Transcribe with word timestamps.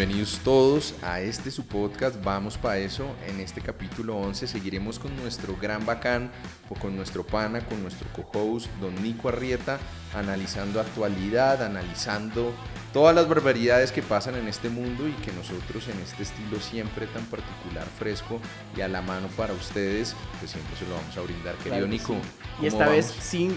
Bienvenidos 0.00 0.40
todos 0.42 0.94
a 1.02 1.20
este 1.20 1.50
su 1.50 1.66
podcast 1.66 2.24
Vamos 2.24 2.56
pa' 2.56 2.78
eso. 2.78 3.14
En 3.28 3.38
este 3.38 3.60
capítulo 3.60 4.16
11 4.16 4.46
seguiremos 4.46 4.98
con 4.98 5.14
nuestro 5.16 5.54
gran 5.60 5.84
bacán 5.84 6.30
o 6.70 6.74
con 6.74 6.96
nuestro 6.96 7.22
pana, 7.22 7.60
con 7.66 7.82
nuestro 7.82 8.08
co-host 8.14 8.70
Don 8.80 8.94
Nico 9.02 9.28
Arrieta, 9.28 9.78
analizando 10.14 10.80
actualidad, 10.80 11.62
analizando 11.62 12.54
todas 12.94 13.14
las 13.14 13.28
barbaridades 13.28 13.92
que 13.92 14.00
pasan 14.00 14.36
en 14.36 14.48
este 14.48 14.70
mundo 14.70 15.06
y 15.06 15.12
que 15.22 15.32
nosotros 15.32 15.86
en 15.88 16.00
este 16.00 16.22
estilo 16.22 16.58
siempre 16.60 17.06
tan 17.06 17.24
particular, 17.26 17.86
fresco 17.98 18.40
y 18.74 18.80
a 18.80 18.88
la 18.88 19.02
mano 19.02 19.28
para 19.36 19.52
ustedes, 19.52 20.16
pues 20.38 20.50
siempre 20.50 20.76
se 20.78 20.86
lo 20.86 20.94
vamos 20.94 21.14
a 21.14 21.20
brindar, 21.20 21.54
querido 21.56 21.86
Nico. 21.86 22.16
Y 22.62 22.66
esta 22.66 22.88
vez 22.88 23.04
sin, 23.06 23.56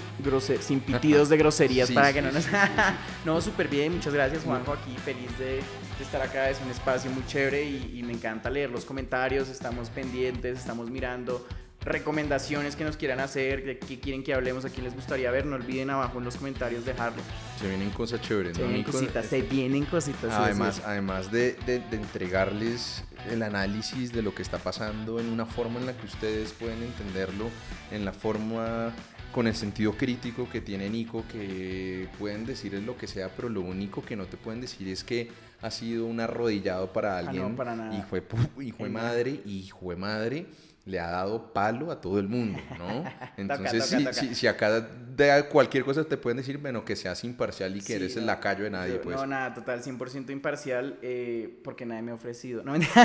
sin 0.59 0.81
pitidos 0.81 1.30
de 1.30 1.38
groserías 1.44 1.89
para 1.91 2.12
que 2.12 2.22
no 2.22 2.31
nos... 2.31 2.45
no, 3.25 3.39
súper 3.39 3.70
bien, 3.70 3.95
muchas 3.95 4.14
gracias 4.14 4.44
Juanjo, 4.44 4.73
aquí 4.73 4.95
feliz 5.03 5.38
de, 5.39 5.62
estar 6.02 6.21
acá, 6.21 6.49
es 6.49 6.59
un 6.61 6.71
espacio 6.71 7.11
muy 7.11 7.23
chévere 7.27 7.63
y, 7.63 7.99
y 7.99 8.03
me 8.03 8.13
encanta 8.13 8.49
leer 8.49 8.71
los 8.71 8.85
comentarios, 8.85 9.49
estamos 9.49 9.91
pendientes, 9.91 10.57
estamos 10.57 10.89
mirando 10.89 11.45
recomendaciones 11.85 12.75
que 12.75 12.83
nos 12.83 12.97
quieran 12.97 13.19
hacer, 13.19 13.66
de 13.66 13.77
qué 13.77 13.99
quieren 13.99 14.23
que 14.23 14.33
hablemos, 14.33 14.66
a 14.66 14.69
quién 14.69 14.85
les 14.85 14.95
gustaría 14.95 15.29
ver, 15.31 15.45
no 15.45 15.55
olviden 15.55 15.89
abajo 15.89 16.17
en 16.19 16.25
los 16.25 16.38
comentarios 16.38 16.85
dejarlo. 16.85 17.21
Se 17.59 17.67
vienen 17.67 17.89
cosas 17.91 18.21
chéveres, 18.21 18.55
se 18.55 18.63
¿no? 18.63 18.69
Vienen 18.69 18.83
cositas, 18.83 19.25
se 19.25 19.41
vienen 19.41 19.85
cositas. 19.85 20.31
Además, 20.33 20.81
además 20.85 21.31
de, 21.31 21.53
de, 21.66 21.81
entregarles 21.91 23.03
el 23.30 23.44
análisis 23.44 24.11
de 24.13 24.21
lo 24.21 24.33
que 24.33 24.41
está 24.41 24.57
pasando 24.57 25.19
en 25.19 25.30
una 25.30 25.45
forma 25.45 25.80
en 25.80 25.85
la 25.85 25.94
que 25.94 26.05
ustedes 26.05 26.52
pueden 26.53 26.81
entenderlo, 26.83 27.49
en 27.91 28.05
la 28.05 28.13
forma 28.13 28.94
con 29.31 29.47
el 29.47 29.55
sentido 29.55 29.94
crítico 29.94 30.47
que 30.49 30.61
tiene 30.61 30.89
Nico, 30.89 31.25
que 31.31 32.07
pueden 32.19 32.45
decirles 32.45 32.83
lo 32.83 32.95
que 32.95 33.07
sea, 33.07 33.30
pero 33.35 33.50
lo 33.50 33.61
único 33.61 34.03
que 34.03 34.16
no 34.16 34.25
te 34.25 34.38
pueden 34.38 34.61
decir 34.61 34.88
es 34.88 35.03
que 35.03 35.31
ha 35.64 35.72
sido 35.72 36.06
un 36.06 36.19
arrodillado 36.19 36.92
para 36.92 37.16
ah, 37.16 37.19
alguien. 37.19 37.50
no, 37.50 37.56
para 37.56 37.75
nada. 37.75 37.95
Hijo 37.95 38.16
de, 38.16 38.23
hijo 38.66 38.83
de 38.83 38.89
madre, 38.89 39.42
hijo 39.45 39.89
de 39.89 39.95
madre 39.95 40.45
le 40.86 41.00
ha 41.00 41.09
dado 41.09 41.53
palo 41.53 41.92
a 41.92 42.02
todo 42.02 42.19
el 42.19 42.28
mundo, 42.28 42.59
¿no? 42.78 43.06
Entonces, 43.38 43.86
si, 43.86 44.36
Si, 44.36 44.47
acá 44.47 44.81
de 44.81 45.47
cualquier 45.50 45.86
cosa 45.86 46.03
te 46.03 46.17
pueden 46.17 46.36
decir, 46.38 46.58
bueno, 46.58 46.84
que 46.84 46.97
seas 46.97 47.23
imparcial 47.23 47.73
y 47.78 47.81
que 47.81 47.95
eres 47.95 48.17
el 48.17 48.25
lacayo 48.25 48.66
de 48.66 48.69
nadie, 48.69 48.95
pues. 48.95 49.16
No, 49.16 49.25
nada, 49.25 49.53
total, 49.53 49.81
100% 49.81 50.31
imparcial, 50.31 51.00
eh, 51.02 51.61
porque 51.64 51.86
nadie 51.86 52.02
me 52.02 52.11
ha 52.11 52.16
ofrecido. 52.16 52.64
No, 52.64 52.73
ofrezcan, 52.75 53.02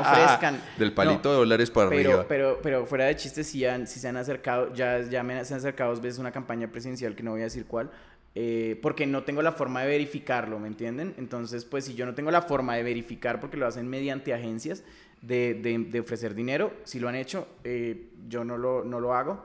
ofrezcan. 0.00 0.60
Del 0.78 0.92
palito 0.92 1.30
de 1.30 1.36
dólares 1.36 1.70
para 1.70 1.88
pero, 1.88 2.10
arriba. 2.10 2.26
Pero, 2.28 2.60
pero 2.62 2.84
fuera 2.84 3.06
de 3.06 3.16
chistes, 3.16 3.46
si, 3.46 3.64
han, 3.64 3.86
si 3.86 3.98
se 3.98 4.08
han 4.08 4.18
acercado, 4.18 4.74
ya, 4.74 5.00
ya 5.00 5.22
me 5.22 5.42
se 5.42 5.54
han 5.54 5.60
acercado 5.60 5.88
dos 5.90 6.02
veces 6.02 6.18
una 6.18 6.32
campaña 6.32 6.70
presidencial 6.70 7.16
que 7.16 7.22
no 7.22 7.30
voy 7.30 7.40
a 7.40 7.44
decir 7.44 7.64
cuál, 7.64 7.90
eh, 8.34 8.78
porque 8.80 9.06
no 9.06 9.24
tengo 9.24 9.42
la 9.42 9.52
forma 9.52 9.82
de 9.82 9.88
verificarlo, 9.88 10.58
¿me 10.58 10.68
entienden? 10.68 11.14
Entonces, 11.18 11.64
pues 11.64 11.84
si 11.84 11.94
yo 11.94 12.06
no 12.06 12.14
tengo 12.14 12.30
la 12.30 12.42
forma 12.42 12.76
de 12.76 12.82
verificar 12.82 13.40
porque 13.40 13.56
lo 13.56 13.66
hacen 13.66 13.88
mediante 13.88 14.32
agencias, 14.32 14.84
de, 15.22 15.86
de, 15.88 16.00
ofrecer 16.00 16.34
dinero. 16.34 16.74
Si 16.84 16.98
lo 17.00 17.08
han 17.08 17.14
hecho, 17.14 17.48
eh, 17.64 18.10
yo 18.28 18.44
no 18.44 18.58
lo, 18.58 18.84
no 18.84 19.00
lo 19.00 19.14
hago 19.14 19.44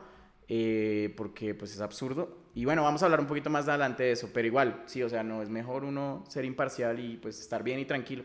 eh, 0.49 1.13
porque 1.15 1.55
pues 1.55 1.73
es 1.73 1.81
absurdo. 1.81 2.45
Y 2.55 2.65
bueno, 2.65 2.83
vamos 2.83 3.03
a 3.03 3.05
hablar 3.05 3.19
un 3.19 3.27
poquito 3.27 3.51
más 3.51 3.67
adelante 3.67 4.03
de 4.03 4.11
eso, 4.11 4.31
pero 4.33 4.47
igual, 4.47 4.81
sí, 4.87 5.03
o 5.03 5.09
sea, 5.09 5.23
no 5.23 5.43
es 5.43 5.49
mejor 5.49 5.83
uno 5.83 6.23
ser 6.27 6.43
imparcial 6.43 6.99
y 6.99 7.17
pues 7.17 7.39
estar 7.39 7.63
bien 7.63 7.79
y 7.79 7.85
tranquilo. 7.85 8.23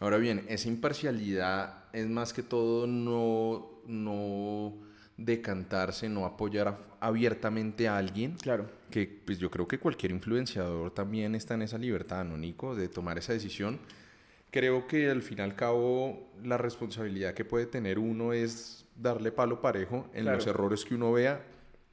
Ahora 0.00 0.16
bien, 0.16 0.46
esa 0.48 0.68
imparcialidad 0.68 1.84
es 1.92 2.08
más 2.08 2.32
que 2.32 2.42
todo 2.42 2.86
no, 2.86 3.82
no 3.86 4.72
decantarse, 5.18 6.08
no 6.08 6.24
apoyar 6.24 6.78
abiertamente 6.98 7.86
a 7.86 7.98
alguien. 7.98 8.36
Claro. 8.40 8.66
Que 8.94 9.22
pues 9.24 9.38
yo 9.38 9.50
creo 9.50 9.66
que 9.66 9.80
cualquier 9.80 10.12
influenciador 10.12 10.92
también 10.92 11.34
está 11.34 11.54
en 11.54 11.62
esa 11.62 11.78
libertad, 11.78 12.24
¿no, 12.24 12.36
Nico? 12.36 12.76
De 12.76 12.88
tomar 12.88 13.18
esa 13.18 13.32
decisión 13.32 13.80
creo 14.54 14.86
que 14.86 15.10
al 15.10 15.20
fin 15.20 15.38
y 15.38 15.40
al 15.40 15.56
cabo 15.56 16.30
la 16.44 16.56
responsabilidad 16.56 17.34
que 17.34 17.44
puede 17.44 17.66
tener 17.66 17.98
uno 17.98 18.32
es 18.32 18.84
darle 18.94 19.32
palo 19.32 19.60
parejo 19.60 20.06
en 20.14 20.26
los 20.26 20.46
errores 20.46 20.84
que 20.84 20.94
uno 20.94 21.10
vea 21.10 21.42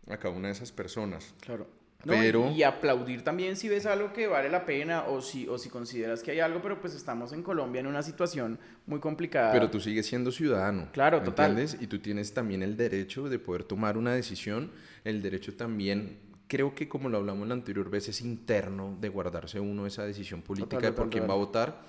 a 0.07 0.17
cada 0.17 0.35
una 0.35 0.50
de 0.50 0.53
esas 0.53 0.72
personas. 0.72 1.34
Claro. 1.40 1.66
pero... 2.06 2.51
y, 2.51 2.61
aplaudir 2.61 3.23
también 3.23 3.56
si 3.56 3.67
ves 3.67 3.88
algo 3.88 4.13
que 4.13 4.28
vale 4.28 4.47
la 4.51 4.63
pena 4.63 5.06
o 5.07 5.22
si, 5.22 5.47
o 5.47 5.57
si 5.57 5.69
consideras 5.69 6.22
que 6.22 6.29
hay 6.29 6.40
algo, 6.40 6.61
pero 6.61 6.79
pues 6.79 6.94
estamos 6.94 7.34
en 7.34 7.41
Colombia 7.41 7.79
en 7.79 7.88
una 7.88 8.03
situación 8.03 8.59
muy 8.85 9.00
complicada. 9.00 9.51
Pero 9.53 9.72
tú 9.72 9.79
sigues 9.79 10.06
siendo 10.06 10.31
ciudadano. 10.31 10.90
Claro, 10.91 11.23
total. 11.23 11.51
¿entiendes? 11.51 11.81
Y 11.81 11.88
tú 11.88 11.97
tienes 11.97 12.31
también 12.31 12.61
el 12.61 12.78
derecho 12.78 13.28
de 13.28 13.40
poder 13.40 13.63
tomar 13.63 13.97
una 13.97 14.13
decisión, 14.13 14.69
el 15.03 15.23
derecho 15.23 15.56
también 15.56 16.19
creo 16.51 16.75
que 16.75 16.89
como 16.89 17.07
lo 17.07 17.19
hablamos 17.19 17.47
la 17.47 17.53
anterior 17.53 17.89
vez, 17.89 18.09
es 18.09 18.19
interno 18.19 18.97
de 19.00 19.07
guardarse 19.07 19.57
uno 19.62 19.85
esa 19.85 20.03
decisión 20.03 20.41
política 20.41 20.81
de 20.81 20.91
por 20.91 21.09
quién 21.09 21.23
va 21.23 21.34
a 21.34 21.38
votar 21.38 21.81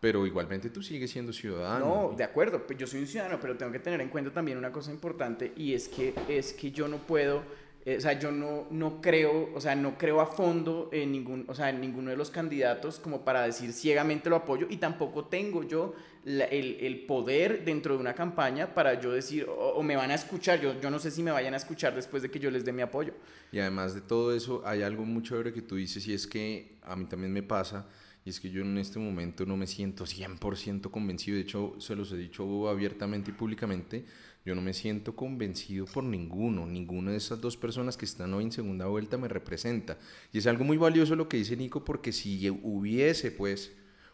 pero 0.00 0.26
igualmente 0.26 0.68
tú 0.68 0.82
sigues 0.82 1.12
siendo 1.12 1.32
ciudadano. 1.32 2.10
No, 2.10 2.16
de 2.16 2.24
acuerdo, 2.24 2.66
yo 2.76 2.88
soy 2.88 3.02
un 3.02 3.06
ciudadano, 3.06 3.38
pero 3.40 3.56
tengo 3.56 3.70
que 3.70 3.78
tener 3.78 4.00
en 4.00 4.08
cuenta 4.08 4.32
también 4.32 4.58
una 4.58 4.72
cosa 4.72 4.90
importante 4.90 5.52
y 5.56 5.74
es 5.74 5.88
que, 5.88 6.12
es 6.28 6.52
que 6.52 6.72
yo 6.72 6.88
no 6.88 6.96
puedo, 6.96 7.44
eh, 7.86 7.98
o 7.98 8.00
sea, 8.00 8.18
yo 8.18 8.32
no, 8.32 8.66
no 8.72 9.00
creo, 9.00 9.50
o 9.54 9.60
sea, 9.60 9.76
no 9.76 9.96
creo 9.96 10.20
a 10.20 10.26
fondo 10.26 10.90
en, 10.92 11.12
ningún, 11.12 11.44
o 11.46 11.54
sea, 11.54 11.70
en 11.70 11.80
ninguno 11.80 12.10
de 12.10 12.16
los 12.16 12.32
candidatos 12.32 12.98
como 12.98 13.24
para 13.24 13.42
decir 13.44 13.72
ciegamente 13.72 14.28
lo 14.28 14.34
apoyo 14.34 14.66
y 14.68 14.78
tampoco 14.78 15.26
tengo 15.26 15.62
yo 15.62 15.94
el, 16.24 17.04
poder 17.06 17.64
dentro 17.64 17.94
de 17.94 18.00
una 18.00 18.14
campaña 18.14 18.74
para 18.74 19.00
yo 19.00 19.12
decir, 19.12 19.46
o, 19.48 19.82
me 19.82 19.96
van 19.96 20.10
a 20.10 20.14
escuchar, 20.14 20.60
yo, 20.60 20.80
yo 20.80 20.90
no 20.90 20.98
sé 20.98 21.10
si 21.10 21.22
me 21.22 21.30
vayan 21.30 21.54
a 21.54 21.56
escuchar 21.56 21.94
después 21.94 22.22
de 22.22 22.30
que 22.30 22.38
yo 22.38 22.50
les 22.50 22.64
dé 22.64 22.72
mi 22.72 22.82
apoyo. 22.82 23.14
Y 23.50 23.58
además 23.58 23.94
de 23.94 24.00
todo 24.00 24.34
eso, 24.34 24.62
hay 24.64 24.82
algo 24.82 25.04
muy 25.04 25.22
chévere 25.22 25.52
que 25.52 25.62
tú 25.62 25.76
dices 25.76 26.06
y 26.06 26.14
es 26.14 26.26
que 26.26 26.76
a 26.82 26.96
mí 26.96 27.06
también 27.06 27.32
me 27.32 27.42
pasa 27.42 27.86
y 28.24 28.30
es 28.30 28.38
que 28.38 28.50
yo 28.50 28.62
en 28.62 28.78
este 28.78 28.98
momento 28.98 29.44
no 29.46 29.56
me 29.56 29.66
siento 29.66 30.04
100% 30.04 30.90
convencido, 30.90 31.36
de 31.36 31.42
hecho 31.42 31.74
se 31.78 31.96
los 31.96 32.12
he 32.12 32.16
dicho 32.16 32.68
abiertamente 32.68 33.32
y 33.32 33.34
públicamente, 33.34 34.04
yo 34.44 34.54
no 34.54 34.62
me 34.62 34.74
siento 34.74 35.14
convencido 35.14 35.86
por 35.86 36.04
ninguno, 36.04 36.66
ninguna 36.66 37.12
de 37.12 37.16
esas 37.16 37.40
dos 37.40 37.56
personas 37.56 37.96
que 37.96 38.04
están 38.04 38.34
hoy 38.34 38.44
en 38.44 38.52
segunda 38.52 38.86
vuelta 38.86 39.16
me 39.16 39.28
representa. 39.28 39.98
Y 40.32 40.38
es 40.38 40.46
algo 40.46 40.64
muy 40.64 40.76
valioso 40.76 41.14
lo 41.14 41.28
que 41.28 41.36
dice 41.36 41.56
Nico, 41.56 41.84
porque 41.84 42.12
si 42.12 42.48
hubiese 42.50 43.30
pues 43.30 43.72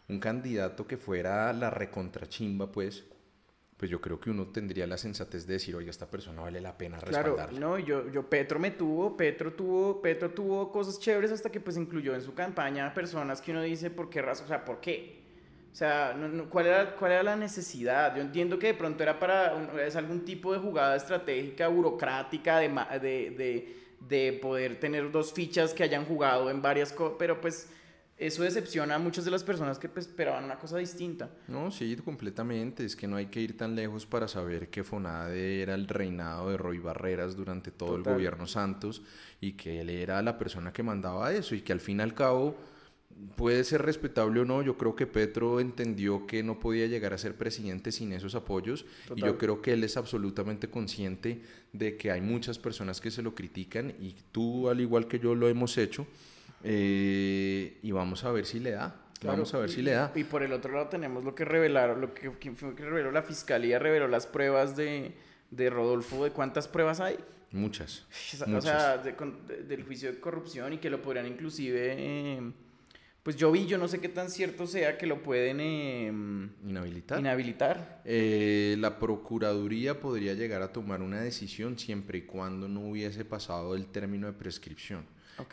un 0.09 0.19
candidato 0.19 0.85
que 0.85 0.97
fuera 0.97 1.53
la 1.53 1.69
recontrachimba, 1.69 2.71
pues 2.71 3.05
pues 3.79 3.89
yo 3.89 4.01
creo 4.01 4.19
que 4.19 4.29
uno 4.29 4.47
tendría 4.47 4.85
la 4.85 4.97
sensatez 4.97 5.47
de 5.47 5.53
decir, 5.53 5.73
oye, 5.73 5.89
esta 5.89 6.05
persona 6.05 6.41
vale 6.41 6.59
la 6.59 6.77
pena 6.77 6.99
respaldarla. 6.99 7.47
Claro, 7.47 7.59
no, 7.59 7.79
yo, 7.79 8.11
yo, 8.11 8.29
Petro 8.29 8.59
me 8.59 8.71
tuvo, 8.71 9.15
Petro 9.15 9.53
tuvo, 9.53 10.01
Petro 10.01 10.31
tuvo 10.31 10.69
cosas 10.69 10.99
chéveres 10.99 11.31
hasta 11.31 11.49
que 11.49 11.61
pues 11.61 11.77
incluyó 11.77 12.13
en 12.13 12.21
su 12.21 12.33
campaña 12.33 12.93
personas 12.93 13.41
que 13.41 13.51
uno 13.51 13.61
dice, 13.61 13.89
¿por 13.89 14.09
qué 14.09 14.21
razón? 14.21 14.43
O 14.43 14.47
sea, 14.49 14.65
¿por 14.65 14.81
qué? 14.81 15.21
O 15.71 15.75
sea, 15.75 16.13
¿cuál, 16.49 16.65
era, 16.65 16.93
¿cuál 16.97 17.13
era 17.13 17.23
la 17.23 17.35
necesidad? 17.37 18.13
Yo 18.17 18.21
entiendo 18.21 18.59
que 18.59 18.67
de 18.67 18.73
pronto 18.73 19.01
era 19.01 19.17
para, 19.17 19.81
es 19.81 19.95
algún 19.95 20.25
tipo 20.25 20.51
de 20.51 20.59
jugada 20.59 20.97
estratégica, 20.97 21.69
burocrática, 21.69 22.57
de, 22.57 22.67
de, 22.67 23.31
de, 23.31 23.75
de 24.01 24.39
poder 24.41 24.77
tener 24.81 25.09
dos 25.09 25.31
fichas 25.31 25.73
que 25.73 25.83
hayan 25.83 26.03
jugado 26.03 26.49
en 26.49 26.61
varias 26.61 26.91
cosas, 26.91 27.15
pero 27.17 27.39
pues 27.39 27.69
eso 28.19 28.43
decepciona 28.43 28.95
a 28.95 28.99
muchas 28.99 29.23
de 29.23 29.31
las 29.31 29.45
personas 29.45 29.79
que 29.79 29.87
pues, 29.87 30.07
esperaban 30.07 30.43
una 30.43 30.59
cosa 30.59 30.77
distinta. 30.77 31.29
No, 31.47 31.71
sí, 31.71 31.95
completamente. 31.97 32.83
Es 32.83 32.95
que 32.95 33.07
no 33.07 33.15
hay 33.15 33.27
que 33.27 33.39
ir 33.39 33.55
tan 33.55 33.75
lejos 33.75 34.05
para 34.05 34.27
saber 34.27 34.69
que 34.69 34.83
Fonade 34.83 35.61
era 35.61 35.73
el 35.73 35.87
reinado 35.87 36.49
de 36.49 36.57
Roy 36.57 36.79
Barreras 36.79 37.37
durante 37.37 37.71
todo 37.71 37.95
el 37.95 38.03
gobierno 38.03 38.45
Santos 38.45 39.01
y 39.39 39.53
que 39.53 39.79
él 39.79 39.89
era 39.89 40.21
la 40.21 40.37
persona 40.37 40.73
que 40.73 40.83
mandaba 40.83 41.31
eso 41.33 41.55
y 41.55 41.61
que 41.61 41.71
al 41.71 41.79
fin 41.79 41.99
y 41.99 42.03
al 42.03 42.13
cabo 42.13 42.57
puede 43.37 43.63
ser 43.63 43.83
respetable 43.83 44.41
o 44.41 44.45
no. 44.45 44.61
Yo 44.63 44.77
creo 44.77 44.97
que 44.97 45.07
Petro 45.07 45.61
entendió 45.61 46.27
que 46.27 46.43
no 46.43 46.59
podía 46.59 46.87
llegar 46.87 47.13
a 47.13 47.17
ser 47.17 47.37
presidente 47.37 47.93
sin 47.93 48.11
esos 48.11 48.35
apoyos 48.35 48.85
y 49.15 49.21
yo 49.21 49.37
creo 49.37 49.61
que 49.61 49.71
él 49.71 49.83
es 49.85 49.95
absolutamente 49.95 50.69
consciente 50.69 51.41
de 51.71 51.95
que 51.95 52.11
hay 52.11 52.19
muchas 52.19 52.59
personas 52.59 52.99
que 52.99 53.11
se 53.11 53.21
lo 53.21 53.33
critican 53.33 53.93
y 53.97 54.15
tú, 54.33 54.67
al 54.67 54.81
igual 54.81 55.07
que 55.07 55.19
yo, 55.19 55.35
lo 55.35 55.47
hemos 55.47 55.77
hecho 55.77 56.05
eh, 56.63 57.79
y 57.81 57.91
vamos 57.91 58.23
a 58.23 58.31
ver 58.31 58.45
si 58.45 58.59
le 58.59 58.71
da. 58.71 58.95
vamos 59.23 59.53
a 59.53 59.59
ver 59.59 59.69
si 59.69 59.81
le 59.81 59.91
da. 59.91 60.11
Y 60.15 60.23
por 60.23 60.43
el 60.43 60.53
otro 60.53 60.73
lado 60.73 60.87
tenemos 60.87 61.23
lo 61.23 61.35
que 61.35 61.45
revelaron, 61.45 62.01
lo 62.01 62.13
que, 62.13 62.31
que 62.39 62.85
reveló 62.85 63.11
la 63.11 63.23
fiscalía, 63.23 63.79
reveló 63.79 64.07
las 64.07 64.27
pruebas 64.27 64.75
de, 64.75 65.13
de 65.51 65.69
Rodolfo, 65.69 66.23
¿de 66.23 66.31
cuántas 66.31 66.67
pruebas 66.67 66.99
hay? 66.99 67.17
Muchas. 67.51 68.05
O 68.55 68.61
sea, 68.61 68.97
del 68.97 69.83
juicio 69.83 70.11
de 70.11 70.19
corrupción 70.19 70.73
y 70.73 70.77
que 70.77 70.89
lo 70.89 71.01
podrían 71.01 71.25
inclusive, 71.25 72.35
em, 72.35 72.53
pues 73.23 73.35
yo 73.35 73.51
vi, 73.51 73.65
yo 73.65 73.77
no 73.77 73.87
sé 73.87 73.99
qué 73.99 74.09
tan 74.09 74.29
cierto 74.29 74.67
sea 74.67 74.97
que 74.97 75.07
lo 75.07 75.23
pueden 75.23 75.59
em, 75.59 76.49
inhabilitar. 76.63 77.19
inhabilitar. 77.19 78.01
Eh, 78.05 78.75
la 78.79 78.99
Procuraduría 78.99 79.99
podría 79.99 80.35
llegar 80.35 80.61
a 80.61 80.71
tomar 80.71 81.01
una 81.01 81.21
decisión 81.21 81.79
siempre 81.79 82.19
y 82.19 82.21
cuando 82.21 82.67
no 82.67 82.81
hubiese 82.81 83.25
pasado 83.25 83.75
el 83.75 83.87
término 83.87 84.27
de 84.27 84.33
prescripción. 84.33 85.05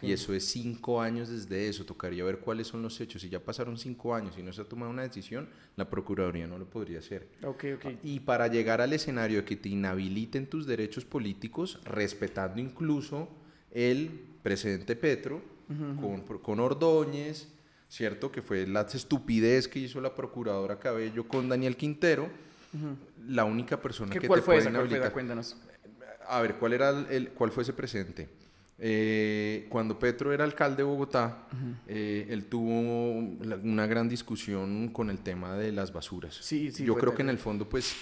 Y 0.02 0.12
eso 0.12 0.34
es 0.34 0.44
cinco 0.46 1.00
años 1.00 1.28
desde 1.28 1.68
eso. 1.68 1.84
Tocaría 1.84 2.24
ver 2.24 2.38
cuáles 2.38 2.66
son 2.66 2.82
los 2.82 3.00
hechos. 3.00 3.22
Si 3.22 3.28
ya 3.28 3.40
pasaron 3.40 3.78
cinco 3.78 4.14
años 4.14 4.36
y 4.38 4.42
no 4.42 4.52
se 4.52 4.62
ha 4.62 4.64
tomado 4.64 4.90
una 4.90 5.02
decisión, 5.02 5.48
la 5.76 5.88
Procuraduría 5.88 6.46
no 6.46 6.58
lo 6.58 6.66
podría 6.66 6.98
hacer. 6.98 7.28
Y 8.02 8.20
para 8.20 8.48
llegar 8.48 8.80
al 8.80 8.92
escenario 8.92 9.38
de 9.38 9.44
que 9.44 9.56
te 9.56 9.68
inhabiliten 9.68 10.46
tus 10.46 10.66
derechos 10.66 11.04
políticos, 11.04 11.80
respetando 11.84 12.60
incluso 12.60 13.28
el 13.70 14.10
presidente 14.42 14.96
Petro, 14.96 15.42
con, 16.00 16.20
con 16.38 16.60
Ordóñez, 16.60 17.48
¿cierto? 17.88 18.30
Que 18.30 18.42
fue 18.42 18.66
la 18.66 18.82
estupidez 18.82 19.68
que 19.68 19.80
hizo 19.80 20.00
la 20.00 20.14
procuradora 20.14 20.78
Cabello 20.78 21.26
con 21.26 21.48
Daniel 21.48 21.76
Quintero, 21.76 22.28
la 23.26 23.44
única 23.44 23.80
persona 23.80 24.12
que 24.12 24.26
¿Cuál 24.26 24.40
te 24.40 24.44
fue 24.44 24.54
puede 24.54 24.58
esa? 24.58 24.70
¿Cuál 24.70 24.80
fue 24.80 24.88
inhabilitar. 24.88 25.12
Cuéntanos. 25.12 25.56
A 26.28 26.40
ver, 26.40 26.56
¿cuál, 26.56 26.72
era 26.72 26.90
el, 26.90 27.30
cuál 27.30 27.50
fue 27.50 27.62
ese 27.62 27.72
presente? 27.72 28.28
Eh, 28.78 29.66
cuando 29.70 29.98
Petro 29.98 30.32
era 30.32 30.44
alcalde 30.44 30.78
de 30.78 30.82
Bogotá, 30.82 31.46
eh, 31.86 32.26
él 32.28 32.44
tuvo 32.46 33.36
la- 33.42 33.56
una 33.56 33.86
gran 33.86 34.08
discusión 34.08 34.88
con 34.88 35.08
el 35.10 35.18
tema 35.20 35.56
de 35.56 35.72
las 35.72 35.92
basuras. 35.92 36.34
Sí, 36.34 36.70
sí, 36.72 36.84
Yo 36.84 36.94
creo 36.94 37.14
que 37.14 37.22
en 37.22 37.28
terrible. 37.28 37.32
el 37.32 37.38
fondo, 37.38 37.68
pues, 37.68 37.94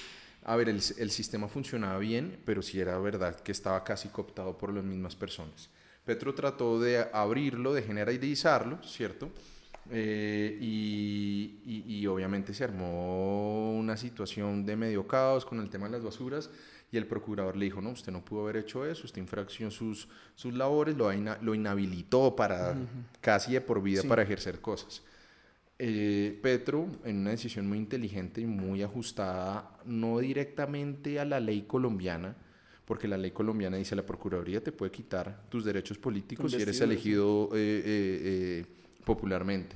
a 0.45 0.57
ver, 0.57 0.69
el, 0.69 0.81
el 0.99 1.11
sistema 1.11 1.49
funcionaba 1.49 1.99
bien, 1.99 2.39
pero 2.45 2.61
sí 2.61 2.81
era 2.81 2.99
verdad 2.99 3.39
que 3.41 3.53
estaba 3.53 3.85
casi 3.85 4.09
cooptado 4.09 4.59
por 4.59 4.73
las 4.73 4.83
mismas 4.85 5.15
personas. 5.15 5.71
Petro 6.05 6.35
trató 6.35 6.81
de 6.81 7.07
abrirlo, 7.13 7.73
de 7.73 7.83
generalizarlo, 7.83 8.83
¿cierto? 8.83 9.31
Eh, 9.91 10.59
y, 10.61 11.61
y- 11.65 11.85
y 11.87 12.07
obviamente 12.07 12.53
se 12.53 12.65
armó 12.65 13.75
una 13.77 13.97
situación 13.97 14.65
de 14.67 14.77
medio 14.77 15.07
caos 15.07 15.45
con 15.45 15.61
el 15.61 15.69
tema 15.71 15.87
de 15.87 15.93
las 15.93 16.03
basuras 16.03 16.51
y 16.95 16.97
el 16.97 17.07
procurador 17.07 17.57
le 17.57 17.65
dijo, 17.65 17.81
no, 17.83 17.91
usted 17.91 18.13
no 18.13 18.25
pudo 18.25 18.43
haber 18.45 18.59
hecho 18.59 18.87
eso, 18.87 19.05
usted 19.05 19.21
infracción 19.21 19.71
sus, 19.73 20.09
sus 20.37 20.55
labores, 20.55 20.97
lo, 20.97 21.13
ina- 21.13 21.39
lo 21.43 21.55
inhabilitó 21.55 22.35
para 22.37 22.77
casi 23.21 23.53
de 23.53 23.61
por 23.61 23.83
vida 23.83 24.03
Sí. 24.03 24.09
para 24.09 24.23
ejercer 24.23 24.61
cosas. 24.61 25.03
Eh, 25.79 26.39
Petro, 26.41 26.87
en 27.05 27.19
una 27.19 27.31
decisión 27.31 27.67
muy 27.67 27.79
inteligente 27.79 28.41
y 28.41 28.47
muy 28.47 28.83
ajustada, 28.85 29.77
no 29.85 30.19
directamente 30.21 31.19
a 31.19 31.25
la 31.25 31.41
ley 31.41 31.63
colombiana, 31.63 32.37
porque 32.85 33.09
la 33.09 33.17
ley 33.19 33.33
colombiana 33.33 33.77
dice 33.77 33.97
la 33.97 34.07
Procuraduría 34.07 34.63
te 34.63 34.71
puede 34.71 34.93
quitar 34.93 35.43
tus 35.49 35.65
derechos 35.65 35.99
políticos 35.99 36.53
si 36.53 36.63
eres 36.63 36.81
elegido 36.81 37.49
eh, 37.55 37.83
eh, 37.85 38.67
popularmente. 39.05 39.75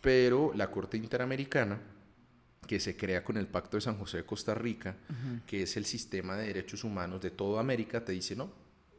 Pero 0.00 0.52
la 0.54 0.70
Corte 0.70 0.96
Interamericana, 0.96 1.78
que 2.66 2.80
se 2.80 2.96
crea 2.96 3.22
con 3.24 3.36
el 3.36 3.46
Pacto 3.46 3.76
de 3.76 3.80
San 3.82 3.96
José 3.98 4.18
de 4.18 4.24
Costa 4.24 4.54
Rica, 4.54 4.96
que 5.46 5.62
es 5.62 5.76
el 5.76 5.84
sistema 5.84 6.36
de 6.36 6.46
derechos 6.46 6.84
humanos 6.84 7.20
de 7.20 7.30
toda 7.30 7.60
América, 7.60 8.04
te 8.04 8.12
dice, 8.12 8.34
no, 8.36 8.50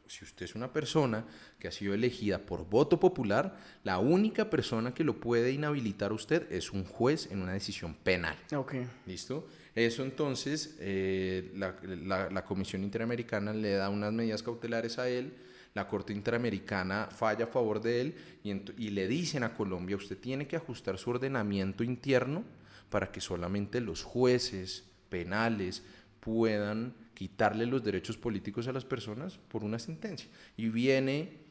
si 0.07 0.23
usted 0.23 0.45
es 0.45 0.53
una 0.53 0.71
persona 0.71 1.25
que 1.57 1.67
ha 1.67 1.71
sido 1.71 1.93
elegida 1.95 2.37
por 2.37 2.69
voto 2.69 2.99
popular, 2.99 3.57
la 3.83 3.97
única 3.97 4.49
persona 4.51 4.93
que 4.93 5.03
lo 5.03 5.19
puede 5.19 5.51
inhabilitar 5.51 6.11
a 6.11 6.13
usted 6.13 6.51
es 6.51 6.71
un 6.71 6.83
juez 6.85 7.31
en 7.31 7.41
una 7.41 7.53
decisión 7.53 7.95
penal. 7.95 8.37
Ok. 8.55 8.75
¿Listo? 9.07 9.47
Eso 9.73 10.03
entonces, 10.03 10.75
eh, 10.79 11.51
la, 11.55 11.75
la- 11.83 12.29
la 12.29 12.45
Comisión 12.45 12.83
Interamericana 12.83 13.51
le 13.53 13.71
da 13.73 13.89
unas 13.89 14.13
medidas 14.13 14.43
cautelares 14.43 14.99
a 14.99 15.09
él, 15.09 15.33
la 15.73 15.87
Corte 15.87 16.13
Interamericana 16.13 17.09
falla 17.11 17.45
a 17.45 17.47
favor 17.47 17.81
de 17.81 17.99
él 18.01 18.15
y 18.43 18.89
le 18.91 19.07
dicen 19.09 19.43
a 19.43 19.53
Colombia, 19.55 19.97
usted 19.97 20.17
tiene 20.17 20.47
que 20.47 20.55
ajustar 20.55 20.97
su 20.97 21.09
ordenamiento 21.09 21.83
interno 21.83 22.43
para 22.89 23.11
que 23.11 23.21
solamente 23.21 23.81
los 23.81 24.03
jueces 24.03 24.85
penales 25.09 25.83
puedan 26.19 26.93
quitarle 27.13 27.65
los 27.65 27.83
derechos 27.83 28.17
políticos 28.17 28.67
a 28.67 28.73
las 28.73 28.85
personas 28.85 29.37
por 29.47 29.63
una 29.63 29.79
sentencia. 29.79 30.29
Y 30.57 30.69
viene 30.69 31.45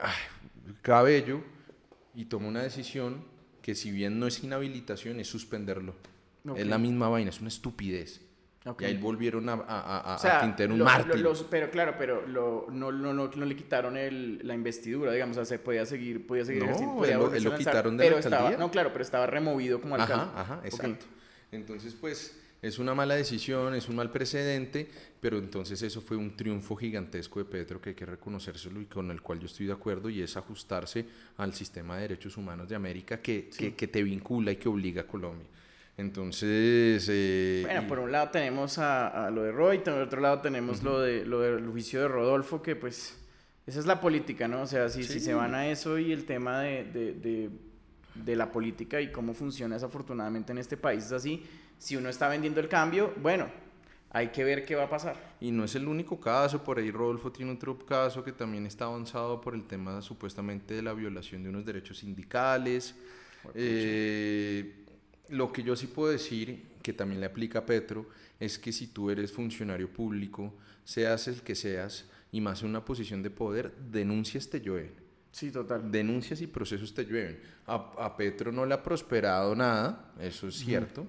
ay, 0.00 0.72
Cabello 0.82 1.42
y 2.14 2.26
toma 2.26 2.48
una 2.48 2.62
decisión 2.62 3.24
que 3.62 3.74
si 3.74 3.90
bien 3.90 4.18
no 4.18 4.26
es 4.26 4.42
inhabilitación, 4.42 5.20
es 5.20 5.28
suspenderlo. 5.28 5.94
Es 6.56 6.66
la 6.66 6.78
misma 6.78 7.08
vaina, 7.08 7.30
es 7.30 7.40
una 7.40 7.48
estupidez. 7.48 8.22
Ok. 8.68 8.82
Y 8.82 8.84
ahí 8.84 8.96
volvieron 8.96 9.48
a, 9.48 9.54
a, 9.54 9.58
a- 9.58 10.12
a 10.12 10.16
O 10.16 10.18
sea, 10.18 10.40
Quintero 10.40 10.72
un 10.74 10.78
lo- 10.80 10.84
mártir. 10.84 11.16
lo- 11.20 11.30
los- 11.30 11.42
pero 11.44 11.70
claro, 11.70 11.94
pero 11.98 12.26
lo- 12.26 12.66
no, 12.70 12.92
no, 12.92 13.12
no, 13.14 13.28
no 13.34 13.44
le 13.46 13.56
quitaron 13.56 13.96
el, 13.96 14.40
la 14.46 14.54
investidura, 14.54 15.12
digamos, 15.12 15.36
o 15.36 15.44
sea, 15.44 15.56
se 15.56 15.58
podía 15.62 15.84
seguir, 15.86 16.26
podía 16.26 16.44
seguir 16.44 16.62
No, 16.62 16.66
ejerciendo, 16.68 16.96
podía 16.96 17.14
él 17.14 17.20
lo 17.20 17.28
lanzar, 17.50 17.58
quitaron 17.58 17.96
de 17.96 18.10
la 18.10 18.18
estaba. 18.18 18.50
No, 18.52 18.70
claro, 18.70 18.90
pero 18.92 19.02
estaba 19.02 19.26
removido 19.26 19.80
como 19.80 19.94
alcalde. 19.96 20.24
Ajá, 20.34 20.40
ajá, 20.40 20.60
exacto. 20.64 21.06
Entonces, 21.50 21.94
pues, 21.94 22.38
es 22.60 22.78
una 22.78 22.92
mala 22.94 23.14
decisión, 23.14 23.74
es 23.74 23.88
un 23.88 23.96
mal 23.96 24.10
precedente, 24.10 24.88
pero 25.20 25.38
entonces 25.38 25.80
eso 25.82 26.00
fue 26.00 26.16
un 26.16 26.36
triunfo 26.36 26.74
gigantesco 26.76 27.38
de 27.38 27.44
Petro 27.44 27.80
que 27.80 27.90
hay 27.90 27.94
que 27.94 28.04
reconocérselo 28.04 28.80
y 28.80 28.86
con 28.86 29.10
el 29.10 29.22
cual 29.22 29.38
yo 29.38 29.46
estoy 29.46 29.66
de 29.66 29.72
acuerdo 29.72 30.10
y 30.10 30.20
es 30.22 30.36
ajustarse 30.36 31.06
al 31.36 31.54
sistema 31.54 31.94
de 31.96 32.02
derechos 32.02 32.36
humanos 32.36 32.68
de 32.68 32.74
América 32.74 33.20
que, 33.22 33.48
que, 33.48 33.74
que 33.74 33.88
te 33.88 34.02
vincula 34.02 34.50
y 34.52 34.56
que 34.56 34.68
obliga 34.68 35.02
a 35.02 35.06
Colombia. 35.06 35.46
Entonces, 35.98 37.06
eh, 37.10 37.62
Bueno, 37.66 37.86
por 37.88 37.98
un 37.98 38.12
lado 38.12 38.30
tenemos 38.30 38.78
a, 38.78 39.26
a 39.26 39.30
lo 39.30 39.42
de 39.42 39.50
Roy, 39.52 39.80
por 39.80 39.94
otro 39.94 40.20
lado 40.20 40.40
tenemos 40.40 40.82
lo, 40.84 41.00
de, 41.00 41.26
lo 41.26 41.40
del 41.40 41.66
juicio 41.68 42.00
de 42.00 42.08
Rodolfo, 42.08 42.62
que 42.62 42.76
pues 42.76 43.18
esa 43.66 43.80
es 43.80 43.86
la 43.86 44.00
política, 44.00 44.46
¿no? 44.48 44.62
O 44.62 44.66
sea, 44.66 44.88
si, 44.88 45.02
si 45.02 45.14
Sí. 45.14 45.20
se 45.20 45.34
van 45.34 45.54
a 45.54 45.66
eso 45.68 45.98
y 45.98 46.12
el 46.12 46.24
tema 46.24 46.60
de, 46.60 46.84
de, 46.84 47.12
de, 47.14 47.50
de 48.14 48.36
la 48.36 48.50
política 48.50 49.00
y 49.00 49.10
cómo 49.10 49.34
funciona 49.34 49.74
desafortunadamente 49.74 50.52
en 50.52 50.58
este 50.58 50.76
país 50.76 51.04
es 51.04 51.12
así, 51.12 51.44
si 51.78 51.96
uno 51.96 52.08
está 52.08 52.28
vendiendo 52.28 52.60
el 52.60 52.68
cambio, 52.68 53.12
bueno, 53.20 53.48
hay 54.10 54.28
que 54.28 54.44
ver 54.44 54.64
qué 54.64 54.76
va 54.76 54.84
a 54.84 54.88
pasar. 54.88 55.16
Y 55.40 55.50
no 55.50 55.64
es 55.64 55.74
el 55.74 55.86
único 55.88 56.18
caso, 56.20 56.62
por 56.62 56.78
ahí 56.78 56.90
Rodolfo 56.92 57.32
tiene 57.32 57.50
otro 57.52 57.76
caso 57.76 58.22
que 58.22 58.30
también 58.32 58.66
está 58.66 58.84
avanzado 58.84 59.40
por 59.40 59.54
el 59.54 59.64
tema 59.66 60.00
supuestamente 60.00 60.74
de 60.74 60.82
la 60.82 60.92
violación 60.92 61.42
de 61.42 61.48
unos 61.48 61.64
derechos 61.66 61.98
sindicales. 61.98 62.94
Eh, 63.54 64.84
lo 65.28 65.52
que 65.52 65.62
yo 65.62 65.76
sí 65.76 65.86
puedo 65.86 66.10
decir, 66.10 66.62
que 66.82 66.92
también 66.92 67.20
le 67.20 67.26
aplica 67.26 67.60
a 67.60 67.66
Petro, 67.66 68.08
es 68.40 68.58
que 68.58 68.72
si 68.72 68.88
tú 68.88 69.10
eres 69.10 69.32
funcionario 69.32 69.92
público, 69.92 70.54
seas 70.84 71.28
el 71.28 71.42
que 71.42 71.54
seas, 71.54 72.06
y 72.30 72.40
más 72.40 72.62
en 72.62 72.68
una 72.68 72.84
posición 72.84 73.22
de 73.22 73.30
poder, 73.30 73.74
denuncias 73.90 74.48
te 74.48 74.60
llueven. 74.60 74.92
Sí, 75.32 75.50
total. 75.50 75.90
Denuncias 75.90 76.40
y 76.40 76.46
procesos 76.46 76.94
te 76.94 77.04
llueven. 77.04 77.40
A, 77.66 77.74
a 77.98 78.16
Petro 78.16 78.50
no 78.50 78.64
le 78.66 78.74
ha 78.74 78.82
prosperado 78.82 79.54
nada, 79.54 80.12
eso 80.20 80.48
es 80.48 80.56
cierto, 80.56 81.06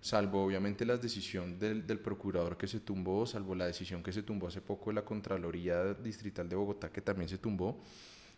salvo 0.00 0.44
obviamente 0.44 0.84
la 0.84 0.96
decisión 0.96 1.58
del, 1.58 1.86
del 1.86 1.98
procurador 1.98 2.56
que 2.56 2.66
se 2.66 2.80
tumbó, 2.80 3.26
salvo 3.26 3.54
la 3.54 3.66
decisión 3.66 4.02
que 4.02 4.12
se 4.12 4.22
tumbó 4.22 4.48
hace 4.48 4.60
poco 4.60 4.90
de 4.90 4.94
la 4.94 5.04
Contraloría 5.04 5.94
Distrital 5.94 6.48
de 6.48 6.56
Bogotá, 6.56 6.90
que 6.90 7.00
también 7.00 7.28
se 7.28 7.38
tumbó. 7.38 7.82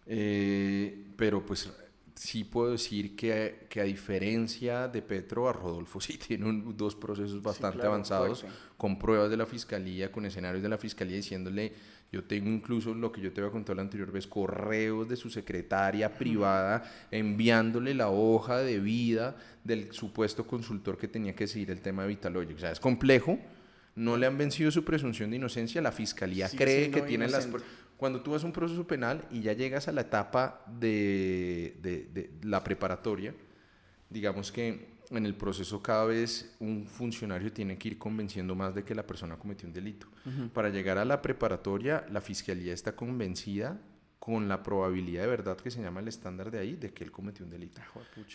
Eh, 0.06 1.12
pero 1.16 1.44
pues 1.44 1.70
sí 2.14 2.44
puedo 2.44 2.72
decir 2.72 3.16
que, 3.16 3.66
que 3.68 3.80
a 3.80 3.84
diferencia 3.84 4.88
de 4.88 5.02
Petro, 5.02 5.48
a 5.48 5.52
Rodolfo 5.52 6.00
sí 6.00 6.18
tiene 6.18 6.46
un- 6.46 6.76
dos 6.76 6.94
procesos 6.96 7.42
bastante 7.42 7.76
claro, 7.78 7.92
avanzados, 7.94 8.40
fuerte. 8.42 8.58
con 8.76 8.98
pruebas 8.98 9.30
de 9.30 9.36
la 9.36 9.46
fiscalía, 9.46 10.10
con 10.12 10.26
escenarios 10.26 10.62
de 10.62 10.68
la 10.68 10.78
fiscalía 10.78 11.16
diciéndole, 11.16 11.72
yo 12.12 12.22
tengo 12.24 12.50
incluso 12.50 12.92
lo 12.94 13.10
que 13.10 13.22
yo 13.22 13.32
te 13.32 13.40
había 13.40 13.50
contado 13.50 13.76
la 13.76 13.82
anterior 13.82 14.12
vez, 14.12 14.26
correos 14.26 15.08
de 15.08 15.16
su 15.16 15.30
secretaria 15.30 16.12
privada 16.12 16.82
enviándole 17.10 17.94
la 17.94 18.10
hoja 18.10 18.58
de 18.58 18.78
vida 18.80 19.36
del 19.64 19.92
supuesto 19.92 20.46
consultor 20.46 20.98
que 20.98 21.08
tenía 21.08 21.34
que 21.34 21.46
seguir 21.46 21.70
el 21.70 21.80
tema 21.80 22.02
de 22.02 22.08
Vitalogic. 22.08 22.56
O 22.56 22.60
sea, 22.60 22.70
es 22.72 22.80
complejo, 22.80 23.38
no 23.94 24.16
le 24.18 24.26
han 24.26 24.36
vencido 24.36 24.70
su 24.70 24.84
presunción 24.84 25.30
de 25.30 25.36
inocencia, 25.36 25.80
la 25.80 25.92
fiscalía 25.92 26.48
cree 26.50 26.90
que 26.90 27.00
tiene 27.02 27.28
las 27.28 27.46
pruebas. 27.46 27.70
Cuando 28.02 28.20
tú 28.20 28.32
vas 28.32 28.42
a 28.42 28.46
un 28.46 28.52
proceso 28.52 28.84
penal 28.84 29.24
y 29.30 29.42
ya 29.42 29.52
llegas 29.52 29.86
a 29.86 29.92
la 29.92 30.00
etapa 30.00 30.64
de, 30.66 31.76
de- 31.80 32.08
de 32.12 32.30
la 32.42 32.64
preparatoria, 32.64 33.32
digamos 34.10 34.50
que 34.50 34.88
en 35.10 35.24
el 35.24 35.36
proceso 35.36 35.80
cada 35.80 36.04
vez 36.04 36.52
un 36.58 36.84
funcionario 36.84 37.52
tiene 37.52 37.78
que 37.78 37.86
ir 37.90 37.98
convenciendo 37.98 38.56
más 38.56 38.74
de 38.74 38.82
que 38.82 38.92
la 38.96 39.06
persona 39.06 39.36
cometió 39.36 39.68
un 39.68 39.72
delito. 39.74 40.08
Para 40.52 40.68
llegar 40.70 40.98
a 40.98 41.04
la 41.04 41.22
preparatoria, 41.22 42.04
la 42.10 42.20
fiscalía 42.20 42.74
está 42.74 42.96
convencida 42.96 43.78
con 44.18 44.48
la 44.48 44.64
probabilidad 44.64 45.22
de 45.22 45.28
verdad 45.28 45.56
que 45.56 45.70
se 45.70 45.80
llama 45.80 46.00
el 46.00 46.08
estándar 46.08 46.50
de 46.50 46.58
ahí 46.58 46.74
de 46.74 46.92
que 46.92 47.04
él 47.04 47.12
cometió 47.12 47.44
un 47.44 47.50
delito. 47.52 47.80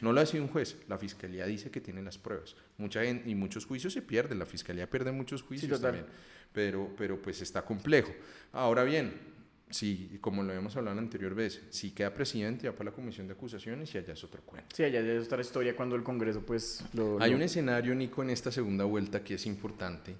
No 0.02 0.14
lo 0.14 0.22
ha 0.22 0.26
sido 0.26 0.44
un 0.44 0.50
juez, 0.50 0.78
la 0.88 0.98
fiscalía 0.98 1.46
dice 1.46 1.70
que 1.72 1.82
tiene 1.82 2.02
las 2.02 2.18
pruebas. 2.18 2.56
Mucha 2.78 3.04
gente, 3.04 3.30
y 3.30 3.36
muchos 3.36 3.66
juicios 3.66 3.92
se 3.92 4.02
pierden, 4.02 4.40
la 4.40 4.46
fiscalía 4.46 4.90
pierde 4.90 5.12
muchos 5.12 5.42
juicios 5.44 5.70
total. 5.72 5.92
también. 5.96 6.06
Pero, 6.54 6.90
pero 6.98 7.22
pues 7.22 7.42
está 7.42 7.66
complejo. 7.66 8.14
Ahora 8.54 8.84
bien, 8.86 9.36
si, 9.70 10.18
como 10.22 10.44
lo 10.44 10.50
habíamos 10.50 10.76
hablado 10.78 10.96
la 10.96 11.02
anterior 11.02 11.34
vez, 11.36 11.62
si 11.70 11.92
queda 11.92 12.14
presidente, 12.14 12.68
va 12.70 12.76
para 12.76 12.90
la 12.92 12.96
comisión 12.96 13.28
de 13.28 13.34
acusaciones 13.34 13.94
y 13.94 13.98
allá 13.98 14.14
es 14.14 14.24
otro 14.24 14.42
cuento. 14.44 14.76
Sí, 14.76 14.84
allá 14.84 15.00
es 15.02 15.26
otra 15.26 15.42
historia 15.42 15.76
cuando 15.76 15.96
el 15.96 16.04
Congreso 16.04 16.46
pues 16.46 16.84
lo... 16.94 17.22
Hay 17.22 17.32
lo- 17.32 17.38
un 17.38 17.42
escenario, 17.44 17.94
Nico, 17.96 18.24
en 18.24 18.30
esta 18.30 18.52
segunda 18.52 18.86
vuelta 18.86 19.24
que 19.24 19.34
es 19.36 19.46
importante, 19.46 20.16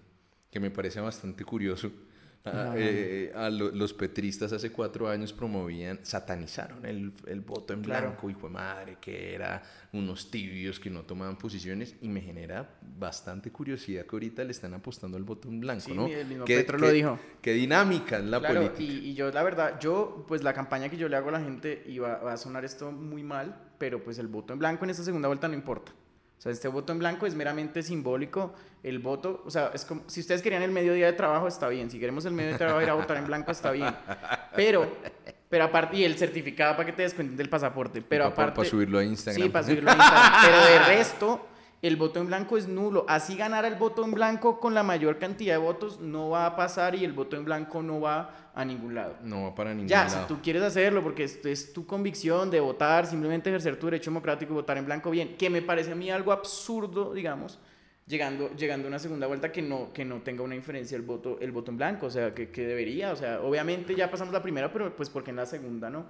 que 0.51 0.60
me 0.60 0.70
parece 0.72 1.00
bastante 1.00 1.44
curioso. 1.46 1.92
Ah, 2.54 2.74
eh, 2.77 3.32
a 3.36 3.50
lo- 3.50 3.72
los 3.72 3.94
petristas 3.94 4.51
hace 4.54 4.72
cuatro 4.72 5.08
años 5.10 5.34
promovían, 5.34 6.00
satanizaron 6.04 6.86
el, 6.86 7.12
el 7.27 7.42
voto 7.42 7.74
en 7.74 7.82
Claro. 7.82 8.08
blanco, 8.10 8.30
hijo 8.30 8.48
de 8.48 8.54
madre, 8.54 8.98
que 9.01 9.34
era 9.36 9.63
unos 9.94 10.30
tibios 10.32 10.80
que 10.80 10.89
no 10.89 11.04
tomaban 11.04 11.38
posiciones, 11.38 11.96
y 12.01 12.08
me 12.10 12.22
genera 12.22 12.70
bastante 12.98 13.51
curiosidad 13.51 14.06
que 14.06 14.16
ahorita 14.16 14.44
le 14.44 14.51
están 14.51 14.74
apostando 14.74 15.18
al 15.18 15.24
voto 15.24 15.48
en 15.48 15.60
blanco, 15.60 15.86
Sí, 15.86 15.94
¿no? 15.94 16.08
el 16.08 16.25
mismo 16.27 16.46
Qué- 16.46 16.58
Petro 16.58 16.77
lo 16.77 16.92
dijo. 16.92 17.20
Qué 17.42 17.54
dinámica 17.54 18.18
es 18.20 18.25
la 18.25 18.39
Claro, 18.39 18.62
política. 18.62 18.84
y, 18.84 19.10
y 19.10 19.13
yo 19.13 19.32
la 19.32 19.44
verdad, 19.44 19.80
yo 19.80 20.25
pues 20.27 20.44
la 20.44 20.54
campaña 20.54 20.89
que 20.89 20.98
yo 20.98 21.08
le 21.10 21.16
hago 21.16 21.30
a 21.30 21.34
la 21.34 21.42
gente 21.42 21.84
y 21.88 22.00
va, 22.00 22.18
va 22.18 22.34
a 22.34 22.38
sonar 22.38 22.66
esto 22.66 22.92
muy 22.92 23.24
mal, 23.24 23.56
pero 23.77 24.04
pues 24.04 24.18
el 24.20 24.27
voto 24.27 24.54
en 24.54 24.60
blanco 24.60 24.84
en 24.86 24.89
esta 24.92 25.04
segunda 25.04 25.27
vuelta 25.27 25.48
no 25.48 25.54
importa. 25.54 25.92
O 26.38 26.41
sea, 26.41 26.51
este 26.51 26.67
voto 26.67 26.94
en 26.94 27.00
blanco 27.00 27.25
es 27.25 27.36
meramente 27.36 27.82
simbólico. 27.82 28.53
El 28.84 29.00
voto, 29.00 29.41
o 29.46 29.50
sea, 29.50 29.72
es 29.74 29.86
como, 29.86 30.03
si 30.08 30.20
ustedes 30.22 30.41
querían 30.41 30.62
el 30.62 30.72
mediodía 30.72 31.08
de 31.08 31.13
trabajo, 31.13 31.48
está 31.48 31.67
bien. 31.67 31.89
Si 31.89 32.00
queremos 32.00 32.25
el 32.25 32.34
mediodía 32.34 32.53
de 32.53 32.60
trabajo 32.60 32.82
ir 32.82 32.89
a 32.89 32.94
votar 32.94 33.17
en 33.17 33.25
blanco, 33.25 33.51
está 33.51 33.72
bien. 33.72 33.94
Pero 34.56 34.88
Pero 35.50 35.63
aparte, 35.63 35.98
y 35.98 36.03
el 36.03 36.17
certificado 36.17 36.75
para 36.75 36.86
que 36.86 36.94
te 36.94 37.03
descuenten 37.03 37.38
del 37.38 37.50
pasaporte. 37.50 38.01
Pero 38.01 38.25
aparte. 38.25 38.58
Para 38.58 38.70
subirlo 38.70 39.00
a 39.00 39.03
Instagram. 39.03 39.44
Sí, 39.44 39.50
para 39.50 39.65
subirlo 39.65 39.91
a 39.91 39.96
Instagram. 39.96 40.34
pero 40.44 40.65
de 40.65 40.79
resto, 40.86 41.48
el 41.81 41.96
voto 41.96 42.19
en 42.19 42.27
blanco 42.27 42.57
es 42.57 42.67
nulo. 42.67 43.05
Así 43.07 43.36
ganar 43.36 43.65
el 43.65 43.75
voto 43.75 44.03
en 44.03 44.12
blanco 44.12 44.60
con 44.60 44.74
la 44.74 44.84
mayor 44.84 45.19
cantidad 45.19 45.55
de 45.55 45.60
votos 45.60 46.00
no 46.00 46.29
va 46.29 46.46
a 46.46 46.55
pasar 46.55 46.96
y 46.96 47.03
el 47.03 47.13
voto 47.13 47.36
en 47.36 47.46
blanco 47.46 47.81
no 47.84 48.01
va 48.01 48.51
a 48.53 48.65
ningún 48.65 48.96
lado. 48.96 49.15
No 49.24 49.43
va 49.43 49.55
para 49.55 49.74
ningún 49.74 49.89
lado. 49.89 50.10
Ya, 50.10 50.10
si 50.10 50.27
tú 50.27 50.39
quieres 50.41 50.63
hacerlo 50.63 51.03
porque 51.03 51.24
es, 51.24 51.46
es, 51.46 51.74
tu 51.74 51.86
convicción 51.86 52.50
de 52.50 52.60
votar, 52.60 53.05
simplemente 53.05 53.50
ejercer 53.50 53.77
tu 53.77 53.88
derecho 53.88 54.10
democrático 54.10 54.53
y 54.53 54.55
votar 54.55 54.77
en 54.77 54.86
blanco, 54.86 55.12
bien. 55.12 55.38
Que 55.38 55.50
me 55.50 55.62
parece 55.62 55.91
a 55.91 55.96
mí 55.96 56.10
algo 56.10 56.31
absurdo, 56.31 57.13
digamos 57.13 57.60
llegando, 58.07 58.50
llegando 58.55 58.88
a 58.88 58.89
una 58.89 59.00
segunda 59.00 59.27
vuelta 59.27 59.51
que 59.51 59.62
no, 59.62 59.91
que 59.93 60.05
no 60.05 60.22
tenga 60.22 60.41
una 60.41 60.55
inferencia 60.55 60.96
el 60.96 61.03
voto, 61.03 61.38
el 61.41 61.51
voto 61.51 61.72
en 61.72 61.77
blanco, 61.77 62.07
o 62.07 62.10
sea, 62.10 62.34
que, 62.34 62.50
que 62.50 62.65
debería, 62.65 63.12
o 63.12 63.15
sea, 63.15 63.41
obviamente 63.41 63.96
ya 63.96 64.10
pasamos 64.10 64.34
la 64.34 64.41
primera, 64.41 64.72
pero 64.72 64.96
pues 64.96 65.10
porque 65.10 65.31
en 65.31 65.36
la 65.36 65.46
segunda 65.46 65.89
no. 65.89 66.05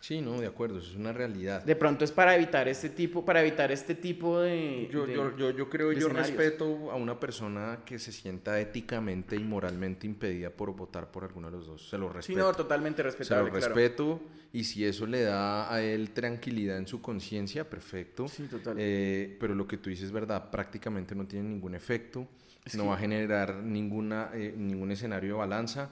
Sí, 0.00 0.20
no, 0.20 0.40
de 0.40 0.46
acuerdo, 0.46 0.78
eso 0.78 0.90
es 0.90 0.96
una 0.96 1.12
realidad. 1.12 1.64
De 1.64 1.74
pronto 1.74 2.04
es 2.04 2.12
para 2.12 2.34
evitar 2.34 2.68
este 2.68 2.90
tipo, 2.90 3.24
para 3.24 3.40
evitar 3.40 3.72
este 3.72 3.94
tipo 3.94 4.40
de... 4.40 4.88
Yo, 4.92 5.06
yo, 5.06 5.36
yo, 5.36 5.50
yo, 5.50 5.68
creo, 5.68 5.92
yo 5.92 6.08
respeto 6.08 6.90
a 6.90 6.96
una 6.96 7.18
persona 7.18 7.80
que 7.84 7.98
se 7.98 8.12
sienta 8.12 8.60
éticamente 8.60 9.34
y 9.36 9.40
moralmente 9.40 10.06
impedida 10.06 10.50
por 10.50 10.74
votar 10.76 11.10
por 11.10 11.24
alguno 11.24 11.50
de 11.50 11.56
los 11.56 11.66
dos. 11.66 11.88
Se 11.88 11.98
lo 11.98 12.08
respeto. 12.08 12.38
Sí, 12.38 12.44
no, 12.44 12.52
totalmente 12.52 13.02
respetable, 13.02 13.50
Se 13.50 13.50
lo 13.50 13.74
respeto 13.74 14.20
y 14.52 14.64
si 14.64 14.84
eso 14.84 15.06
le 15.06 15.22
da 15.22 15.72
a 15.72 15.82
él 15.82 16.10
tranquilidad 16.10 16.78
en 16.78 16.86
su 16.86 17.02
conciencia, 17.02 17.68
perfecto. 17.68 18.28
Sí, 18.28 18.44
total. 18.44 18.76
Eh, 18.78 19.36
pero 19.40 19.54
lo 19.54 19.66
que 19.66 19.76
tú 19.76 19.90
dices 19.90 20.06
es 20.06 20.12
verdad, 20.12 20.50
prácticamente 20.50 21.14
no 21.14 21.26
tiene 21.26 21.48
ningún 21.48 21.74
efecto, 21.74 22.26
no 22.74 22.86
va 22.86 22.94
a 22.94 22.98
generar 22.98 23.56
ninguna, 23.56 24.30
eh, 24.34 24.54
ningún 24.56 24.92
escenario 24.92 25.34
de 25.34 25.38
balanza. 25.38 25.90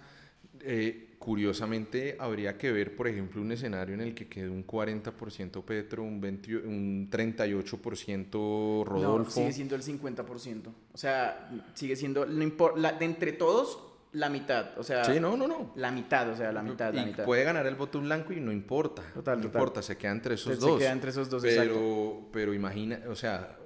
Eh, 0.60 1.13
curiosamente, 1.24 2.18
habría 2.20 2.58
que 2.58 2.70
ver, 2.70 2.94
por 2.94 3.08
ejemplo, 3.08 3.40
un 3.40 3.50
escenario 3.50 3.94
en 3.94 4.02
el 4.02 4.14
que 4.14 4.28
quede 4.28 4.50
un 4.50 4.66
40% 4.66 5.64
Petro, 5.64 6.02
un, 6.02 6.20
20, 6.20 6.56
un 6.58 7.08
38% 7.10 8.84
Rodolfo. 8.84 9.24
No, 9.24 9.30
sigue 9.30 9.52
siendo 9.52 9.74
el 9.74 9.82
50%. 9.82 10.66
O 10.92 10.98
sea, 10.98 11.50
sigue 11.72 11.96
siendo, 11.96 12.26
la, 12.26 12.92
de 12.92 13.04
entre 13.06 13.32
todos, 13.32 13.78
la 14.12 14.28
mitad. 14.28 14.76
O 14.76 14.82
sea, 14.82 15.02
sí, 15.06 15.18
no, 15.18 15.34
no, 15.34 15.48
no. 15.48 15.72
La 15.76 15.90
mitad, 15.90 16.28
o 16.28 16.36
sea, 16.36 16.52
la 16.52 16.62
mitad, 16.62 16.92
la 16.92 17.06
mitad. 17.06 17.24
Puede 17.24 17.42
ganar 17.42 17.66
el 17.66 17.74
voto 17.74 18.02
blanco 18.02 18.34
y 18.34 18.40
no 18.40 18.52
importa. 18.52 19.00
Total, 19.14 19.38
no 19.38 19.44
total. 19.44 19.62
importa, 19.62 19.80
se 19.80 19.96
queda 19.96 20.12
entre 20.12 20.34
esos 20.34 20.60
dos. 20.60 20.74
Se 20.74 20.78
queda 20.80 20.92
entre 20.92 21.08
esos 21.08 21.30
dos, 21.30 21.40
pero, 21.40 21.62
exacto. 21.62 22.28
Pero 22.34 22.52
imagina, 22.52 23.00
o 23.08 23.14
sea, 23.14 23.56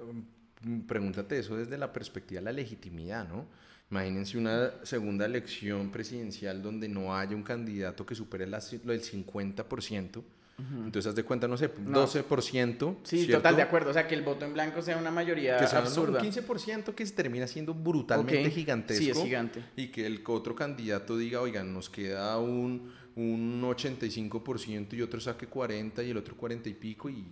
pregúntate 0.87 1.39
eso 1.39 1.57
desde 1.57 1.77
la 1.77 1.91
perspectiva 1.91 2.39
de 2.39 2.45
la 2.45 2.53
legitimidad, 2.53 3.27
¿no? 3.27 3.47
Imagínense 3.91 4.37
una 4.37 4.71
segunda 4.83 5.25
elección 5.25 5.91
presidencial 5.91 6.61
donde 6.61 6.87
no 6.87 7.15
haya 7.15 7.35
un 7.35 7.43
candidato 7.43 8.05
que 8.05 8.13
supere 8.13 8.45
la, 8.45 8.61
lo 8.83 8.93
del 8.93 9.01
50%. 9.01 10.23
Entonces, 10.59 11.07
haz 11.07 11.15
de 11.15 11.23
cuenta, 11.23 11.47
no 11.47 11.57
sé, 11.57 11.73
12%. 11.73 12.97
Sí, 13.03 13.27
total, 13.27 13.55
de 13.55 13.61
acuerdo. 13.61 13.91
O 13.91 13.93
sea, 13.93 14.07
que 14.07 14.15
el 14.15 14.23
voto 14.23 14.45
en 14.45 14.53
blanco 14.53 14.81
sea 14.81 14.97
una 14.97 15.09
mayoría 15.09 15.57
que 15.57 15.67
sea 15.67 15.79
absurda. 15.79 16.21
Un 16.21 16.27
15% 16.27 16.93
que 16.93 17.05
se 17.05 17.13
termina 17.13 17.47
siendo 17.47 17.73
brutalmente 17.73 18.51
gigantesco. 18.51 19.03
Sí, 19.03 19.09
es 19.09 19.17
gigante. 19.17 19.63
Y 19.77 19.87
que 19.87 20.05
el 20.05 20.21
otro 20.27 20.55
candidato 20.55 21.17
diga, 21.17 21.39
oigan, 21.39 21.73
nos 21.73 21.89
queda 21.89 22.37
un, 22.39 22.91
un 23.15 23.61
85% 23.61 24.93
y 24.93 25.01
otro 25.01 25.19
saque 25.19 25.47
40 25.47 26.03
y 26.03 26.09
el 26.09 26.17
otro 26.17 26.35
40 26.35 26.69
y 26.69 26.73
pico 26.73 27.09
y 27.09 27.25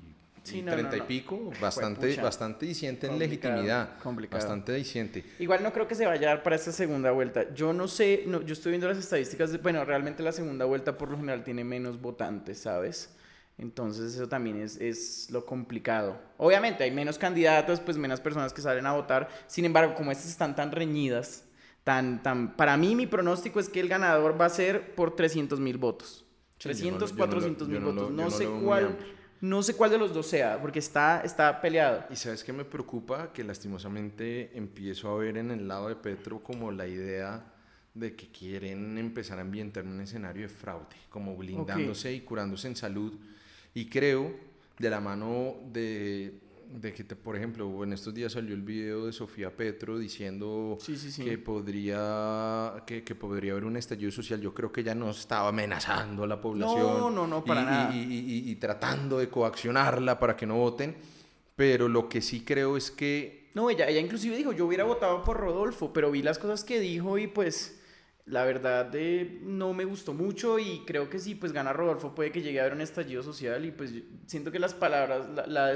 sí, 0.47 0.61
30 0.61 0.97
y 0.97 1.01
pico, 1.01 1.51
bastante, 1.59 2.15
bastante 2.17 2.65
diciente 2.65 3.07
en 3.07 3.19
legitimidad. 3.19 3.97
Complicado. 3.99 4.39
Bastante 4.41 4.73
diciente. 4.73 5.23
Igual 5.39 5.63
no 5.63 5.73
creo 5.73 5.87
que 5.87 5.95
se 5.95 6.05
vaya 6.05 6.27
a 6.27 6.35
dar 6.35 6.43
para 6.43 6.55
esta 6.55 6.71
segunda 6.71 7.11
vuelta. 7.11 7.53
Yo 7.53 7.73
no 7.73 7.87
sé, 7.87 8.23
no, 8.27 8.41
yo 8.41 8.53
estoy 8.53 8.71
viendo 8.71 8.87
las 8.87 8.97
estadísticas, 8.97 9.51
de, 9.51 9.57
bueno, 9.57 9.83
realmente 9.85 10.23
la 10.23 10.31
segunda 10.31 10.65
vuelta 10.65 10.97
por 10.97 11.09
lo 11.09 11.17
general 11.17 11.43
tiene 11.43 11.63
menos 11.63 12.01
votantes, 12.01 12.59
¿sabes? 12.59 13.13
Entonces 13.57 14.13
eso 14.13 14.27
también 14.27 14.61
es, 14.61 14.77
es, 14.77 15.29
lo 15.31 15.45
complicado. 15.45 16.17
Obviamente 16.37 16.83
hay 16.83 16.91
menos 16.91 17.17
candidatos, 17.17 17.79
pues 17.79 17.97
menos 17.97 18.21
personas 18.21 18.53
que 18.53 18.61
salen 18.61 18.85
a 18.85 18.93
votar. 18.93 19.29
Sin 19.47 19.65
embargo, 19.65 19.95
como 19.95 20.11
estas 20.11 20.29
están 20.29 20.55
tan 20.55 20.71
reñidas, 20.71 21.43
tan, 21.83 22.21
tan, 22.21 22.55
para 22.55 22.77
mí 22.77 22.95
mi 22.95 23.07
pronóstico 23.07 23.59
es 23.59 23.67
que 23.67 23.79
el 23.79 23.89
ganador 23.89 24.39
va 24.39 24.45
a 24.45 24.49
ser 24.49 24.93
por 24.93 25.15
300 25.15 25.59
mil 25.59 25.77
votos. 25.77 26.23
300, 26.59 27.13
400 27.13 27.67
mil 27.67 27.79
votos. 27.79 28.11
No, 28.11 28.29
sé 28.29 28.47
cuál 28.63 28.97
no 29.41 29.61
sé 29.63 29.75
cuál 29.75 29.91
de 29.91 29.97
los 29.97 30.13
dos 30.13 30.27
sea, 30.27 30.59
porque 30.59 30.79
está, 30.79 31.21
está 31.21 31.61
peleado. 31.61 32.05
Y 32.09 32.15
sabes 32.15 32.43
qué 32.43 32.53
me 32.53 32.65
preocupa? 32.65 33.31
Que 33.31 33.43
lastimosamente 33.43 34.51
empiezo 34.57 35.09
a 35.09 35.17
ver 35.17 35.37
en 35.37 35.51
el 35.51 35.67
lado 35.67 35.89
de 35.89 35.95
Petro 35.95 36.41
como 36.41 36.71
la 36.71 36.87
idea 36.87 37.53
de 37.93 38.15
que 38.15 38.27
quieren 38.27 38.97
empezar 38.97 39.39
a 39.39 39.41
ambientar 39.41 39.83
un 39.85 40.01
escenario 40.01 40.43
de 40.43 40.49
fraude, 40.49 40.95
como 41.09 41.35
blindándose 41.35 42.13
y 42.13 42.21
curándose 42.21 42.67
en 42.67 42.75
salud. 42.75 43.13
Y 43.73 43.87
creo, 43.89 44.35
de 44.77 44.89
la 44.89 44.99
mano 44.99 45.55
de, 45.71 46.39
de 46.71 46.93
que, 46.93 47.03
por 47.03 47.35
ejemplo, 47.35 47.83
en 47.83 47.93
estos 47.93 48.13
días 48.13 48.33
salió 48.33 48.53
el 48.53 48.61
video 48.61 49.05
de 49.05 49.13
Sofía 49.13 49.55
Petro 49.55 49.97
diciendo 49.97 50.77
que 51.17 51.37
podría 51.37 52.83
que, 52.85 53.03
que, 53.03 53.15
podría 53.15 53.53
haber 53.53 53.65
un 53.65 53.77
estallido 53.77 54.11
social. 54.11 54.41
Yo 54.41 54.53
creo 54.53 54.71
que 54.71 54.81
ella 54.81 54.95
no 54.95 55.09
estaba 55.09 55.49
amenazando 55.49 56.23
a 56.23 56.27
la 56.27 56.39
población. 56.39 56.79
No, 56.79 57.09
no, 57.09 57.27
no, 57.27 57.43
para 57.43 57.61
y, 57.61 57.65
nada. 57.65 57.95
Y, 57.95 58.51
y, 58.51 58.55
tratando 58.55 59.17
de 59.19 59.29
coaccionarla 59.29 60.19
para 60.19 60.35
que 60.35 60.45
no 60.45 60.55
voten. 60.55 60.95
Pero 61.55 61.87
lo 61.87 62.07
que 62.07 62.21
sí 62.21 62.41
creo 62.41 62.77
es 62.77 62.91
que... 62.91 63.49
No, 63.55 63.69
ella, 63.71 63.87
ella 63.87 63.99
inclusive 63.99 64.37
dijo, 64.37 64.51
yo 64.51 64.67
hubiera 64.67 64.83
votado 64.83 65.23
por 65.23 65.37
Rodolfo, 65.37 65.91
pero 65.91 66.11
vi 66.11 66.21
las 66.21 66.37
cosas 66.37 66.63
que 66.63 66.79
dijo 66.79 67.17
y 67.17 67.25
pues 67.25 67.76
la 68.27 68.43
verdad 68.43 68.89
eh, 68.93 69.39
no 69.43 69.73
me 69.73 69.85
gustó 69.85 70.13
mucho 70.13 70.59
y 70.59 70.83
creo 70.85 71.09
que 71.09 71.17
sí, 71.17 71.33
pues 71.33 71.53
gana 71.53 71.71
Rodolfo, 71.71 72.13
puede 72.13 72.31
que 72.31 72.41
llegue 72.41 72.59
a 72.59 72.63
haber 72.63 72.73
un 72.73 72.81
estallido 72.81 73.23
social 73.23 73.63
y 73.63 73.71
pues 73.71 73.93
siento 74.25 74.51
que 74.51 74.59
las 74.59 74.73
palabras 74.73 75.29
la, 75.47 75.73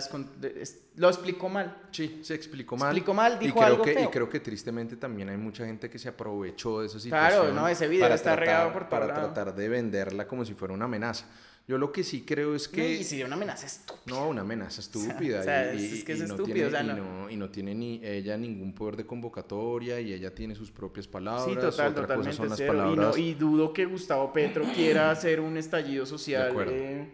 lo 0.96 1.10
explicó 1.10 1.48
mal. 1.48 1.78
Sí, 1.92 2.20
se 2.24 2.36
explicó 2.36 2.76
mal. 2.76 2.90
Explicó 2.90 3.14
mal, 3.14 3.40
dijo 3.40 3.58
y 3.58 3.62
creo 3.62 3.66
algo 3.66 3.84
que, 3.84 3.94
feo. 3.94 4.04
Y 4.04 4.08
creo 4.12 4.30
que 4.30 4.40
tristemente 4.42 4.98
también 4.98 5.30
hay 5.30 5.38
mucha 5.38 5.66
gente 5.66 5.90
que 5.90 5.98
se 5.98 6.10
aprovechó 6.10 6.82
de 6.82 6.88
esa 6.88 7.00
situación. 7.00 7.42
Claro, 7.42 7.54
no, 7.54 7.68
ese 7.70 7.88
video 7.88 8.14
está 8.14 8.36
regado 8.36 8.74
por 8.74 8.90
Para 8.90 9.14
tratar 9.14 9.56
de 9.56 9.70
venderla 9.70 10.28
como 10.28 10.44
si 10.44 10.54
fuera 10.54 10.74
una 10.74 10.86
amenaza. 10.86 11.26
Yo 11.68 11.78
lo 11.78 11.92
que 11.92 12.04
sí 12.04 12.24
creo 12.24 12.56
es 12.56 12.68
que... 12.68 12.96
y 12.96 13.04
sería 13.04 13.26
una 13.26 13.36
amenaza 13.36 13.66
estúpida. 13.66 14.02
No, 14.08 14.30
una 14.30 14.42
amenaza 14.42 14.82
estúpida. 14.82 15.40
O 15.40 15.44
sea, 15.44 15.74
y, 15.74 15.86
es 15.86 16.04
que 16.04 16.14
es 16.14 16.20
y 16.20 16.24
estúpido. 16.24 16.48
No 16.48 16.54
tiene, 16.54 16.66
o 16.66 16.70
sea, 16.70 16.84
no. 16.84 17.30
Y, 17.30 17.38
no, 17.38 17.50
tiene 17.50 17.76
ni 17.76 18.02
ella 18.04 18.36
ningún 18.36 18.74
poder 18.74 18.98
de 18.98 19.06
convocatoria 19.06 20.00
y 20.02 20.14
ella 20.14 20.34
tiene 20.34 20.56
sus 20.56 20.72
propias 20.72 21.08
palabras. 21.08 21.46
Sí, 21.46 21.56
total, 21.56 21.92
Otra 21.92 22.02
totalmente 22.02 22.30
cosa 22.30 22.38
son 22.38 22.50
las 22.50 22.58
cero. 22.58 22.74
palabras. 22.74 23.18
Y, 23.18 23.36
dudo 23.36 23.72
que 23.72 23.86
Gustavo 23.86 24.34
Petro 24.34 24.66
quiera 24.76 25.12
hacer 25.12 25.40
un 25.40 25.56
estallido 25.56 26.06
social. 26.06 26.54
De. 26.54 27.02
Eh, 27.02 27.10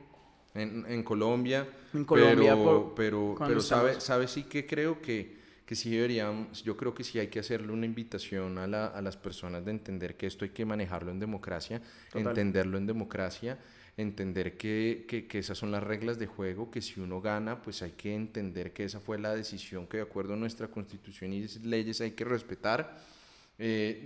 en, 0.56 0.86
en, 0.88 1.04
Colombia. 1.04 1.68
En 1.94 2.06
Colombia, 2.06 2.54
pero, 2.54 2.63
por, 2.63 2.96
pero, 2.96 3.36
pero 3.38 3.62
sabe, 3.62 4.01
sabe 4.01 4.27
sí 4.27 4.44
que 4.44 4.66
creo 4.66 5.01
que, 5.01 5.38
que 5.68 5.75
sí 5.75 5.92
deberíamos, 5.92 6.63
yo 6.63 6.75
creo 6.75 6.96
que 6.96 7.04
sí 7.04 7.20
hay 7.20 7.27
que 7.27 7.39
hacerle 7.39 7.72
una 7.72 7.86
invitación 7.86 8.58
a, 8.58 8.66
la, 8.66 8.88
a 8.88 9.01
las 9.04 9.18
personas 9.18 9.63
de 9.66 9.72
entender 9.72 10.18
que 10.18 10.25
esto 10.25 10.46
hay 10.46 10.51
que 10.51 10.66
manejarlo 10.66 11.12
en 11.12 11.20
democracia, 11.20 11.80
Total. 12.12 12.30
entenderlo 12.30 12.80
en 12.80 12.88
democracia 12.88 13.60
entender 13.98 14.58
que, 14.58 15.06
que, 15.08 15.27
que, 15.27 15.39
esas 15.39 15.58
son 15.58 15.72
las 15.72 15.84
reglas 15.84 16.20
de 16.20 16.27
juego, 16.27 16.70
que 16.70 16.82
si 16.82 17.00
uno 17.00 17.20
gana, 17.20 17.63
pues 17.63 17.82
hay 17.82 17.92
que 17.92 18.13
entender 18.13 18.72
que 18.72 18.86
esa 18.86 19.00
fue 19.00 19.18
la 19.18 19.34
decisión 19.34 19.88
que 19.88 19.98
de 19.98 20.04
acuerdo 20.04 20.36
a 20.36 20.38
nuestra 20.38 20.68
constitución 20.68 21.34
y 21.34 21.48
leyes 21.63 22.00
hay 22.01 22.12
que 22.12 22.24
respetar. 22.24 22.98
Eh, 23.60 24.04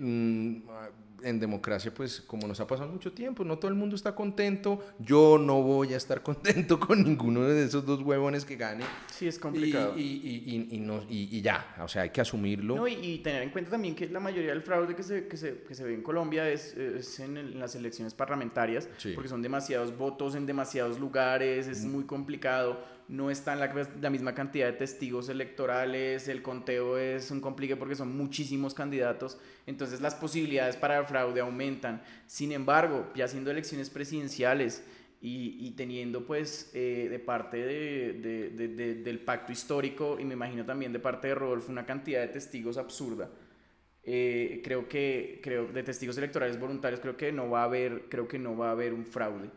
en 1.24 1.40
democracia, 1.40 1.94
pues 1.94 2.22
como 2.22 2.48
nos 2.48 2.60
ha 2.60 2.68
pasado 2.68 2.90
mucho 2.92 3.12
tiempo, 3.12 3.44
no 3.44 3.58
todo 3.58 3.70
el 3.70 3.78
mundo 3.78 3.96
está 3.96 4.16
contento. 4.16 4.84
Yo 5.00 5.38
no 5.38 5.62
voy 5.62 5.94
a 5.94 5.98
estar 5.98 6.22
contento 6.24 6.80
con 6.80 7.04
ninguno 7.04 7.44
de 7.44 7.66
esos 7.66 7.86
dos 7.86 8.02
huevones 8.02 8.46
que 8.46 8.56
gane. 8.56 8.84
Sí, 9.12 9.28
es 9.28 9.40
complicado. 9.40 9.98
Y, 9.98 10.02
y, 10.02 10.68
y, 10.72 10.76
y 10.76 10.80
no, 10.80 11.04
y, 11.10 11.42
ya, 11.42 11.76
o 11.82 11.88
sea, 11.88 12.04
hay 12.04 12.10
que 12.10 12.22
asumirlo. 12.22 12.76
No, 12.76 12.88
y, 12.88 13.20
tener 13.20 13.44
en 13.44 13.50
cuenta 13.50 13.72
también 13.72 13.96
que 13.96 14.08
la 14.08 14.20
mayoría 14.20 14.52
del 14.52 14.62
fraude 14.62 14.96
que 14.96 15.04
se, 15.04 15.28
que 15.28 15.38
se, 15.38 15.62
que 15.62 15.76
se 15.76 15.84
ve 15.84 15.94
en 15.94 16.02
Colombia 16.02 16.50
es, 16.50 16.76
es 16.76 17.20
en, 17.20 17.38
el, 17.38 17.54
en, 17.54 17.60
las 17.60 17.76
elecciones 17.76 18.14
parlamentarias, 18.14 18.90
sí. 18.98 19.12
porque 19.14 19.30
son 19.30 19.42
demasiados 19.42 19.96
votos 19.96 20.36
en 20.36 20.46
demasiados 20.46 21.00
lugares, 21.00 21.68
es 21.68 21.84
mm. 21.86 21.92
muy 21.92 22.04
complicado 22.06 22.80
no 23.12 23.30
están 23.30 23.60
la, 23.60 24.10
misma 24.10 24.34
cantidad 24.34 24.68
de 24.68 24.74
testigos 24.74 25.28
electorales, 25.28 26.30
el 26.30 26.42
conteo 26.42 26.98
es 26.98 27.30
un 27.30 27.42
complique 27.42 27.76
porque 27.76 27.94
son 27.94 28.16
muchísimos 28.16 28.74
candidatos, 28.74 29.38
entonces 29.68 30.00
las 30.00 30.16
posibilidades 30.16 30.78
para 30.78 30.98
el 30.98 31.06
fraude 31.06 31.42
aumentan. 31.42 32.02
Sin 32.26 32.54
embargo, 32.54 33.12
ya 33.14 33.28
siendo 33.28 33.52
elecciones 33.52 33.90
presidenciales 33.90 34.86
y, 35.20 35.72
teniendo 35.72 36.26
pues 36.26 36.72
eh, 36.74 37.10
de 37.12 37.20
parte 37.20 37.58
de, 37.58 39.02
del 39.04 39.20
pacto 39.20 39.52
histórico 39.52 40.18
y 40.18 40.24
me 40.24 40.34
imagino 40.34 40.66
también 40.66 40.94
de 40.94 41.00
parte 41.00 41.28
de 41.28 41.36
Rodolfo 41.36 41.70
una 41.70 41.86
cantidad 41.86 42.22
de 42.22 42.30
testigos 42.30 42.78
absurda. 42.78 43.30
Eh, 44.04 44.62
creo 44.64 44.88
que 44.88 45.42
creo 45.44 45.68
de 45.68 45.84
testigos 45.84 46.18
electorales 46.18 46.60
voluntarios 46.60 47.00
creo 47.00 47.16
que 47.16 47.32
no 47.32 47.52
va 47.52 47.62
a 47.62 47.66
haber 47.66 48.10
creo 48.10 48.28
que 48.28 48.40
no 48.40 48.58
va 48.58 48.70
a 48.70 48.72
haber 48.72 48.94
un 48.94 49.06
fraude 49.06 49.52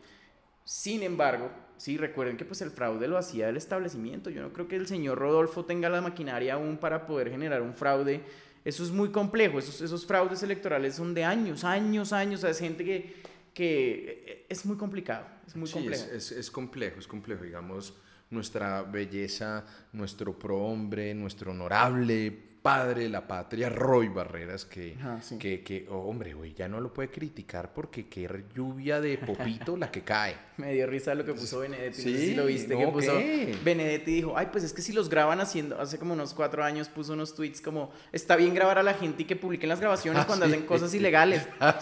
sin 0.64 1.02
embargo, 1.02 1.50
sí, 1.76 1.96
recuerden 1.96 2.36
que 2.36 2.44
pues 2.44 2.60
el 2.62 2.70
fraude 2.70 3.08
lo 3.08 3.18
hacía 3.18 3.48
el 3.48 3.56
establecimiento. 3.56 4.30
Yo 4.30 4.42
no 4.42 4.52
creo 4.52 4.68
que 4.68 4.76
el 4.76 4.86
señor 4.86 5.18
Rodolfo 5.18 5.64
tenga 5.64 5.88
la 5.88 6.00
maquinaria 6.00 6.54
aún 6.54 6.76
para 6.76 7.06
poder 7.06 7.30
generar 7.30 7.62
un 7.62 7.74
fraude. 7.74 8.22
Eso 8.64 8.82
es 8.82 8.90
muy 8.90 9.10
complejo. 9.10 9.58
Esos, 9.58 9.80
esos 9.80 10.06
fraudes 10.06 10.42
electorales 10.42 10.94
son 10.94 11.14
de 11.14 11.24
años, 11.24 11.64
años, 11.64 12.12
años. 12.12 12.40
O 12.40 12.42
sea, 12.42 12.50
es 12.50 12.58
gente 12.58 12.84
que, 12.84 13.22
que 13.52 14.46
es 14.48 14.64
muy 14.64 14.76
complicado, 14.76 15.26
es 15.46 15.56
muy 15.56 15.68
sí, 15.68 15.74
complejo. 15.74 16.04
Es, 16.12 16.32
es, 16.32 16.50
complejo, 16.50 16.98
es 16.98 17.06
complejo, 17.06 17.44
digamos, 17.44 17.94
nuestra 18.30 18.82
belleza, 18.82 19.64
nuestro 19.92 20.38
prohombre, 20.38 21.14
nuestro 21.14 21.50
honorable 21.50 22.53
padre 22.64 23.10
la 23.10 23.28
patria, 23.28 23.68
Roy 23.68 24.08
Barreras, 24.08 24.64
que, 24.64 24.96
que, 25.38 25.62
que 25.62 25.86
oh, 25.90 25.98
hombre, 25.98 26.32
güey, 26.32 26.54
ya 26.54 26.66
no 26.66 26.80
lo 26.80 26.94
puede 26.94 27.10
criticar 27.10 27.74
porque 27.74 28.08
qué 28.08 28.26
lluvia 28.56 29.02
de 29.02 29.18
popito 29.18 29.76
la 29.76 29.90
que 29.90 30.00
cae. 30.00 30.34
Me 30.56 30.72
dio 30.72 30.86
risa 30.86 31.14
lo 31.14 31.26
que 31.26 31.34
puso 31.34 31.58
Benedetti, 31.58 32.00
sí, 32.00 32.10
no 32.10 32.16
sé 32.16 32.26
si 32.26 32.34
lo 32.34 32.46
viste, 32.46 32.78
que 32.78 32.86
puso 32.86 33.12
Benedetti 33.64 34.14
dijo, 34.14 34.38
ay, 34.38 34.48
pues 34.50 34.64
es 34.64 34.72
que 34.72 34.80
si 34.80 34.94
los 34.94 35.10
graban 35.10 35.40
haciendo, 35.40 35.78
hace 35.78 35.98
como 35.98 36.14
unos 36.14 36.32
cuatro 36.32 36.64
años 36.64 36.88
puso 36.88 37.12
unos 37.12 37.34
tweets 37.34 37.60
como, 37.60 37.90
está 38.12 38.34
bien 38.34 38.54
grabar 38.54 38.78
a 38.78 38.82
la 38.82 38.94
gente 38.94 39.24
y 39.24 39.26
que 39.26 39.36
publiquen 39.36 39.68
las 39.68 39.80
grabaciones 39.80 40.22
ah, 40.22 40.26
cuando 40.26 40.46
hacen 40.46 40.62
cosas 40.62 40.94
ilegales. 40.94 41.46
Ah, 41.60 41.78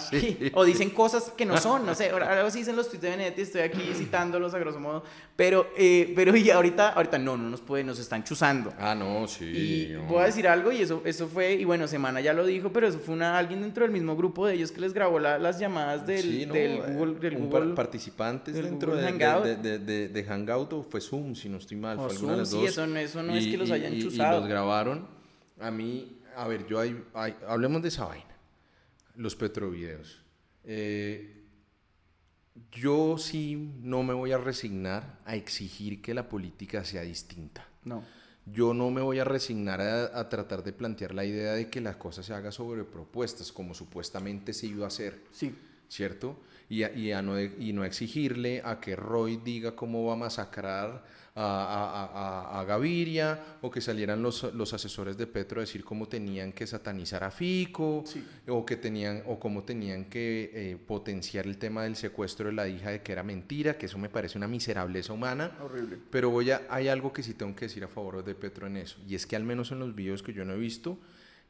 o 0.54 0.64
dicen 0.64 0.90
cosas 0.90 1.32
que 1.36 1.44
no 1.44 1.56
son, 1.56 1.84
no 1.84 1.94
sé, 1.94 2.10
algo 2.10 2.46
así 2.46 2.60
dicen 2.60 2.76
los 2.76 2.88
tweets 2.88 3.02
de 3.02 3.10
Benedetti, 3.10 3.42
estoy 3.42 3.62
aquí 3.62 3.80
citándolos 3.94 4.54
a 4.54 4.58
grosso 4.58 4.78
modo, 4.78 5.02
pero, 5.34 5.70
eh, 5.76 6.12
pero 6.14 6.36
y 6.36 6.50
ahorita, 6.50 6.90
ahorita 6.90 7.18
no, 7.18 7.36
no 7.36 7.50
nos 7.50 7.60
puede, 7.60 7.84
nos 7.84 7.98
están 7.98 8.22
chuzando. 8.22 8.72
Ah, 8.78 8.94
no, 8.94 9.26
sí. 9.26 9.44
Y 9.44 9.96
voy 10.08 10.22
a 10.22 10.26
decir 10.26 10.46
algo 10.46 10.71
y 10.72 10.82
eso, 10.82 11.02
eso 11.04 11.28
fue, 11.28 11.54
y 11.54 11.64
bueno, 11.64 11.86
Semana 11.86 12.20
ya 12.20 12.32
lo 12.32 12.44
dijo, 12.44 12.72
pero 12.72 12.88
eso 12.88 12.98
fue 12.98 13.14
una, 13.14 13.38
alguien 13.38 13.60
dentro 13.62 13.84
del 13.84 13.92
mismo 13.92 14.16
grupo 14.16 14.46
de 14.46 14.54
ellos 14.54 14.72
que 14.72 14.80
les 14.80 14.92
grabó 14.92 15.18
las 15.18 15.58
llamadas 15.58 16.06
del, 16.06 16.48
del 16.48 16.78
Google. 16.94 17.20
Del 17.20 17.38
Google 17.38 17.74
participantes 17.74 18.54
dentro 18.54 18.96
de, 18.96 19.04
Hangout. 19.04 19.44
De, 19.44 20.08
de, 20.08 20.24
Hangout 20.24 20.72
o 20.72 20.82
fue 20.82 21.00
Zoom, 21.00 21.34
si 21.34 21.48
no 21.48 21.58
estoy 21.58 21.76
mal. 21.76 21.98
fue 21.98 22.14
Zoom, 22.14 22.38
de 22.38 22.46
sí, 22.46 22.64
eso, 22.64 22.84
eso 22.84 23.22
no 23.22 23.34
es 23.34 23.46
que 23.46 23.56
los 23.56 23.70
hayan 23.70 23.98
chuzado. 24.00 24.38
Y 24.38 24.40
los 24.40 24.48
grabaron. 24.48 25.06
A 25.60 25.70
mí, 25.70 26.18
a 26.36 26.48
ver, 26.48 26.66
yo 26.66 26.80
hay, 26.80 26.96
hablemos 27.46 27.82
de 27.82 27.88
esa 27.88 28.06
vaina. 28.06 28.34
Los 29.16 29.36
petrovideos. 29.36 30.22
Eh, 30.64 31.44
yo 32.70 33.18
sí 33.18 33.72
no 33.82 34.02
me 34.02 34.14
voy 34.14 34.32
a 34.32 34.38
resignar 34.38 35.18
a 35.24 35.36
exigir 35.36 36.00
que 36.00 36.14
la 36.14 36.28
política 36.28 36.84
sea 36.84 37.02
distinta. 37.02 37.66
No 37.84 38.02
yo 38.46 38.74
no 38.74 38.90
me 38.90 39.00
voy 39.00 39.18
a 39.18 39.24
resignar 39.24 39.80
a, 39.80 40.28
tratar 40.28 40.64
de 40.64 40.72
plantear 40.72 41.14
la 41.14 41.24
idea 41.24 41.52
de 41.52 41.68
que 41.68 41.80
la 41.80 41.98
cosa 41.98 42.22
se 42.22 42.34
haga 42.34 42.50
sobre 42.50 42.84
propuestas, 42.84 43.52
como 43.52 43.74
supuestamente 43.74 44.52
se 44.52 44.66
iba 44.66 44.84
a 44.84 44.88
hacer. 44.88 45.20
Sí. 45.30 45.54
¿Cierto? 45.88 46.38
Y, 46.68 46.84
y, 46.84 47.12
no, 47.22 47.38
y 47.38 47.72
no 47.72 47.84
exigirle 47.84 48.62
a 48.64 48.80
que 48.80 48.96
Roy 48.96 49.36
diga 49.36 49.76
cómo 49.76 50.06
va 50.06 50.14
a 50.14 50.16
masacrar 50.16 51.04
a, 51.34 52.60
a, 52.60 52.64
Gaviria 52.64 53.58
o 53.62 53.70
que 53.70 53.80
salieran 53.80 54.22
los, 54.22 54.52
los, 54.54 54.74
asesores 54.74 55.16
de 55.16 55.26
Petro 55.26 55.60
a 55.60 55.62
decir 55.62 55.82
cómo 55.82 56.06
tenían 56.06 56.52
que 56.52 56.66
satanizar 56.66 57.24
a 57.24 57.30
Fico 57.30 58.04
o, 58.48 58.66
que 58.66 58.76
tenían, 58.76 59.22
o 59.26 59.38
cómo 59.38 59.64
tenían 59.64 60.06
que 60.06 60.50
eh, 60.52 60.76
potenciar 60.76 61.46
el 61.46 61.56
tema 61.56 61.84
del 61.84 61.96
secuestro 61.96 62.48
de 62.48 62.52
la 62.52 62.68
hija 62.68 62.90
de 62.90 63.02
que 63.02 63.12
era 63.12 63.22
mentira, 63.22 63.78
que 63.78 63.86
eso 63.86 63.98
me 63.98 64.10
parece 64.10 64.36
una 64.36 64.48
miserableza 64.48 65.12
humana. 65.12 65.56
Horrible. 65.62 65.98
Pero 66.10 66.30
voy 66.30 66.50
a, 66.50 66.62
hay 66.68 66.88
algo 66.88 67.12
que 67.12 67.22
sí 67.22 67.32
tengo 67.34 67.56
que 67.56 67.64
decir 67.64 67.82
a 67.84 67.88
favor 67.88 68.22
de 68.22 68.34
Petro 68.34 68.66
en 68.66 68.76
eso, 68.76 68.98
y 69.08 69.14
es 69.14 69.26
que 69.26 69.36
al 69.36 69.44
menos 69.44 69.72
en 69.72 69.78
los 69.78 69.94
videos 69.94 70.22
que 70.22 70.34
yo 70.34 70.44
no 70.44 70.52
he 70.52 70.58
visto, 70.58 70.98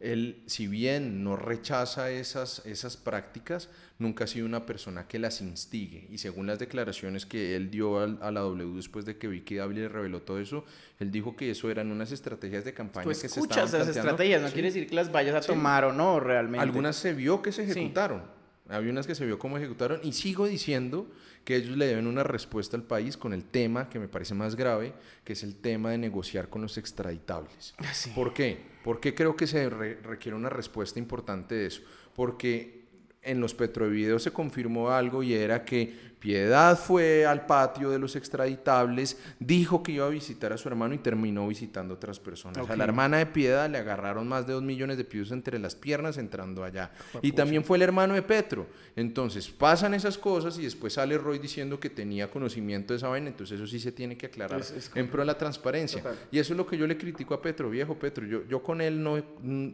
él, 0.03 0.43
si 0.47 0.67
bien 0.67 1.23
no 1.23 1.37
rechaza 1.37 2.11
esas, 2.11 2.67
esas 2.67 2.97
prácticas, 2.97 3.69
nunca 3.99 4.25
ha 4.25 4.27
sido 4.27 4.47
una 4.47 4.67
persona 4.67 5.07
que 5.07 5.19
las 5.19 5.41
instigue. 5.41 6.09
Y 6.11 6.19
según 6.19 6.47
las 6.49 6.59
declaraciones 6.59 7.25
que 7.25 7.55
él 7.55 7.71
dio 7.71 8.01
a, 8.01 8.31
la 8.31 8.41
W 8.41 8.75
después 8.75 9.05
de 9.05 9.17
que 9.17 9.29
Vicky 9.29 9.55
le 9.55 9.89
reveló 9.89 10.23
todo 10.23 10.41
eso, 10.41 10.65
él 10.99 11.11
dijo 11.13 11.37
que 11.37 11.51
eso 11.51 11.71
eran 11.71 11.93
unas 11.93 12.11
estrategias 12.11 12.65
de 12.65 12.75
campaña 12.75 13.07
que 13.09 13.15
se 13.15 13.29
estaban 13.29 13.67
esas 13.67 13.89
estrategias, 13.89 14.43
no 14.43 14.51
quiere 14.51 14.69
decir 14.69 14.89
que 14.89 14.95
las 14.95 15.13
vayas 15.13 15.37
a 15.37 15.41
tomar 15.41 15.85
o 15.85 15.93
no 15.93 16.19
realmente. 16.19 16.63
Algunas 16.63 16.97
se 16.97 17.15
vio 17.15 17.41
que 17.41 17.53
se 17.53 17.63
ejecutaron. 17.63 18.23
Había 18.69 18.91
unas 18.91 19.07
que 19.07 19.15
se 19.15 19.25
vio 19.25 19.39
cómo 19.39 19.59
ejecutaron 19.59 20.01
y 20.03 20.13
sigo 20.13 20.47
diciendo 20.47 21.07
que 21.45 21.57
ellos 21.57 21.77
le 21.77 21.87
deben 21.87 22.07
una 22.07 22.23
respuesta 22.23 22.77
al 22.77 22.85
país 22.85 23.17
con 23.17 23.33
el 23.33 23.45
tema 23.45 23.89
que 23.89 23.99
me 23.99 24.09
parece 24.09 24.35
más 24.35 24.55
grave, 24.55 24.93
que 25.25 25.33
es 25.33 25.43
el 25.43 25.57
tema 25.57 25.91
de 25.91 25.99
negociar 25.99 26.49
con 26.49 26.63
los 26.63 26.79
extraditables. 26.79 27.75
Ah, 27.79 27.93
¿Por 28.15 28.33
qué? 28.33 28.59
Porque 28.85 29.15
creo 29.15 29.37
que 29.37 29.47
se 29.47 29.69
requiere 29.69 30.37
una 30.37 30.51
respuesta 30.51 30.99
importante 30.99 31.55
de 31.55 31.67
eso. 31.67 31.83
Porque 32.15 32.82
en 33.23 33.41
los 33.41 33.55
petrovideos 33.55 34.23
se 34.23 34.33
confirmó 34.33 34.91
algo 34.91 35.23
y 35.23 35.35
era 35.35 35.65
que 35.65 36.13
Piedad 36.23 36.79
fue 36.79 37.27
al 37.27 37.47
patio 37.47 37.91
de 37.91 37.99
los 37.99 38.15
extraditables, 38.15 39.19
dijo 39.41 39.83
que 39.83 39.91
iba 39.91 40.07
a 40.07 40.09
visitar 40.09 40.53
a 40.53 40.57
su 40.57 40.69
hermano 40.69 40.95
y 40.95 40.99
terminó 40.99 41.49
visitando 41.49 41.95
a 41.95 41.97
otras 41.97 42.21
personas. 42.21 42.71
A 42.71 42.77
la 42.77 42.85
hermana 42.85 43.19
de 43.19 43.27
Piedad 43.27 43.69
le 43.69 43.79
agarraron 43.79 44.29
más 44.29 44.47
de 44.47 44.53
dos 44.53 44.63
millones 44.63 44.99
de 44.99 45.05
pisos 45.05 45.33
entre 45.33 45.59
las 45.59 45.75
piernas 45.75 46.19
entrando 46.19 46.63
allá. 46.63 46.93
y 47.23 47.33
también 47.33 47.65
fue 47.65 47.77
el 47.77 47.83
hermano 47.83 48.15
de 48.15 48.23
Petro. 48.23 48.69
Entonces 48.95 49.51
pasan 49.51 49.95
esas 49.95 50.17
cosas 50.17 50.57
y 50.61 50.63
después 50.63 50.93
sale 50.93 51.19
Roy 51.19 51.41
diciendo 51.41 51.81
que 51.81 51.91
tenía 51.91 52.31
conocimiento 52.31 52.93
de 52.93 52.99
esa 52.99 53.09
vaina, 53.09 53.27
entonces 53.27 53.59
eso 53.59 53.67
sí 53.67 53.81
se 53.81 53.91
tiene 53.91 54.17
que 54.17 54.27
aclarar 54.27 54.63
en 54.95 55.09
pro 55.09 55.23
de 55.23 55.27
la 55.27 55.37
transparencia. 55.37 56.05
Y 56.31 56.39
eso 56.39 56.53
es 56.53 56.57
lo 56.57 56.69
que 56.69 56.79
yo 56.79 56.87
le 56.87 56.97
critico 56.97 57.35
a 57.35 57.43
Petro, 57.43 57.69
viejo 57.69 57.99
Petro. 57.99 58.25
Yo, 58.25 58.47
yo 58.47 58.63
con 58.63 58.81
él 58.81 59.03
no 59.03 59.17
mm, 59.17 59.69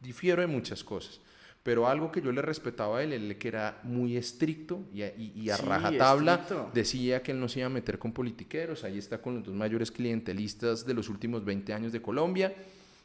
difiero 0.00 0.40
de 0.40 0.46
muchas 0.46 0.82
cosas 0.82 1.20
pero 1.64 1.88
algo 1.88 2.12
que 2.12 2.20
yo 2.20 2.30
le 2.30 2.42
respetaba 2.42 2.98
a 2.98 3.02
él, 3.02 3.14
él 3.14 3.38
que 3.38 3.48
era 3.48 3.80
muy 3.84 4.18
estricto 4.18 4.84
y, 4.92 5.02
y, 5.02 5.48
a 5.48 5.56
rajatabla 5.56 6.70
decía 6.74 7.22
que 7.22 7.32
él 7.32 7.40
no 7.40 7.48
se 7.48 7.60
iba 7.60 7.66
a 7.66 7.70
meter 7.70 7.98
con 7.98 8.12
politiqueros, 8.12 8.84
ahí 8.84 8.98
está 8.98 9.20
con 9.20 9.36
los 9.36 9.44
dos 9.44 9.54
mayores 9.54 9.90
clientelistas 9.90 10.84
de 10.84 10.92
los 10.92 11.08
últimos 11.08 11.42
20 11.42 11.72
años 11.72 11.90
de 11.90 12.02
Colombia, 12.02 12.54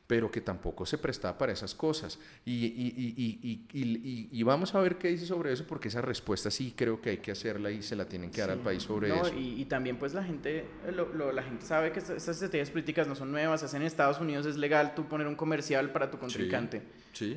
pero 0.10 0.32
que 0.32 0.42
tampoco 0.42 0.88
se 0.88 0.98
prestaba 0.98 1.38
para 1.38 1.54
esas 1.54 1.76
cosas. 1.76 2.18
Y, 2.44 2.66
y, 2.66 3.68
y, 3.72 4.30
y, 4.32 4.44
vamos 4.44 4.74
a 4.74 4.80
ver 4.82 4.98
qué 4.98 5.08
dice 5.10 5.28
sobre 5.28 5.54
eso, 5.54 5.68
porque 5.68 5.88
esa 5.88 6.02
respuesta 6.02 6.50
sí 6.50 6.74
creo 6.76 7.00
que 7.00 7.12
hay 7.12 7.18
que 7.20 7.32
hacerla 7.32 7.70
y 7.70 7.84
se 7.84 7.96
la 7.96 8.06
tienen 8.06 8.32
que 8.32 8.42
dar 8.42 8.50
al 8.50 8.60
país 8.60 8.82
sobre 8.82 9.10
eso. 9.10 9.32
Y, 9.38 9.64
también 9.66 9.98
pues 9.98 10.16
la 10.16 10.24
gente, 10.24 10.66
lo, 10.96 11.32
la 11.32 11.44
gente 11.44 11.64
sabe 11.64 11.92
que 11.92 12.00
estas 12.00 12.28
estrategias 12.28 12.72
políticas 12.72 13.08
no 13.08 13.14
son 13.14 13.32
nuevas, 13.32 13.62
hacen 13.62 13.84
en 13.84 13.88
Estados 13.88 14.20
Unidos 14.20 14.48
es 14.48 14.58
legal 14.58 14.96
tú 14.96 15.08
poner 15.08 15.28
un 15.28 15.36
comercial 15.36 15.92
para 15.92 16.10
tu 16.10 16.18
contrincante. 16.18 16.80
Sí, 16.80 16.86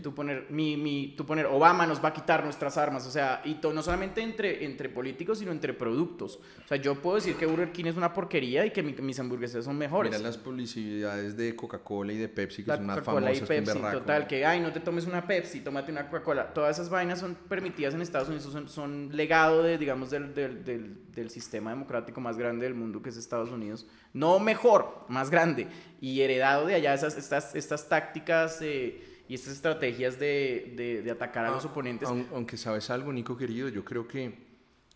Tú, 0.02 0.14
poner, 0.14 0.46
mi, 0.50 0.76
mi, 0.76 1.14
tú 1.16 1.26
poner, 1.26 1.46
Obama 1.46 1.86
nos 1.86 2.02
va 2.02 2.10
a 2.10 2.12
quitar 2.12 2.44
nuestras 2.44 2.76
armas, 2.76 3.06
o 3.06 3.10
sea, 3.10 3.42
y 3.44 3.58
no 3.72 3.82
solamente 3.82 4.22
entre, 4.22 4.64
entre 4.64 4.88
políticos, 4.88 5.38
sino 5.38 5.50
entre 5.50 5.74
productos. 5.74 6.38
O 6.64 6.68
sea, 6.68 6.76
yo 6.76 6.94
puedo 7.00 7.16
decir 7.16 7.34
que 7.36 7.46
Burger 7.46 7.72
King 7.72 7.86
es 7.86 7.96
una 7.96 8.12
porquería 8.12 8.64
y 8.64 8.70
que 8.70 8.82
mis 8.82 9.18
hamburguesas 9.18 9.64
son 9.64 9.76
mejores. 9.78 10.12
Mira 10.12 10.22
las 10.22 10.38
publicidades 10.38 11.36
de 11.36 11.56
Coca-Cola 11.56 12.12
y 12.12 12.18
de 12.18 12.28
Pepsi 12.28 12.64
que 12.64 12.70
son 12.70 12.86
más 12.86 13.02
famosas 13.02 13.38
y 13.38 13.40
Pepsi, 13.42 13.78
total, 13.78 14.26
que 14.26 14.44
ay, 14.46 14.60
no 14.60 14.72
te 14.72 14.80
tomes 14.80 15.06
una 15.06 15.26
Pepsi, 15.26 15.60
tómate 15.60 15.90
una 15.90 16.08
Coca-Cola. 16.08 16.52
Todas 16.52 16.76
esas 16.76 16.88
vainas 16.88 17.18
son 17.18 17.34
permitidas 17.34 17.94
en 17.94 18.02
Estados 18.02 18.28
Unidos, 18.28 18.52
son, 18.52 18.68
son 18.68 19.16
legado 19.16 19.62
de, 19.62 19.78
digamos, 19.78 20.10
del, 20.10 20.34
del, 20.34 20.64
del, 20.64 21.12
del, 21.12 21.30
sistema 21.30 21.70
democrático 21.70 22.20
más 22.20 22.36
grande 22.36 22.64
del 22.64 22.74
mundo 22.74 23.02
que 23.02 23.08
es 23.08 23.16
Estados 23.16 23.50
Unidos. 23.50 23.86
No 24.12 24.38
mejor, 24.38 25.04
más 25.08 25.30
grande. 25.30 25.66
Y 26.00 26.20
heredado 26.20 26.66
de 26.66 26.74
allá 26.74 26.94
esas, 26.94 27.16
estas, 27.16 27.54
estas 27.54 27.88
tácticas 27.88 28.60
eh, 28.60 29.11
y 29.32 29.34
estas 29.34 29.54
estrategias 29.54 30.18
de, 30.18 30.74
de, 30.76 31.00
de 31.00 31.10
atacar 31.10 31.46
a 31.46 31.50
los 31.52 31.64
ah, 31.64 31.68
oponentes. 31.68 32.06
Aunque 32.06 32.58
sabes 32.58 32.90
algo, 32.90 33.10
Nico 33.14 33.34
querido, 33.34 33.70
yo 33.70 33.82
creo 33.82 34.06
que 34.06 34.52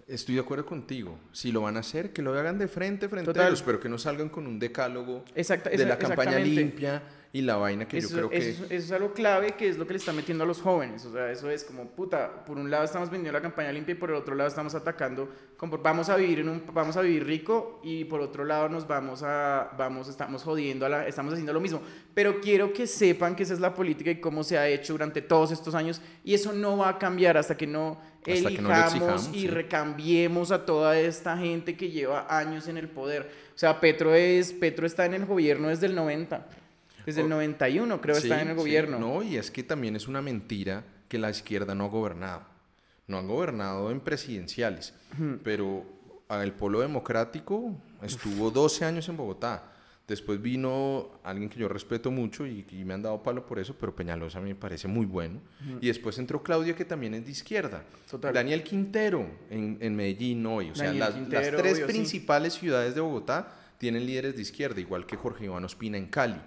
Estoy 0.07 0.37
de 0.37 0.41
acuerdo 0.43 0.65
contigo. 0.65 1.19
Si 1.33 1.51
lo 1.51 1.63
van 1.63 1.77
a 1.77 1.81
hacer, 1.81 2.13
que 2.13 2.23
lo 2.23 2.33
hagan 2.39 2.59
de 2.59 2.69
frente, 2.69 3.09
frente 3.09 3.41
a 3.41 3.49
ellos, 3.49 3.63
pero 3.63 3.81
que 3.81 3.89
no 3.89 3.99
salgan 3.99 4.29
con 4.29 4.47
un 4.47 4.61
decálogo 4.61 5.25
de 5.35 5.85
la 5.85 5.99
campaña 5.99 6.39
limpia 6.39 7.03
y 7.37 7.43
la 7.43 7.57
vaina 7.57 7.87
que 7.87 8.01
yo 8.01 8.09
creo 8.09 8.31
que... 8.31 8.39
Eso, 8.39 8.65
es 8.71 8.91
algo 8.93 9.13
clave 9.13 9.53
que 9.53 9.69
es 9.69 9.77
lo 9.77 9.87
que 9.87 9.93
le 9.93 9.99
está 9.99 10.11
metiendo 10.11 10.45
a 10.45 10.47
los 10.47 10.63
jóvenes. 10.63 11.05
O 11.05 11.13
sea, 11.13 11.31
eso 11.31 11.51
es 11.51 11.65
como, 11.65 11.85
puta, 11.85 12.47
por 12.47 12.57
un 12.57 12.71
lado 12.71 12.85
estamos 12.85 13.11
vendiendo 13.11 13.39
la 13.39 13.43
campaña 13.43 13.71
limpia 13.73 13.93
y 13.93 13.97
por 13.97 14.09
el 14.09 14.17
otro 14.17 14.35
lado 14.35 14.49
estamos 14.49 14.75
atacando, 14.75 15.29
como, 15.59 15.77
vamos 15.77 16.09
a 16.09 16.17
vivir 16.17 16.39
en 16.39 16.49
un, 16.49 16.63
vamos 16.73 16.97
a 16.97 17.03
vivir 17.03 17.27
rico 17.27 17.81
y 17.85 18.05
por 18.05 18.23
otro 18.23 18.47
lado 18.47 18.71
nos 18.71 18.89
vamos 18.89 19.23
a, 19.23 19.71
vamos, 19.77 20.09
estamos 20.09 20.43
jodiendo, 20.43 20.87
a 20.87 20.89
la, 20.89 21.07
estamos 21.07 21.35
haciendo 21.35 21.53
lo 21.53 21.61
mismo. 21.61 21.83
Pero 22.15 22.41
quiero 22.41 22.73
que 22.73 22.87
sepan 22.87 23.37
que 23.37 23.43
esa 23.43 23.53
es 23.53 23.61
la 23.61 23.75
política 23.75 24.11
y 24.11 24.19
cómo 24.19 24.43
se 24.43 24.57
ha 24.57 24.67
hecho 24.67 24.95
durante 24.95 25.21
todos 25.21 25.51
estos 25.51 25.75
años 25.75 26.01
y 26.25 26.33
eso 26.33 26.55
no 26.55 26.79
va 26.79 26.89
a 26.89 26.99
cambiar 26.99 27.37
hasta 27.37 27.55
que 27.55 27.67
no 27.67 28.01
elijamos 28.25 29.29
y 29.35 29.47
recambiemos 29.47 30.53
a 30.53 30.65
toda 30.65 30.99
esta 30.99 31.37
gente 31.37 31.77
que 31.77 31.91
lleva 31.91 32.27
años 32.31 32.67
en 32.67 32.79
el 32.79 32.89
poder. 32.89 33.31
O 33.55 33.59
sea, 33.59 33.79
Petro, 33.79 34.15
es, 34.15 34.55
Petro 34.55 34.87
está 34.87 35.05
en 35.05 35.13
el 35.13 35.27
gobierno 35.27 35.69
desde 35.69 35.85
el 35.85 35.95
90. 35.95 36.47
Desde 37.07 37.23
el 37.23 37.29
91 37.29 38.01
creo 38.01 38.15
que 38.17 38.23
está 38.23 38.43
en 38.43 38.49
el 38.49 38.57
gobierno. 38.57 38.99
No, 38.99 39.23
y 39.23 39.37
es 39.37 39.51
que 39.51 39.63
también 39.63 39.97
es 39.97 40.09
una 40.09 40.21
mentira 40.21 40.85
que 41.09 41.19
la 41.19 41.31
izquierda 41.31 41.75
no 41.75 41.85
ha 41.85 41.89
gobernado. 41.89 42.43
No 43.07 43.19
han 43.19 43.29
gobernado 43.29 43.91
en 43.93 44.01
presidenciales, 44.01 44.93
pero 45.45 45.87
el 46.29 46.53
Polo 46.53 46.81
Democrático 46.81 47.77
estuvo 48.03 48.51
12 48.51 48.85
años 48.85 49.09
en 49.09 49.17
Bogotá. 49.17 49.73
Después 50.09 50.41
vino 50.41 51.19
alguien 51.25 51.49
que 51.49 51.59
yo 51.59 51.69
respeto 51.69 52.13
mucho 52.13 52.47
y, 52.47 52.65
me 52.85 52.95
han 52.95 53.03
dado 53.03 53.21
palo 53.25 53.45
por 53.45 53.59
eso, 53.59 53.75
pero 53.79 53.95
Peñalosa 53.95 54.41
me 54.41 54.55
parece 54.55 54.87
muy 54.87 55.05
bueno. 55.05 55.41
Y 55.81 55.89
después 55.89 56.19
entró 56.19 56.43
Claudia, 56.45 56.77
que 56.77 56.85
también 56.85 57.15
es 57.15 57.25
de 57.25 57.33
izquierda. 57.33 57.83
Daniel 58.33 58.63
Quintero 58.63 59.27
en, 59.51 59.79
en 59.81 59.97
Medellín 59.97 60.47
hoy. 60.47 60.71
O 60.71 60.75
sea, 60.77 60.93
las, 60.93 61.15
tres 61.29 61.81
principales 61.81 62.55
ciudades 62.55 62.95
de 62.95 63.01
Bogotá 63.01 63.53
tienen 63.79 64.07
líderes 64.07 64.37
de 64.37 64.43
izquierda, 64.43 64.81
igual 64.81 65.07
que 65.07 65.17
Jorge 65.17 65.47
Iván 65.47 65.65
Ospina 65.65 65.99
en 65.99 66.07
Cali. 66.07 66.41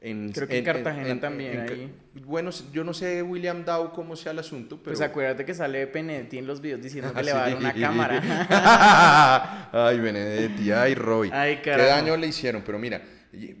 Creo 0.00 0.46
que 0.46 0.58
en, 0.58 0.64
Cartagena 0.64 1.20
también. 1.20 1.92
Bueno, 2.24 2.50
yo 2.72 2.84
no 2.84 2.94
sé 2.94 3.22
William 3.22 3.64
Dow 3.64 3.92
cómo 3.92 4.14
sea 4.16 4.32
el 4.32 4.38
asunto, 4.38 4.76
pero... 4.76 4.96
Pues 4.96 5.00
acuérdate 5.00 5.44
que 5.44 5.54
sale 5.54 5.86
Benedetti 5.86 6.38
en 6.38 6.46
los 6.46 6.60
videos 6.60 6.82
diciendo 6.82 7.12
que 7.12 7.22
le 7.22 7.32
va 7.32 7.44
a 7.44 7.48
dar 7.50 7.58
una 7.58 7.72
cámara. 7.80 9.68
ay, 9.72 9.98
Benedetti, 9.98 10.70
ay, 10.70 10.94
Roy. 10.94 11.30
Ay, 11.32 11.60
Qué 11.62 11.70
daño 11.70 12.16
le 12.16 12.28
hicieron, 12.28 12.62
pero 12.64 12.78
mira, 12.78 13.02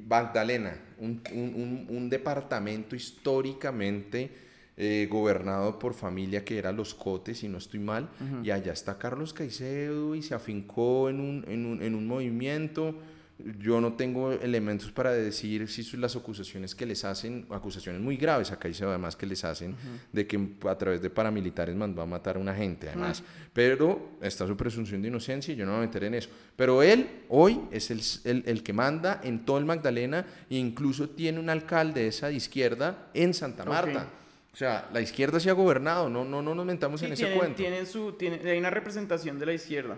Magdalena, 0.06 0.74
un, 0.98 1.22
un, 1.32 1.86
un, 1.88 2.10
departamento 2.10 2.94
históricamente 2.94 4.30
eh, 4.76 5.08
gobernado 5.10 5.78
por 5.78 5.94
familia 5.94 6.44
que 6.44 6.58
era 6.58 6.70
Los 6.70 6.94
Cotes, 6.94 7.38
si 7.38 7.48
no 7.48 7.58
estoy 7.58 7.80
mal, 7.80 8.08
y 8.44 8.50
allá 8.50 8.72
está 8.72 8.96
Carlos 8.96 9.32
Caicedo 9.32 10.14
y 10.14 10.22
se 10.22 10.34
afincó 10.34 11.08
en 11.08 11.20
un, 11.20 11.44
en 11.48 11.66
un, 11.66 11.82
en 11.82 11.94
un 11.96 12.06
movimiento 12.06 12.94
yo 13.60 13.80
no 13.80 13.92
tengo 13.92 14.32
elementos 14.32 14.90
para 14.90 15.12
decir 15.12 15.68
si 15.68 15.96
las 15.96 16.16
acusaciones 16.16 16.74
que 16.74 16.84
les 16.84 17.04
hacen, 17.04 17.46
acusaciones 17.50 18.00
muy 18.00 18.16
graves, 18.16 18.50
acá 18.50 18.66
dice 18.66 18.84
además 18.84 19.14
que 19.14 19.26
les 19.26 19.44
hacen, 19.44 19.76
de 20.12 20.26
que 20.26 20.40
a 20.68 20.76
través 20.76 21.00
de 21.00 21.08
paramilitares 21.08 21.74
mandó 21.76 22.02
a 22.02 22.06
matar 22.06 22.36
a 22.36 22.40
una 22.40 22.54
gente, 22.54 22.88
además. 22.88 23.22
Pero 23.52 24.18
está 24.20 24.46
su 24.46 24.56
presunción 24.56 25.00
de 25.02 25.08
inocencia 25.08 25.54
y 25.54 25.56
yo 25.56 25.64
no 25.64 25.72
me 25.72 25.78
voy 25.78 25.84
a 25.84 25.86
meter 25.86 26.04
en 26.04 26.14
eso. 26.14 26.30
Pero 26.56 26.82
él 26.82 27.08
hoy 27.28 27.60
es 27.70 27.90
el, 27.90 28.42
el, 28.44 28.62
que 28.62 28.72
manda 28.72 29.20
en 29.22 29.44
todo 29.44 29.58
el 29.58 29.64
Magdalena 29.64 30.26
e 30.50 30.56
incluso 30.56 31.08
tiene 31.10 31.38
un 31.38 31.48
alcalde 31.48 32.08
esa 32.08 32.28
de 32.28 32.34
izquierda 32.34 33.08
en 33.14 33.34
Santa 33.34 33.64
Marta. 33.64 34.08
O 34.52 34.56
sea, 34.56 34.88
la 34.92 35.00
izquierda 35.00 35.38
se 35.38 35.50
ha 35.50 35.52
gobernado, 35.52 36.08
no, 36.08 36.24
no, 36.24 36.42
no 36.42 36.52
nos 36.52 36.66
mentamos 36.66 37.00
en 37.02 37.12
ese 37.12 37.32
cuento. 37.36 37.56
Tienen 37.56 37.86
su, 37.86 38.16
hay 38.20 38.58
una 38.58 38.70
representación 38.70 39.38
de 39.38 39.46
la 39.46 39.52
izquierda. 39.52 39.96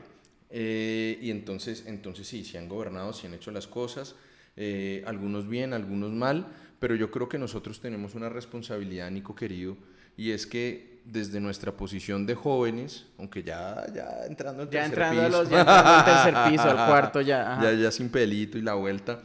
Eh, 0.50 1.18
y 1.22 1.30
entonces, 1.30 1.84
entonces 1.86 2.26
sí, 2.26 2.44
se 2.44 2.58
han 2.58 2.68
gobernado, 2.68 3.12
se 3.12 3.26
han 3.26 3.34
hecho 3.34 3.50
las 3.50 3.66
cosas, 3.66 4.16
eh, 4.56 5.02
algunos 5.06 5.48
bien, 5.48 5.72
algunos 5.72 6.10
mal, 6.12 6.46
pero 6.80 6.94
yo 6.96 7.10
creo 7.10 7.28
que 7.28 7.38
nosotros 7.38 7.80
tenemos 7.80 8.14
una 8.14 8.28
responsabilidad, 8.28 9.10
Nico 9.10 9.34
querido, 9.34 9.76
y 10.16 10.32
es 10.32 10.46
que 10.46 11.00
desde 11.04 11.40
nuestra 11.40 11.72
posición 11.72 12.26
de 12.26 12.34
jóvenes, 12.34 13.06
aunque 13.18 13.42
ya, 13.42 13.86
ya 13.94 14.26
entrando 14.26 14.62
al 14.62 14.68
tercer 14.68 14.90
entrando 14.90 15.40
piso, 15.40 15.50
ya 15.50 15.60
entrando 15.60 15.90
al 15.90 16.04
tercer 16.04 16.50
piso, 16.50 16.70
al 16.70 16.86
cuarto 16.88 17.20
ya, 17.20 17.58
ya, 17.62 17.72
ya 17.72 17.90
sin 17.90 18.08
pelito 18.10 18.58
y 18.58 18.62
la 18.62 18.74
vuelta, 18.74 19.20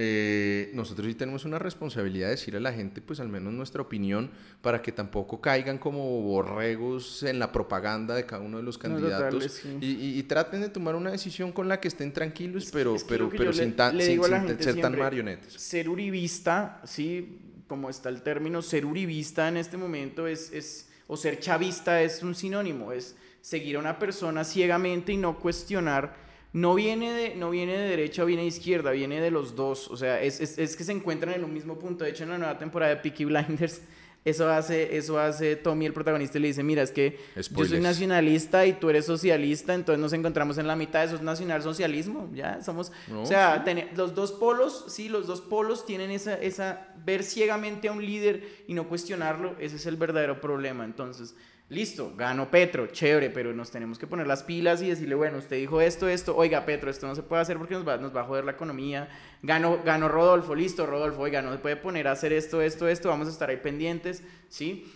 eh, 0.00 0.70
nosotros 0.74 1.08
sí 1.08 1.14
tenemos 1.16 1.44
una 1.44 1.58
responsabilidad 1.58 2.28
de 2.28 2.36
decir 2.36 2.54
a 2.54 2.60
la 2.60 2.72
gente, 2.72 3.00
pues 3.00 3.18
al 3.18 3.28
menos 3.28 3.52
nuestra 3.52 3.82
opinión, 3.82 4.30
para 4.62 4.80
que 4.80 4.92
tampoco 4.92 5.40
caigan 5.40 5.76
como 5.78 6.22
borregos 6.22 7.24
en 7.24 7.40
la 7.40 7.50
propaganda 7.50 8.14
de 8.14 8.24
cada 8.24 8.40
uno 8.40 8.58
de 8.58 8.62
los 8.62 8.78
candidatos 8.78 9.60
y, 9.80 10.22
traten 10.22 10.60
de 10.60 10.68
tomar 10.68 10.94
una 10.94 11.10
decisión 11.10 11.50
con 11.50 11.66
la 11.66 11.80
que 11.80 11.88
estén 11.88 12.12
tranquilos, 12.12 12.68
pero, 12.72 12.94
pero, 13.08 13.28
pero 13.28 13.52
sin, 13.52 13.74
ser 13.74 14.80
tan 14.80 14.96
marionetes. 14.96 15.54
Ser 15.54 15.88
uribista, 15.88 16.80
sí, 16.84 17.64
como 17.66 17.90
está 17.90 18.08
el 18.08 18.22
término, 18.22 18.62
ser 18.62 18.86
uribista 18.86 19.48
en 19.48 19.56
este 19.56 19.76
momento 19.76 20.28
es, 20.28 20.52
es, 20.52 20.90
o 21.08 21.16
ser 21.16 21.40
chavista 21.40 22.00
es 22.02 22.22
un 22.22 22.36
sinónimo, 22.36 22.92
es 22.92 23.16
seguir 23.40 23.74
a 23.74 23.78
una 23.80 23.98
persona 23.98 24.44
ciegamente 24.44 25.12
y 25.12 25.16
no 25.16 25.40
cuestionar 25.40 26.27
no 26.52 26.74
viene 26.74 27.12
de, 27.12 27.34
no 27.34 27.50
viene 27.50 27.76
de 27.76 27.88
derecha 27.88 28.22
o 28.22 28.26
viene 28.26 28.42
de 28.42 28.48
izquierda, 28.48 28.90
viene 28.90 29.20
de 29.20 29.30
los 29.30 29.54
dos. 29.54 29.88
O 29.88 29.96
sea, 29.96 30.22
es, 30.22 30.40
es, 30.40 30.76
que 30.76 30.84
se 30.84 30.92
encuentran 30.92 31.34
en 31.34 31.44
un 31.44 31.52
mismo 31.52 31.78
punto. 31.78 32.04
De 32.04 32.10
hecho, 32.10 32.24
en 32.24 32.30
la 32.30 32.38
nueva 32.38 32.58
temporada 32.58 32.94
de 32.94 33.00
Peaky 33.00 33.26
Blinders, 33.26 33.82
eso 34.24 34.48
hace, 34.48 34.96
eso 34.96 35.18
hace 35.18 35.56
Tommy, 35.56 35.86
el 35.86 35.92
protagonista, 35.92 36.38
y 36.38 36.42
le 36.42 36.48
dice, 36.48 36.62
mira, 36.62 36.82
es 36.82 36.90
que 36.90 37.18
yo 37.36 37.64
soy 37.64 37.80
nacionalista 37.80 38.66
y 38.66 38.74
tú 38.74 38.90
eres 38.90 39.06
socialista, 39.06 39.74
entonces 39.74 40.00
nos 40.00 40.12
encontramos 40.12 40.58
en 40.58 40.66
la 40.66 40.76
mitad, 40.76 41.04
eso 41.04 41.16
es 41.16 41.22
nacional-socialismo, 41.22 42.28
ya, 42.34 42.62
somos, 42.62 42.92
o 43.14 43.24
sea, 43.24 43.64
los 43.94 44.14
dos 44.14 44.32
polos, 44.32 44.86
sí, 44.88 45.08
los 45.08 45.26
dos 45.26 45.40
polos 45.40 45.86
tienen 45.86 46.10
esa, 46.10 46.34
esa, 46.34 46.88
ver 47.04 47.22
ciegamente 47.22 47.88
a 47.88 47.92
un 47.92 48.04
líder 48.04 48.64
y 48.66 48.74
no 48.74 48.88
cuestionarlo, 48.88 49.56
ese 49.60 49.76
es 49.76 49.86
el 49.86 49.96
verdadero 49.96 50.40
problema, 50.40 50.84
entonces 50.84 51.34
Listo, 51.70 52.14
ganó 52.16 52.50
Petro, 52.50 52.86
chévere, 52.86 53.28
pero 53.28 53.52
nos 53.52 53.70
tenemos 53.70 53.98
que 53.98 54.06
poner 54.06 54.26
las 54.26 54.42
pilas 54.42 54.80
y 54.80 54.88
decirle, 54.88 55.14
bueno, 55.14 55.36
usted 55.36 55.56
dijo 55.56 55.82
esto, 55.82 56.08
esto, 56.08 56.34
oiga, 56.34 56.64
Petro, 56.64 56.90
esto 56.90 57.06
no 57.06 57.14
se 57.14 57.22
puede 57.22 57.42
hacer 57.42 57.58
porque 57.58 57.74
nos 57.74 57.86
va, 57.86 57.98
nos 57.98 58.16
va 58.16 58.22
a 58.22 58.24
joder 58.24 58.44
la 58.44 58.52
economía. 58.52 59.10
Ganó, 59.42 59.82
ganó 59.84 60.08
Rodolfo, 60.08 60.54
listo, 60.54 60.86
Rodolfo, 60.86 61.20
oiga, 61.20 61.42
no 61.42 61.52
se 61.52 61.58
puede 61.58 61.76
poner 61.76 62.08
a 62.08 62.12
hacer 62.12 62.32
esto, 62.32 62.62
esto, 62.62 62.88
esto, 62.88 63.10
vamos 63.10 63.28
a 63.28 63.30
estar 63.30 63.50
ahí 63.50 63.58
pendientes, 63.58 64.22
¿sí? 64.48 64.90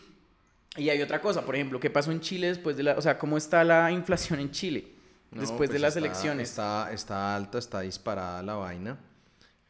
Y 0.76 0.88
hay 0.88 1.02
otra 1.02 1.20
cosa, 1.20 1.44
por 1.44 1.54
ejemplo, 1.54 1.78
¿qué 1.78 1.90
pasó 1.90 2.10
en 2.10 2.20
Chile 2.20 2.46
después 2.46 2.78
de 2.78 2.84
la, 2.84 2.92
o 2.96 3.02
sea, 3.02 3.18
cómo 3.18 3.36
está 3.36 3.64
la 3.64 3.90
inflación 3.92 4.40
en 4.40 4.50
Chile 4.50 4.92
después 5.30 5.68
de 5.68 5.74
pues 5.74 5.80
las 5.82 5.96
elecciones? 5.96 6.48
Está, 6.48 6.90
está 6.90 7.36
alta, 7.36 7.58
está 7.58 7.80
disparada 7.80 8.42
la 8.42 8.54
vaina. 8.54 8.98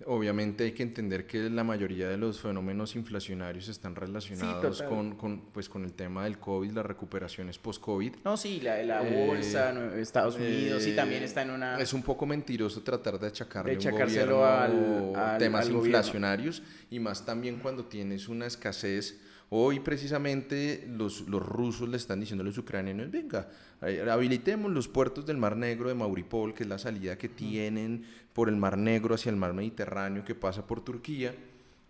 Obviamente 0.07 0.65
hay 0.65 0.73
que 0.73 0.83
entender 0.83 1.27
que 1.27 1.51
la 1.51 1.65
mayoría 1.65 2.09
de 2.09 2.17
los 2.17 2.41
fenómenos 2.41 2.97
inflacionarios 2.97 3.69
están 3.69 3.95
relacionados 3.95 4.83
con, 4.83 5.17
con, 5.17 5.41
pues, 5.53 5.69
con 5.69 5.85
el 5.85 5.93
tema 5.93 6.25
del 6.25 6.39
COVID, 6.39 6.73
las 6.73 6.87
recuperaciones 6.87 7.59
post-COVID. 7.59 8.17
No, 8.25 8.37
sí, 8.37 8.61
la, 8.61 8.83
la 8.83 9.07
eh, 9.07 9.27
bolsa, 9.27 9.73
Estados 9.97 10.37
Unidos, 10.37 10.83
sí, 10.83 10.95
también 10.95 11.23
está 11.23 11.43
en 11.43 11.51
una... 11.51 11.79
Es 11.81 11.93
un 11.93 12.03
poco 12.03 12.27
mentiroso 12.27 12.83
tratar 12.83 13.19
de 13.19 13.29
achacarle 13.29 13.77
un 13.77 13.91
gobierno 13.91 14.45
al, 14.45 15.39
temas 15.39 15.69
inflacionarios 15.69 16.63
y 16.91 16.99
más 16.99 17.25
también 17.25 17.57
cuando 17.57 17.85
tienes 17.85 18.29
una 18.29 18.47
escasez 18.47 19.21
Hoy 19.55 19.81
precisamente 19.81 20.87
los, 20.89 21.29
los 21.29 21.45
rusos 21.45 21.87
le 21.87 21.99
están 21.99 22.21
diciendo 22.21 22.43
a 22.43 22.47
los 22.47 22.57
ucranianos, 22.57 23.11
venga, 23.11 23.51
eh, 23.83 24.03
habilitemos 24.11 24.73
los 24.73 24.89
puertos 24.89 25.27
del 25.27 25.37
Mar 25.37 25.59
Negro 25.59 25.91
de 25.91 25.95
Mauripol, 25.95 26.55
que 26.55 26.63
es 26.63 26.69
la 26.71 26.79
salida 26.79 27.19
que 27.19 27.29
tienen 27.29 28.03
por 28.33 28.49
el 28.49 28.57
Mar 28.57 28.79
Negro 28.79 29.15
hacia 29.15 29.29
el 29.29 29.37
Mar 29.37 29.53
Mediterráneo 29.53 30.25
que 30.25 30.35
pasa 30.35 30.67
por 30.67 30.83
Turquía, 30.83 31.35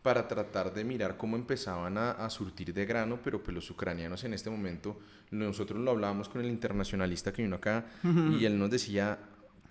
para 0.02 0.26
tratar 0.26 0.74
de 0.74 0.82
mirar 0.82 1.16
cómo 1.16 1.36
empezaban 1.36 1.98
a, 1.98 2.28
surtir 2.30 2.74
de 2.74 2.84
grano, 2.84 3.20
pero 3.22 3.40
pues 3.40 3.54
los 3.54 3.70
ucranianos 3.70 4.24
en 4.24 4.34
este 4.34 4.50
momento, 4.50 4.98
nosotros 5.30 5.80
lo 5.80 5.92
hablábamos 5.92 6.28
con 6.28 6.40
el 6.40 6.48
internacionalista 6.48 7.32
que 7.32 7.42
vino 7.42 7.54
acá 7.54 7.86
y 8.02 8.44
él 8.44 8.58
nos 8.58 8.70
decía, 8.70 9.20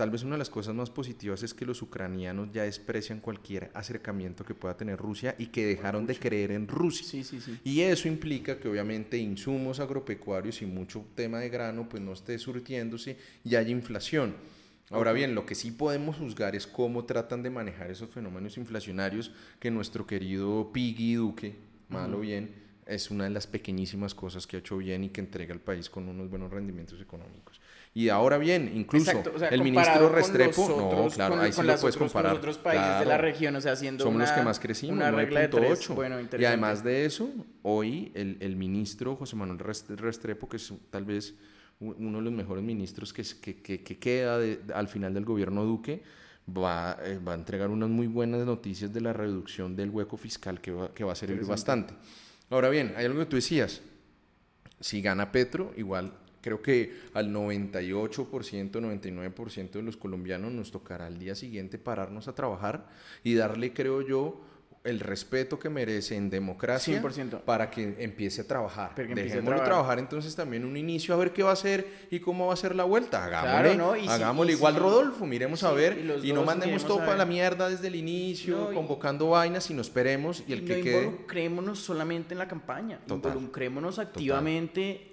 Tal 0.01 0.09
vez 0.09 0.23
una 0.23 0.31
de 0.31 0.39
las 0.39 0.49
cosas 0.49 0.73
más 0.73 0.89
positivas 0.89 1.43
es 1.43 1.53
que 1.53 1.63
los 1.63 1.79
ucranianos 1.83 2.49
ya 2.51 2.63
desprecian 2.63 3.19
cualquier 3.19 3.69
acercamiento 3.75 4.43
que 4.43 4.55
pueda 4.55 4.75
tener 4.75 4.97
Rusia 4.97 5.35
y 5.37 5.45
que 5.45 5.63
dejaron 5.63 6.07
de 6.07 6.15
creer 6.15 6.49
en 6.49 6.67
Rusia. 6.67 7.05
Sí, 7.05 7.23
sí, 7.23 7.39
sí. 7.39 7.59
Y 7.63 7.81
eso 7.81 8.07
implica 8.07 8.57
que 8.57 8.67
obviamente 8.67 9.19
insumos 9.19 9.79
agropecuarios 9.79 10.63
y 10.63 10.65
mucho 10.65 11.05
tema 11.13 11.37
de 11.37 11.49
grano 11.49 11.87
pues 11.87 12.01
no 12.01 12.13
esté 12.13 12.39
surtiéndose 12.39 13.15
y 13.43 13.53
haya 13.53 13.69
inflación. 13.69 14.33
Ahora 14.89 15.13
bien, 15.13 15.35
lo 15.35 15.45
que 15.45 15.53
sí 15.53 15.69
podemos 15.69 16.15
juzgar 16.15 16.55
es 16.55 16.65
cómo 16.65 17.05
tratan 17.05 17.43
de 17.43 17.51
manejar 17.51 17.91
esos 17.91 18.09
fenómenos 18.09 18.57
inflacionarios 18.57 19.31
que 19.59 19.69
nuestro 19.69 20.07
querido 20.07 20.71
Piggy 20.73 21.13
Duque, 21.13 21.53
malo 21.89 22.17
o 22.17 22.21
bien, 22.21 22.55
es 22.87 23.11
una 23.11 23.25
de 23.25 23.29
las 23.29 23.45
pequeñísimas 23.45 24.15
cosas 24.15 24.47
que 24.47 24.55
ha 24.55 24.59
hecho 24.61 24.77
bien 24.77 25.03
y 25.03 25.09
que 25.09 25.21
entrega 25.21 25.53
al 25.53 25.61
país 25.61 25.91
con 25.91 26.09
unos 26.09 26.27
buenos 26.27 26.51
rendimientos 26.51 26.99
económicos. 26.99 27.61
Y 27.93 28.08
ahora 28.08 28.38
bien, 28.38 28.71
incluso 28.73 29.21
el 29.49 29.63
ministro 29.63 30.08
Restrepo, 30.08 30.69
no, 30.69 31.10
claro, 31.13 31.41
ahí 31.41 31.51
sí 31.51 31.62
lo 31.62 31.75
puedes 31.77 31.97
comparar. 31.97 32.32
Con 32.32 32.39
otros 32.39 32.58
países 32.58 32.99
de 32.99 33.06
la 33.06 33.17
región, 33.17 33.54
o 33.58 33.62
sea, 33.62 33.73
haciendo 33.73 34.06
Somos 34.06 34.21
los 34.21 34.32
que 34.32 34.41
más 34.41 34.60
crecimos, 34.62 34.95
una 34.95 35.12
regla 35.12 35.41
de 35.41 35.77
Bueno, 35.93 36.17
y 36.21 36.45
además 36.45 36.86
de 36.86 37.06
eso, 37.06 37.30
hoy 37.63 38.12
el, 38.15 38.38
el 38.39 38.56
ministro 38.56 39.17
José 39.17 39.36
Manuel 39.36 39.60
Restrepo, 39.60 40.47
que 40.47 40.56
es 40.56 40.73
tal 40.89 41.04
vez 41.04 41.36
uno 41.82 42.19
de 42.19 42.23
los 42.23 42.34
mejores 42.34 42.63
ministros 42.63 43.12
que, 43.12 43.23
que, 43.23 43.84
que 43.84 43.99
queda 43.99 44.39
al 44.73 44.88
final 44.88 45.13
del 45.13 45.25
gobierno 45.25 45.65
Duque, 45.65 46.01
va, 46.47 46.97
eh, 47.04 47.19
va, 47.19 47.34
a 47.34 47.36
entregar 47.36 47.69
unas 47.69 47.89
muy 47.89 48.08
buenas 48.08 48.45
noticias 48.45 48.93
de 48.93 49.01
la 49.01 49.13
reducción 49.13 49.75
del 49.75 49.89
hueco 49.89 50.15
fiscal 50.15 50.62
que 50.62 50.71
va, 50.71 50.93
que 50.93 51.04
va 51.04 51.12
a 51.13 51.15
servir 51.15 51.43
bastante. 51.45 51.93
Ahora 52.49 52.69
bien, 52.69 52.93
hay 52.95 53.06
algo 53.06 53.19
que 53.19 53.25
tú 53.25 53.36
decías. 53.36 53.82
Si 54.80 55.01
gana 55.01 55.32
Petro, 55.32 55.73
igual 55.75 56.13
Creo 56.41 56.62
que 56.62 56.93
al 57.13 57.34
98%, 57.34 58.71
99% 58.71 59.71
de 59.71 59.82
los 59.84 59.97
colombianos 59.97 60.51
nos 60.51 60.71
tocará 60.71 61.08
al 61.08 61.19
día 61.19 61.36
siguiente 61.36 61.77
pararnos 61.77 62.27
a 62.27 62.36
trabajar 62.36 62.88
y 63.23 63.36
darle, 63.36 63.73
creo 63.73 64.01
yo, 64.01 64.41
el 64.84 64.99
respeto 64.99 65.60
que 65.60 65.69
merece 65.69 66.15
en 66.15 66.30
democracia 66.30 67.01
para 67.45 67.69
que 67.69 67.95
empiece 67.99 68.41
a 68.41 68.47
trabajar. 68.47 68.95
Dejémoslo 68.95 69.63
trabajar. 69.63 69.99
entonces 69.99 70.36
también 70.36 70.65
un 70.65 70.75
inicio 70.75 71.13
a 71.13 71.17
ver 71.17 71.34
qué 71.34 71.43
va 71.43 71.51
a 71.51 71.54
hacer 71.54 72.08
y 72.10 72.19
cómo 72.19 72.47
va 72.47 72.54
a 72.54 72.58
ser 72.58 72.75
la 72.75 72.84
vuelta. 72.84 73.25
Hagámosle, 73.25 74.10
hagámosle 74.10 74.54
igual 74.54 74.75
Rodolfo, 74.75 75.25
miremos 75.25 75.63
a 75.63 75.71
ver 75.71 76.19
y, 76.23 76.34
no 76.34 76.43
mandemos 76.43 76.86
todo 76.86 76.97
para 76.99 77.17
la 77.17 77.25
mierda 77.25 77.69
desde 77.69 77.88
el 77.88 77.95
inicio, 77.95 78.73
convocando 78.73 79.30
vainas 79.30 79.69
y 79.69 79.73
nos 79.73 79.88
esperemos 79.88 80.43
y 80.47 80.54
el 80.54 80.65
que 80.65 80.82
quede... 80.82 81.04
involucrémonos 81.04 81.80
solamente 81.80 82.34
en 82.34 82.39
la 82.39 82.47
campaña, 82.47 82.99
Total. 83.06 83.34
involucrémonos 83.34 83.99
activamente 83.99 85.11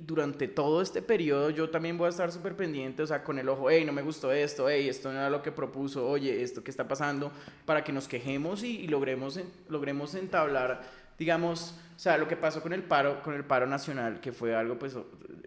durante 0.00 0.48
todo 0.48 0.80
este 0.80 1.02
periodo 1.02 1.50
yo 1.50 1.68
también 1.68 1.98
voy 1.98 2.06
a 2.06 2.10
estar 2.10 2.32
súper 2.32 2.56
pendiente, 2.56 3.02
o 3.02 3.06
sea, 3.06 3.22
con 3.22 3.38
el 3.38 3.48
ojo, 3.48 3.70
hey, 3.70 3.84
no 3.84 3.92
me 3.92 4.02
gustó 4.02 4.32
esto, 4.32 4.68
hey, 4.68 4.88
esto 4.88 5.12
no 5.12 5.18
era 5.18 5.28
lo 5.28 5.42
que 5.42 5.52
propuso, 5.52 6.08
oye, 6.08 6.42
esto 6.42 6.64
que 6.64 6.70
está 6.70 6.88
pasando, 6.88 7.30
para 7.66 7.84
que 7.84 7.92
nos 7.92 8.08
quejemos 8.08 8.62
y, 8.62 8.86
logremos, 8.88 9.38
logremos 9.68 10.14
entablar, 10.14 10.82
digamos, 11.18 11.78
o 11.96 11.98
sea, 11.98 12.16
lo 12.16 12.26
que 12.26 12.36
pasó 12.36 12.62
con 12.62 12.72
el 12.72 12.82
paro, 12.82 13.22
con 13.22 13.34
el 13.34 13.44
paro 13.44 13.66
nacional, 13.66 14.20
que 14.20 14.32
fue 14.32 14.56
algo 14.56 14.78
pues 14.78 14.96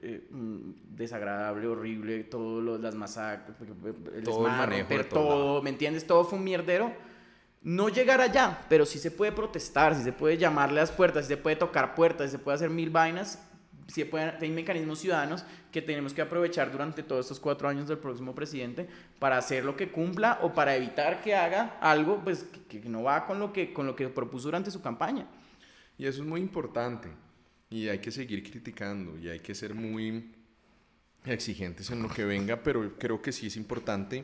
eh, 0.01 0.27
mm, 0.29 0.95
desagradable, 0.95 1.67
horrible, 1.67 2.23
todas 2.23 2.79
las 2.79 2.93
masacres, 2.93 3.57
el 4.15 4.23
todo 4.23 4.47
el 4.47 5.07
todo, 5.09 5.61
¿me 5.63 5.71
entiendes? 5.71 6.05
Todo 6.05 6.23
fue 6.23 6.37
un 6.37 6.45
mierdero 6.45 6.93
no 7.63 7.89
llegar 7.89 8.21
allá, 8.21 8.59
pero 8.69 8.85
sí 8.85 8.99
se 8.99 9.11
puede 9.11 9.31
protestar, 9.33 9.95
sí 9.95 10.03
se 10.03 10.13
puede 10.13 10.37
llamarle 10.37 10.79
a 10.79 10.83
las 10.83 10.91
puertas, 10.91 11.25
sí 11.25 11.33
se 11.33 11.37
puede 11.37 11.55
tocar 11.55 11.95
puertas, 11.95 12.27
sí 12.31 12.37
se 12.37 12.39
puede 12.39 12.55
hacer 12.55 12.69
mil 12.69 12.89
vainas, 12.89 13.43
sí 13.87 14.03
pueden, 14.05 14.33
hay 14.39 14.49
mecanismos 14.49 14.99
ciudadanos 14.99 15.45
que 15.71 15.81
tenemos 15.81 16.13
que 16.13 16.21
aprovechar 16.21 16.71
durante 16.71 17.03
todos 17.03 17.25
estos 17.25 17.39
cuatro 17.39 17.67
años 17.69 17.87
del 17.87 17.97
próximo 17.97 18.35
presidente 18.35 18.87
para 19.19 19.37
hacer 19.37 19.63
lo 19.63 19.75
que 19.75 19.89
cumpla 19.89 20.39
o 20.41 20.53
para 20.53 20.75
evitar 20.75 21.21
que 21.21 21.35
haga 21.35 21.77
algo 21.81 22.21
pues, 22.23 22.45
que, 22.69 22.81
que 22.81 22.89
no 22.89 23.03
va 23.03 23.25
con 23.25 23.39
lo 23.39 23.53
que, 23.53 23.73
con 23.73 23.85
lo 23.85 23.95
que 23.95 24.09
propuso 24.09 24.47
durante 24.47 24.71
su 24.71 24.81
campaña. 24.81 25.27
Y 25.97 26.05
eso 26.05 26.21
es 26.21 26.27
muy 26.27 26.41
importante. 26.41 27.09
Y 27.69 27.87
hay 27.87 27.99
que 27.99 28.11
seguir 28.11 28.49
criticando 28.49 29.17
y 29.17 29.29
hay 29.29 29.39
que 29.39 29.53
ser 29.53 29.73
muy 29.73 30.31
exigentes 31.25 31.89
en 31.91 32.01
lo 32.01 32.09
que 32.09 32.23
venga, 32.23 32.61
pero 32.63 32.97
creo 32.97 33.21
que 33.21 33.31
sí 33.31 33.47
es 33.47 33.57
importante 33.57 34.23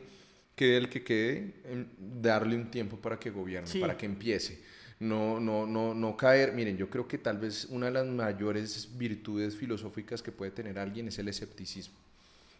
que 0.54 0.76
el 0.76 0.88
que 0.88 1.02
quede, 1.02 1.54
em, 1.64 1.86
darle 1.98 2.56
un 2.56 2.70
tiempo 2.70 2.96
para 2.96 3.18
que 3.18 3.30
gobierne, 3.30 3.68
para 3.80 3.96
que 3.96 4.06
empiece. 4.06 4.62
No, 5.00 5.40
no, 5.40 5.66
no, 5.66 5.94
no 5.94 6.16
caer. 6.16 6.52
Miren, 6.52 6.76
yo 6.76 6.88
creo 6.88 7.06
que 7.06 7.18
tal 7.18 7.38
vez 7.38 7.66
una 7.70 7.86
de 7.86 7.92
las 7.92 8.06
mayores 8.06 8.88
virtudes 8.96 9.56
filosóficas 9.56 10.22
que 10.22 10.32
puede 10.32 10.50
tener 10.50 10.78
alguien 10.78 11.08
es 11.08 11.18
el 11.18 11.28
escepticismo. 11.28 11.94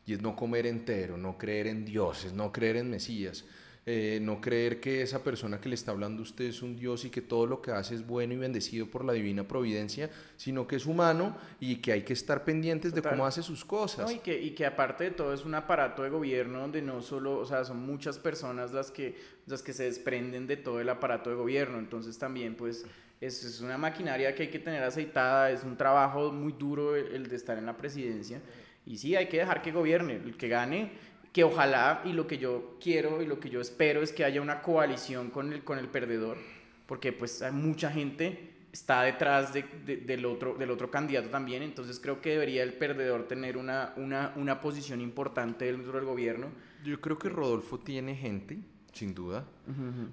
Y 0.07 0.13
es 0.13 0.21
no 0.21 0.37
comer 0.37 0.67
entero, 0.67 1.17
no 1.17 1.39
creer 1.39 1.67
en 1.69 1.85
dioses, 1.85 2.33
no 2.33 2.53
creer 2.53 2.77
en 2.77 2.91
Mesías. 2.91 3.45
Eh, 3.87 4.19
no 4.23 4.41
creer 4.41 4.81
que 4.81 5.03
esa 5.03 5.23
persona 5.23 5.61
que 5.61 5.69
le 5.69 5.75
está 5.75 5.91
hablando 5.91 6.21
a 6.21 6.23
usted 6.23 6.47
es 6.47 6.63
un 6.63 6.75
Dios 6.75 7.05
y 7.05 7.11
que 7.11 7.21
todo 7.21 7.47
lo 7.47 7.61
que 7.61 7.71
hace 7.71 7.95
es 7.95 8.07
bueno 8.07 8.33
y 8.33 8.39
bendecido 8.39 8.87
por 8.87 9.05
la 9.05 9.13
divina 9.13 9.47
providencia, 9.47 10.09
sino 10.39 10.67
que 10.67 10.77
es 10.77 10.87
humano 10.87 11.37
y 11.61 11.77
que 11.77 11.93
hay 11.93 12.03
que 12.03 12.15
estar 12.15 12.45
pendientes 12.45 12.95
de 12.95 13.03
cómo 13.03 13.27
hace 13.27 13.43
sus 13.43 13.63
cosas. 13.63 14.11
y, 14.11 14.21
que, 14.21 14.41
y 14.41 14.53
que 14.53 14.65
aparte 14.65 15.05
de 15.05 15.11
todo 15.11 15.35
es 15.35 15.45
un 15.45 15.55
aparato 15.55 16.03
de 16.03 16.09
gobierno 16.09 16.61
donde 16.61 16.81
no 16.81 17.03
solo, 17.03 17.39
o 17.39 17.45
sea, 17.45 17.63
son 17.67 17.85
muchas 17.85 18.19
personas 18.19 18.73
las 18.73 18.91
que, 18.91 19.17
las 19.45 19.63
que 19.63 19.75
se 19.75 19.85
desprenden 19.85 20.47
de 20.47 20.57
todo 20.57 20.81
el 20.81 20.89
aparato 20.89 21.29
de 21.29 21.37
gobierno, 21.37 21.79
entonces 21.79 22.19
también 22.19 22.55
pues 22.55 22.87
es, 23.21 23.61
una 23.61 23.77
maquinaria 23.77 24.35
que 24.35 24.45
hay 24.45 24.49
que 24.49 24.61
tener 24.61 24.83
aceitada, 24.83 25.51
es 25.51 25.63
un 25.63 25.77
trabajo 25.77 26.33
muy 26.33 26.55
duro 26.55 26.97
el, 26.97 27.09
el 27.09 27.29
de 27.29 27.37
estar 27.37 27.59
en 27.59 27.67
la 27.67 27.77
presidencia. 27.77 28.41
Y 28.87 28.99
sí, 28.99 29.17
hay 29.17 29.29
que 29.29 29.39
dejar 29.39 29.63
que 29.63 29.73
gobierne. 29.73 30.17
El 30.17 30.37
que 30.37 30.49
gane 30.49 30.91
que 31.35 31.43
ojalá 31.43 32.01
y 32.05 32.13
lo 32.13 32.29
que 32.29 32.39
yo 32.39 32.79
quiero 32.81 33.21
y 33.21 33.27
lo 33.27 33.41
que 33.41 33.51
yo 33.51 33.61
espero 33.61 34.03
es 34.03 34.13
que 34.13 34.25
haya 34.25 34.41
una 34.41 34.63
coalición 34.63 35.31
con 35.31 35.53
el, 35.53 35.65
con 35.65 35.81
el 35.81 35.89
perdedor, 35.89 36.39
porque 36.87 37.13
pues 37.13 37.43
hay 37.43 37.51
mucha 37.51 37.91
gente 37.91 38.53
está 38.73 39.03
detrás 39.03 39.53
de, 39.53 39.63
del, 39.85 40.27
otro, 40.27 40.55
del 40.55 40.71
otro 40.71 40.91
candidato 40.93 41.31
también, 41.31 41.65
entonces 41.65 41.99
creo 41.99 42.21
que 42.21 42.31
debería 42.31 42.63
el 42.63 42.73
perdedor 42.75 43.27
tener 43.27 43.57
una, 43.57 43.93
una, 43.97 44.33
una 44.37 44.61
posición 44.61 45.01
importante 45.01 45.65
dentro 45.65 45.93
del 45.93 46.05
gobierno. 46.05 46.49
Yo 46.85 47.01
creo 47.01 47.19
que 47.19 47.29
Rodolfo 47.29 47.81
tiene 47.81 48.15
gente, 48.15 48.59
sin 48.93 49.13
duda, 49.13 49.45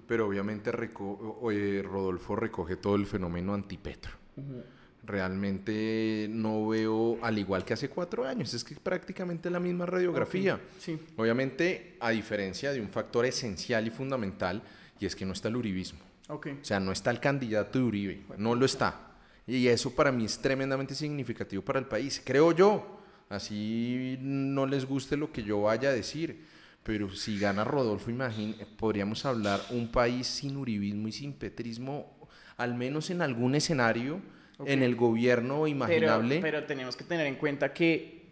pero 0.07 0.27
obviamente 0.27 0.71
Rodolfo 0.71 2.35
recoge 2.35 2.77
todo 2.77 2.95
el 2.95 3.05
fenómeno 3.05 3.53
antipetro 3.53 4.11
realmente 5.03 6.27
no 6.29 6.67
veo, 6.67 7.17
al 7.21 7.37
igual 7.37 7.65
que 7.65 7.73
hace 7.73 7.89
cuatro 7.89 8.25
años, 8.25 8.53
es 8.53 8.63
que 8.63 8.75
prácticamente 8.75 9.49
la 9.49 9.59
misma 9.59 9.85
radiografía. 9.85 10.59
Sí. 10.79 10.99
Obviamente, 11.17 11.97
a 11.99 12.11
diferencia 12.11 12.71
de 12.71 12.81
un 12.81 12.89
factor 12.89 13.25
esencial 13.25 13.87
y 13.87 13.89
fundamental, 13.89 14.61
y 14.99 15.05
es 15.05 15.15
que 15.15 15.25
no 15.25 15.33
está 15.33 15.47
el 15.47 15.55
uribismo. 15.55 15.99
Okay. 16.27 16.53
O 16.61 16.65
sea, 16.65 16.79
no 16.79 16.91
está 16.91 17.11
el 17.11 17.19
candidato 17.19 17.79
de 17.79 17.85
Uribe, 17.85 18.21
no 18.37 18.55
lo 18.55 18.65
está. 18.65 19.11
Y 19.47 19.67
eso 19.67 19.93
para 19.93 20.11
mí 20.11 20.25
es 20.25 20.39
tremendamente 20.39 20.95
significativo 20.95 21.63
para 21.63 21.79
el 21.79 21.85
país, 21.85 22.21
creo 22.23 22.51
yo. 22.53 22.99
Así 23.27 24.17
no 24.21 24.65
les 24.65 24.85
guste 24.85 25.17
lo 25.17 25.31
que 25.31 25.43
yo 25.43 25.63
vaya 25.63 25.89
a 25.89 25.93
decir. 25.93 26.45
Pero 26.83 27.11
si 27.11 27.37
gana 27.37 27.63
Rodolfo, 27.63 28.09
imagínate, 28.09 28.65
podríamos 28.65 29.25
hablar 29.25 29.61
un 29.69 29.91
país 29.91 30.25
sin 30.25 30.57
uribismo 30.57 31.07
y 31.07 31.11
sin 31.11 31.33
petrismo, 31.33 32.27
al 32.57 32.75
menos 32.75 33.09
en 33.09 33.21
algún 33.21 33.55
escenario 33.55 34.19
en 34.65 34.83
el 34.83 34.95
gobierno 34.95 35.67
imaginable. 35.67 36.39
Pero, 36.41 36.65
tenemos 36.65 36.95
que 36.95 37.03
tener 37.03 37.27
en 37.27 37.35
cuenta 37.35 37.73
que 37.73 38.25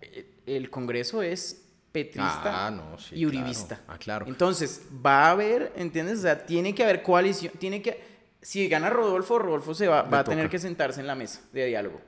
eh, 0.00 0.26
el 0.46 0.70
Congreso 0.70 1.22
es 1.22 1.64
petrista 1.92 2.68
ah, 2.68 2.96
y 3.10 3.26
uribista. 3.26 3.80
Ah, 3.86 3.98
claro. 3.98 4.26
Entonces, 4.26 4.82
va 5.04 5.26
a 5.26 5.30
haber, 5.32 5.72
¿entiendes? 5.76 6.20
O 6.20 6.22
sea, 6.22 6.46
tiene 6.46 6.74
que 6.74 6.82
haber 6.82 7.02
coalición, 7.02 7.52
tiene 7.58 7.82
que... 7.82 8.12
Si 8.40 8.66
gana 8.66 8.90
Rodolfo, 8.90 9.38
Rodolfo 9.38 9.74
se 9.74 9.86
va, 9.86 10.02
va 10.02 10.20
a 10.20 10.24
tener 10.24 10.48
que 10.48 10.58
sentarse 10.58 11.00
en 11.00 11.06
la 11.06 11.14
mesa 11.14 11.42
de 11.52 11.66
diálogo 11.66 12.00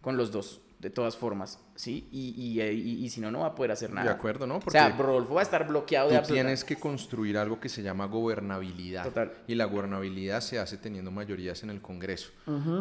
con 0.00 0.16
los 0.16 0.32
dos 0.32 0.60
de 0.78 0.90
todas 0.90 1.16
formas, 1.16 1.58
¿sí? 1.74 2.06
Y, 2.12 2.34
y, 2.36 2.60
y, 3.04 3.08
si 3.08 3.20
no, 3.20 3.30
no 3.30 3.40
va 3.40 3.48
a 3.48 3.54
poder 3.54 3.72
hacer 3.72 3.90
nada. 3.90 4.06
De 4.06 4.12
acuerdo, 4.12 4.46
¿no? 4.46 4.60
Porque 4.60 4.78
o 4.78 4.82
sea, 4.82 4.94
Rodolfo 4.96 5.34
va 5.34 5.40
a 5.40 5.44
estar 5.44 5.66
bloqueado 5.66 6.10
tú 6.20 6.34
tienes 6.34 6.64
que 6.64 6.76
construir 6.76 7.38
algo 7.38 7.58
que 7.58 7.68
se 7.70 7.82
llama 7.82 8.06
gobernabilidad. 8.06 9.04
Total. 9.04 9.32
Y 9.46 9.54
la 9.54 9.64
gobernabilidad 9.64 10.42
se 10.42 10.58
hace 10.58 10.76
teniendo 10.76 11.10
mayorías 11.10 11.62
en 11.62 11.70
el 11.70 11.80
Congreso. 11.80 12.30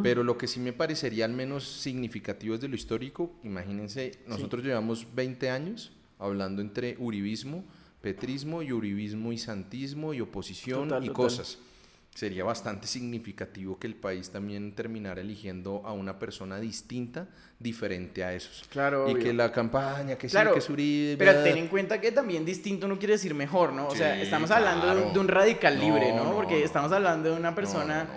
Pero 0.04 0.24
lo 0.24 0.38
que 0.38 0.48
sí 0.48 0.60
me 0.60 0.74
parecería 0.74 1.26
al 1.26 1.34
menos 1.34 1.64
significativo 1.64 2.56
desde 2.56 2.68
lo 2.68 2.76
histórico, 2.76 3.32
imagínense, 3.44 4.12
nosotros 4.28 4.64
llevamos 4.64 5.08
20 5.16 5.50
años 5.50 5.94
hablando 6.20 6.62
entre 6.62 6.98
uribismo, 7.00 7.64
petrismo 8.02 8.62
y 8.62 8.72
uribismo 8.74 9.32
y 9.32 9.38
santismo 9.38 10.14
y 10.14 10.22
oposición 10.22 11.04
y 11.04 11.10
cosas 11.10 11.60
sería 12.16 12.46
bastante 12.46 12.88
significativo 12.88 13.78
que 13.78 13.88
el 13.88 13.96
país 13.96 14.32
también 14.32 14.74
terminara 14.74 15.20
eligiendo 15.20 15.86
a 15.86 15.92
una 15.92 16.18
persona 16.18 16.60
distinta, 16.60 17.28
diferente 17.60 18.24
a 18.24 18.34
esos. 18.34 18.66
Claro. 18.70 19.10
Y 19.10 19.16
que 19.16 19.34
la 19.34 19.52
campaña, 19.52 20.18
que 20.18 20.28
claro, 20.28 20.52
sí, 20.52 20.54
que 20.54 20.60
es 20.60 20.70
Uribe. 20.70 21.18
Pero 21.18 21.44
ten 21.44 21.58
en 21.58 21.68
cuenta 21.68 22.00
que 22.02 22.12
también 22.12 22.46
distinto 22.46 22.88
no 22.88 22.98
quiere 23.00 23.14
decir 23.14 23.34
mejor, 23.34 23.74
¿no? 23.74 23.88
O 23.88 23.96
sea, 23.96 24.22
estamos 24.22 24.52
hablando 24.52 25.12
de, 25.12 25.20
un, 25.20 25.28
radical 25.28 25.80
libre, 25.80 26.14
¿no? 26.14 26.34
Porque 26.34 26.64
estamos 26.64 26.92
hablando 26.92 27.32
de 27.32 27.36
una 27.36 27.56
persona 27.56 28.08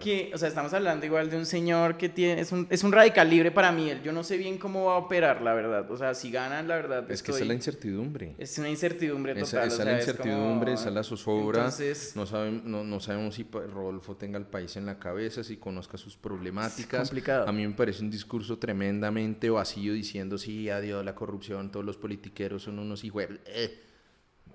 que, 0.00 0.30
o 0.34 0.38
sea, 0.38 0.48
estamos 0.48 0.72
hablando 0.72 1.06
igual 1.06 1.30
de 1.30 1.36
un 1.36 1.46
señor 1.46 1.96
que 1.96 2.08
tiene, 2.08 2.40
es 2.40 2.52
un, 2.52 2.66
es 2.70 2.84
un 2.84 2.92
radical 2.92 3.28
libre 3.28 3.50
para 3.50 3.72
mí. 3.72 3.92
Yo 4.04 4.12
no 4.12 4.22
sé 4.22 4.36
bien 4.36 4.58
cómo 4.58 4.86
va 4.86 4.94
a 4.94 4.98
operar, 4.98 5.42
la 5.42 5.54
verdad. 5.54 5.90
O 5.90 5.96
sea, 5.96 6.14
si 6.14 6.30
ganan, 6.30 6.68
la 6.68 6.76
verdad. 6.76 7.10
Es 7.10 7.22
que 7.22 7.32
esa 7.32 7.40
es 7.40 7.46
la 7.46 7.54
incertidumbre. 7.54 8.34
Es 8.38 8.58
una 8.58 8.68
incertidumbre 8.68 9.34
total. 9.34 9.68
Esa, 9.68 9.82
es 9.82 9.84
la 9.84 9.96
incertidumbre, 9.96 10.72
esa 10.74 10.88
es 10.88 10.94
la 10.94 11.02
zozobra. 11.02 11.70
no, 12.14 12.26
saben, 12.26 12.62
no, 12.64 12.84
no, 12.84 13.00
sabemos 13.00 13.34
si 13.34 13.46
Rodolfo 13.50 14.16
tenga 14.16 14.38
el 14.38 14.46
país 14.46 14.76
en 14.76 14.86
la 14.86 14.98
cabeza, 14.98 15.42
si 15.42 15.56
conozca 15.56 15.96
sus 15.96 16.16
problemáticas. 16.16 17.02
Es 17.02 17.08
complicado. 17.08 17.48
A 17.48 17.52
mí 17.52 17.66
me 17.66 17.74
parece 17.74 18.02
un 18.02 18.10
discurso 18.10 18.58
tremendamente 18.82 19.48
vacío 19.48 19.92
diciendo, 19.92 20.36
sí, 20.36 20.68
adiós 20.68 21.04
la 21.04 21.14
corrupción, 21.14 21.70
todos 21.70 21.86
los 21.86 21.96
politiqueros 21.96 22.64
son 22.64 22.80
unos 22.80 23.04
hijos. 23.04 23.26
Eh. 23.46 23.78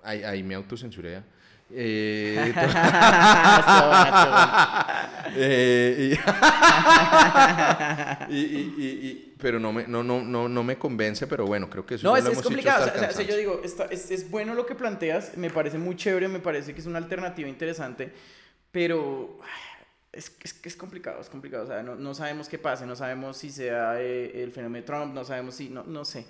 Ahí, 0.02 0.22
ahí 0.22 0.42
me 0.42 0.54
autocensuré. 0.54 1.22
Eh, 1.70 1.70
eh 1.70 2.52
y, 8.28 8.36
y, 8.36 9.34
pero 9.38 9.58
no 9.58 9.72
me, 9.72 9.86
no, 9.86 10.02
no, 10.02 10.20
no, 10.20 10.46
no 10.46 10.62
me 10.62 10.76
convence, 10.76 11.26
pero 11.26 11.46
bueno, 11.46 11.70
creo 11.70 11.86
que 11.86 11.94
eso 11.94 12.06
no, 12.06 12.14
es, 12.14 12.26
es 12.26 12.42
complicado. 12.42 12.86
O 12.86 13.12
sea, 13.12 13.22
yo 13.22 13.34
digo, 13.34 13.62
es, 13.64 14.10
es, 14.10 14.30
bueno 14.30 14.54
lo 14.54 14.66
que 14.66 14.74
planteas, 14.74 15.38
me 15.38 15.48
parece 15.48 15.78
muy 15.78 15.96
chévere, 15.96 16.28
me 16.28 16.40
parece 16.40 16.74
que 16.74 16.80
es 16.80 16.86
una 16.86 16.98
alternativa 16.98 17.48
interesante, 17.48 18.12
pero 18.70 19.38
es, 20.12 20.36
es, 20.42 20.60
es 20.64 20.76
complicado, 20.76 21.20
es 21.20 21.28
complicado. 21.28 21.64
O 21.64 21.66
sea, 21.66 21.82
no, 21.82 21.94
no, 21.94 22.14
sabemos 22.14 22.48
qué 22.48 22.58
pase, 22.58 22.86
no 22.86 22.96
sabemos 22.96 23.36
si 23.36 23.50
sea 23.50 24.00
eh, 24.00 24.42
el 24.42 24.52
fenómeno 24.52 24.84
Trump, 24.84 25.14
no 25.14 25.24
sabemos 25.24 25.54
si, 25.54 25.68
no, 25.68 25.84
no 25.84 26.04
sé. 26.04 26.26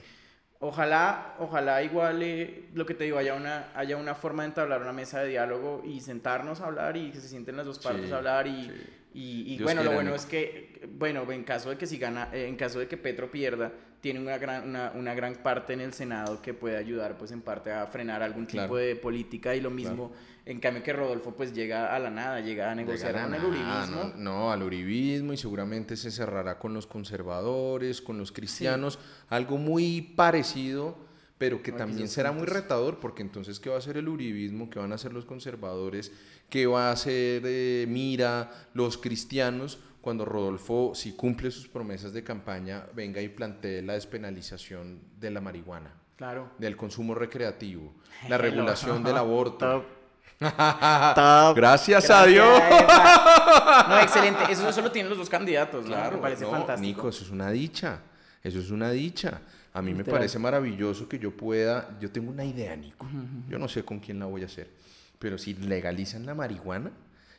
Ojalá, 0.60 1.36
ojalá 1.38 1.82
igual 1.84 2.20
eh, 2.22 2.68
lo 2.74 2.84
que 2.84 2.94
te 2.94 3.04
digo, 3.04 3.18
haya 3.18 3.34
una, 3.34 3.70
haya 3.76 3.96
una 3.96 4.16
forma 4.16 4.42
de 4.42 4.48
entablar 4.48 4.82
una 4.82 4.92
mesa 4.92 5.20
de 5.20 5.28
diálogo 5.28 5.82
y 5.86 6.00
sentarnos 6.00 6.60
a 6.60 6.66
hablar 6.66 6.96
y 6.96 7.12
que 7.12 7.20
se 7.20 7.28
sienten 7.28 7.56
las 7.56 7.66
dos 7.66 7.78
partes 7.78 8.10
a 8.10 8.16
hablar 8.16 8.48
y, 8.48 8.72
y, 9.14 9.62
bueno, 9.62 9.84
lo 9.84 9.92
bueno 9.92 10.14
es 10.14 10.26
que, 10.26 10.88
bueno, 10.92 11.30
en 11.30 11.44
caso 11.44 11.70
de 11.70 11.78
que 11.78 11.86
si 11.86 11.96
gana, 11.96 12.28
en 12.32 12.56
caso 12.56 12.80
de 12.80 12.88
que 12.88 12.96
Petro 12.96 13.30
pierda, 13.30 13.72
tiene 14.00 14.20
una 14.20 14.36
gran, 14.38 14.68
una, 14.68 14.92
una 14.94 15.14
gran 15.14 15.36
parte 15.36 15.72
en 15.72 15.80
el 15.80 15.92
Senado 15.92 16.42
que 16.42 16.54
puede 16.54 16.76
ayudar 16.76 17.16
pues 17.16 17.30
en 17.32 17.40
parte 17.40 17.72
a 17.72 17.86
frenar 17.86 18.22
algún 18.22 18.46
tipo 18.46 18.76
de 18.76 18.96
política 18.96 19.54
y 19.54 19.60
lo 19.60 19.70
mismo 19.70 20.12
en 20.48 20.60
cambio 20.60 20.82
que 20.82 20.94
Rodolfo 20.94 21.36
pues 21.36 21.52
llega 21.52 21.94
a 21.94 21.98
la 21.98 22.08
nada, 22.08 22.40
llega 22.40 22.70
a 22.70 22.74
negociar 22.74 23.12
con 23.12 23.34
el 23.34 23.44
uribismo. 23.44 24.14
No, 24.16 24.50
al 24.50 24.62
uribismo 24.62 25.34
y 25.34 25.36
seguramente 25.36 25.94
se 25.94 26.10
cerrará 26.10 26.58
con 26.58 26.72
los 26.72 26.86
conservadores, 26.86 28.00
con 28.00 28.16
los 28.16 28.32
cristianos, 28.32 28.98
algo 29.28 29.58
muy 29.58 30.00
parecido, 30.00 30.96
pero 31.36 31.62
que 31.62 31.70
también 31.70 32.08
será 32.08 32.32
muy 32.32 32.46
retador, 32.46 32.98
porque 32.98 33.20
entonces 33.20 33.60
¿qué 33.60 33.68
va 33.68 33.76
a 33.76 33.78
hacer 33.78 33.98
el 33.98 34.08
uribismo? 34.08 34.70
¿Qué 34.70 34.78
van 34.78 34.92
a 34.92 34.94
hacer 34.94 35.12
los 35.12 35.26
conservadores? 35.26 36.12
¿Qué 36.48 36.66
va 36.66 36.88
a 36.88 36.92
hacer 36.92 37.42
eh, 37.44 37.84
Mira, 37.86 38.50
los 38.72 38.96
cristianos? 38.96 39.78
Cuando 40.00 40.24
Rodolfo, 40.24 40.94
si 40.94 41.12
cumple 41.12 41.50
sus 41.50 41.68
promesas 41.68 42.14
de 42.14 42.24
campaña, 42.24 42.86
venga 42.94 43.20
y 43.20 43.28
plantee 43.28 43.82
la 43.82 43.92
despenalización 43.92 45.00
de 45.20 45.30
la 45.30 45.42
marihuana. 45.42 45.92
Claro. 46.16 46.52
Del 46.56 46.74
consumo 46.74 47.14
recreativo, 47.14 47.92
la 48.30 48.38
regulación 48.38 49.04
del 49.04 49.18
aborto. 49.18 49.84
Gracias, 51.56 52.10
a 52.10 52.26
Dios. 52.26 52.48
no, 53.88 53.98
excelente. 54.00 54.44
Eso 54.50 54.72
solo 54.72 54.90
tienen 54.90 55.10
los 55.10 55.18
dos 55.18 55.28
candidatos, 55.28 55.86
claro. 55.86 56.16
Me 56.16 56.22
parece 56.22 56.46
fantástico. 56.46 56.80
Nico, 56.80 57.08
eso 57.08 57.24
es 57.24 57.30
una 57.30 57.50
dicha. 57.50 58.00
Eso 58.42 58.60
es 58.60 58.70
una 58.70 58.90
dicha. 58.90 59.40
A 59.72 59.82
mí 59.82 59.94
me 59.94 60.04
parece 60.04 60.38
maravilloso 60.38 61.08
que 61.08 61.18
yo 61.18 61.36
pueda. 61.36 61.96
Yo 62.00 62.10
tengo 62.10 62.30
una 62.30 62.44
idea, 62.44 62.76
Nico. 62.76 63.06
Yo 63.48 63.58
no 63.58 63.68
sé 63.68 63.84
con 63.84 63.98
quién 63.98 64.18
la 64.20 64.26
voy 64.26 64.42
a 64.42 64.46
hacer. 64.46 64.70
Pero 65.18 65.38
si 65.38 65.54
legalizan 65.54 66.24
la 66.24 66.34
marihuana, 66.34 66.92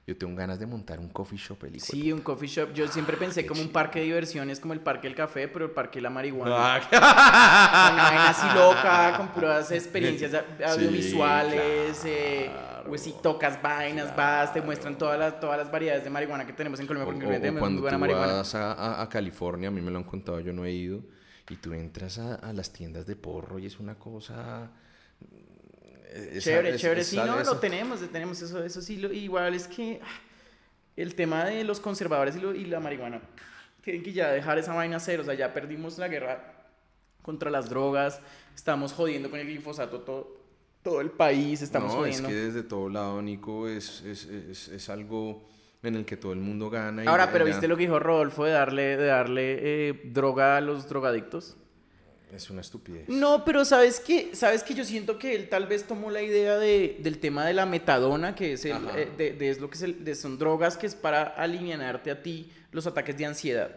yo 0.09 0.17
tengo 0.17 0.35
ganas 0.35 0.59
de 0.59 0.65
montar 0.65 0.99
un 0.99 1.09
coffee 1.09 1.37
shop. 1.37 1.65
El 1.65 1.79
sí, 1.79 2.11
un 2.11 2.21
coffee 2.21 2.47
shop. 2.47 2.73
Yo 2.73 2.87
siempre 2.87 3.15
ah, 3.15 3.19
pensé 3.19 3.45
como 3.45 3.61
un 3.61 3.69
parque 3.69 3.99
de 3.99 4.05
diversiones, 4.05 4.59
como 4.59 4.73
el 4.73 4.79
parque 4.79 5.07
del 5.07 5.15
café, 5.15 5.47
pero 5.47 5.65
el 5.65 5.71
parque 5.71 5.99
de 5.99 6.01
la 6.01 6.09
marihuana. 6.09 6.81
Ah. 6.91 7.91
Una 7.93 8.03
vaina 8.03 8.29
así 8.29 8.47
loca, 8.57 9.17
con 9.17 9.27
puras 9.27 9.71
experiencias 9.71 10.43
audiovisuales. 10.65 12.01
Eh, 12.05 12.49
pues 12.87 13.01
si 13.01 13.13
tocas 13.21 13.61
vainas, 13.61 14.15
vas, 14.15 14.51
te 14.51 14.63
muestran 14.63 14.97
todas 14.97 15.19
las, 15.19 15.39
todas 15.39 15.59
las 15.59 15.71
variedades 15.71 16.03
de 16.03 16.09
marihuana 16.09 16.43
que 16.43 16.53
tenemos 16.53 16.79
en 16.79 16.87
Colombia. 16.87 17.13
Porque 17.13 17.49
o, 17.49 17.59
cuando 17.59 17.87
tú 17.87 18.15
vas 18.15 18.55
a, 18.55 19.03
a, 19.03 19.09
California, 19.09 19.67
a 19.67 19.71
mí 19.71 19.79
me 19.79 19.91
lo 19.91 19.99
han 19.99 20.05
contado, 20.05 20.39
yo 20.39 20.53
no 20.53 20.65
he 20.65 20.71
ido, 20.71 21.03
y 21.49 21.55
tú 21.57 21.73
entras 21.73 22.17
a, 22.17 22.33
a 22.33 22.51
las 22.51 22.73
tiendas 22.73 23.05
de 23.05 23.15
porro 23.15 23.59
y 23.59 23.67
es 23.67 23.79
una 23.79 23.93
cosa 23.93 24.71
chévere, 26.39 26.77
chévere. 26.77 27.03
sí, 27.03 27.17
no, 27.17 27.43
lo 27.43 27.57
tenemos, 27.57 27.99
tenemos 28.11 28.41
eso, 28.41 28.63
eso 28.63 28.81
sí. 28.81 28.97
Lo, 28.97 29.11
igual 29.11 29.53
es 29.53 29.67
que 29.67 29.99
ah, 30.03 30.21
el 30.95 31.15
tema 31.15 31.45
de 31.45 31.63
los 31.63 31.79
conservadores 31.79 32.35
y, 32.35 32.39
y 32.39 32.65
la 32.65 32.79
marihuana, 32.79 33.21
tienen 33.81 34.03
que 34.03 34.13
ya 34.13 34.31
dejar 34.31 34.57
esa 34.57 34.73
vaina 34.73 34.99
cero. 34.99 35.21
O 35.23 35.25
sea, 35.25 35.33
ya 35.33 35.53
perdimos 35.53 35.97
la 35.97 36.07
guerra 36.07 36.59
contra 37.21 37.49
las 37.49 37.69
drogas, 37.69 38.21
estamos 38.55 38.93
jodiendo 38.93 39.29
con 39.29 39.39
el 39.39 39.47
glifosato 39.47 40.01
todo, 40.01 40.37
todo 40.81 41.01
el 41.01 41.11
país, 41.11 41.61
estamos 41.61 41.93
no, 41.93 42.05
es 42.05 42.21
que 42.21 42.33
desde 42.33 42.63
todo 42.63 42.89
lado, 42.89 43.21
Nico, 43.21 43.67
es, 43.67 44.01
es, 44.01 44.25
es, 44.25 44.67
es 44.69 44.89
algo 44.89 45.47
en 45.83 45.95
el 45.95 46.05
que 46.05 46.17
todo 46.17 46.33
el 46.33 46.39
mundo 46.39 46.69
gana. 46.69 47.03
Ahora, 47.09 47.31
pero 47.31 47.45
¿viste 47.45 47.67
lo 47.67 47.77
que 47.77 47.83
dijo 47.83 47.99
Rodolfo 47.99 48.45
de 48.45 48.51
darle, 48.51 48.97
de 48.97 49.05
darle 49.05 49.57
eh, 49.61 50.01
droga 50.05 50.57
a 50.57 50.61
los 50.61 50.89
drogadictos? 50.89 51.55
Es 52.33 52.49
una 52.49 52.61
estupidez. 52.61 53.09
No, 53.09 53.43
pero 53.43 53.65
sabes 53.65 53.99
que, 53.99 54.35
sabes 54.35 54.63
que 54.63 54.75
yo 54.75 54.85
siento 54.85 55.17
que 55.17 55.35
él 55.35 55.49
tal 55.49 55.65
vez 55.65 55.85
tomó 55.85 56.11
la 56.11 56.21
idea 56.21 56.57
de, 56.57 56.97
del 56.99 57.17
tema 57.19 57.45
de 57.45 57.53
la 57.53 57.65
metadona, 57.65 58.35
que 58.35 58.53
es, 58.53 58.65
el, 58.65 58.77
eh, 58.95 59.09
de, 59.17 59.49
es 59.49 59.59
lo 59.59 59.69
que 59.69 59.79
de, 59.79 60.15
son 60.15 60.37
drogas 60.37 60.77
que 60.77 60.85
es 60.85 60.95
para 60.95 61.23
alivianarte 61.23 62.11
a 62.11 62.21
ti 62.21 62.51
los 62.71 62.85
ataques 62.85 63.17
de 63.17 63.25
ansiedad. 63.25 63.75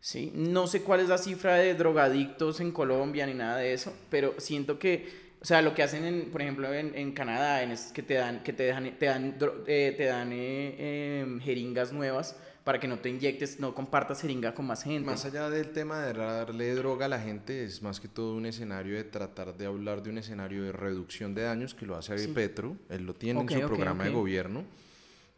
¿sí? 0.00 0.32
No 0.34 0.66
sé 0.66 0.82
cuál 0.82 1.00
es 1.00 1.08
la 1.08 1.18
cifra 1.18 1.56
de 1.56 1.74
drogadictos 1.74 2.60
en 2.60 2.72
Colombia 2.72 3.26
ni 3.26 3.34
nada 3.34 3.58
de 3.58 3.74
eso, 3.74 3.94
pero 4.08 4.34
siento 4.38 4.78
que, 4.78 5.30
o 5.42 5.44
sea, 5.44 5.60
lo 5.60 5.74
que 5.74 5.82
hacen, 5.82 6.04
en, 6.06 6.30
por 6.30 6.40
ejemplo, 6.40 6.72
en, 6.72 6.94
en 6.94 7.12
Canadá, 7.12 7.62
en 7.62 7.70
es 7.70 7.92
que 7.92 8.02
te 8.02 8.14
dan, 8.14 8.42
que 8.42 8.54
te 8.54 8.62
dejan, 8.62 8.98
te 8.98 9.06
dan, 9.06 9.36
eh, 9.66 9.94
te 9.94 10.04
dan 10.04 10.32
eh, 10.32 11.20
em, 11.20 11.40
jeringas 11.40 11.92
nuevas 11.92 12.36
para 12.64 12.78
que 12.78 12.86
no 12.86 12.98
te 12.98 13.08
inyectes, 13.08 13.58
no 13.58 13.74
compartas 13.74 14.20
jeringa 14.20 14.54
con 14.54 14.66
más 14.66 14.82
gente. 14.82 15.06
Más 15.06 15.24
allá 15.24 15.48
del 15.48 15.70
tema 15.70 16.00
de 16.00 16.12
darle 16.12 16.74
droga 16.74 17.06
a 17.06 17.08
la 17.08 17.18
gente, 17.18 17.64
es 17.64 17.82
más 17.82 18.00
que 18.00 18.08
todo 18.08 18.34
un 18.34 18.46
escenario 18.46 18.96
de 18.96 19.04
tratar 19.04 19.56
de 19.56 19.66
hablar 19.66 20.02
de 20.02 20.10
un 20.10 20.18
escenario 20.18 20.62
de 20.64 20.72
reducción 20.72 21.34
de 21.34 21.42
daños 21.42 21.74
que 21.74 21.86
lo 21.86 21.96
hace 21.96 22.28
Petro, 22.28 22.76
él 22.88 23.06
lo 23.06 23.14
tiene 23.14 23.40
en 23.40 23.48
su 23.48 23.60
programa 23.60 24.04
de 24.04 24.10
gobierno. 24.10 24.64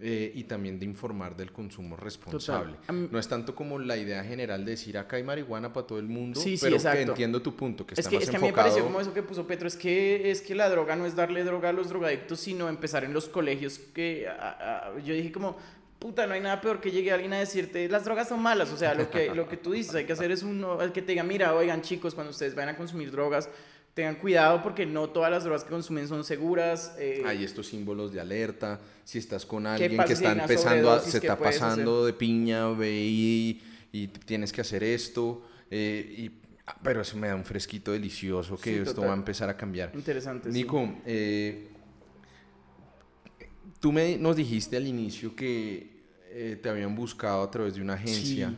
Eh, 0.04 0.32
y 0.34 0.44
también 0.44 0.80
de 0.80 0.84
informar 0.84 1.36
del 1.36 1.52
consumo 1.52 1.96
responsable. 1.96 2.76
No 2.88 3.20
es 3.20 3.28
tanto 3.28 3.54
como 3.54 3.78
la 3.78 3.96
idea 3.96 4.24
general 4.24 4.64
de 4.64 4.72
decir 4.72 4.98
acá 4.98 5.14
hay 5.14 5.22
marihuana 5.22 5.72
para 5.72 5.86
todo 5.86 6.00
el 6.00 6.08
mundo, 6.08 6.40
sí, 6.40 6.58
pero 6.60 6.76
que 6.76 7.02
entiendo 7.02 7.40
tu 7.40 7.54
punto, 7.54 7.86
que 7.86 7.94
es 7.94 8.00
está 8.00 8.10
que, 8.10 8.16
más 8.16 8.24
es 8.24 8.30
que 8.30 8.36
a 8.36 8.40
mí 8.40 8.46
me 8.46 8.52
pareció 8.52 8.82
como 8.82 9.00
eso 9.00 9.14
que 9.14 9.22
puso 9.22 9.46
Petro, 9.46 9.68
es 9.68 9.76
que, 9.76 10.32
es 10.32 10.42
que 10.42 10.56
la 10.56 10.68
droga 10.68 10.96
no 10.96 11.06
es 11.06 11.14
darle 11.14 11.44
droga 11.44 11.68
a 11.68 11.72
los 11.72 11.88
drogadictos, 11.88 12.40
sino 12.40 12.68
empezar 12.68 13.04
en 13.04 13.12
los 13.12 13.28
colegios 13.28 13.78
que 13.78 14.26
yo 15.04 15.14
dije 15.14 15.30
como, 15.30 15.56
puta, 16.02 16.26
no 16.26 16.34
hay 16.34 16.40
nada 16.40 16.60
peor 16.60 16.80
que 16.80 16.90
llegue 16.90 17.12
alguien 17.12 17.32
a 17.32 17.38
decirte, 17.38 17.88
las 17.88 18.04
drogas 18.04 18.28
son 18.28 18.42
malas, 18.42 18.72
o 18.72 18.76
sea, 18.76 18.92
lo 18.92 19.08
que, 19.08 19.32
lo 19.32 19.48
que 19.48 19.56
tú 19.56 19.70
dices, 19.70 19.94
hay 19.94 20.04
que 20.04 20.12
hacer 20.12 20.32
es 20.32 20.42
uno, 20.42 20.82
el 20.82 20.90
que 20.90 21.00
te 21.00 21.12
diga, 21.12 21.22
mira, 21.22 21.54
oigan 21.54 21.80
chicos, 21.80 22.12
cuando 22.12 22.32
ustedes 22.32 22.56
vayan 22.56 22.74
a 22.74 22.76
consumir 22.76 23.12
drogas, 23.12 23.48
tengan 23.94 24.16
cuidado 24.16 24.62
porque 24.64 24.84
no 24.84 25.10
todas 25.10 25.30
las 25.30 25.44
drogas 25.44 25.62
que 25.62 25.70
consumen 25.70 26.08
son 26.08 26.24
seguras. 26.24 26.96
Eh, 26.98 27.22
hay 27.24 27.44
estos 27.44 27.68
símbolos 27.68 28.12
de 28.12 28.20
alerta, 28.20 28.80
si 29.04 29.18
estás 29.18 29.46
con 29.46 29.64
alguien 29.64 30.02
que 30.04 30.12
está 30.12 30.32
empezando, 30.32 30.90
a, 30.90 30.98
se 30.98 31.18
está 31.18 31.38
pasando 31.38 32.04
de 32.04 32.12
piña, 32.12 32.68
ve 32.70 32.90
y, 32.90 33.62
y, 33.92 34.08
tienes 34.08 34.52
que 34.52 34.62
hacer 34.62 34.82
esto, 34.82 35.46
eh, 35.70 36.14
y 36.18 36.30
ah, 36.66 36.76
pero 36.82 37.02
eso 37.02 37.16
me 37.16 37.28
da 37.28 37.36
un 37.36 37.44
fresquito 37.44 37.92
delicioso 37.92 38.58
que 38.58 38.82
esto 38.82 39.02
va 39.02 39.12
a 39.12 39.16
empezar 39.16 39.48
a 39.48 39.56
cambiar. 39.56 39.92
Interesante. 39.94 40.48
Nico, 40.48 40.96
eh, 41.06 41.68
tú 43.78 43.92
me, 43.92 44.16
nos 44.16 44.36
dijiste 44.36 44.76
al 44.76 44.86
inicio 44.86 45.36
que 45.36 45.91
eh, 46.34 46.56
te 46.56 46.68
habían 46.68 46.94
buscado 46.94 47.42
a 47.42 47.50
través 47.50 47.74
de 47.74 47.82
una 47.82 47.94
agencia 47.94 48.54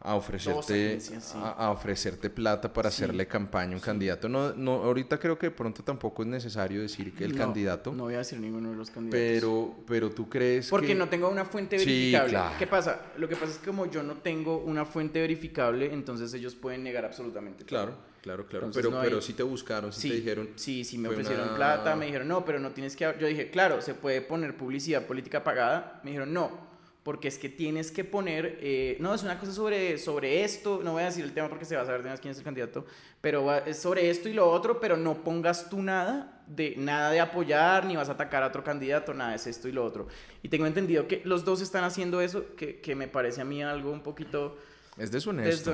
a 0.00 0.14
ofrecerte 0.14 0.98
a, 1.34 1.70
ofrecerte 1.70 2.30
plata 2.30 2.72
para 2.72 2.88
hacerle 2.88 3.26
campaña 3.26 3.72
a 3.72 3.74
un 3.74 3.80
candidato. 3.80 4.28
No, 4.28 4.52
no, 4.54 4.74
ahorita 4.84 5.18
creo 5.18 5.36
que 5.36 5.46
de 5.46 5.50
pronto 5.50 5.82
tampoco 5.82 6.22
es 6.22 6.28
necesario 6.28 6.80
decir 6.80 7.12
que 7.14 7.24
el 7.24 7.36
candidato. 7.36 7.92
No 7.92 8.04
voy 8.04 8.14
a 8.14 8.18
decir 8.18 8.38
ninguno 8.38 8.70
de 8.70 8.76
los 8.76 8.90
candidatos. 8.90 9.20
Pero, 9.20 9.74
pero 9.86 10.10
tú 10.10 10.28
crees 10.28 10.68
Porque 10.68 10.94
no 10.94 11.08
tengo 11.08 11.28
una 11.28 11.44
fuente 11.44 11.76
verificable. 11.76 12.38
¿Qué 12.58 12.66
pasa? 12.66 13.06
Lo 13.16 13.28
que 13.28 13.34
pasa 13.34 13.52
es 13.52 13.58
que 13.58 13.66
como 13.66 13.86
yo 13.86 14.02
no 14.04 14.14
tengo 14.14 14.58
una 14.58 14.84
fuente 14.84 15.20
verificable, 15.20 15.92
entonces 15.92 16.32
ellos 16.32 16.54
pueden 16.54 16.84
negar 16.84 17.04
absolutamente. 17.04 17.64
Claro, 17.64 17.94
claro, 18.22 18.46
claro. 18.46 18.70
pero, 18.72 19.00
pero 19.00 19.20
sí 19.20 19.32
te 19.32 19.42
buscaron, 19.42 19.92
sí, 19.92 20.10
te 20.10 20.14
dijeron. 20.14 20.50
Sí, 20.54 20.84
sí 20.84 20.96
me 20.96 21.08
ofrecieron 21.08 21.56
plata, 21.56 21.96
me 21.96 22.06
dijeron 22.06 22.28
no, 22.28 22.44
pero 22.44 22.60
no 22.60 22.70
tienes 22.70 22.94
que. 22.94 23.12
Yo 23.20 23.26
dije, 23.26 23.50
claro, 23.50 23.82
se 23.82 23.94
puede 23.94 24.20
poner 24.20 24.56
publicidad 24.56 25.06
política 25.06 25.42
pagada. 25.42 26.00
Me 26.04 26.12
dijeron 26.12 26.32
no 26.32 26.67
porque 27.08 27.28
es 27.28 27.38
que 27.38 27.48
tienes 27.48 27.90
que 27.90 28.04
poner, 28.04 28.58
eh, 28.60 28.98
no, 29.00 29.14
es 29.14 29.22
una 29.22 29.38
cosa 29.40 29.50
sobre, 29.50 29.96
sobre 29.96 30.44
esto, 30.44 30.82
no 30.84 30.92
voy 30.92 31.04
a 31.04 31.06
decir 31.06 31.24
el 31.24 31.32
tema 31.32 31.48
porque 31.48 31.64
se 31.64 31.74
va 31.74 31.80
a 31.80 31.86
saber 31.86 32.02
de 32.02 32.18
quién 32.18 32.32
es 32.32 32.36
el 32.36 32.44
candidato, 32.44 32.84
pero 33.22 33.50
es 33.64 33.78
sobre 33.78 34.10
esto 34.10 34.28
y 34.28 34.34
lo 34.34 34.50
otro, 34.50 34.78
pero 34.78 34.98
no 34.98 35.24
pongas 35.24 35.70
tú 35.70 35.80
nada 35.80 36.44
de, 36.46 36.74
nada 36.76 37.10
de 37.10 37.20
apoyar, 37.20 37.86
ni 37.86 37.96
vas 37.96 38.10
a 38.10 38.12
atacar 38.12 38.42
a 38.42 38.48
otro 38.48 38.62
candidato, 38.62 39.14
nada, 39.14 39.34
es 39.34 39.46
esto 39.46 39.68
y 39.68 39.72
lo 39.72 39.86
otro. 39.86 40.06
Y 40.42 40.50
tengo 40.50 40.66
entendido 40.66 41.08
que 41.08 41.22
los 41.24 41.46
dos 41.46 41.62
están 41.62 41.82
haciendo 41.82 42.20
eso, 42.20 42.54
que, 42.56 42.78
que 42.80 42.94
me 42.94 43.08
parece 43.08 43.40
a 43.40 43.46
mí 43.46 43.62
algo 43.62 43.90
un 43.90 44.02
poquito... 44.02 44.58
Es 44.98 45.10
deshonesto. 45.10 45.72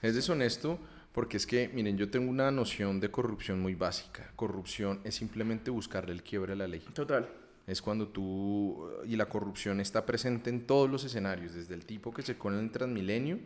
Es 0.00 0.14
deshonesto 0.14 0.78
porque 1.10 1.38
es 1.38 1.46
que, 1.48 1.70
miren, 1.74 1.98
yo 1.98 2.08
tengo 2.08 2.30
una 2.30 2.52
noción 2.52 3.00
de 3.00 3.10
corrupción 3.10 3.58
muy 3.58 3.74
básica. 3.74 4.30
Corrupción 4.36 5.00
es 5.02 5.16
simplemente 5.16 5.72
buscarle 5.72 6.12
el 6.12 6.22
quiebre 6.22 6.52
a 6.52 6.56
la 6.56 6.68
ley. 6.68 6.86
Total 6.94 7.28
es 7.68 7.82
cuando 7.82 8.08
tú, 8.08 8.88
y 9.06 9.14
la 9.16 9.26
corrupción 9.26 9.78
está 9.78 10.06
presente 10.06 10.48
en 10.48 10.66
todos 10.66 10.90
los 10.90 11.04
escenarios, 11.04 11.52
desde 11.52 11.74
el 11.74 11.84
tipo 11.84 12.12
que 12.12 12.22
se 12.22 12.36
cone 12.36 12.58
en 12.58 12.64
el 12.64 12.70
Transmilenio 12.72 13.38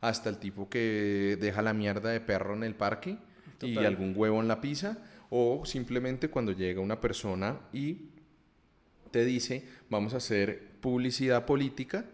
hasta 0.00 0.30
el 0.30 0.38
tipo 0.38 0.70
que 0.70 1.36
deja 1.38 1.60
la 1.60 1.74
mierda 1.74 2.08
de 2.08 2.20
perro 2.20 2.54
en 2.54 2.64
el 2.64 2.74
parque 2.74 3.18
y 3.60 3.76
algún 3.76 4.14
huevo 4.16 4.40
en 4.40 4.48
la 4.48 4.62
pizza, 4.62 4.96
o 5.28 5.66
simplemente 5.66 6.30
cuando 6.30 6.52
llega 6.52 6.80
una 6.80 7.02
persona 7.02 7.60
y 7.70 8.08
te 9.10 9.26
dice, 9.26 9.68
vamos 9.90 10.14
a 10.14 10.16
hacer 10.16 10.70
publicidad 10.80 11.44
política, 11.44 12.06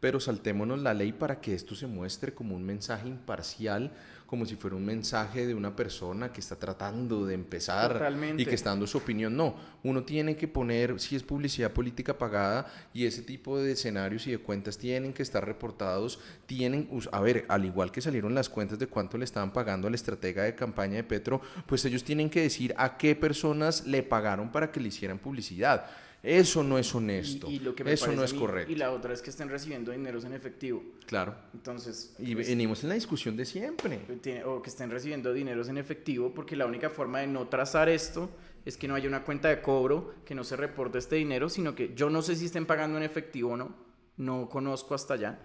pero 0.00 0.20
saltémonos 0.20 0.80
la 0.80 0.94
ley 0.94 1.12
para 1.12 1.40
que 1.40 1.54
esto 1.54 1.74
se 1.74 1.86
muestre 1.86 2.34
como 2.34 2.54
un 2.54 2.64
mensaje 2.64 3.08
imparcial 3.08 3.92
como 4.28 4.44
si 4.44 4.56
fuera 4.56 4.76
un 4.76 4.84
mensaje 4.84 5.46
de 5.46 5.54
una 5.54 5.74
persona 5.74 6.30
que 6.30 6.40
está 6.40 6.54
tratando 6.54 7.24
de 7.24 7.32
empezar 7.32 8.12
y 8.36 8.44
que 8.44 8.54
está 8.54 8.68
dando 8.68 8.86
su 8.86 8.98
opinión. 8.98 9.34
No, 9.34 9.56
uno 9.82 10.04
tiene 10.04 10.36
que 10.36 10.46
poner, 10.46 11.00
si 11.00 11.16
es 11.16 11.22
publicidad 11.22 11.72
política 11.72 12.18
pagada 12.18 12.66
y 12.92 13.06
ese 13.06 13.22
tipo 13.22 13.58
de 13.58 13.72
escenarios 13.72 14.26
y 14.26 14.32
de 14.32 14.38
cuentas 14.38 14.76
tienen 14.76 15.14
que 15.14 15.22
estar 15.22 15.46
reportados, 15.46 16.20
tienen, 16.44 16.90
a 17.10 17.20
ver, 17.22 17.46
al 17.48 17.64
igual 17.64 17.90
que 17.90 18.02
salieron 18.02 18.34
las 18.34 18.50
cuentas 18.50 18.78
de 18.78 18.86
cuánto 18.86 19.16
le 19.16 19.24
estaban 19.24 19.50
pagando 19.50 19.88
al 19.88 19.94
estratega 19.94 20.42
de 20.42 20.54
campaña 20.54 20.96
de 20.96 21.04
Petro, 21.04 21.40
pues 21.64 21.82
ellos 21.86 22.04
tienen 22.04 22.28
que 22.28 22.42
decir 22.42 22.74
a 22.76 22.98
qué 22.98 23.16
personas 23.16 23.86
le 23.86 24.02
pagaron 24.02 24.52
para 24.52 24.70
que 24.70 24.80
le 24.80 24.88
hicieran 24.88 25.18
publicidad. 25.18 25.86
Eso 26.28 26.62
no 26.62 26.76
es 26.76 26.94
honesto. 26.94 27.48
Eso 27.86 28.12
no 28.12 28.22
es 28.22 28.34
correcto. 28.34 28.70
Y 28.70 28.74
la 28.74 28.90
otra 28.90 29.14
es 29.14 29.22
que 29.22 29.30
estén 29.30 29.48
recibiendo 29.48 29.92
dineros 29.92 30.26
en 30.26 30.34
efectivo. 30.34 30.82
Claro. 31.06 31.34
Entonces. 31.54 32.14
Y 32.18 32.34
pues, 32.34 32.48
venimos 32.48 32.82
en 32.82 32.90
la 32.90 32.96
discusión 32.96 33.34
de 33.34 33.46
siempre. 33.46 34.00
o 34.44 34.60
que 34.60 34.68
estén 34.68 34.90
recibiendo 34.90 35.32
dineros 35.32 35.70
en 35.70 35.78
efectivo, 35.78 36.34
porque 36.34 36.54
la 36.54 36.66
única 36.66 36.90
forma 36.90 37.20
de 37.20 37.28
no 37.28 37.48
trazar 37.48 37.88
esto 37.88 38.28
es 38.66 38.76
que 38.76 38.86
no 38.86 38.94
haya 38.94 39.08
una 39.08 39.24
cuenta 39.24 39.48
de 39.48 39.62
cobro, 39.62 40.16
que 40.26 40.34
no 40.34 40.44
se 40.44 40.56
reporte 40.56 40.98
este 40.98 41.16
dinero, 41.16 41.48
sino 41.48 41.74
que 41.74 41.94
yo 41.94 42.10
no 42.10 42.20
sé 42.20 42.36
si 42.36 42.44
estén 42.44 42.66
pagando 42.66 42.98
en 42.98 43.04
efectivo 43.04 43.52
o 43.52 43.56
no. 43.56 43.74
No 44.18 44.50
conozco 44.50 44.94
hasta 44.94 45.14
allá. 45.14 45.38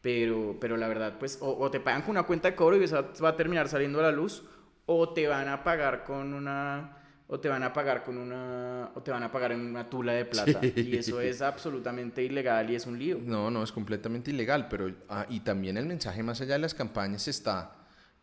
Pero, 0.00 0.56
pero 0.58 0.78
la 0.78 0.88
verdad, 0.88 1.18
pues, 1.18 1.38
o, 1.42 1.58
o 1.58 1.70
te 1.70 1.78
pagan 1.78 2.00
con 2.00 2.12
una 2.12 2.22
cuenta 2.22 2.50
de 2.50 2.56
cobro 2.56 2.80
y 2.80 2.84
eso 2.84 3.06
va 3.22 3.28
a 3.28 3.36
terminar 3.36 3.68
saliendo 3.68 4.00
a 4.00 4.04
la 4.04 4.12
luz, 4.12 4.44
o 4.86 5.10
te 5.10 5.28
van 5.28 5.48
a 5.48 5.62
pagar 5.62 6.04
con 6.04 6.32
una 6.32 7.01
o 7.32 7.40
te 7.40 7.48
van 7.48 7.62
a 7.62 7.72
pagar 7.72 8.04
con 8.04 8.18
una 8.18 8.90
o 8.94 9.00
te 9.00 9.10
van 9.10 9.22
a 9.22 9.32
pagar 9.32 9.52
en 9.52 9.60
una 9.60 9.88
tula 9.88 10.12
de 10.12 10.26
plata 10.26 10.60
y 10.62 10.94
eso 10.94 11.18
es 11.18 11.40
absolutamente 11.40 12.22
ilegal 12.22 12.68
y 12.68 12.74
es 12.74 12.84
un 12.84 12.98
lío. 12.98 13.18
No, 13.24 13.50
no, 13.50 13.62
es 13.62 13.72
completamente 13.72 14.30
ilegal, 14.30 14.68
pero 14.68 14.92
ah, 15.08 15.24
y 15.30 15.40
también 15.40 15.78
el 15.78 15.86
mensaje 15.86 16.22
más 16.22 16.42
allá 16.42 16.52
de 16.52 16.58
las 16.58 16.74
campañas 16.74 17.26
está 17.28 17.74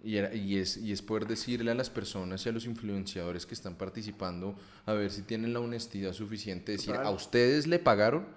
y, 0.04 0.20
y, 0.20 0.60
es, 0.60 0.78
y 0.78 0.92
es 0.92 1.02
poder 1.02 1.26
decirle 1.26 1.72
a 1.72 1.74
las 1.74 1.90
personas 1.90 2.46
y 2.46 2.50
a 2.50 2.52
los 2.52 2.68
influenciadores 2.68 3.48
que 3.48 3.56
están 3.56 3.74
participando 3.74 4.56
a 4.86 4.94
ver 4.94 5.10
si 5.10 5.24
tienen 5.24 5.54
la 5.54 5.60
honestidad 5.60 6.14
suficiente 6.14 6.74
de 6.74 6.78
decir, 6.78 6.94
a 6.94 7.10
ustedes 7.10 7.66
le 7.66 7.80
pagaron 7.80 8.28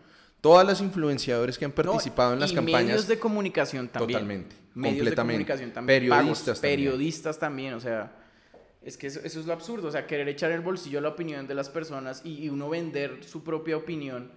todas 0.40 0.66
las 0.66 0.80
influenciadores 0.80 1.58
que 1.58 1.66
han 1.66 1.72
participado 1.72 2.32
en 2.32 2.40
las 2.40 2.50
campañas. 2.50 2.84
Medios 2.84 3.08
de 3.08 3.18
comunicación 3.18 3.88
también. 3.88 4.20
Totalmente. 4.20 4.56
Medios 4.74 4.96
completamente. 5.00 5.10
de 5.10 5.16
comunicación 5.16 5.70
también. 5.72 6.00
Periodistas 6.00 6.60
Periodistas 6.60 7.38
también, 7.38 7.74
o 7.74 7.80
sea 7.80 8.21
Es 8.84 8.96
que 8.96 9.06
eso, 9.06 9.20
es 9.20 9.46
lo 9.46 9.52
absurdo, 9.52 9.88
o 9.88 9.90
sea, 9.90 10.06
querer 10.06 10.28
echar 10.28 10.50
el 10.50 10.60
bolsillo 10.60 11.00
la 11.00 11.10
opinión 11.10 11.46
de 11.46 11.54
las 11.54 11.68
personas 11.68 12.22
y, 12.24 12.48
uno 12.48 12.68
vender 12.68 13.22
su 13.24 13.44
propia 13.44 13.76
opinión 13.76 14.32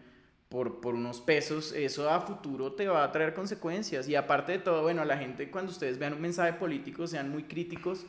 por, 0.49 0.79
por, 0.81 0.93
unos 0.93 1.19
pesos, 1.21 1.73
eso 1.73 2.09
a 2.09 2.21
futuro 2.21 2.73
te 2.73 2.87
va 2.87 3.03
a 3.03 3.11
traer 3.11 3.33
consecuencias. 3.33 4.07
Y 4.07 4.15
aparte 4.15 4.53
de 4.53 4.59
todo, 4.59 4.83
bueno, 4.83 5.01
a 5.01 5.05
la 5.05 5.17
gente 5.17 5.49
cuando 5.49 5.71
ustedes 5.71 5.97
vean 5.97 6.13
un 6.13 6.21
mensaje 6.21 6.53
político 6.53 7.07
sean 7.07 7.29
muy 7.29 7.43
críticos 7.43 8.05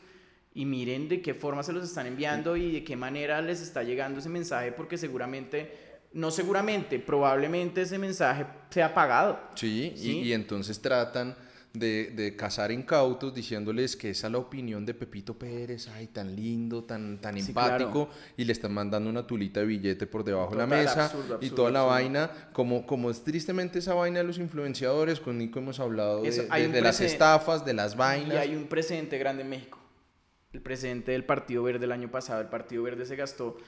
y 0.52 0.64
miren 0.64 1.08
de 1.08 1.20
qué 1.20 1.34
forma 1.34 1.62
se 1.62 1.72
los 1.72 1.84
están 1.84 2.06
enviando 2.06 2.56
y 2.56 2.72
de 2.72 2.84
qué 2.84 2.96
manera 2.96 3.40
les 3.40 3.60
está 3.60 3.82
llegando 3.82 4.20
ese 4.20 4.28
mensaje, 4.28 4.72
porque 4.72 4.98
seguramente, 4.98 5.72
no 6.12 6.30
seguramente, 6.30 6.98
probablemente 6.98 7.82
ese 7.82 7.98
mensaje 7.98 8.46
sea 8.70 8.92
pagado. 8.92 9.40
Sí, 9.54 9.92
¿sí? 9.96 10.20
Y, 10.20 10.28
y 10.28 10.32
entonces 10.34 10.80
tratan 10.80 11.36
de, 11.78 12.12
de 12.14 12.36
cazar 12.36 12.70
incautos 12.72 13.34
diciéndoles 13.34 13.96
que 13.96 14.10
esa 14.10 14.26
es 14.26 14.32
la 14.32 14.38
opinión 14.38 14.84
de 14.84 14.94
Pepito 14.94 15.38
Pérez, 15.38 15.88
ay, 15.88 16.08
tan 16.08 16.34
lindo, 16.34 16.84
tan, 16.84 17.20
tan 17.20 17.36
empático, 17.36 18.08
y 18.36 18.44
le 18.44 18.52
están 18.52 18.72
mandando 18.72 19.08
una 19.08 19.26
tulita 19.26 19.60
de 19.60 19.66
billete 19.66 20.06
por 20.06 20.24
debajo 20.24 20.52
de 20.52 20.58
la 20.58 20.66
mesa 20.66 21.12
y 21.40 21.50
toda 21.50 21.70
la 21.70 21.82
vaina, 21.82 22.30
como, 22.52 22.86
como 22.86 23.10
es 23.10 23.22
tristemente 23.22 23.78
esa 23.78 23.94
vaina 23.94 24.18
de 24.18 24.24
los 24.24 24.38
influenciadores, 24.38 25.20
con 25.20 25.38
Nico 25.38 25.58
hemos 25.58 25.80
hablado 25.80 26.22
de, 26.22 26.80
las 26.80 27.00
estafas, 27.00 27.64
de 27.64 27.74
las 27.74 27.96
vainas. 27.96 28.34
Y 28.34 28.36
hay 28.36 28.56
un 28.56 28.66
presente 28.66 29.18
grande 29.18 29.42
en 29.42 29.50
México. 29.50 29.78
El 30.52 30.62
presidente 30.62 31.12
del 31.12 31.24
Partido 31.24 31.62
Verde 31.62 31.84
el 31.84 31.92
año 31.92 32.10
pasado, 32.10 32.40
el 32.40 32.48
Partido 32.48 32.82
Verde 32.82 33.04
se 33.04 33.16
gastó 33.16 33.58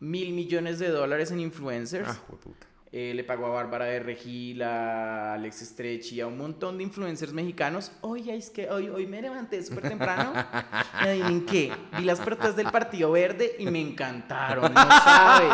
mil 0.00 0.32
millones 0.32 0.78
de 0.78 0.88
dólares 0.88 1.30
en 1.30 1.40
influencers. 1.40 2.08
Ah, 2.08 2.22
puta 2.28 2.73
eh, 2.96 3.12
le 3.12 3.24
pagó 3.24 3.46
a 3.46 3.48
Bárbara 3.48 3.86
de 3.86 3.98
Regil, 3.98 4.62
a 4.62 5.34
Alex 5.34 5.62
Estrechi, 5.62 6.20
a 6.20 6.28
un 6.28 6.38
montón 6.38 6.76
de 6.76 6.84
influencers 6.84 7.32
mexicanos. 7.32 7.90
Oye, 8.02 8.36
es 8.36 8.50
que 8.50 8.70
hoy, 8.70 8.88
hoy 8.88 9.04
me 9.04 9.20
levanté 9.20 9.60
súper 9.64 9.88
temprano. 9.88 10.32
¿En 11.04 11.44
qué? 11.44 11.72
Vi 11.98 12.04
las 12.04 12.20
protestas 12.20 12.54
del 12.54 12.70
Partido 12.70 13.10
Verde 13.10 13.56
y 13.58 13.66
me 13.66 13.80
encantaron, 13.80 14.72
no 14.72 14.80
sabes. 14.80 15.52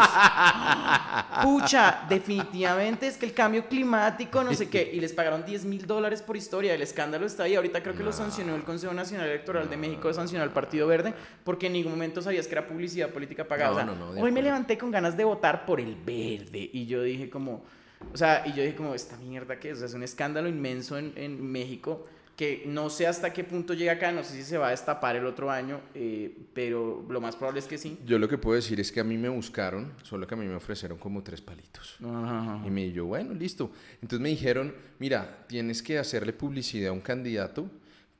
Pucha, 1.43 2.05
definitivamente 2.11 3.07
es 3.07 3.16
que 3.16 3.24
el 3.24 3.32
cambio 3.32 3.66
climático, 3.66 4.45
no 4.45 4.53
sé 4.53 4.68
qué. 4.68 4.91
Y 4.93 5.01
les 5.01 5.14
pagaron 5.14 5.43
10 5.43 5.64
mil 5.64 5.86
dólares 5.86 6.20
por 6.20 6.36
historia. 6.36 6.74
El 6.74 6.82
escándalo 6.82 7.24
está 7.24 7.45
ahí. 7.45 7.55
Ahorita 7.55 7.82
creo 7.82 7.97
que 7.97 8.03
lo 8.03 8.12
sancionó 8.12 8.55
el 8.55 8.64
Consejo 8.64 8.93
Nacional 8.93 9.26
Electoral 9.26 9.70
de 9.70 9.78
México, 9.78 10.12
sancionó 10.12 10.45
al 10.45 10.51
Partido 10.51 10.86
Verde, 10.86 11.14
porque 11.43 11.68
en 11.68 11.72
ningún 11.72 11.93
momento 11.93 12.20
sabías 12.20 12.47
que 12.47 12.53
era 12.53 12.66
publicidad 12.66 13.09
política 13.09 13.49
pagada. 13.49 13.97
hoy 14.18 14.30
me 14.30 14.43
levanté 14.43 14.76
con 14.76 14.91
ganas 14.91 15.16
de 15.16 15.24
votar 15.24 15.64
por 15.64 15.80
el 15.80 15.95
verde. 15.95 16.68
Y 16.70 16.84
yo 16.84 17.03
dije, 17.03 17.30
como, 17.31 17.64
o 18.12 18.16
sea, 18.16 18.45
y 18.47 18.53
yo 18.53 18.62
dije 18.62 18.76
como, 18.76 18.95
esta 18.95 19.16
mierda 19.16 19.59
que 19.59 19.70
es, 19.70 19.76
o 19.76 19.78
sea, 19.78 19.87
es 19.87 19.95
un 19.95 20.03
escándalo 20.03 20.49
inmenso 20.49 20.99
en, 20.99 21.12
en, 21.16 21.41
México 21.41 22.07
que 22.37 22.62
no 22.66 22.89
sé 22.89 23.07
hasta 23.07 23.35
qué 23.35 23.45
punto 23.45 23.74
llega 23.74 23.93
acá, 23.93 24.12
no 24.12 24.24
sé 24.24 24.35
si 24.35 24.43
se 24.43 24.57
va 24.57 24.68
a 24.68 24.70
destapar 24.70 25.14
el 25.14 25.26
otro 25.26 25.51
año, 25.51 25.81
eh, 25.95 26.35
pero 26.55 27.05
lo 27.07 27.20
más 27.20 27.37
probable 27.37 27.61
es 27.61 27.66
que 27.66 27.76
sí. 27.76 27.99
Yo 28.07 28.18
lo 28.18 28.28
que 28.28 28.39
puedo 28.39 28.57
decir 28.57 28.81
es 28.81 28.91
que 28.91 29.01
a 29.01 29.05
mí 29.05 29.18
me 29.18 29.28
buscaron, 29.28 29.93
solo 30.03 30.26
que 30.26 30.35
a 30.35 30.39
mí 30.39 30.47
me 30.47 30.55
ofrecieron 30.55 30.97
como 30.97 31.22
tres 31.22 31.43
palitos. 31.43 31.99
Y 32.01 32.70
me 32.70 32.87
dijo, 32.87 33.05
bueno, 33.05 33.35
listo. 33.35 33.70
Entonces 34.01 34.20
me 34.20 34.31
dijeron, 34.31 34.74
mira, 34.99 35.45
tienes 35.49 35.83
que 35.83 35.99
hacerle 35.99 36.33
publicidad 36.33 36.89
a 36.89 36.93
un 36.93 37.03
candidato 37.03 37.70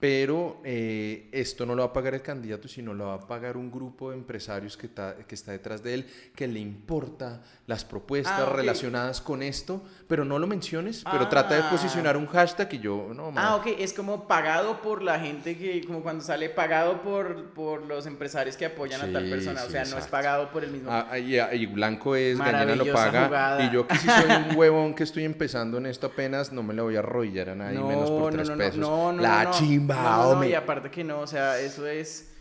pero 0.01 0.63
eh, 0.65 1.29
esto 1.31 1.67
no 1.67 1.75
lo 1.75 1.83
va 1.83 1.91
a 1.91 1.93
pagar 1.93 2.15
el 2.15 2.23
candidato, 2.23 2.67
sino 2.69 2.95
lo 2.95 3.09
va 3.09 3.15
a 3.15 3.21
pagar 3.21 3.59
un 3.59 3.71
grupo 3.71 4.11
de 4.11 4.17
empresarios 4.17 4.75
que 4.79 4.87
está, 4.87 5.15
que 5.15 5.35
está 5.35 5.53
detrás 5.53 5.83
de 5.83 5.93
él, 5.93 6.07
que 6.35 6.49
le 6.49 6.59
importa 6.59 7.43
las 7.67 7.85
propuestas 7.85 8.41
ah, 8.41 8.51
relacionadas 8.51 9.21
con 9.21 9.43
esto, 9.43 9.85
pero 10.09 10.25
no 10.25 10.39
lo 10.39 10.47
menciones, 10.47 11.05
pero 11.11 11.29
trata 11.29 11.55
de 11.55 11.61
ah. 11.65 11.71
posicionar 11.71 12.17
un 12.17 12.27
hashtag 12.27 12.73
y 12.73 12.79
yo, 12.79 13.11
no, 13.15 13.31
Ah, 13.37 13.57
ok, 13.57 13.67
es 13.79 13.93
como 13.93 14.27
pagado 14.27 14.81
por 14.81 15.03
la 15.03 15.21
gente 15.21 15.59
que, 15.59 15.85
como 15.85 16.03
cuando 16.03 16.25
sale 16.25 16.49
pagado 16.49 17.03
por, 17.03 17.51
por 17.51 17.83
los 17.83 18.07
empresarios 18.07 18.57
que 18.57 18.65
apoyan 18.65 19.03
a 19.03 19.13
tal 19.13 19.29
persona, 19.29 19.65
o 19.65 19.69
sea, 19.69 19.85
no 19.85 19.99
es 19.99 20.07
pagado 20.07 20.51
por 20.51 20.65
el 20.65 20.71
mismo. 20.71 20.91
Ah, 20.91 21.19
y, 21.19 21.67
Blanco 21.67 22.17
es, 22.17 22.39
Gañana 22.39 22.75
lo 22.75 22.91
paga, 22.91 23.63
y 23.65 23.71
yo 23.71 23.87
que 23.87 23.97
si 23.97 24.09
soy 24.09 24.31
un 24.49 24.57
huevón 24.57 24.95
que 24.95 25.03
estoy 25.03 25.25
empezando 25.25 25.77
en 25.77 25.85
esto 25.85 26.07
apenas, 26.07 26.53
no 26.53 26.63
me 26.63 26.73
lo 26.73 26.85
voy 26.85 26.97
a 26.97 27.01
arrodillar 27.01 27.51
a 27.51 27.55
nadie, 27.55 27.79
menos 27.79 28.11
por 28.11 28.33
tres 28.33 28.49
pesos. 28.49 29.17
la 29.17 29.51
chimba 29.51 29.90
no, 29.95 30.45
y 30.45 30.55
aparte 30.55 30.91
que 30.91 31.05
no, 31.05 31.21
o 31.21 31.27
sea, 31.27 31.59
eso 31.61 31.87
es... 31.87 32.33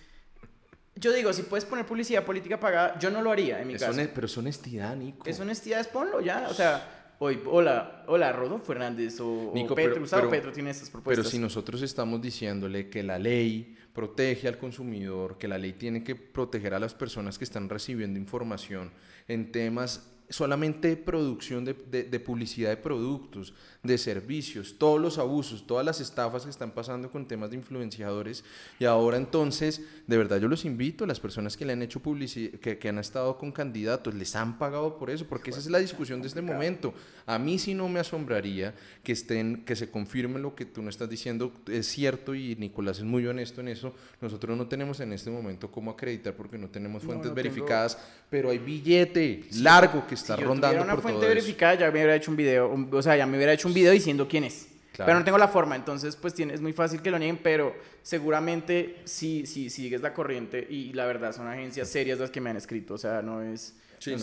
Yo 0.95 1.13
digo, 1.13 1.31
si 1.31 1.43
puedes 1.43 1.63
poner 1.63 1.85
publicidad 1.85 2.25
política 2.25 2.59
pagada, 2.59 2.99
yo 2.99 3.09
no 3.09 3.21
lo 3.21 3.31
haría 3.31 3.61
en 3.61 3.67
mi 3.67 3.75
caso. 3.75 3.99
pero 4.13 4.27
es 4.27 4.37
honestidad, 4.37 4.95
Nico. 4.95 5.27
Es 5.27 5.39
honestidad, 5.39 5.79
es 5.79 5.87
ponlo 5.87 6.19
ya. 6.19 6.47
O 6.49 6.53
sea, 6.53 7.15
hoy, 7.19 7.39
hola, 7.45 8.03
hola, 8.07 8.33
Rodolfo 8.33 8.65
Fernández 8.65 9.17
o, 9.21 9.51
Nico, 9.53 9.75
Petro, 9.75 10.03
pero, 10.09 10.29
Petro 10.29 10.51
tiene 10.51 10.71
estas 10.71 10.89
propuestas. 10.89 11.23
Pero 11.23 11.31
si 11.31 11.39
nosotros 11.39 11.81
estamos 11.83 12.21
diciéndole 12.21 12.89
que 12.89 13.01
la 13.01 13.17
ley 13.17 13.77
protege 13.93 14.49
al 14.49 14.57
consumidor, 14.57 15.37
que 15.37 15.47
la 15.47 15.57
ley 15.57 15.73
tiene 15.73 16.03
que 16.03 16.15
proteger 16.15 16.73
a 16.73 16.79
las 16.79 16.93
personas 16.93 17.37
que 17.37 17.45
están 17.45 17.69
recibiendo 17.69 18.19
información 18.19 18.91
en 19.29 19.53
temas 19.53 20.09
solamente 20.29 20.95
producción 20.95 21.65
de, 21.65 21.73
de, 21.73 22.19
publicidad 22.19 22.69
de 22.69 22.77
productos, 22.77 23.53
de 23.82 23.97
servicios, 23.97 24.75
todos 24.77 24.99
los 24.99 25.17
abusos, 25.17 25.65
todas 25.65 25.86
las 25.86 26.01
estafas 26.01 26.43
que 26.43 26.49
están 26.49 26.71
pasando 26.71 27.09
con 27.09 27.27
temas 27.27 27.49
de 27.49 27.55
influenciadores. 27.55 28.43
Y 28.77 28.86
ahora 28.86 29.15
entonces, 29.15 29.82
de 30.05 30.17
verdad 30.17 30.38
yo 30.38 30.49
los 30.49 30.65
invito, 30.65 31.05
a 31.05 31.07
las 31.07 31.19
personas 31.19 31.55
que 31.55 31.63
le 31.63 31.73
han 31.73 31.82
hecho 31.82 32.01
publicidad, 32.01 32.59
que, 32.59 32.77
que 32.77 32.89
han 32.89 32.99
estado 32.99 33.38
con 33.38 33.51
candidatos, 33.53 34.13
les 34.13 34.36
han 34.36 34.57
pagado 34.57 34.97
por 34.97 35.09
eso, 35.09 35.25
porque 35.27 35.51
esa 35.51 35.59
es 35.59 35.69
la 35.69 35.80
discusión 35.80 36.21
de 36.21 36.27
este 36.27 36.41
momento. 36.41 36.93
A 37.25 37.39
mí 37.39 37.57
sí 37.57 37.73
no 37.73 37.88
me 37.88 38.01
asombraría 38.01 38.75
que 39.01 39.13
estén, 39.13 39.63
que 39.63 39.77
se 39.77 39.89
confirme 39.89 40.39
lo 40.39 40.55
que 40.55 40.65
tú 40.65 40.82
no 40.82 40.89
estás 40.89 41.09
diciendo, 41.09 41.53
es 41.67 41.88
cierto 41.88 42.36
y 42.36 42.55
Nicolás 42.57 42.97
es 42.97 43.05
muy 43.05 43.25
honesto 43.27 43.61
en 43.61 43.69
eso, 43.69 43.93
nosotros 44.19 44.57
no 44.57 44.67
tenemos 44.67 44.99
en 44.99 45.13
este 45.13 45.30
momento 45.30 45.71
cómo 45.71 45.91
acreditar 45.91 46.34
porque 46.34 46.57
no 46.57 46.67
tenemos 46.67 47.03
fuentes 47.03 47.34
verificadas, 47.34 47.97
pero 48.30 48.49
hay 48.49 48.57
billete 48.57 49.45
largo 49.53 50.05
que 50.05 50.15
está 50.15 50.36
si 50.36 50.41
yo 50.41 50.47
rondando 50.49 50.84
una 50.84 50.97
fuente 50.97 51.25
verificada, 51.25 51.75
ya 51.75 51.86
me 51.86 51.91
hubiera 51.93 52.15
hecho 52.15 52.32
un 52.32 52.38
video, 52.38 52.88
o 52.91 53.01
sea, 53.01 53.15
ya 53.15 53.25
me 53.25 53.38
hubiera 53.38 53.53
hecho 53.53 53.68
un 53.70 53.74
video 53.74 53.91
diciendo 53.91 54.28
quién 54.28 54.43
es. 54.43 54.67
Pero 55.05 55.17
no 55.17 55.24
tengo 55.24 55.38
la 55.38 55.47
forma, 55.47 55.76
entonces 55.76 56.15
pues 56.15 56.34
tiene, 56.34 56.53
es 56.53 56.61
muy 56.61 56.74
fácil 56.74 57.01
que 57.01 57.09
lo 57.09 57.17
nieguen, 57.17 57.39
pero 57.41 57.74
seguramente 58.01 58.97
sí, 59.05 59.45
sí, 59.45 59.70
sigues 59.70 60.01
la 60.01 60.13
corriente 60.13 60.65
y 60.70 60.91
la 60.91 61.05
verdad 61.05 61.34
son 61.34 61.47
agencias 61.47 61.88
serias 61.88 62.20
las 62.20 62.30
que 62.30 62.41
me 62.41 62.49
han 62.49 62.57
escrito, 62.57 62.95
o 62.95 62.97
sea, 62.97 63.22
no 63.22 63.41
es... 63.41 63.76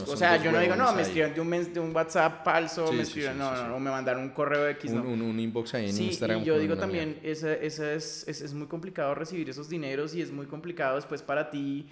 o 0.07 0.17
sea, 0.17 0.43
yo 0.43 0.53
no 0.53 0.59
digo, 0.59 0.77
no, 0.77 0.93
me 0.93 1.01
escriben 1.01 1.35
de 1.35 1.41
un, 1.41 1.73
de 1.73 1.81
un 1.81 1.95
WhatsApp 1.95 2.45
falso, 2.45 2.93
me 2.93 3.03
escriben, 3.03 3.39
no, 3.39 3.55
no, 3.55 3.69
no, 3.69 3.81
me 3.81 3.91
mandaron 3.91 4.23
un 4.23 4.31
correo 4.31 4.65
de 4.65 4.73
X, 4.73 4.91
un, 4.91 5.23
un, 5.23 5.41
inbox 5.41 5.75
ahí 5.75 5.89
en 5.89 5.99
Instagram. 5.99 6.43
Y 6.43 6.45
yo 6.45 6.59
digo 6.59 6.77
también, 6.77 7.19
esa, 7.23 7.55
esa 7.55 7.95
es, 7.95 8.27
es, 8.29 8.43
es, 8.43 8.53
muy 8.53 8.67
complicado 8.67 9.15
recibir 9.15 9.49
esos 9.49 9.71
dineros 9.71 10.15
y 10.15 10.21
es 10.21 10.31
muy 10.31 10.47
complicado 10.47 10.97
después 10.97 11.23
para 11.23 11.49
ti 11.49 11.87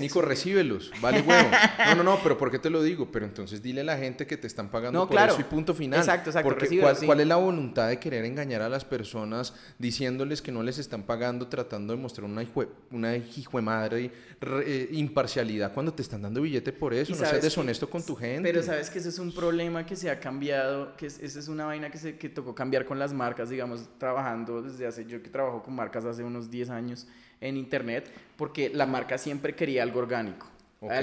Nico, 0.00 0.22
recíbelos, 0.22 0.90
vale 1.00 1.20
huevo. 1.26 1.48
No, 1.86 1.94
no, 1.96 2.02
no, 2.02 2.18
pero 2.22 2.36
¿por 2.38 2.50
qué 2.50 2.58
te 2.58 2.70
lo 2.70 2.82
digo? 2.82 3.10
Pero 3.10 3.24
entonces 3.26 3.62
dile 3.62 3.82
a 3.82 3.84
la 3.84 3.96
gente 3.98 4.26
que 4.26 4.36
te 4.36 4.46
están 4.46 4.70
pagando 4.70 5.08
por 5.08 5.18
eso 5.18 5.40
y 5.40 5.44
punto 5.44 5.74
final. 5.74 6.00
Exacto, 6.00 6.30
exacto. 6.30 6.48
Porque 6.48 6.80
¿cuál, 7.04 7.20
es 7.20 7.26
la 7.26 7.36
voluntad 7.36 7.88
de 7.88 7.98
querer 7.98 8.24
engañar 8.24 8.62
a 8.62 8.68
las 8.68 8.84
personas 8.84 9.54
diciéndoles 9.78 10.42
que 10.42 10.52
no 10.52 10.62
les 10.62 10.78
están 10.78 11.02
pagando, 11.04 11.48
tratando 11.48 11.94
de 11.94 12.00
mostrar 12.00 12.24
una 12.24 12.42
hijo, 12.42 12.64
una 12.90 13.14
eh, 13.14 14.88
imparcialidad 14.92 15.72
cuando 15.72 15.92
te 15.92 16.02
están 16.02 16.22
dando 16.22 16.42
billete 16.42 16.72
por 16.72 16.94
eso? 16.94 17.12
No 17.12 17.18
seas 17.18 17.42
deshonesto 17.42 17.88
con 17.88 18.02
tu 18.02 18.14
gente. 18.16 18.48
Pero 18.48 18.62
sabes 18.62 18.90
que 18.90 18.98
ese 18.98 19.08
es 19.08 19.18
un 19.18 19.32
problema 19.32 19.86
que 19.86 19.96
se 19.96 20.10
ha 20.10 20.18
cambiado, 20.18 20.96
que 20.96 21.06
esa 21.06 21.38
es 21.38 21.48
una 21.48 21.66
vaina 21.66 21.90
que, 21.90 21.98
se, 21.98 22.16
que 22.16 22.28
tocó 22.28 22.54
cambiar 22.54 22.84
con 22.84 22.98
las 22.98 23.12
marcas, 23.12 23.50
digamos, 23.50 23.88
trabajando 23.98 24.62
desde 24.62 24.86
hace, 24.86 25.04
yo 25.04 25.22
que 25.22 25.30
trabajo 25.30 25.62
con 25.62 25.74
marcas 25.74 26.04
hace 26.04 26.22
unos 26.22 26.50
10 26.50 26.70
años 26.70 27.06
en 27.42 27.56
internet 27.56 28.10
porque 28.36 28.70
la 28.70 28.86
marca 28.86 29.18
siempre 29.18 29.54
quería 29.54 29.82
algo 29.82 29.98
orgánico. 29.98 30.46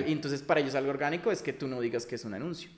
Y 0.08 0.12
entonces 0.12 0.42
para 0.42 0.60
ellos 0.60 0.76
algo 0.76 0.90
orgánico 0.90 1.32
es 1.32 1.42
que 1.42 1.54
tú 1.54 1.68
no 1.68 1.80
digas 1.80 2.06
que 2.06 2.16
es 2.16 2.26
un 2.26 2.34
anuncio. 2.34 2.70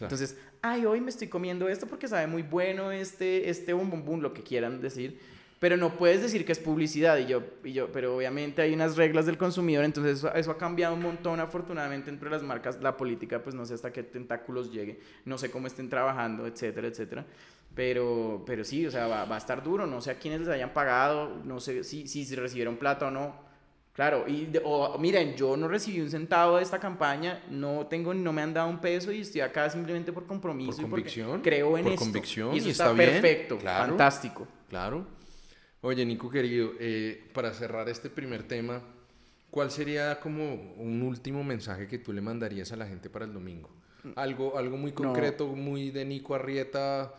Entonces, 0.00 0.36
ay, 0.62 0.86
hoy 0.86 1.00
me 1.00 1.10
estoy 1.10 1.28
comiendo 1.28 1.68
esto 1.68 1.86
porque 1.86 2.08
sabe 2.08 2.26
muy 2.26 2.42
bueno 2.42 2.92
este, 2.92 3.50
este 3.50 3.72
bum 3.72 3.90
bum 3.90 4.04
bum, 4.04 4.20
lo 4.20 4.32
que 4.32 4.42
quieran 4.42 4.80
decir. 4.80 5.18
Pero 5.60 5.76
no 5.76 5.96
puedes 5.96 6.22
decir 6.22 6.44
que 6.44 6.52
es 6.52 6.58
publicidad. 6.60 7.18
Y 7.18 7.26
yo, 7.26 7.42
y 7.64 7.72
yo, 7.72 7.90
pero 7.90 8.16
obviamente 8.16 8.62
hay 8.62 8.72
unas 8.72 8.96
reglas 8.96 9.26
del 9.26 9.36
consumidor, 9.36 9.84
entonces 9.84 10.18
eso, 10.18 10.32
eso, 10.32 10.52
ha 10.52 10.58
cambiado 10.58 10.94
un 10.94 11.02
montón, 11.02 11.40
afortunadamente, 11.40 12.10
entre 12.10 12.30
las 12.30 12.44
marcas. 12.44 12.80
La 12.80 12.96
política, 12.96 13.42
pues 13.42 13.56
no 13.56 13.66
sé 13.66 13.74
hasta 13.74 13.92
qué 13.92 14.04
tentáculos 14.04 14.72
llegue, 14.72 15.00
no 15.24 15.36
sé 15.36 15.50
cómo 15.50 15.66
estén 15.66 15.88
trabajando, 15.88 16.46
etcétera, 16.46 16.86
etcétera. 16.86 17.26
Pero, 17.78 18.42
pero 18.44 18.64
sí, 18.64 18.84
o 18.86 18.90
sea, 18.90 19.06
va, 19.06 19.24
va, 19.24 19.36
a 19.36 19.38
estar 19.38 19.62
duro. 19.62 19.86
No 19.86 20.00
sé 20.00 20.10
a 20.10 20.18
quiénes 20.18 20.40
les 20.40 20.48
hayan 20.48 20.72
pagado, 20.72 21.40
no 21.44 21.60
sé 21.60 21.84
si, 21.84 22.08
si, 22.08 22.34
recibieron 22.34 22.76
plata 22.76 23.06
o 23.06 23.10
no. 23.12 23.36
Claro, 23.92 24.24
y 24.26 24.50
o, 24.64 24.98
miren, 24.98 25.36
yo 25.36 25.56
no 25.56 25.68
recibí 25.68 26.00
un 26.00 26.10
centavo 26.10 26.56
de 26.56 26.64
esta 26.64 26.80
campaña, 26.80 27.40
no 27.50 27.86
tengo, 27.86 28.12
no 28.14 28.32
me 28.32 28.42
han 28.42 28.52
dado 28.52 28.68
un 28.68 28.80
peso 28.80 29.12
y 29.12 29.20
estoy 29.20 29.42
acá 29.42 29.70
simplemente 29.70 30.12
por 30.12 30.26
compromiso. 30.26 30.82
Por 30.82 30.90
convicción. 30.90 31.40
creo 31.40 31.78
en 31.78 31.84
por 31.84 31.92
esto. 31.92 32.04
convicción. 32.04 32.52
Y 32.52 32.58
eso 32.58 32.68
está, 32.68 32.92
perfecto, 32.92 33.60
fantástico. 33.60 34.48
Claro. 34.68 35.06
Oye, 35.80 36.04
Nico 36.04 36.28
querido, 36.28 36.72
eh, 36.80 37.30
para 37.32 37.52
cerrar 37.52 37.88
este 37.88 38.10
primer 38.10 38.42
tema, 38.42 38.82
¿cuál 39.50 39.70
sería 39.70 40.20
como 40.20 40.54
un 40.76 41.02
último 41.02 41.44
mensaje 41.44 41.86
que 41.86 41.98
tú 41.98 42.12
le 42.12 42.20
mandarías 42.20 42.72
a 42.72 42.76
la 42.76 42.86
gente 42.86 43.10
para 43.10 43.24
el 43.24 43.32
domingo? 43.32 43.70
Algo, 44.16 44.56
algo 44.56 44.76
muy 44.76 44.92
concreto, 44.92 45.48
muy 45.48 45.90
de 45.90 46.04
Nico 46.04 46.34
Arrieta. 46.34 47.12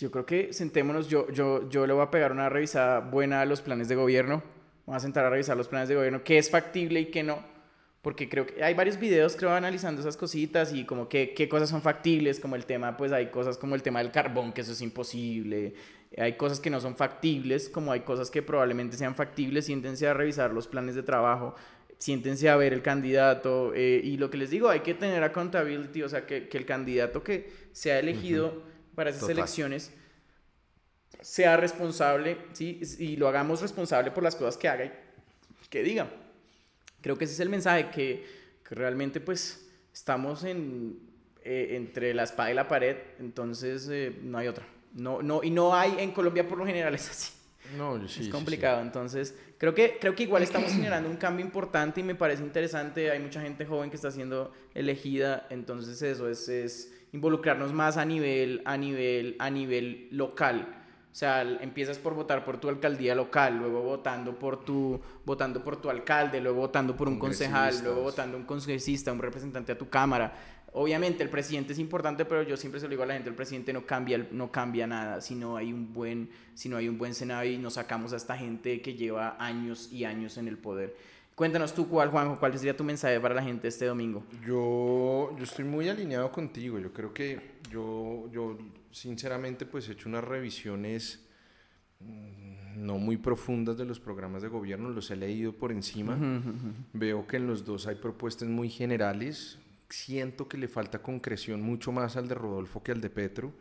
Yo 0.00 0.10
creo 0.10 0.26
que 0.26 0.52
sentémonos, 0.52 1.08
yo, 1.08 1.30
yo, 1.30 1.68
yo 1.68 1.86
le 1.86 1.92
voy 1.92 2.02
a 2.02 2.10
pegar 2.10 2.32
una 2.32 2.48
revisada 2.48 3.00
buena 3.00 3.40
a 3.40 3.46
los 3.46 3.62
planes 3.62 3.88
de 3.88 3.94
gobierno. 3.94 4.42
vamos 4.86 5.02
a 5.02 5.04
sentar 5.04 5.24
a 5.24 5.30
revisar 5.30 5.56
los 5.56 5.68
planes 5.68 5.88
de 5.88 5.94
gobierno, 5.94 6.22
qué 6.22 6.38
es 6.38 6.50
factible 6.50 7.00
y 7.00 7.06
qué 7.06 7.22
no, 7.22 7.42
porque 8.02 8.28
creo 8.28 8.46
que 8.46 8.62
hay 8.62 8.74
varios 8.74 9.00
videos, 9.00 9.34
creo, 9.34 9.52
analizando 9.52 10.00
esas 10.00 10.16
cositas 10.16 10.72
y 10.72 10.84
como 10.84 11.08
qué, 11.08 11.34
qué 11.34 11.48
cosas 11.48 11.70
son 11.70 11.82
factibles, 11.82 12.38
como 12.38 12.54
el 12.54 12.64
tema, 12.64 12.96
pues 12.96 13.10
hay 13.12 13.30
cosas 13.30 13.58
como 13.58 13.74
el 13.74 13.82
tema 13.82 14.00
del 14.00 14.12
carbón, 14.12 14.52
que 14.52 14.60
eso 14.60 14.72
es 14.72 14.80
imposible, 14.82 15.74
hay 16.16 16.34
cosas 16.36 16.60
que 16.60 16.70
no 16.70 16.80
son 16.80 16.96
factibles, 16.96 17.68
como 17.68 17.92
hay 17.92 18.00
cosas 18.00 18.30
que 18.30 18.42
probablemente 18.42 18.96
sean 18.96 19.14
factibles, 19.14 19.66
siéntense 19.66 20.06
a 20.06 20.14
revisar 20.14 20.52
los 20.52 20.68
planes 20.68 20.94
de 20.94 21.02
trabajo, 21.02 21.56
siéntense 21.98 22.48
a 22.48 22.56
ver 22.56 22.72
el 22.72 22.82
candidato, 22.82 23.72
eh, 23.74 24.00
y 24.02 24.16
lo 24.16 24.30
que 24.30 24.36
les 24.36 24.50
digo, 24.50 24.68
hay 24.68 24.80
que 24.80 24.94
tener 24.94 25.22
accountability, 25.22 26.02
o 26.02 26.08
sea, 26.08 26.26
que, 26.26 26.48
que 26.48 26.58
el 26.58 26.66
candidato 26.66 27.22
que 27.22 27.50
sea 27.72 27.98
elegido 27.98 28.62
para 28.94 29.10
esas 29.10 29.28
elecciones 29.28 29.92
sea 31.20 31.56
responsable, 31.56 32.38
¿sí? 32.52 32.80
Y 32.98 33.16
lo 33.16 33.28
hagamos 33.28 33.60
responsable 33.60 34.10
por 34.10 34.22
las 34.22 34.36
cosas 34.36 34.56
que 34.56 34.68
haga 34.68 34.84
y 34.84 35.68
que 35.68 35.82
diga. 35.82 36.08
Creo 37.00 37.16
que 37.16 37.24
ese 37.24 37.34
es 37.34 37.40
el 37.40 37.48
mensaje, 37.48 37.90
que, 37.90 38.26
que 38.66 38.74
realmente 38.74 39.20
pues 39.20 39.68
estamos 39.92 40.44
en, 40.44 40.98
eh, 41.42 41.76
entre 41.76 42.12
la 42.14 42.24
espada 42.24 42.50
y 42.50 42.54
la 42.54 42.68
pared, 42.68 42.96
entonces 43.18 43.88
eh, 43.90 44.14
no 44.22 44.38
hay 44.38 44.48
otra. 44.48 44.66
No, 44.94 45.22
no, 45.22 45.42
y 45.42 45.50
no 45.50 45.74
hay, 45.74 45.96
en 45.98 46.12
Colombia 46.12 46.48
por 46.48 46.58
lo 46.58 46.66
general 46.66 46.94
es 46.94 47.08
así. 47.10 47.32
No, 47.76 48.06
sí, 48.08 48.22
es 48.22 48.28
complicado, 48.28 48.80
entonces 48.80 49.34
creo 49.58 49.74
que, 49.74 49.98
creo 50.00 50.14
que 50.14 50.24
igual 50.24 50.42
estamos 50.42 50.70
generando 50.72 51.08
un 51.08 51.16
cambio 51.16 51.44
importante 51.44 52.00
y 52.00 52.04
me 52.04 52.14
parece 52.14 52.42
interesante, 52.42 53.10
hay 53.10 53.18
mucha 53.18 53.40
gente 53.40 53.66
joven 53.66 53.90
que 53.90 53.96
está 53.96 54.10
siendo 54.10 54.52
elegida, 54.74 55.46
entonces 55.50 56.00
eso 56.02 56.28
es, 56.28 56.48
es 56.48 56.92
involucrarnos 57.12 57.72
más 57.72 57.96
a 57.96 58.04
nivel, 58.04 58.62
a 58.64 58.76
nivel, 58.76 59.36
a 59.38 59.50
nivel 59.50 60.08
local. 60.12 60.82
O 61.16 61.18
sea, 61.18 61.40
empiezas 61.40 61.96
por 61.98 62.12
votar 62.12 62.44
por 62.44 62.60
tu 62.60 62.68
alcaldía 62.68 63.14
local, 63.14 63.56
luego 63.56 63.80
votando 63.80 64.38
por 64.38 64.62
tu, 64.66 65.00
votando 65.24 65.64
por 65.64 65.80
tu 65.80 65.88
alcalde, 65.88 66.42
luego 66.42 66.60
votando 66.60 66.94
por 66.94 67.08
un 67.08 67.18
concejal, 67.18 67.74
luego 67.82 68.02
votando 68.02 68.36
un 68.36 68.44
congresista, 68.44 69.12
un 69.12 69.20
representante 69.20 69.72
a 69.72 69.78
tu 69.78 69.88
cámara. 69.88 70.34
Obviamente 70.78 71.22
el 71.22 71.30
presidente 71.30 71.72
es 71.72 71.78
importante, 71.78 72.26
pero 72.26 72.42
yo 72.42 72.54
siempre 72.54 72.78
se 72.78 72.84
lo 72.84 72.90
digo 72.90 73.02
a 73.02 73.06
la 73.06 73.14
gente, 73.14 73.30
el 73.30 73.34
presidente 73.34 73.72
no 73.72 73.86
cambia, 73.86 74.26
no 74.30 74.52
cambia 74.52 74.86
nada 74.86 75.22
si 75.22 75.34
no 75.34 75.56
hay 75.56 75.72
un 75.72 75.94
buen, 75.94 76.28
si 76.52 76.68
no 76.68 76.76
hay 76.76 76.86
un 76.86 76.98
buen 76.98 77.14
Senado 77.14 77.44
y 77.44 77.56
nos 77.56 77.74
sacamos 77.74 78.12
a 78.12 78.16
esta 78.16 78.36
gente 78.36 78.82
que 78.82 78.92
lleva 78.92 79.38
años 79.38 79.90
y 79.90 80.04
años 80.04 80.36
en 80.36 80.48
el 80.48 80.58
poder. 80.58 80.94
Cuéntanos 81.34 81.72
tú 81.72 81.88
cuál, 81.88 82.10
Juanjo, 82.10 82.38
cuál 82.38 82.52
sería 82.58 82.76
tu 82.76 82.84
mensaje 82.84 83.18
para 83.18 83.34
la 83.34 83.42
gente 83.42 83.68
este 83.68 83.86
domingo. 83.86 84.22
Yo, 84.46 85.34
yo 85.38 85.44
estoy 85.44 85.64
muy 85.64 85.88
alineado 85.88 86.30
contigo. 86.30 86.78
Yo 86.78 86.92
creo 86.92 87.14
que 87.14 87.40
yo, 87.70 88.28
yo 88.30 88.58
sinceramente 88.90 89.64
pues 89.64 89.88
he 89.88 89.92
hecho 89.92 90.10
unas 90.10 90.24
revisiones 90.24 91.26
mm, 92.00 92.84
no 92.84 92.98
muy 92.98 93.16
profundas 93.16 93.78
de 93.78 93.86
los 93.86 93.98
programas 93.98 94.42
de 94.42 94.48
gobierno, 94.48 94.90
los 94.90 95.10
he 95.10 95.16
leído 95.16 95.54
por 95.54 95.72
encima. 95.72 96.18
Veo 96.92 97.26
que 97.26 97.38
en 97.38 97.46
los 97.46 97.64
dos 97.64 97.86
hay 97.86 97.94
propuestas 97.94 98.46
muy 98.46 98.68
generales. 98.68 99.58
Siento 99.88 100.48
que 100.48 100.58
le 100.58 100.68
falta 100.68 101.02
concreción 101.02 101.62
mucho 101.62 101.92
más 101.92 102.16
al 102.16 102.28
de 102.28 102.34
Rodolfo 102.34 102.82
que 102.82 102.92
al 102.92 103.00
de 103.00 103.10
Petro. 103.10 103.52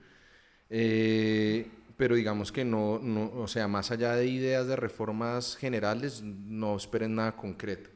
Eh, 0.70 1.68
pero 1.98 2.16
digamos 2.16 2.52
que 2.52 2.66
no, 2.66 3.00
no, 3.00 3.32
o 3.36 3.48
sea, 3.48 3.68
más 3.68 3.92
allá 3.92 4.16
de 4.16 4.28
ideas 4.28 4.68
de 4.68 4.76
reformas 4.76 5.56
generales, 5.56 6.22
no 6.22 6.76
esperen 6.76 7.16
nada 7.16 7.36
concreto. 7.36 7.90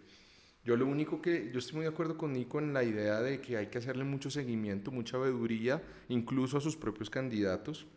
Yo 0.64 0.76
lo 0.78 0.86
único 0.86 1.22
que, 1.22 1.50
yo 1.52 1.60
estoy 1.60 1.78
muy 1.78 1.84
de 1.84 1.90
acuerdo 1.90 2.18
con 2.18 2.34
Nico 2.34 2.60
en 2.60 2.74
la 2.74 2.84
idea 2.84 3.22
de 3.22 3.42
que 3.42 3.58
hay 3.58 3.68
que 3.68 3.78
hacerle 3.78 4.04
mucho 4.04 4.30
seguimiento, 4.30 4.92
mucha 4.92 5.18
veeduría, 5.18 5.82
incluso 6.10 6.58
a 6.58 6.62
sus 6.62 6.76
propios 6.78 7.10
candidatos. 7.10 7.88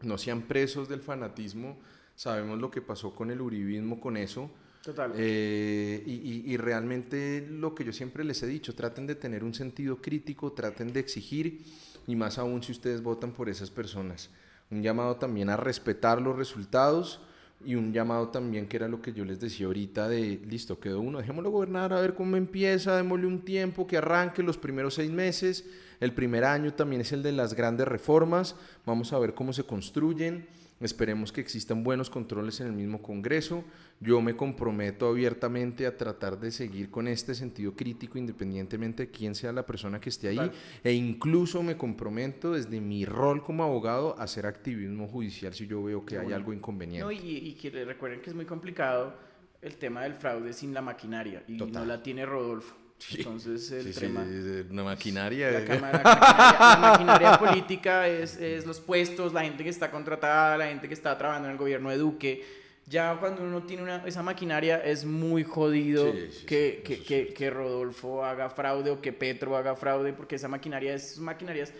No 0.00 0.18
sean 0.18 0.42
presos 0.42 0.88
del 0.88 1.00
fanatismo, 1.00 1.78
sabemos 2.14 2.58
lo 2.58 2.70
que 2.70 2.82
pasó 2.82 3.14
con 3.14 3.30
el 3.30 3.40
uribismo, 3.40 4.00
con 4.00 4.16
eso. 4.16 4.50
Total. 4.86 5.12
Eh, 5.16 6.00
y, 6.06 6.56
realmente 6.58 7.44
lo 7.50 7.74
que 7.74 7.82
yo 7.82 7.92
siempre 7.92 8.22
les 8.22 8.40
he 8.44 8.46
dicho, 8.46 8.72
traten 8.72 9.08
de 9.08 9.16
tener 9.16 9.42
un 9.42 9.52
sentido 9.52 10.00
crítico, 10.00 10.52
traten 10.52 10.92
de 10.92 11.00
exigir, 11.00 11.64
y 12.06 12.14
más 12.14 12.38
aún 12.38 12.62
si 12.62 12.70
ustedes 12.70 13.02
votan 13.02 13.32
por 13.32 13.48
esas 13.48 13.68
personas. 13.68 14.30
Un 14.70 14.84
llamado 14.84 15.16
también 15.16 15.50
a 15.50 15.56
respetar 15.56 16.22
los 16.22 16.36
resultados 16.36 17.20
y 17.64 17.74
un 17.74 17.92
llamado 17.92 18.28
también 18.28 18.68
que 18.68 18.76
era 18.76 18.86
lo 18.86 19.02
que 19.02 19.12
yo 19.12 19.24
les 19.24 19.40
decía 19.40 19.66
ahorita 19.66 20.08
de, 20.08 20.40
listo, 20.48 20.78
quedó 20.78 21.00
uno, 21.00 21.18
dejémoslo 21.18 21.50
gobernar 21.50 21.92
a 21.92 22.00
ver 22.00 22.14
cómo 22.14 22.36
empieza, 22.36 22.96
démosle 22.96 23.26
un 23.26 23.44
tiempo, 23.44 23.88
que 23.88 23.96
arranque 23.96 24.44
los 24.44 24.56
primeros 24.56 24.94
seis 24.94 25.10
meses, 25.10 25.64
el 25.98 26.12
primer 26.12 26.44
año 26.44 26.74
también 26.74 27.00
es 27.00 27.10
el 27.10 27.24
de 27.24 27.32
las 27.32 27.54
grandes 27.54 27.88
reformas, 27.88 28.54
vamos 28.84 29.12
a 29.12 29.18
ver 29.18 29.34
cómo 29.34 29.52
se 29.52 29.64
construyen, 29.64 30.46
esperemos 30.80 31.32
que 31.32 31.40
existan 31.40 31.82
buenos 31.82 32.10
controles 32.10 32.60
en 32.60 32.66
el 32.66 32.72
mismo 32.72 33.00
Congreso, 33.00 33.64
yo 34.00 34.20
me 34.20 34.36
comprometo 34.36 35.08
abiertamente 35.08 35.86
a 35.86 35.96
tratar 35.96 36.38
de 36.38 36.50
seguir 36.50 36.90
con 36.90 37.08
este 37.08 37.34
sentido 37.34 37.74
crítico 37.74 38.18
independientemente 38.18 39.06
de 39.06 39.10
quién 39.10 39.34
sea 39.34 39.52
la 39.52 39.64
persona 39.64 40.00
que 40.00 40.10
esté 40.10 40.28
ahí. 40.28 40.50
E 40.84 40.92
incluso 40.92 41.62
me 41.62 41.76
comprometo 41.76 42.52
desde 42.52 42.80
mi 42.80 43.04
rol 43.04 43.42
como 43.42 43.64
abogado 43.64 44.18
a 44.18 44.24
hacer 44.24 44.46
activismo 44.46 45.08
judicial 45.08 45.54
si 45.54 45.66
yo 45.66 45.82
veo 45.82 46.04
que 46.04 46.18
hay 46.18 46.32
algo 46.32 46.52
inconveniente. 46.52 47.04
No, 47.04 47.12
y, 47.12 47.18
y, 47.18 47.54
que 47.54 47.70
recuerden 47.84 48.20
que 48.20 48.30
es 48.30 48.36
muy 48.36 48.44
complicado 48.44 49.16
el 49.62 49.76
tema 49.76 50.02
del 50.02 50.14
fraude 50.14 50.52
sin 50.52 50.74
la 50.74 50.82
maquinaria 50.82 51.42
y 51.48 51.54
no 51.54 51.84
la 51.84 52.02
tiene 52.02 52.26
Rodolfo. 52.26 52.85
Entonces 53.12 53.70
el 53.70 53.94
tema... 53.94 54.24
una 54.70 54.84
maquinaria. 54.84 55.50
La, 55.50 55.60
la, 55.60 56.78
maquinaria, 56.80 57.38
política 57.38 58.08
es, 58.08 58.36
es 58.36 58.66
los 58.66 58.80
puestos, 58.80 59.32
la 59.32 59.42
gente 59.42 59.62
que 59.62 59.70
está 59.70 59.90
contratada, 59.90 60.56
la 60.56 60.66
gente 60.66 60.88
que 60.88 60.94
está 60.94 61.16
trabajando 61.16 61.48
en 61.48 61.52
el 61.52 61.58
gobierno 61.58 61.90
de 61.90 61.98
Duque 61.98 62.44
ya 62.88 63.16
cuando 63.18 63.42
uno 63.42 63.64
tiene 63.64 63.82
una, 63.82 64.06
esa 64.06 64.22
maquinaria 64.22 64.78
es 64.78 65.04
muy 65.04 65.42
jodido 65.42 66.12
que, 66.46 66.82
que, 66.84 67.02
que, 67.02 67.34
que, 67.34 67.50
Rodolfo 67.50 68.24
haga 68.24 68.48
fraude 68.48 68.90
o 68.90 69.00
que 69.00 69.12
Petro 69.12 69.56
haga 69.56 69.74
fraude, 69.74 70.12
porque 70.12 70.36
esa 70.36 70.46
maquinaria 70.46 70.94
es, 70.94 71.18
maquinaria 71.18 71.64
es, 71.64 71.74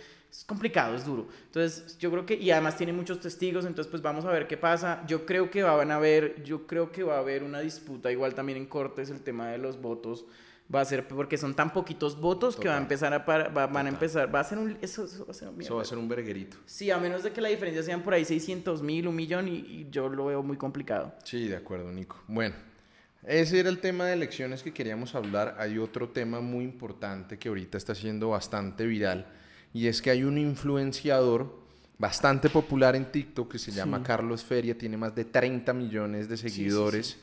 complicado, 0.46 0.96
es 0.96 1.04
duro. 1.04 1.28
Entonces, 1.46 1.96
yo 1.98 2.10
creo 2.10 2.26
que, 2.26 2.34
y 2.34 2.50
además 2.50 2.76
tiene 2.76 2.92
muchos 2.92 3.20
testigos, 3.20 3.64
entonces 3.64 3.88
pues 3.88 4.02
vamos 4.02 4.24
a 4.24 4.32
ver 4.32 4.48
qué 4.48 4.56
pasa. 4.56 5.04
Yo 5.06 5.24
creo 5.24 5.48
que 5.48 5.62
van 5.62 5.92
a 5.92 5.96
haber, 5.96 6.42
yo 6.42 6.66
creo 6.66 6.90
que 6.90 7.04
va 7.04 7.16
a 7.16 7.20
haber 7.20 7.44
una 7.44 7.60
disputa, 7.60 8.10
igual 8.10 8.34
también 8.34 8.58
en 8.58 8.66
Cortes, 8.66 9.08
el 9.10 9.20
tema 9.20 9.48
de 9.50 9.58
los 9.58 9.80
votos 9.80 10.24
va 10.74 10.80
a 10.80 10.84
ser 10.84 11.06
porque 11.06 11.38
son 11.38 11.54
tan 11.54 11.72
poquitos 11.72 12.20
votos 12.20 12.56
que 12.56 12.68
va 12.68 12.74
a 12.74 12.78
empezar 12.78 13.14
a 13.14 13.18
van 13.18 13.86
a 13.86 13.88
empezar 13.88 14.34
va 14.34 14.40
a 14.40 14.44
ser 14.44 14.58
un 14.58 14.76
eso, 14.82 15.06
va 15.24 15.30
a 15.30 15.34
ser 15.34 15.48
un, 15.48 15.60
eso 15.60 15.76
va 15.76 15.82
a 15.82 15.84
ser 15.84 15.98
un 15.98 16.08
verguerito. 16.08 16.56
Sí 16.66 16.90
a 16.90 16.98
menos 16.98 17.22
de 17.22 17.32
que 17.32 17.40
la 17.40 17.48
diferencia 17.48 17.82
sean 17.82 18.02
por 18.02 18.14
ahí 18.14 18.24
600 18.24 18.82
mil 18.82 19.06
un 19.06 19.14
millón 19.14 19.48
y, 19.48 19.86
yo 19.90 20.08
lo 20.08 20.26
veo 20.26 20.42
muy 20.42 20.56
complicado. 20.56 21.14
Sí 21.24 21.48
de 21.48 21.56
acuerdo 21.56 21.92
Nico. 21.92 22.22
Bueno 22.26 22.54
ese 23.26 23.58
era 23.58 23.68
el 23.68 23.78
tema 23.78 24.06
de 24.06 24.12
elecciones 24.12 24.62
que 24.62 24.72
queríamos 24.72 25.16
hablar. 25.16 25.56
Hay 25.58 25.78
otro 25.78 26.10
tema 26.10 26.40
muy 26.40 26.64
importante 26.64 27.38
que 27.38 27.48
ahorita 27.48 27.76
está 27.76 27.92
siendo 27.92 28.28
bastante 28.28 28.86
viral 28.86 29.26
y 29.74 29.88
es 29.88 30.00
que 30.00 30.10
hay 30.10 30.22
un 30.22 30.38
influenciador 30.38 31.52
bastante 31.98 32.48
popular 32.48 32.94
en 32.94 33.10
TikTok 33.10 33.50
que 33.50 33.58
se 33.58 33.72
llama 33.72 34.02
Carlos 34.02 34.44
Feria 34.44 34.76
tiene 34.76 34.96
más 34.96 35.14
de 35.14 35.24
30 35.24 35.72
millones 35.72 36.28
de 36.28 36.36
seguidores 36.36 37.18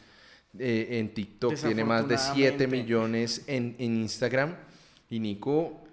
eh, 0.57 0.99
en 0.99 1.13
TikTok, 1.13 1.55
tiene 1.55 1.83
más 1.83 2.07
de 2.07 2.17
7 2.17 2.67
millones 2.67 3.43
en, 3.47 3.75
en, 3.79 4.01
Instagram. 4.01 4.55
Y 5.09 5.19
Nico, 5.19 5.83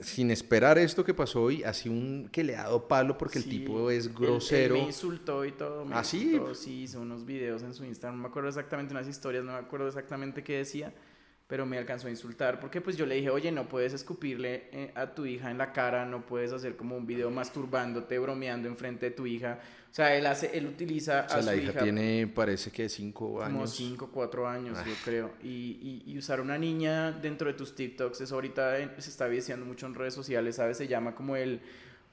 sin 0.00 0.30
esperar 0.30 0.78
esto 0.78 1.04
que 1.04 1.14
pasó 1.14 1.42
hoy, 1.42 1.62
así 1.62 1.88
un 1.88 2.28
que 2.30 2.44
le 2.44 2.56
ha 2.56 2.64
dado 2.64 2.86
palo 2.86 3.16
porque 3.16 3.38
el 3.38 3.44
tipo 3.44 3.90
es 3.90 4.14
grosero. 4.14 4.74
me 4.74 4.82
insultó 4.82 5.44
y 5.44 5.52
todo. 5.52 5.84
Me 5.84 5.94
¿Ah, 5.94 6.04
sí? 6.04 6.40
Sí, 6.54 6.82
hizo 6.82 7.00
unos 7.00 7.24
videos 7.24 7.62
en 7.62 7.74
su 7.74 7.84
Instagram. 7.84 8.16
No 8.16 8.22
me 8.22 8.28
acuerdo 8.28 8.48
exactamente 8.48 8.92
unas 8.92 9.08
historias, 9.08 9.44
no 9.44 9.52
me 9.52 9.58
acuerdo 9.58 9.88
exactamente 9.88 10.42
qué 10.42 10.58
decía 10.58 10.92
pero 11.48 11.64
me 11.64 11.78
alcanzó 11.78 12.08
a 12.08 12.10
insultar 12.10 12.60
porque 12.60 12.82
pues 12.82 12.96
yo 12.96 13.06
le 13.06 13.14
dije, 13.14 13.30
oye, 13.30 13.50
no 13.50 13.68
puedes 13.68 13.94
escupirle 13.94 14.68
eh, 14.70 14.92
a 14.94 15.14
tu 15.14 15.24
hija 15.24 15.50
en 15.50 15.56
la 15.56 15.72
cara, 15.72 16.04
no 16.04 16.26
puedes 16.26 16.52
hacer 16.52 16.76
como 16.76 16.94
un 16.94 17.06
video 17.06 17.30
masturbándote, 17.30 18.18
bromeando 18.18 18.68
enfrente 18.68 19.06
de 19.06 19.12
tu 19.12 19.26
hija. 19.26 19.58
O 19.90 19.94
sea, 19.94 20.14
él 20.14 20.26
hace, 20.26 20.56
él 20.56 20.66
utiliza 20.66 21.24
o 21.26 21.30
sea, 21.30 21.40
la 21.40 21.56
hija, 21.56 21.82
tiene, 21.82 22.26
parece 22.26 22.70
que 22.70 22.90
cinco 22.90 23.42
años. 23.42 23.52
Como 23.54 23.66
cinco, 23.66 24.10
cuatro 24.12 24.46
años, 24.46 24.76
yo 24.86 24.92
creo. 25.02 25.32
Y, 25.42 26.02
y, 26.06 26.18
usar 26.18 26.42
una 26.42 26.58
niña 26.58 27.12
dentro 27.12 27.48
de 27.48 27.54
tus 27.54 27.74
TikToks, 27.74 28.20
eso 28.20 28.34
ahorita 28.34 28.76
se 29.00 29.08
está 29.08 29.26
viciando 29.26 29.64
mucho 29.64 29.86
en 29.86 29.94
redes 29.94 30.12
sociales, 30.12 30.56
¿sabes? 30.56 30.76
Se 30.76 30.86
llama 30.86 31.14
como 31.14 31.34
el 31.34 31.62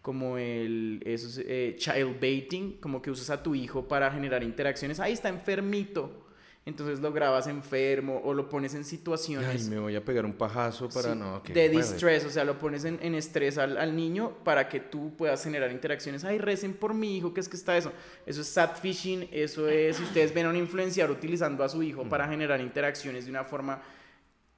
como 0.01 0.37
el 0.37 1.01
eso 1.03 1.41
eh, 1.45 1.75
child 1.77 2.21
baiting, 2.21 2.77
como 2.79 3.01
que 3.01 3.11
usas 3.11 3.31
a 3.31 3.43
tu 3.43 3.53
hijo 3.53 3.85
para 3.85 4.09
generar 4.11 4.43
interacciones. 4.43 5.01
Ahí 5.01 5.11
está 5.11 5.27
enfermito 5.27 6.24
entonces 6.65 6.99
lo 6.99 7.13
grabas 7.13 7.45
enfermo 7.45 8.21
o 8.23 8.33
lo 8.33 8.49
pones 8.49 8.73
en 8.73 8.83
situaciones... 8.83 9.63
Ay, 9.63 9.69
me 9.69 9.77
voy 9.77 9.95
a 9.95 10.03
pegar 10.03 10.25
un 10.25 10.33
pajazo 10.33 10.89
para 10.89 11.13
no... 11.13 11.39
de 11.41 11.69
distress, 11.69 12.25
o 12.25 12.29
sea, 12.31 12.43
lo 12.43 12.57
pones 12.57 12.85
en, 12.85 12.97
en 13.03 13.13
estrés 13.13 13.59
al, 13.59 13.77
al, 13.77 13.95
niño 13.95 14.39
para 14.43 14.67
que 14.67 14.79
tú 14.79 15.15
puedas 15.15 15.43
generar 15.43 15.71
interacciones. 15.71 16.23
Ay, 16.23 16.39
recen 16.39 16.73
por 16.73 16.95
mi 16.95 17.17
hijo, 17.17 17.35
¿qué 17.35 17.39
es 17.39 17.47
que 17.47 17.55
está 17.55 17.77
eso? 17.77 17.91
Eso 18.25 18.41
es 18.41 18.47
sad 18.47 18.77
fishing, 18.77 19.29
eso 19.31 19.69
es... 19.69 19.99
Ustedes 19.99 20.33
ven 20.33 20.47
a 20.47 20.49
un 20.49 20.55
influenciador 20.55 21.15
utilizando 21.15 21.63
a 21.63 21.69
su 21.69 21.83
hijo 21.83 22.03
para 22.09 22.27
generar 22.27 22.59
interacciones 22.59 23.25
de 23.25 23.31
una 23.31 23.43
forma 23.43 23.83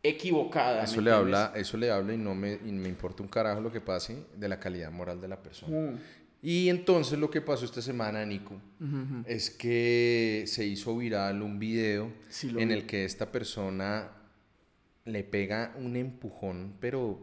equivocada. 0.02 0.84
Eso 0.84 1.02
le, 1.02 1.12
habla, 1.12 1.52
eso 1.56 1.76
le 1.76 1.92
habla 1.92 2.14
y 2.14 2.18
no 2.18 2.34
me, 2.34 2.54
y 2.54 2.72
me 2.72 2.88
importa 2.88 3.22
un 3.22 3.30
carajo 3.30 3.60
lo 3.60 3.72
que 3.72 3.82
pase 3.82 4.24
de 4.34 4.48
la 4.48 4.60
calidad 4.60 4.92
moral 4.92 5.20
de 5.20 5.28
la 5.28 5.42
persona. 5.42 5.92
Mm. 5.92 6.00
Y 6.50 6.70
entonces 6.70 7.20
lo 7.20 7.30
que 7.30 7.42
pasó 7.42 7.66
esta 7.66 7.82
semana, 7.82 8.26
Nico, 8.26 8.54
es 9.26 9.50
que 9.50 10.46
se 10.48 10.66
hizo 10.66 10.96
viral 10.96 11.42
un 11.42 11.60
video 11.60 12.14
en 12.42 12.72
el 12.72 12.86
que 12.86 13.04
esta 13.04 13.30
persona 13.30 14.12
le 15.04 15.26
pega 15.26 15.76
un 15.78 15.98
empujón, 15.98 16.76
pero, 16.80 17.20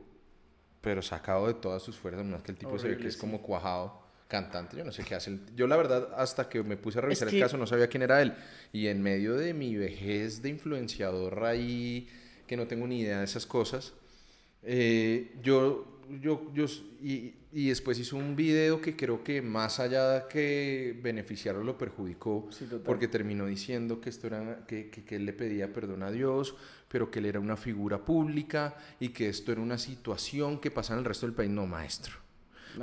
pero 0.83 1.01
sacado 1.01 1.47
de 1.47 1.55
todas 1.55 1.83
sus 1.83 1.97
fuerzas, 1.97 2.23
más 2.27 2.43
que 2.43 2.53
el 2.53 2.59
tipo 2.59 2.79
se 2.79 2.89
ve 2.89 2.99
que 2.99 3.09
es 3.09 3.17
como 3.17 3.41
cuajado 3.41 3.99
cantante, 4.29 4.77
yo 4.77 4.85
no 4.85 4.93
sé 4.93 5.05
qué 5.05 5.15
hace. 5.15 5.39
Yo 5.57 5.67
la 5.69 5.79
verdad, 5.79 6.11
hasta 6.19 6.47
que 6.51 6.63
me 6.63 6.77
puse 6.77 6.99
a 6.99 7.01
revisar 7.01 7.27
el 7.27 7.41
caso, 7.41 7.57
no 7.57 7.67
sabía 7.67 7.89
quién 7.89 8.03
era 8.03 8.21
él. 8.21 8.35
Y 8.75 8.89
en 8.89 9.01
medio 9.01 9.37
de 9.37 9.55
mi 9.55 9.75
vejez 9.75 10.43
de 10.43 10.51
influenciador 10.51 11.47
ahí, 11.47 12.11
que 12.47 12.59
no 12.59 12.67
tengo 12.67 12.87
ni 12.87 13.01
idea 13.01 13.21
de 13.21 13.25
esas 13.25 13.47
cosas, 13.47 13.95
eh, 14.65 15.35
yo, 15.43 15.94
yo, 16.21 16.51
yo, 16.55 16.67
y, 17.01 17.35
y, 17.53 17.69
después 17.69 17.99
hizo 17.99 18.17
un 18.17 18.37
video 18.37 18.81
que 18.81 18.97
creo 18.97 19.23
que 19.23 19.43
más 19.43 19.81
allá 19.81 20.27
que 20.29 20.99
beneficiarlo 21.03 21.63
lo 21.63 21.79
perjudicó, 21.79 22.49
porque 22.85 23.09
terminó 23.09 23.47
diciendo 23.47 24.01
que, 24.01 24.11
esto 24.11 24.27
era, 24.27 24.65
que, 24.67 24.91
que, 24.91 25.17
él 25.17 25.27
le 25.27 25.33
pedía 25.33 25.73
perdón 25.73 26.03
a 26.03 26.11
Dios, 26.11 26.55
pero 26.89 27.11
que 27.11 27.19
él 27.19 27.27
era 27.27 27.41
una 27.41 27.57
figura 27.57 28.05
pública 28.05 28.77
y 29.01 29.11
que 29.11 29.29
esto 29.29 29.53
era 29.53 29.61
una 29.61 29.79
situación 29.79 30.61
que 30.61 30.71
pasa 30.71 30.95
en 30.95 31.01
el 31.01 31.05
resto 31.05 31.27
del 31.27 31.35
país. 31.35 31.51
No, 31.51 31.67
maestro. 31.67 32.15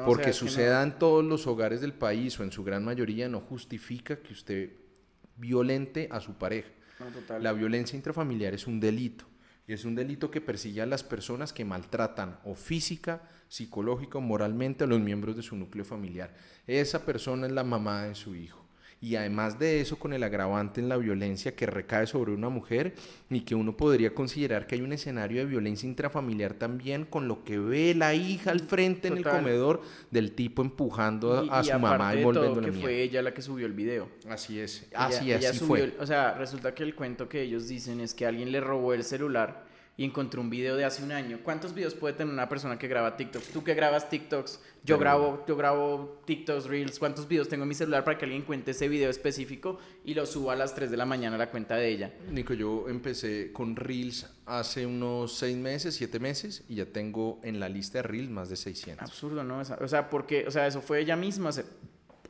porque 0.06 0.34
suceda 0.34 0.84
en 0.84 0.98
todos 0.98 1.24
los 1.24 1.48
hogares 1.48 1.82
del 1.82 1.94
país 1.94 2.40
o 2.40 2.44
en 2.44 2.52
su 2.52 2.64
gran 2.64 2.84
mayoría 2.84 3.28
no 3.30 3.42
justifica 3.42 4.18
que 4.18 4.34
usted 4.34 4.70
violente 5.38 6.08
a 6.12 6.20
su 6.22 6.34
pareja. 6.36 6.70
La 7.40 7.54
violencia 7.54 7.96
intrafamiliar 7.96 8.54
es 8.54 8.68
un 8.68 8.80
delito 8.80 9.31
es 9.74 9.86
un 9.86 9.96
delito 9.96 10.32
que 10.32 10.42
persigue 10.42 10.82
a 10.82 10.86
las 10.86 11.04
personas 11.04 11.54
que 11.54 11.66
maltratan 11.66 12.40
o 12.46 12.56
física, 12.56 13.22
psicológica 13.48 14.18
o 14.18 14.22
moralmente 14.22 14.84
a 14.84 14.88
los 14.88 15.00
miembros 15.00 15.36
de 15.36 15.44
su 15.44 15.56
núcleo 15.56 15.86
familiar. 15.86 16.34
Esa 16.68 17.06
persona 17.06 17.48
es 17.48 17.54
la 17.54 17.64
mamá 17.64 18.04
de 18.04 18.16
su 18.16 18.36
hijo 18.36 18.61
y 19.02 19.16
además 19.16 19.58
de 19.58 19.82
eso 19.82 19.98
con 19.98 20.14
el 20.14 20.22
agravante 20.24 20.80
en 20.80 20.88
la 20.88 20.96
violencia 20.96 21.56
que 21.56 21.66
recae 21.66 22.06
sobre 22.06 22.34
una 22.34 22.50
mujer 22.50 22.94
y 23.32 23.42
que 23.42 23.56
uno 23.56 23.76
podría 23.76 24.14
considerar 24.14 24.68
que 24.68 24.76
hay 24.76 24.82
un 24.82 24.94
escenario 24.94 25.40
de 25.40 25.46
violencia 25.46 25.90
intrafamiliar 25.90 26.54
también 26.54 27.06
con 27.06 27.28
lo 27.28 27.44
que 27.44 27.58
ve 27.58 27.96
la 27.96 28.14
hija 28.14 28.52
al 28.52 28.60
frente 28.60 29.08
en 29.08 29.18
el 29.18 29.24
comedor 29.24 29.82
del 30.12 30.34
tipo 30.34 30.62
empujando 30.62 31.52
a, 31.52 31.64
su 31.64 31.80
mamá 31.80 32.14
y 32.14 32.24
volviendo 32.24 32.62
que 32.62 32.72
fue 32.72 33.02
ella 33.02 33.24
la 33.24 33.34
que 33.34 33.42
subió 33.42 33.66
el 33.66 33.74
video. 33.74 34.08
Así 34.30 34.60
es, 34.60 34.88
así, 34.94 35.34
así 35.34 35.58
fue. 35.66 35.96
O 36.00 36.06
sea, 36.06 36.36
resulta 36.36 36.76
que 36.76 36.84
el 36.84 36.94
cuento 36.94 37.28
que 37.28 37.42
ellos 37.42 37.68
dicen 37.68 38.02
es 38.02 38.14
que 38.14 38.28
alguien 38.28 38.52
le 38.52 38.62
robó 38.62 38.94
el 38.94 39.04
celular 39.04 39.71
y 39.98 40.06
encontré 40.06 40.40
un 40.40 40.50
video 40.50 40.76
de 40.76 40.86
hace 40.86 41.04
un 41.04 41.12
año. 41.12 41.40
¿Cuántos 41.44 41.74
videos 41.74 41.94
puede 41.94 42.14
tener 42.14 42.34
una 42.34 42.50
persona 42.50 42.80
que 42.80 42.88
graba 42.88 43.18
TikToks? 43.18 43.50
Tú 43.50 43.64
que 43.64 43.74
grabas 43.74 44.10
TikToks, 44.10 44.60
yo 44.84 44.98
grabo, 44.98 45.44
yo 45.48 45.56
grabo 45.56 46.22
TikToks, 46.26 46.66
Reels. 46.66 46.98
¿Cuántos 46.98 47.28
videos 47.28 47.50
tengo 47.50 47.64
en 47.64 47.70
mi 47.70 47.76
celular 47.76 48.04
para 48.04 48.18
que 48.18 48.26
alguien 48.26 48.42
cuente 48.44 48.72
ese 48.72 48.88
video 48.88 49.10
específico 49.10 49.80
y 50.04 50.14
lo 50.14 50.26
suba 50.26 50.54
a 50.54 50.56
las 50.56 50.74
3 50.74 50.90
de 50.90 50.98
la 50.98 51.06
mañana 51.06 51.36
a 51.36 51.40
la 51.40 51.52
cuenta 51.52 51.76
de 51.76 51.90
ella? 51.90 52.14
Nico, 52.32 52.54
yo 52.54 52.88
empecé 52.88 53.52
con 53.52 53.76
Reels 53.76 54.28
hace 54.46 54.86
unos 54.86 55.36
6 55.36 55.58
meses, 55.58 55.96
7 55.96 56.20
meses 56.20 56.64
y 56.68 56.76
ya 56.76 56.86
tengo 56.86 57.40
en 57.44 57.60
la 57.60 57.70
lista 57.70 58.00
de 58.00 58.04
Reels 58.04 58.30
más 58.30 58.50
de 58.50 58.56
600. 58.56 59.04
Absurdo, 59.04 59.44
¿no? 59.44 59.60
O 59.60 59.88
sea, 59.88 60.10
porque, 60.10 60.46
o 60.48 60.52
sea, 60.52 60.68
eso 60.68 60.82
fue 60.82 61.00
ella 61.02 61.16
misma, 61.16 61.52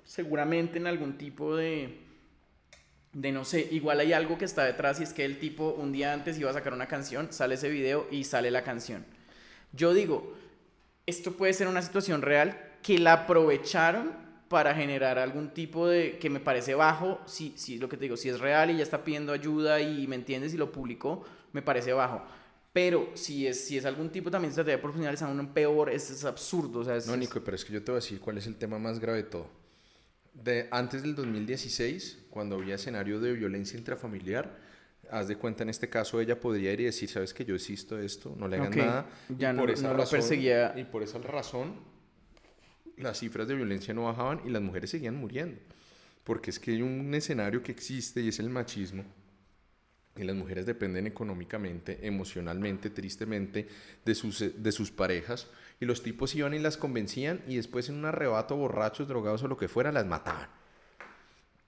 seguramente 0.03 0.77
en 0.77 0.87
algún 0.87 1.17
tipo 1.17 1.55
de 1.55 2.10
de 3.13 3.31
no 3.31 3.43
sé, 3.43 3.67
igual 3.71 3.99
hay 3.99 4.13
algo 4.13 4.37
que 4.37 4.45
está 4.45 4.63
detrás 4.63 4.99
y 4.99 5.03
es 5.03 5.13
que 5.13 5.25
el 5.25 5.37
tipo 5.37 5.75
un 5.77 5.91
día 5.91 6.13
antes 6.13 6.39
iba 6.39 6.49
a 6.49 6.53
sacar 6.53 6.73
una 6.73 6.87
canción, 6.87 7.31
sale 7.31 7.55
ese 7.55 7.69
video 7.69 8.07
y 8.09 8.23
sale 8.23 8.51
la 8.51 8.63
canción. 8.63 9.05
Yo 9.73 9.93
digo, 9.93 10.33
esto 11.05 11.33
puede 11.33 11.53
ser 11.53 11.67
una 11.67 11.81
situación 11.81 12.21
real 12.21 12.57
que 12.81 12.99
la 12.99 13.13
aprovecharon 13.13 14.13
para 14.47 14.73
generar 14.73 15.17
algún 15.17 15.49
tipo 15.49 15.87
de 15.87 16.17
que 16.19 16.29
me 16.29 16.39
parece 16.39 16.73
bajo, 16.73 17.19
si, 17.25 17.53
si 17.57 17.77
lo 17.77 17.87
que 17.87 17.97
te 17.97 18.03
digo, 18.03 18.17
si 18.17 18.29
es 18.29 18.39
real 18.39 18.69
y 18.69 18.77
ya 18.77 18.83
está 18.83 19.03
pidiendo 19.03 19.33
ayuda 19.33 19.81
y 19.81 20.07
me 20.07 20.15
entiendes 20.15 20.53
y 20.53 20.57
lo 20.57 20.71
publicó, 20.71 21.23
me 21.53 21.61
parece 21.61 21.93
bajo. 21.93 22.21
Pero 22.73 23.11
si 23.15 23.47
es, 23.47 23.65
si 23.65 23.77
es 23.77 23.85
algún 23.85 24.09
tipo 24.09 24.31
también 24.31 24.49
de 24.49 24.53
estrategia 24.53 24.81
profesional, 24.81 25.13
es 25.13 25.21
aún 25.21 25.47
peor, 25.47 25.89
es, 25.89 26.09
es 26.09 26.23
absurdo. 26.23 26.79
O 26.79 26.83
sea, 26.85 26.97
no, 27.05 27.17
Nico, 27.17 27.41
pero 27.43 27.55
es 27.55 27.65
que 27.65 27.73
yo 27.73 27.83
te 27.83 27.91
voy 27.91 27.97
a 27.97 28.01
decir 28.01 28.19
cuál 28.21 28.37
es 28.37 28.47
el 28.47 28.55
tema 28.55 28.79
más 28.79 28.99
grave 28.99 29.23
de 29.23 29.29
todo 29.29 29.60
de 30.33 30.67
antes 30.71 31.01
del 31.03 31.15
2016, 31.15 32.25
cuando 32.29 32.55
había 32.55 32.75
escenario 32.75 33.19
de 33.19 33.33
violencia 33.33 33.77
intrafamiliar, 33.77 34.57
haz 35.09 35.27
de 35.27 35.35
cuenta 35.35 35.63
en 35.63 35.69
este 35.69 35.89
caso 35.89 36.21
ella 36.21 36.39
podría 36.39 36.71
ir 36.71 36.81
y 36.81 36.85
decir, 36.85 37.09
sabes 37.09 37.33
que 37.33 37.43
yo 37.45 37.55
existo 37.55 37.99
esto, 37.99 38.35
no 38.37 38.47
le 38.47 38.57
hagan 38.57 38.77
nada. 38.77 39.09
Ya 39.37 39.53
no, 39.53 39.61
por 39.61 39.71
esa 39.71 39.93
razón, 39.93 40.19
perseguía. 40.19 40.73
Y 40.77 40.85
por 40.85 41.03
esa 41.03 41.19
razón 41.19 41.75
las 42.97 43.19
cifras 43.19 43.47
de 43.47 43.55
violencia 43.55 43.93
no 43.93 44.03
bajaban 44.03 44.41
y 44.45 44.49
las 44.49 44.61
mujeres 44.61 44.89
seguían 44.89 45.15
muriendo. 45.15 45.59
Porque 46.23 46.51
es 46.51 46.59
que 46.59 46.71
hay 46.71 46.81
un 46.81 47.13
escenario 47.13 47.61
que 47.63 47.71
existe 47.71 48.21
y 48.21 48.29
es 48.29 48.39
el 48.39 48.49
machismo. 48.49 49.03
Y 50.15 50.23
las 50.23 50.35
mujeres 50.35 50.65
dependen 50.65 51.07
económicamente, 51.07 52.05
emocionalmente, 52.05 52.89
tristemente 52.89 53.67
de 54.05 54.15
sus, 54.15 54.43
de 54.55 54.71
sus 54.71 54.91
parejas 54.91 55.47
y 55.81 55.85
los 55.85 56.03
tipos 56.03 56.33
iban 56.35 56.53
y 56.53 56.59
las 56.59 56.77
convencían 56.77 57.41
y 57.47 57.55
después 57.55 57.89
en 57.89 57.95
un 57.95 58.05
arrebato, 58.05 58.55
borrachos, 58.55 59.07
drogados 59.07 59.41
o 59.43 59.47
lo 59.47 59.57
que 59.57 59.67
fuera, 59.67 59.91
las 59.91 60.05
mataban. 60.05 60.47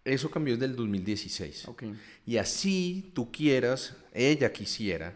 Eso 0.06 0.30
cambió 0.30 0.54
desde 0.54 0.68
el 0.68 0.76
2016. 0.76 1.68
Y 2.28 2.38
así 2.38 3.12
tú 3.16 3.32
quieras, 3.32 3.98
ella 4.14 4.54
quisiera, 4.54 5.16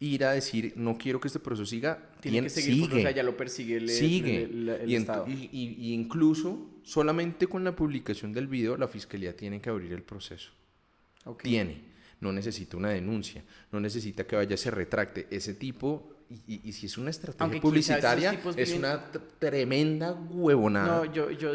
ir 0.00 0.24
a 0.24 0.32
decir, 0.32 0.74
no 0.76 0.98
quiero 0.98 1.18
que 1.18 1.28
este 1.28 1.40
proceso 1.40 1.64
siga, 1.64 2.10
tiene 2.20 2.42
que 2.42 2.50
seguir, 2.50 2.74
sigue, 2.74 2.88
porque, 2.88 3.14
ya 3.14 3.22
lo 3.22 3.36
persigue 3.38 3.76
el, 3.76 3.88
sigue. 3.88 4.50
y, 4.86 4.96
Estado. 4.96 5.26
Y, 5.26 5.92
incluso 5.94 6.80
solamente 6.82 7.46
con 7.46 7.64
la 7.64 7.74
publicación 7.74 8.34
del 8.34 8.48
video 8.48 8.76
la 8.76 8.88
fiscalía 8.88 9.34
tiene 9.34 9.62
que 9.62 9.70
abrir 9.70 9.94
el 9.94 10.02
proceso. 10.02 10.50
Tiene. 11.42 11.88
No 12.20 12.32
necesita 12.32 12.76
una 12.76 12.90
denuncia, 12.90 13.42
no 13.72 13.80
necesita 13.80 14.26
que 14.26 14.36
vaya 14.36 14.58
se 14.58 14.70
retracte. 14.70 15.26
Ese 15.30 15.54
tipo 15.54 16.19
y, 16.46 16.72
si 16.72 16.86
es 16.86 16.96
una 16.96 17.10
estrategia 17.10 17.60
publicitaria, 17.60 18.40
es 18.56 18.72
una 18.72 19.10
tremenda 19.38 20.12
huevonada. 20.12 21.02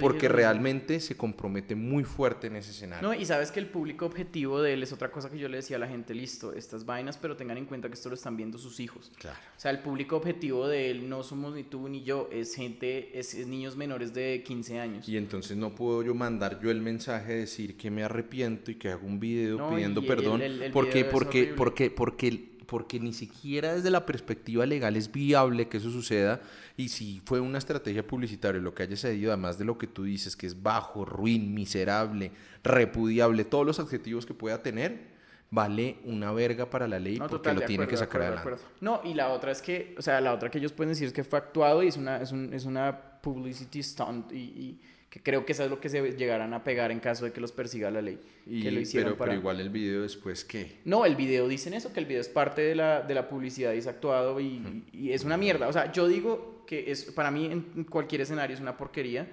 porque 0.01 0.27
realmente 0.27 0.99
se 0.99 1.15
compromete 1.15 1.75
muy 1.75 2.03
fuerte 2.03 2.47
en 2.47 2.57
ese 2.57 2.71
escenario. 2.71 3.07
No, 3.07 3.13
y 3.13 3.25
sabes 3.25 3.51
que 3.51 3.59
el 3.59 3.67
público 3.67 4.05
objetivo 4.05 4.61
de 4.61 4.73
él 4.73 4.83
es 4.83 4.91
otra 4.91 5.11
cosa 5.11 5.29
que 5.29 5.37
yo 5.37 5.47
le 5.47 5.57
decía 5.57 5.77
a 5.77 5.79
la 5.79 5.87
gente, 5.87 6.13
listo, 6.13 6.53
estas 6.53 6.85
vainas, 6.85 7.17
pero 7.17 7.37
tengan 7.37 7.57
en 7.57 7.65
cuenta 7.65 7.87
que 7.87 7.93
esto 7.93 8.09
lo 8.09 8.15
están 8.15 8.35
viendo 8.35 8.57
sus 8.57 8.79
hijos. 8.79 9.11
Claro. 9.17 9.37
O 9.55 9.59
sea, 9.59 9.71
el 9.71 9.79
público 9.79 10.17
objetivo 10.17 10.67
de 10.67 10.91
él 10.91 11.07
no 11.07 11.23
somos 11.23 11.55
ni 11.55 11.63
tú 11.63 11.87
ni 11.87 12.03
yo, 12.03 12.29
es 12.31 12.55
gente, 12.55 13.17
es, 13.17 13.35
niños 13.47 13.77
menores 13.77 14.13
de 14.13 14.43
15 14.45 14.79
años. 14.79 15.07
Y 15.07 15.17
entonces 15.17 15.55
no 15.55 15.73
puedo 15.73 16.03
yo 16.03 16.13
mandar 16.13 16.59
yo 16.61 16.69
el 16.69 16.81
mensaje 16.81 17.33
de 17.33 17.39
decir 17.39 17.77
que 17.77 17.89
me 17.89 18.03
arrepiento 18.03 18.71
y 18.71 18.75
que 18.75 18.89
hago 18.89 19.07
un 19.07 19.19
video 19.19 19.69
pidiendo 19.69 20.05
perdón. 20.05 20.41
porque, 20.73 21.05
porque, 21.05 21.53
porque, 21.55 21.89
porque 21.89 22.15
porque 22.15 22.54
ni 22.99 23.13
siquiera 23.13 23.73
desde 23.73 23.89
la 23.89 24.05
perspectiva 24.05 24.65
legal 24.65 24.95
es 24.95 25.11
viable 25.11 25.67
que 25.67 25.77
eso 25.77 25.89
suceda 25.89 26.41
y 26.77 26.89
si 26.89 27.21
fue 27.25 27.39
una 27.39 27.57
estrategia 27.57 28.05
publicitaria 28.05 28.61
lo 28.61 28.73
que 28.73 28.83
haya 28.83 28.95
sucedido, 28.95 29.31
además 29.31 29.57
de 29.57 29.65
lo 29.65 29.77
que 29.77 29.87
tú 29.87 30.03
dices, 30.03 30.35
que 30.35 30.47
es 30.47 30.61
bajo, 30.61 31.05
ruin, 31.05 31.53
miserable, 31.53 32.31
repudiable, 32.63 33.45
todos 33.45 33.65
los 33.65 33.79
adjetivos 33.79 34.25
que 34.25 34.33
pueda 34.33 34.61
tener, 34.61 35.15
vale 35.51 35.97
una 36.03 36.31
verga 36.31 36.69
para 36.69 36.87
la 36.87 36.99
ley 36.99 37.17
porque 37.17 37.53
lo 37.53 37.61
tiene 37.61 37.87
que 37.87 37.97
sacar 37.97 38.21
adelante. 38.21 38.63
No, 38.81 39.01
y 39.03 39.13
la 39.13 39.29
otra 39.29 39.51
es 39.51 39.61
que, 39.61 39.95
o 39.97 40.01
sea, 40.01 40.19
la 40.21 40.33
otra 40.33 40.49
que 40.49 40.57
ellos 40.57 40.73
pueden 40.73 40.89
decir 40.89 41.07
es 41.07 41.13
que 41.13 41.23
fue 41.23 41.39
actuado 41.39 41.83
y 41.83 41.87
es 41.87 41.97
una, 41.97 42.21
es, 42.21 42.31
un, 42.31 42.53
es 42.53 42.65
una 42.65 43.19
publicity 43.21 43.81
stunt 43.81 44.31
y 44.31 44.79
que 45.15 45.23
creo 45.23 45.45
que 45.45 45.53
eso 45.53 45.63
es 45.63 45.69
lo 45.69 45.79
que 45.79 45.87
se 45.87 46.01
llegarán 46.17 46.53
a 46.53 46.65
pegar 46.65 46.91
en 46.91 46.99
caso 46.99 47.23
de 47.23 47.31
que 47.31 47.39
los 47.39 47.53
persiga 47.53 47.89
la 47.89 48.01
ley. 48.01 48.19
Y, 48.45 48.61
que 48.61 48.69
lo 48.69 48.81
hicieron 48.81 49.15
pero, 49.17 49.33
igual 49.33 49.61
el 49.61 49.69
video 49.69 50.01
después, 50.01 50.43
¿qué? 50.43 50.79
No, 50.83 51.05
el 51.05 51.15
video 51.15 51.47
dicen 51.47 51.73
eso, 51.73 51.93
que 51.93 52.01
el 52.01 52.05
video 52.05 52.19
es 52.19 52.27
parte 52.27 52.61
de 52.61 52.75
la, 52.75 53.01
de 53.01 53.13
la 53.13 53.29
publicidad 53.29 53.71
y 53.71 53.77
es 53.77 53.87
actuado 53.87 54.41
y, 54.41 54.83
y, 54.91 55.13
es 55.13 55.23
una 55.23 55.37
mierda. 55.37 55.69
O 55.69 55.71
sea, 55.71 55.89
yo 55.93 56.09
digo 56.09 56.65
que 56.67 56.91
es, 56.91 57.05
para 57.05 57.31
mí 57.31 57.45
en 57.45 57.85
cualquier 57.85 58.19
escenario 58.19 58.55
es 58.55 58.61
una 58.61 58.75
porquería, 58.75 59.25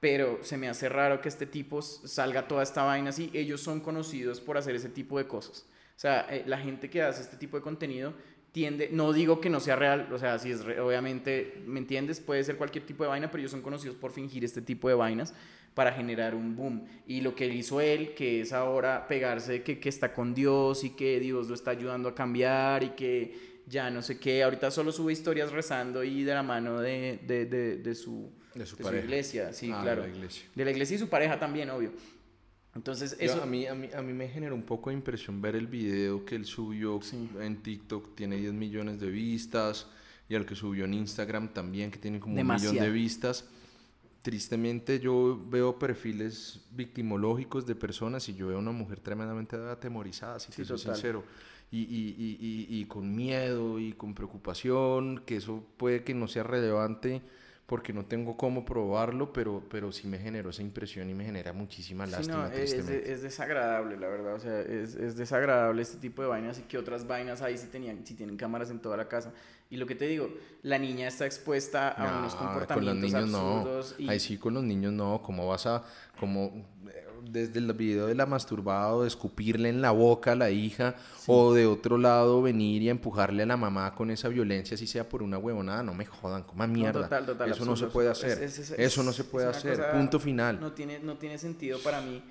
pero 0.00 0.40
se 0.42 0.56
me 0.56 0.68
hace 0.68 0.88
raro 0.88 1.20
que 1.20 1.28
este 1.28 1.46
tipo 1.46 1.82
salga 1.82 2.48
toda 2.48 2.64
esta 2.64 2.82
vaina 2.82 3.10
así. 3.10 3.30
Ellos 3.32 3.60
son 3.60 3.78
conocidos 3.78 4.40
por 4.40 4.58
hacer 4.58 4.74
ese 4.74 4.88
tipo 4.88 5.18
de 5.18 5.28
cosas. 5.28 5.66
O 5.96 6.00
sea, 6.02 6.26
eh, 6.30 6.42
la 6.46 6.58
gente 6.58 6.90
que 6.90 7.00
hace 7.00 7.22
este 7.22 7.36
tipo 7.36 7.56
de 7.56 7.62
contenido 7.62 8.12
tiende, 8.52 8.90
no 8.92 9.12
digo 9.12 9.40
que 9.40 9.48
no 9.48 9.60
sea 9.60 9.76
real, 9.76 10.08
o 10.12 10.18
sea, 10.18 10.38
si 10.38 10.50
es 10.50 10.60
obviamente, 10.60 11.62
¿me 11.66 11.80
entiendes? 11.80 12.20
Puede 12.20 12.44
ser 12.44 12.56
cualquier 12.56 12.84
tipo 12.84 13.02
de 13.02 13.08
vaina, 13.08 13.30
pero 13.30 13.40
ellos 13.40 13.50
son 13.50 13.62
conocidos 13.62 13.96
por 13.96 14.12
fingir 14.12 14.44
este 14.44 14.60
tipo 14.60 14.88
de 14.88 14.94
vainas 14.94 15.34
para 15.74 15.92
generar 15.92 16.34
un 16.34 16.54
boom. 16.54 16.86
Y 17.06 17.22
lo 17.22 17.34
que 17.34 17.46
hizo 17.46 17.80
él, 17.80 18.14
que 18.14 18.42
es 18.42 18.52
ahora 18.52 19.08
pegarse 19.08 19.62
que, 19.62 19.80
que 19.80 19.88
está 19.88 20.12
con 20.12 20.34
Dios 20.34 20.84
y 20.84 20.90
que 20.90 21.18
Dios 21.18 21.48
lo 21.48 21.54
está 21.54 21.70
ayudando 21.70 22.10
a 22.10 22.14
cambiar 22.14 22.82
y 22.82 22.90
que 22.90 23.52
ya 23.66 23.90
no 23.90 24.02
sé 24.02 24.18
qué, 24.18 24.42
ahorita 24.42 24.70
solo 24.70 24.92
sube 24.92 25.12
historias 25.12 25.50
rezando 25.50 26.04
y 26.04 26.24
de 26.24 26.34
la 26.34 26.42
mano 26.42 26.80
de, 26.80 27.20
de, 27.26 27.46
de, 27.46 27.94
su, 27.94 28.30
de 28.54 28.66
su, 28.66 28.76
iglesia, 28.76 29.52
sí, 29.52 29.68
claro. 29.68 30.02
De 30.02 30.08
la 30.08 30.14
iglesia. 30.14 30.44
De 30.54 30.64
la 30.64 30.70
iglesia 30.72 30.96
y 30.96 30.98
su 30.98 31.08
pareja 31.08 31.38
también, 31.38 31.70
obvio. 31.70 31.92
Entonces, 32.74 33.16
eso... 33.18 33.42
a, 33.42 33.46
mí, 33.46 33.66
a, 33.66 33.74
mí, 33.74 33.88
a 33.94 34.00
mí 34.00 34.12
me 34.12 34.28
generó 34.28 34.54
un 34.54 34.62
poco 34.62 34.90
de 34.90 34.96
impresión 34.96 35.42
ver 35.42 35.56
el 35.56 35.66
video 35.66 36.24
que 36.24 36.36
él 36.36 36.46
subió 36.46 36.98
en 37.40 37.62
TikTok, 37.62 38.14
tiene 38.14 38.36
10 38.36 38.54
millones 38.54 38.98
de 38.98 39.10
vistas, 39.10 39.86
y 40.28 40.34
el 40.34 40.46
que 40.46 40.54
subió 40.54 40.86
en 40.86 40.94
Instagram 40.94 41.52
también, 41.52 41.90
que 41.90 41.98
tiene 41.98 42.18
como 42.18 42.40
un 42.40 42.46
millón 42.46 42.76
de 42.76 42.90
vistas. 42.90 43.44
tristemente 44.22 45.00
yo 45.00 45.38
veo 45.50 45.78
perfiles 45.78 46.60
victimológicos 46.70 47.66
de 47.66 47.74
personas 47.74 48.28
y 48.28 48.34
yo 48.34 48.48
veo 48.48 48.58
una 48.58 48.72
mujer 48.72 49.00
tremendamente 49.00 49.56
atemorizada, 49.56 50.40
si 50.40 50.52
te 50.52 50.64
soy 50.64 50.78
sincero. 50.78 51.24
Y, 51.70 51.80
y, 51.80 52.38
y, 52.38 52.80
y, 52.80 52.84
con 52.84 53.14
miedo 53.16 53.78
y 53.78 53.94
con 53.94 54.14
preocupación, 54.14 55.22
que 55.24 55.36
eso 55.36 55.64
puede 55.78 56.04
que 56.04 56.12
no 56.12 56.28
sea 56.28 56.42
relevante 56.42 57.22
porque 57.72 57.94
no 57.94 58.04
tengo 58.04 58.36
cómo 58.36 58.66
probarlo, 58.66 59.32
pero, 59.32 59.62
pero 59.70 59.92
sí 59.92 60.06
me 60.06 60.18
generó 60.18 60.50
esa 60.50 60.60
impresión 60.60 61.08
y 61.08 61.14
me 61.14 61.24
genera 61.24 61.54
muchísima 61.54 62.04
lástima. 62.04 62.48
no, 62.48 62.52
es, 62.52 62.70
es, 62.74 63.22
desagradable, 63.22 63.96
la 63.96 64.08
verdad, 64.08 64.34
o 64.34 64.38
sea, 64.38 64.60
es, 64.60 64.94
es, 64.94 65.16
desagradable 65.16 65.80
este 65.80 65.96
tipo 65.96 66.20
de 66.20 66.28
vainas 66.28 66.58
y 66.58 66.64
que 66.64 66.76
otras 66.76 67.06
vainas 67.06 67.40
ahí 67.40 67.56
si, 67.56 67.68
tenían, 67.68 68.04
si 68.04 68.12
tienen 68.12 68.36
cámaras 68.36 68.68
en 68.68 68.78
toda 68.78 68.98
la 68.98 69.08
casa. 69.08 69.32
Y 69.70 69.78
lo 69.78 69.86
que 69.86 69.94
te 69.94 70.06
digo, 70.06 70.28
la 70.60 70.76
niña 70.76 71.08
está 71.08 71.24
expuesta 71.24 71.88
a 71.88 72.18
unos 72.18 72.34
comportamientos 72.34 72.76
con 72.76 72.84
los 72.84 72.96
niños 72.96 73.42
absurdos. 73.42 73.94
No. 73.98 74.04
Y... 74.04 74.08
Ahí 74.10 74.20
sí, 74.20 74.36
con 74.36 74.52
los 74.52 74.64
niños 74.64 74.92
no, 74.92 75.22
¿cómo 75.22 75.48
vas 75.48 75.64
a, 75.64 75.82
como 76.20 76.66
desde 77.30 77.58
el 77.58 77.72
video 77.72 78.06
de 78.06 78.14
la 78.14 78.26
masturbado, 78.26 79.02
de 79.02 79.08
escupirle 79.08 79.68
en 79.68 79.80
la 79.82 79.90
boca 79.90 80.32
a 80.32 80.34
la 80.34 80.50
hija, 80.50 80.94
o 81.26 81.54
de 81.54 81.66
otro 81.66 81.98
lado 81.98 82.42
venir 82.42 82.82
y 82.82 82.88
empujarle 82.88 83.42
a 83.42 83.46
la 83.46 83.56
mamá 83.56 83.94
con 83.94 84.10
esa 84.10 84.28
violencia, 84.28 84.76
si 84.76 84.86
sea 84.86 85.08
por 85.08 85.22
una 85.22 85.38
huevonada, 85.38 85.82
no 85.82 85.94
me 85.94 86.04
jodan, 86.04 86.42
coma 86.42 86.66
mierda. 86.66 87.08
Eso 87.46 87.64
no 87.64 87.76
se 87.76 87.86
puede 87.86 88.10
hacer. 88.10 88.42
Eso 88.42 89.02
no 89.02 89.12
se 89.12 89.24
puede 89.24 89.46
hacer. 89.48 89.80
Punto 89.92 90.18
final. 90.18 90.60
No 90.60 90.72
tiene, 90.72 90.98
no 90.98 91.16
tiene 91.16 91.38
sentido 91.38 91.78
para 91.78 92.00
mí. 92.00 92.22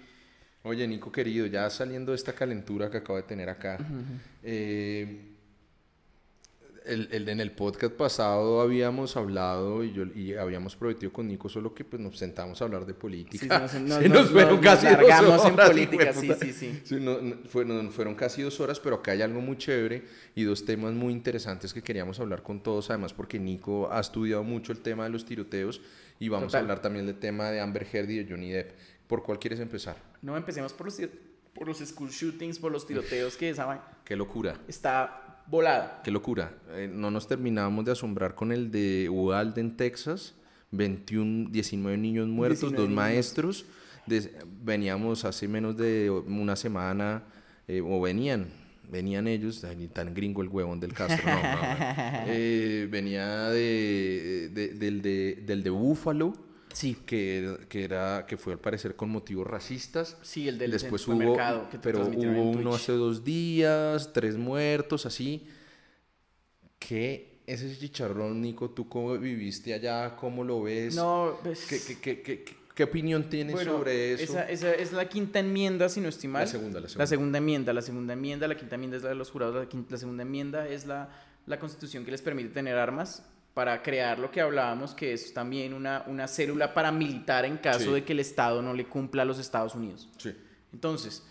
Oye, 0.64 0.88
Nico 0.88 1.12
querido, 1.12 1.48
ya 1.48 1.70
saliendo 1.72 2.12
de 2.12 2.18
esta 2.18 2.34
calentura 2.34 2.90
que 2.92 2.98
acabo 2.98 3.18
de 3.18 3.24
tener 3.24 3.50
acá, 3.50 3.80
eh, 4.44 5.31
el, 6.86 7.30
en 7.30 7.40
el 7.40 7.52
podcast 7.52 7.94
pasado 7.94 8.62
habíamos 8.62 9.16
hablado 9.16 9.84
y, 9.84 9.94
yo, 9.94 10.06
y 10.16 10.34
habíamos 10.34 10.76
prometido 10.76 11.12
con 11.12 11.28
Nico, 11.28 11.50
solo 11.50 11.74
que 11.74 11.84
pues 11.84 12.02
nos 12.02 12.18
sentamos 12.18 12.62
a 12.62 12.66
hablar 12.66 12.86
de 12.86 12.94
política. 12.94 13.68
Sí, 13.68 13.80
nos, 13.80 14.30
fueron 14.32 14.60
casi 14.60 14.88
dos 14.88 15.02
horas. 15.02 15.46
En 15.46 15.56
política, 15.56 16.14
sí, 16.14 16.32
sí, 16.40 16.54
sí. 16.54 16.82
fueron, 17.48 17.92
fueron 17.92 18.16
casi 18.16 18.42
dos 18.42 18.60
horas, 18.60 18.80
pero 18.80 18.98
acá 18.98 19.12
hay 19.12 19.22
algo 19.22 19.42
muy 19.42 19.58
chévere 19.58 20.04
y 20.36 20.44
dos 20.44 20.66
temas 20.66 20.94
muy 20.94 21.14
interesantes 21.14 21.74
que 21.74 21.82
queríamos 21.82 22.20
hablar 22.20 22.42
con 22.42 22.62
todos, 22.62 22.90
además 22.90 23.14
porque 23.14 23.40
Nico 23.40 23.92
ha 23.92 24.00
estudiado 24.00 24.44
mucho 24.44 24.72
el 24.72 24.80
tema 24.80 25.04
de 25.04 25.10
los 25.10 25.26
tiroteos 25.26 25.82
y 26.20 26.30
vamos 26.30 26.56
a 26.56 26.60
hablar 26.60 26.82
también 26.82 27.06
del 27.06 27.20
tema 27.20 27.52
de 27.52 27.60
Amber 27.60 27.88
Heard 27.92 28.10
y 28.10 28.24
de 28.24 28.32
Johnny 28.32 28.52
Depp. 28.52 28.72
¿Por 29.08 29.24
cuál 29.24 29.40
quieres 29.40 29.60
empezar? 29.60 29.98
No, 30.22 30.38
empecemos 30.38 30.72
por 30.72 30.86
los, 30.86 31.02
por 31.54 31.68
los 31.68 31.80
school 31.80 32.10
shootings, 32.10 32.60
por 32.60 32.72
los 32.72 32.88
tiroteos 32.88 33.36
que 33.36 33.54
saben. 33.54 33.80
Qué 34.06 34.16
locura. 34.16 34.58
Está 34.68 35.21
volada. 35.52 36.02
Qué 36.04 36.10
locura. 36.10 36.54
Eh, 36.72 36.90
no 36.92 37.12
nos 37.12 37.28
terminábamos 37.28 37.86
de 37.86 37.92
asombrar 37.92 38.34
con 38.34 38.52
el 38.52 38.72
de 38.72 39.10
Uvalde 39.10 39.62
en 39.62 39.76
Texas. 39.76 40.34
21, 40.72 41.50
19 41.50 41.98
niños 41.98 42.28
muertos, 42.28 42.72
dos 42.72 42.90
maestros. 42.90 43.66
veníamos 44.64 45.26
hace 45.26 45.48
menos 45.50 45.76
de 45.76 46.10
una 46.10 46.56
semana, 46.56 47.24
eh, 47.68 47.82
o 47.82 48.00
venían, 48.00 48.48
venían 48.90 49.28
ellos, 49.28 49.66
tan 49.94 50.14
gringo 50.14 50.42
el 50.42 50.48
huevón 50.48 50.80
del 50.80 50.94
Castro, 50.94 51.30
no, 51.30 51.40
eh, 52.28 52.88
venía 52.90 53.50
de, 53.50 54.50
del, 54.50 55.02
de, 55.02 55.44
del 55.46 55.62
de 55.62 55.70
Búfalo, 55.70 56.34
Sí. 56.74 56.98
Que, 57.06 57.58
que, 57.70 57.84
era, 57.84 58.26
que 58.28 58.38
fue 58.38 58.54
al 58.54 58.60
parecer 58.60 58.96
con 58.96 59.10
motivos 59.10 59.48
racistas. 59.48 60.18
Sí, 60.22 60.48
el 60.48 60.58
del 60.58 60.72
Después 60.72 61.08
hubo, 61.08 61.38
pero 61.82 62.06
hubo 62.06 62.52
uno 62.52 62.74
hace 62.76 62.94
dos 62.94 63.24
días, 63.24 64.12
tres 64.14 64.38
muertos, 64.38 65.06
así. 65.06 65.48
¿Qué 66.80 67.32
ese 67.46 67.78
chicharrón, 67.78 68.42
Nico? 68.42 68.70
¿Tú 68.70 68.88
cómo 68.88 69.18
viviste 69.18 69.74
allá? 69.74 70.16
¿Cómo 70.16 70.44
lo 70.44 70.64
ves? 70.64 70.96
No, 70.96 71.38
pues... 71.44 71.66
¿Qué, 71.66 71.98
qué, 72.02 72.22
qué, 72.22 72.46
qué 72.74 72.84
opinión 72.84 73.30
tienes 73.30 73.60
sobre 73.62 74.14
eso? 74.14 74.24
Esa, 74.24 74.50
esa, 74.50 74.74
es 74.74 74.94
la 74.94 75.08
quinta 75.10 75.40
enmienda, 75.40 75.90
si 75.90 76.00
no 76.00 76.10
estoy 76.10 76.30
mal. 76.30 76.44
La 76.44 76.48
segunda, 76.48 76.80
la 76.80 76.88
segunda. 76.88 77.04
La 77.04 77.08
segunda 77.08 77.38
enmienda, 77.40 77.74
la 77.74 77.82
segunda 77.82 78.14
enmienda, 78.14 78.48
la 78.48 78.56
quinta 78.56 78.76
enmienda 78.76 78.98
es 78.98 79.04
la 79.04 79.10
de 79.10 79.16
los 79.16 79.32
jurados, 79.32 79.56
la, 79.56 79.82
la 79.90 79.98
segunda 79.98 80.24
enmienda 80.24 80.68
es 80.68 80.86
la, 80.86 81.10
la 81.46 81.60
constitución 81.60 82.06
que 82.06 82.12
les 82.12 82.22
permite 82.22 82.50
tener 82.50 82.78
armas 82.78 83.24
para 83.54 83.82
crear 83.84 84.18
lo 84.18 84.32
que 84.32 84.42
hablábamos, 84.42 84.94
que 84.94 85.14
es 85.14 85.34
también 85.34 85.74
una, 85.74 86.04
una 86.08 86.28
célula 86.28 86.74
paramilitar 86.74 87.46
en 87.46 87.58
caso 87.58 87.94
de 87.94 88.04
que 88.04 88.14
el 88.14 88.20
Estado 88.20 88.62
no 88.62 88.74
le 88.74 88.86
cumpla 88.86 89.24
a 89.24 89.26
los 89.26 89.40
Estados 89.40 89.76
Unidos. 89.76 90.10
Sí. 90.18 90.34
Entonces, 90.72 91.24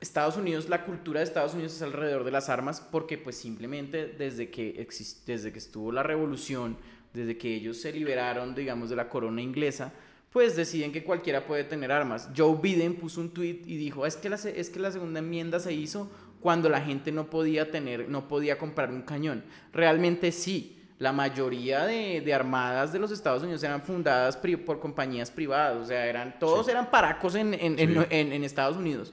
Estados 0.00 0.36
Unidos, 0.36 0.68
la 0.68 0.84
cultura 0.84 1.20
de 1.20 1.24
Estados 1.24 1.54
Unidos 1.54 1.74
es 1.74 1.82
alrededor 1.82 2.24
de 2.24 2.32
las 2.32 2.48
armas 2.48 2.80
porque 2.80 3.16
pues 3.16 3.36
simplemente 3.36 4.08
desde 4.08 4.50
que, 4.50 4.86
desde 5.24 5.52
que 5.52 5.58
estuvo 5.58 5.90
la 5.92 6.02
revolución, 6.02 6.76
desde 7.14 7.38
que 7.38 7.54
ellos 7.54 7.80
se 7.80 7.92
liberaron, 7.92 8.54
digamos, 8.54 8.90
de 8.90 8.96
la 8.96 9.08
corona 9.08 9.40
inglesa, 9.40 9.92
pues 10.30 10.56
deciden 10.56 10.92
que 10.92 11.04
cualquiera 11.04 11.46
puede 11.46 11.64
tener 11.64 11.92
armas. 11.92 12.28
Joe 12.36 12.58
Biden 12.60 12.96
puso 12.96 13.20
un 13.20 13.30
tweet 13.30 13.62
y 13.64 13.76
dijo, 13.76 14.04
es 14.04 14.16
que 14.16 14.28
la, 14.28 14.36
es 14.36 14.70
que 14.70 14.80
la 14.80 14.90
segunda 14.90 15.20
enmienda 15.20 15.60
se 15.60 15.72
hizo 15.72 16.10
cuando 16.40 16.68
la 16.68 16.80
gente 16.80 17.12
no 17.12 17.30
podía 17.30 17.70
tener, 17.70 18.08
no 18.08 18.28
podía 18.28 18.58
comprar 18.58 18.90
un 18.90 19.02
cañón. 19.02 19.44
Realmente 19.72 20.32
sí 20.32 20.81
la 21.02 21.12
mayoría 21.12 21.84
de, 21.84 22.32
armadas 22.32 22.92
de 22.92 23.00
los 23.00 23.10
Estados 23.10 23.42
Unidos 23.42 23.60
eran 23.64 23.82
fundadas 23.82 24.36
por 24.36 24.78
compañías 24.78 25.32
privadas, 25.32 25.76
o 25.76 25.84
sea, 25.84 26.06
eran, 26.06 26.38
todos 26.38 26.68
eran 26.68 26.92
paracos 26.92 27.34
en, 27.34 27.52
en, 27.54 28.44
Estados 28.44 28.76
Unidos. 28.76 29.12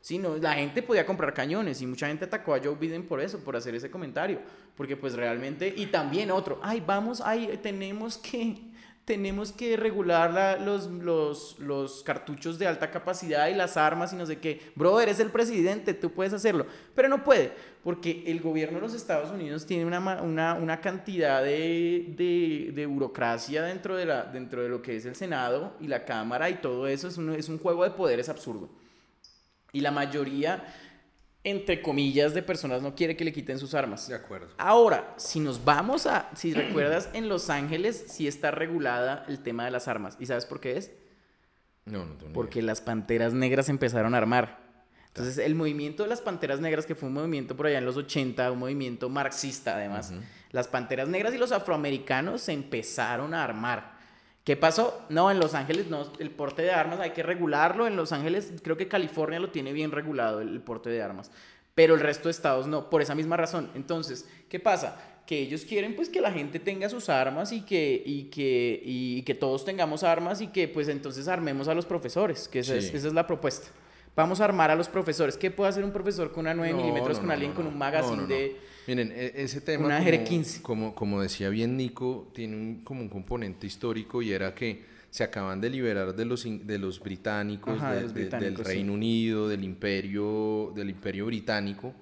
Sí, 0.00 0.16
no, 0.16 0.38
la 0.38 0.54
gente 0.54 0.80
podía 0.80 1.04
comprar 1.04 1.34
cañones 1.34 1.82
y 1.82 1.86
mucha 1.86 2.06
gente 2.06 2.24
atacó 2.24 2.54
a 2.54 2.60
Joe 2.64 2.76
Biden 2.76 3.06
por 3.06 3.20
eso, 3.20 3.40
por 3.40 3.56
hacer 3.56 3.74
ese 3.74 3.90
comentario, 3.90 4.40
porque 4.74 4.96
pues 4.96 5.12
realmente, 5.12 5.74
y 5.76 5.86
también 5.86 6.30
otro, 6.30 6.60
ay, 6.62 6.82
vamos, 6.86 7.20
ay, 7.20 7.60
tenemos 7.62 8.16
que, 8.16 8.67
tenemos 9.08 9.52
que 9.52 9.74
regular 9.78 10.60
los, 10.60 12.02
cartuchos 12.04 12.58
de 12.58 12.66
alta 12.66 12.90
capacidad 12.90 13.48
y 13.48 13.54
las 13.54 13.78
armas 13.78 14.12
y 14.12 14.16
no 14.16 14.26
sé 14.26 14.38
qué. 14.38 14.60
Bro, 14.74 15.00
eres 15.00 15.18
el 15.18 15.30
presidente, 15.30 15.94
tú 15.94 16.10
puedes 16.10 16.34
hacerlo. 16.34 16.66
Pero 16.94 17.08
no 17.08 17.24
puede, 17.24 17.52
porque 17.82 18.22
el 18.26 18.42
gobierno 18.42 18.76
de 18.76 18.82
los 18.82 18.92
Estados 18.92 19.30
Unidos 19.30 19.64
tiene 19.64 19.86
una, 19.86 20.80
cantidad 20.82 21.42
de, 21.42 22.86
burocracia 22.86 23.62
dentro 23.62 23.96
de, 23.96 24.04
la, 24.04 24.24
dentro 24.24 24.62
de 24.62 24.68
lo 24.68 24.82
que 24.82 24.96
es 24.96 25.06
el 25.06 25.16
Senado 25.16 25.72
y 25.80 25.86
la 25.86 26.04
Cámara 26.04 26.50
y 26.50 26.56
todo 26.56 26.86
eso. 26.86 27.08
Es 27.08 27.16
un, 27.16 27.30
es 27.30 27.48
un 27.48 27.58
juego 27.58 27.84
de 27.84 27.92
poderes 27.92 28.28
absurdo. 28.28 28.68
Y 29.72 29.80
la 29.80 29.90
mayoría 29.90 30.66
entre 31.50 31.82
comillas, 31.82 32.34
de 32.34 32.42
personas 32.42 32.82
no 32.82 32.94
quiere 32.94 33.16
que 33.16 33.24
le 33.24 33.32
quiten 33.32 33.58
sus 33.58 33.74
armas. 33.74 34.08
De 34.08 34.14
acuerdo. 34.14 34.48
Ahora, 34.58 35.14
si 35.16 35.40
nos 35.40 35.64
vamos 35.64 36.06
a, 36.06 36.30
si 36.34 36.54
recuerdas, 36.54 37.08
en 37.12 37.28
Los 37.28 37.50
Ángeles 37.50 38.04
sí 38.08 38.26
está 38.26 38.50
regulada 38.50 39.24
el 39.28 39.40
tema 39.40 39.64
de 39.64 39.70
las 39.70 39.88
armas. 39.88 40.16
¿Y 40.18 40.26
sabes 40.26 40.46
por 40.46 40.60
qué 40.60 40.76
es? 40.76 40.92
No, 41.84 42.04
no 42.04 42.14
tengo 42.14 42.32
Porque 42.32 42.62
las 42.62 42.80
panteras 42.80 43.32
negras 43.32 43.68
empezaron 43.68 44.14
a 44.14 44.18
armar. 44.18 44.68
Entonces, 45.08 45.38
el 45.38 45.54
movimiento 45.54 46.04
de 46.04 46.08
las 46.08 46.20
panteras 46.20 46.60
negras, 46.60 46.86
que 46.86 46.94
fue 46.94 47.08
un 47.08 47.14
movimiento 47.14 47.56
por 47.56 47.66
allá 47.66 47.78
en 47.78 47.84
los 47.84 47.96
80, 47.96 48.52
un 48.52 48.58
movimiento 48.60 49.08
marxista 49.08 49.74
además, 49.74 50.12
las 50.52 50.68
panteras 50.68 51.08
negras 51.08 51.34
y 51.34 51.38
los 51.38 51.50
afroamericanos 51.50 52.42
se 52.42 52.52
empezaron 52.52 53.34
a 53.34 53.42
armar. 53.42 53.97
¿Qué 54.48 54.56
pasó? 54.56 55.02
No, 55.10 55.30
en 55.30 55.40
Los 55.40 55.52
Ángeles 55.52 55.88
no, 55.88 56.10
el 56.18 56.30
porte 56.30 56.62
de 56.62 56.70
armas 56.70 57.00
hay 57.00 57.10
que 57.10 57.22
regularlo. 57.22 57.86
En 57.86 57.96
Los 57.96 58.12
Ángeles, 58.12 58.50
creo 58.62 58.78
que 58.78 58.88
California 58.88 59.38
lo 59.38 59.50
tiene 59.50 59.74
bien 59.74 59.92
regulado, 59.92 60.40
el, 60.40 60.58
porte 60.62 60.88
de 60.88 61.02
armas. 61.02 61.30
Pero 61.74 61.92
el 61.92 62.00
resto 62.00 62.28
de 62.28 62.30
estados 62.30 62.66
no, 62.66 62.88
por 62.88 63.02
esa 63.02 63.14
misma 63.14 63.36
razón. 63.36 63.70
Entonces, 63.74 64.26
¿qué 64.48 64.58
pasa? 64.58 64.98
Que 65.26 65.38
ellos 65.38 65.66
quieren 65.66 65.94
pues 65.94 66.08
que 66.08 66.22
la 66.22 66.32
gente 66.32 66.60
tenga 66.60 66.88
sus 66.88 67.10
armas 67.10 67.52
y 67.52 67.60
que, 67.60 68.02
y 68.06 68.30
que, 68.30 68.80
y 68.82 69.20
que 69.20 69.34
todos 69.34 69.66
tengamos 69.66 70.02
armas 70.02 70.40
y 70.40 70.46
que 70.46 70.66
pues 70.66 70.88
entonces 70.88 71.28
armemos 71.28 71.68
a 71.68 71.74
los 71.74 71.84
profesores, 71.84 72.48
que 72.48 72.60
esa, 72.60 72.74
es, 72.74 72.86
esa 72.94 73.08
es 73.08 73.12
la 73.12 73.26
propuesta. 73.26 73.68
Vamos 74.16 74.40
a 74.40 74.46
armar 74.46 74.70
a 74.70 74.76
los 74.76 74.88
profesores. 74.88 75.36
¿Qué 75.36 75.50
puede 75.50 75.68
hacer 75.68 75.84
un 75.84 75.92
profesor 75.92 76.32
con 76.32 76.46
una 76.46 76.54
9 76.54 76.72
milímetros 76.72 77.18
con 77.18 77.30
alguien 77.30 77.52
con 77.52 77.66
un 77.66 77.76
magazine 77.76 78.26
de 78.26 78.56
Miren, 78.88 79.12
e, 79.14 79.32
ese 79.36 79.60
tema, 79.60 79.84
Una 79.84 80.02
como, 80.02 80.24
15. 80.24 80.62
Como, 80.62 81.20
decía 81.20 81.50
bien 81.50 81.76
Nico, 81.76 82.32
tiene 82.34 82.56
un, 82.56 82.84
como 82.84 83.02
un 83.02 83.10
componente 83.10 83.66
histórico 83.66 84.22
y 84.22 84.32
era 84.32 84.54
que 84.54 84.82
se 85.10 85.24
acaban 85.24 85.60
de 85.60 85.68
liberar 85.68 86.16
de 86.16 86.24
los, 86.24 86.44
de 86.44 86.78
los 86.78 86.98
británicos, 86.98 87.78
del 88.14 88.56
Reino 88.56 88.94
Unido, 88.94 89.46
del 89.46 89.62
imperio, 89.62 90.72
del 90.74 90.88
imperio 90.88 91.26
británico, 91.26 91.94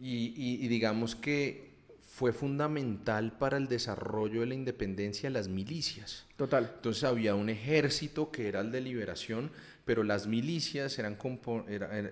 y, 0.00 0.66
digamos 0.68 1.14
que 1.14 1.68
fue 2.00 2.32
fundamental 2.32 3.36
para 3.36 3.58
el 3.58 3.68
desarrollo 3.68 4.40
de 4.40 4.46
la 4.46 4.54
independencia 4.54 5.28
las 5.28 5.48
milicias. 5.48 6.24
Total. 6.36 6.72
Entonces 6.76 7.04
había 7.04 7.34
un 7.34 7.50
ejército 7.50 8.30
que 8.30 8.48
era 8.48 8.60
el 8.60 8.72
de 8.72 8.80
liberación, 8.80 9.50
pero 9.88 10.04
las 10.04 10.26
milicias 10.26 10.98
eran, 10.98 11.16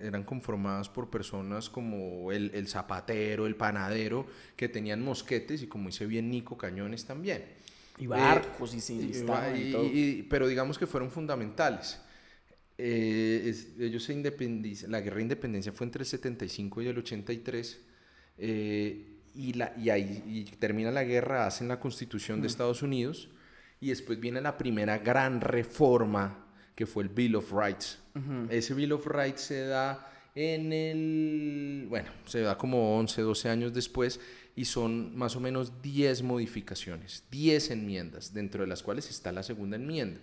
eran 0.01 0.23
conformadas 0.23 0.89
por 0.89 1.11
personas 1.11 1.69
como 1.69 2.31
el, 2.31 2.67
zapatero, 2.67 3.45
el 3.45 3.55
panadero, 3.55 4.25
que 4.55 4.67
tenían 4.67 5.03
mosquetes 5.03 5.61
y 5.61 5.67
como 5.67 5.89
dice 5.89 6.07
bien 6.07 6.31
Nico, 6.31 6.57
cañones 6.57 7.05
también. 7.05 7.45
Y 7.99 8.07
barcos 8.07 8.73
y, 8.73 8.81
sin 8.81 9.11
y, 9.13 10.23
Pero 10.23 10.47
digamos 10.47 10.79
que 10.79 10.87
fueron 10.87 11.11
fundamentales. 11.11 12.01
Eh, 12.79 13.53
ellos 13.79 14.03
se 14.03 14.15
la 14.87 14.99
guerra 14.99 15.17
de 15.17 15.21
independencia 15.21 15.71
fue 15.71 15.85
entre 15.85 16.01
el 16.01 16.07
75 16.07 16.81
y 16.81 16.87
el 16.87 16.97
83. 16.97 17.79
Eh, 18.39 19.05
y, 19.35 19.53
la, 19.53 19.71
y 19.77 19.91
ahí 19.91 20.45
termina 20.57 20.89
la 20.89 21.03
guerra, 21.03 21.45
hacen 21.45 21.67
la 21.67 21.79
constitución 21.79 22.41
de 22.41 22.47
Estados 22.47 22.81
Unidos 22.81 23.29
Y 23.79 23.89
después 23.89 24.19
viene 24.19 24.41
la 24.41 24.57
primera 24.57 24.97
gran 24.97 25.41
reforma, 25.41 26.46
que 26.77 26.85
fue 26.85 27.01
el 27.01 27.09
Bill 27.09 27.35
of 27.35 27.51
Rights. 27.51 27.97
Ese 28.51 28.75
Bill 28.75 28.91
of 28.93 29.07
Rights 29.07 29.41
se 29.41 29.65
da 29.65 30.11
en 30.35 30.71
el, 30.71 31.87
bueno, 31.89 32.11
se 32.25 32.41
da 32.41 32.55
como 32.55 32.99
11, 32.99 33.23
12 33.23 33.49
años 33.49 33.73
después 33.73 34.19
y 34.55 34.63
son 34.65 35.17
más 35.17 35.35
o 35.35 35.39
menos 35.39 35.81
10 35.81 36.21
modificaciones, 36.21 37.23
10 37.31 37.71
enmiendas, 37.71 38.31
dentro 38.31 38.61
de 38.61 38.67
las 38.67 38.83
cuales 38.83 39.09
está 39.09 39.31
la 39.31 39.41
segunda 39.41 39.75
enmienda. 39.75 40.21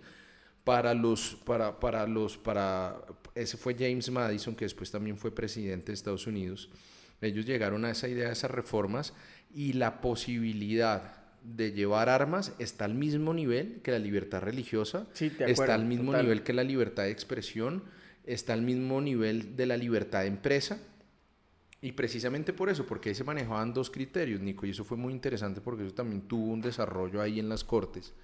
Para 0.63 0.95
los, 0.95 1.37
para, 1.45 1.81
para 1.81 2.07
los, 2.07 2.39
para, 2.39 3.03
ese 3.35 3.57
fue 3.57 3.75
James 3.75 4.09
Madison, 4.09 4.55
que 4.55 4.65
después 4.65 4.93
también 4.93 5.19
fue 5.19 5.35
presidente 5.35 5.87
de 5.87 5.95
Estados 5.95 6.29
Unidos. 6.29 6.71
Ellos 7.21 7.45
llegaron 7.47 7.85
a 7.85 7.91
esa 7.91 8.07
idea, 8.07 8.29
a 8.29 8.33
esas 8.33 8.53
reformas, 8.53 9.13
y 9.53 9.73
la 9.73 10.01
posibilidad 10.01 11.24
de 11.45 11.73
llevar 11.73 12.09
armas 12.09 12.55
está 12.59 12.87
al 12.87 12.95
mismo 12.95 13.35
nivel 13.35 13.81
que 13.83 13.91
la 13.93 13.99
libertad 13.99 14.41
religiosa, 14.41 15.07
está 15.15 15.75
al 15.75 15.85
mismo 15.85 16.17
nivel 16.17 16.43
que 16.43 16.55
la 16.55 16.65
libertad 16.65 17.05
de 17.05 17.11
expresión, 17.11 17.85
está 18.25 18.55
al 18.55 18.63
mismo 18.63 19.01
nivel 19.01 19.55
de 19.55 19.67
la 19.67 19.77
libertad 19.77 20.23
de 20.23 20.29
empresa. 20.29 20.79
Y 21.83 21.93
precisamente 21.93 22.55
por 22.55 22.71
eso, 22.71 22.87
porque 22.87 23.11
ahí 23.11 23.15
se 23.15 23.25
manejaban 23.25 23.75
dos 23.75 23.91
criterios, 23.91 24.41
Nico, 24.41 24.65
y 24.65 24.71
eso 24.71 24.85
fue 24.85 24.97
muy 24.97 25.13
interesante 25.13 25.61
porque 25.61 25.85
eso 25.85 25.95
también 25.95 26.23
tuvo 26.23 26.51
un 26.51 26.63
desarrollo 26.63 27.21
ahí 27.21 27.39
en 27.39 27.51
las 27.51 27.63
cortes. 27.63 28.15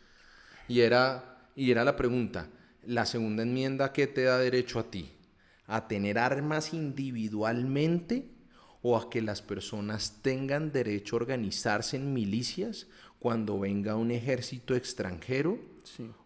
Y 0.66 0.80
era, 0.80 1.50
y 1.54 1.70
era 1.70 1.84
la 1.84 1.96
pregunta, 1.96 2.48
la 2.86 3.04
segunda 3.04 3.42
enmienda, 3.42 3.92
¿qué 3.92 4.06
te 4.06 4.22
da 4.22 4.38
derecho 4.38 4.78
a 4.78 4.90
ti? 4.90 5.12
¿A 5.66 5.88
tener 5.88 6.18
armas 6.18 6.72
individualmente 6.72 8.30
o 8.80 8.96
a 8.96 9.10
que 9.10 9.20
las 9.20 9.42
personas 9.42 10.20
tengan 10.22 10.72
derecho 10.72 11.16
a 11.16 11.18
organizarse 11.18 11.96
en 11.98 12.14
milicias 12.14 12.86
cuando 13.20 13.60
venga 13.60 13.96
un 13.96 14.10
ejército 14.10 14.74
extranjero 14.74 15.58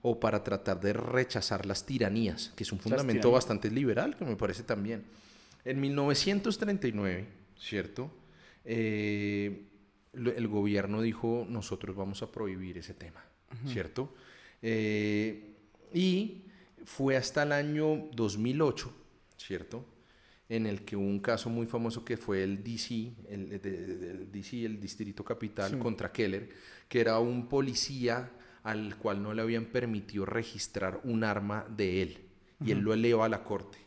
o 0.00 0.20
para 0.20 0.44
tratar 0.44 0.80
de 0.80 0.92
rechazar 0.92 1.66
las 1.66 1.84
tiranías, 1.84 2.52
que 2.56 2.62
es 2.62 2.72
un 2.72 2.78
fundamento 2.78 3.30
bastante 3.32 3.70
liberal, 3.70 4.16
que 4.16 4.24
me 4.24 4.36
parece 4.36 4.62
también. 4.62 5.04
En 5.64 5.80
1939, 5.80 7.26
¿cierto? 7.58 8.10
Eh, 8.64 9.66
el 10.12 10.48
gobierno 10.48 11.02
dijo, 11.02 11.44
nosotros 11.48 11.96
vamos 11.96 12.22
a 12.22 12.30
prohibir 12.30 12.78
ese 12.78 12.94
tema, 12.94 13.24
¿cierto? 13.66 14.14
Eh, 14.62 15.56
y 15.92 16.44
fue 16.84 17.16
hasta 17.16 17.42
el 17.42 17.52
año 17.52 18.08
2008, 18.14 18.94
¿cierto? 19.36 19.84
En 20.48 20.66
el 20.66 20.84
que 20.84 20.94
hubo 20.94 21.06
un 21.06 21.18
caso 21.18 21.50
muy 21.50 21.66
famoso 21.66 22.04
que 22.04 22.16
fue 22.16 22.44
el 22.44 22.62
DC, 22.62 23.12
el, 23.30 24.28
DC, 24.30 24.64
el 24.64 24.78
Distrito 24.78 25.24
Capital, 25.24 25.76
contra 25.78 26.12
Keller, 26.12 26.50
que 26.88 27.00
era 27.00 27.18
un 27.18 27.48
policía 27.48 28.30
al 28.62 28.96
cual 28.96 29.22
no 29.22 29.34
le 29.34 29.42
habían 29.42 29.66
permitido 29.66 30.24
registrar 30.24 31.00
un 31.04 31.24
arma 31.24 31.66
de 31.76 32.02
él. 32.02 32.18
Y 32.64 32.70
él 32.70 32.78
lo 32.78 32.94
eleva 32.94 33.26
a 33.26 33.28
la 33.28 33.44
corte. 33.44 33.78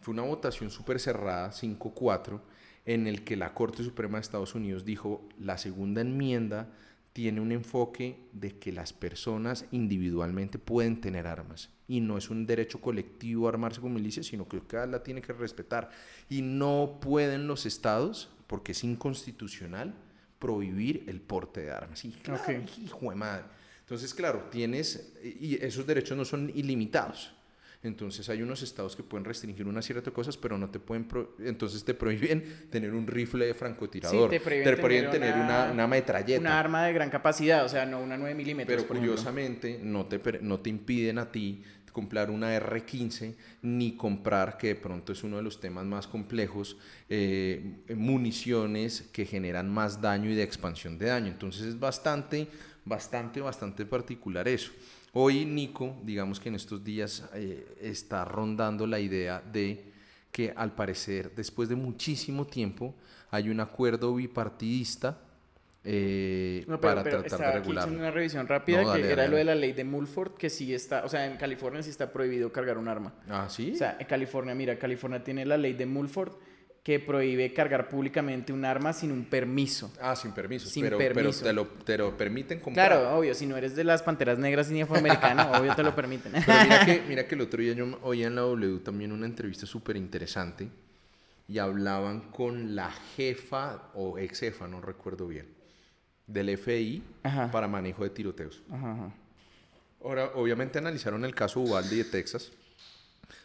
Fue 0.00 0.12
una 0.12 0.22
votación 0.22 0.70
súper 0.70 0.98
cerrada, 0.98 1.52
5-4, 1.52 2.40
en 2.86 3.06
el 3.06 3.22
que 3.22 3.36
la 3.36 3.54
Corte 3.54 3.84
Suprema 3.84 4.18
de 4.18 4.22
Estados 4.22 4.54
Unidos 4.54 4.84
dijo 4.84 5.28
la 5.38 5.58
segunda 5.58 6.00
enmienda 6.00 6.72
tiene 7.12 7.40
un 7.40 7.52
enfoque 7.52 8.28
de 8.32 8.58
que 8.58 8.72
las 8.72 8.92
personas 8.92 9.66
individualmente 9.72 10.58
pueden 10.58 11.00
tener 11.00 11.26
armas 11.26 11.70
y 11.88 12.00
no 12.00 12.16
es 12.16 12.30
un 12.30 12.46
derecho 12.46 12.80
colectivo 12.80 13.48
armarse 13.48 13.80
con 13.80 13.92
milicia, 13.92 14.22
sino 14.22 14.48
que 14.48 14.60
cada 14.60 14.86
la 14.86 15.02
tiene 15.02 15.20
que 15.20 15.32
respetar 15.32 15.90
y 16.28 16.40
no 16.40 16.98
pueden 17.00 17.48
los 17.48 17.66
estados, 17.66 18.30
porque 18.46 18.72
es 18.72 18.84
inconstitucional, 18.84 19.94
prohibir 20.40 21.04
el 21.06 21.20
porte 21.20 21.60
de 21.60 21.70
armas. 21.70 22.04
Y 22.04 22.08
hijo 22.84 23.10
de 23.10 23.14
madre. 23.14 23.44
Entonces, 23.82 24.12
claro, 24.14 24.48
tienes, 24.50 25.12
y 25.22 25.62
esos 25.64 25.86
derechos 25.86 26.16
no 26.16 26.24
son 26.24 26.50
ilimitados. 26.54 27.32
Entonces 27.82 28.28
hay 28.28 28.42
unos 28.42 28.60
estados 28.60 28.94
que 28.94 29.02
pueden 29.02 29.24
restringir 29.24 29.66
una 29.66 29.80
de 29.80 30.12
cosas, 30.12 30.36
pero 30.36 30.58
no 30.58 30.68
te 30.68 30.78
pueden, 30.78 31.08
entonces 31.38 31.82
te 31.82 31.94
prohíben 31.94 32.68
tener 32.70 32.92
un 32.92 33.06
rifle 33.06 33.46
de 33.46 33.54
francotirador, 33.54 34.28
te 34.28 34.38
prohíben, 34.38 35.10
tener, 35.10 35.34
una, 35.34 35.70
una, 35.72 35.86
metralleta. 35.86 36.40
Una 36.40 36.60
arma 36.60 36.84
de 36.84 36.92
gran 36.92 37.08
capacidad, 37.08 37.64
o 37.64 37.70
sea, 37.70 37.86
no 37.86 38.02
una 38.02 38.18
9 38.18 38.34
milímetros. 38.34 38.82
Pero 38.82 38.86
curiosamente 38.86 39.80
no 39.82 40.04
te, 40.04 40.20
no 40.42 40.60
te 40.60 40.68
impiden 40.68 41.18
a 41.18 41.32
ti 41.32 41.64
comprar 41.90 42.30
una 42.30 42.56
R15 42.58 43.34
ni 43.62 43.96
comprar, 43.96 44.56
que 44.56 44.68
de 44.68 44.74
pronto 44.76 45.12
es 45.12 45.22
uno 45.22 45.36
de 45.36 45.42
los 45.42 45.60
temas 45.60 45.84
más 45.84 46.06
complejos, 46.06 46.76
eh, 47.08 47.84
municiones 47.96 49.08
que 49.12 49.26
generan 49.26 49.68
más 49.68 50.00
daño 50.00 50.30
y 50.30 50.34
de 50.34 50.42
expansión 50.42 50.98
de 50.98 51.06
daño. 51.06 51.28
Entonces 51.28 51.62
es 51.62 51.78
bastante, 51.78 52.48
bastante, 52.84 53.40
bastante 53.40 53.84
particular 53.86 54.46
eso. 54.48 54.72
Hoy 55.12 55.44
Nico, 55.44 55.96
digamos 56.04 56.38
que 56.38 56.50
en 56.50 56.54
estos 56.54 56.84
días 56.84 57.24
eh, 57.34 57.76
está 57.80 58.24
rondando 58.24 58.86
la 58.86 59.00
idea 59.00 59.40
de 59.40 59.92
que 60.30 60.52
al 60.56 60.74
parecer 60.74 61.34
después 61.34 61.68
de 61.68 61.74
muchísimo 61.74 62.46
tiempo 62.46 62.94
hay 63.30 63.48
un 63.48 63.60
acuerdo 63.60 64.14
bipartidista 64.14 65.18
eh, 65.82 66.66
para 66.80 67.02
tratar 67.02 67.40
de 67.40 67.52
regular. 67.52 67.88
una 67.88 68.10
revisión 68.10 68.46
rápida 68.46 68.94
que 68.94 69.10
era 69.10 69.26
lo 69.28 69.36
de 69.36 69.44
la 69.44 69.54
ley 69.54 69.72
de 69.72 69.84
Mulford, 69.84 70.34
que 70.34 70.50
sí 70.50 70.74
está, 70.74 71.04
o 71.04 71.08
sea, 71.08 71.26
en 71.26 71.36
California 71.36 71.82
sí 71.82 71.90
está 71.90 72.12
prohibido 72.12 72.52
cargar 72.52 72.78
un 72.78 72.88
arma. 72.88 73.14
Ah, 73.28 73.48
sí. 73.48 73.72
O 73.74 73.76
sea, 73.76 73.96
en 73.98 74.06
California, 74.06 74.54
mira, 74.54 74.78
California 74.78 75.22
tiene 75.22 75.44
la 75.46 75.56
ley 75.56 75.72
de 75.72 75.86
Mulford 75.86 76.32
que 76.82 76.98
prohíbe 76.98 77.52
cargar 77.52 77.88
públicamente 77.88 78.52
un 78.52 78.64
arma 78.64 78.92
sin 78.92 79.12
un 79.12 79.24
permiso. 79.24 79.92
Ah, 80.00 80.16
sin 80.16 80.32
permiso. 80.32 80.68
Sin 80.68 80.82
pero, 80.84 80.96
permiso. 80.96 81.44
Pero 81.44 81.66
te 81.84 81.98
lo, 81.98 82.16
permiten 82.16 82.58
comprar. 82.58 82.88
Claro, 82.88 83.18
obvio. 83.18 83.34
Si 83.34 83.46
no 83.46 83.56
eres 83.56 83.76
de 83.76 83.84
las 83.84 84.02
Panteras 84.02 84.38
Negras 84.38 84.70
ni 84.70 84.80
afroamericano, 84.80 85.50
obvio 85.58 85.74
te 85.74 85.82
lo 85.82 85.94
permiten. 85.94 86.32
Pero 86.32 86.62
mira 86.62 86.86
que, 86.86 87.02
mira 87.08 87.28
que 87.28 87.34
el 87.34 87.42
otro 87.42 87.60
día 87.60 87.74
yo 87.74 87.98
oía 88.02 88.28
en 88.28 88.34
la 88.34 88.42
W 88.42 88.78
también 88.80 89.12
una 89.12 89.26
entrevista 89.26 89.66
súper 89.66 89.96
interesante 89.96 90.68
y 91.48 91.58
hablaban 91.58 92.30
con 92.30 92.76
la 92.76 92.90
jefa 93.16 93.90
o 93.94 94.18
ex 94.18 94.40
jefa, 94.40 94.68
no 94.68 94.80
recuerdo 94.80 95.26
bien, 95.26 95.48
del 96.32 96.56
FI 96.56 97.02
para 97.52 97.68
manejo 97.68 98.04
de 98.04 98.10
tiroteos. 98.10 98.62
Ahora, 100.02 100.30
obviamente 100.34 100.78
analizaron 100.78 101.24
el 101.24 101.34
caso 101.34 101.60
Uvalde 101.60 101.96
de 101.96 102.04
Texas 102.04 102.52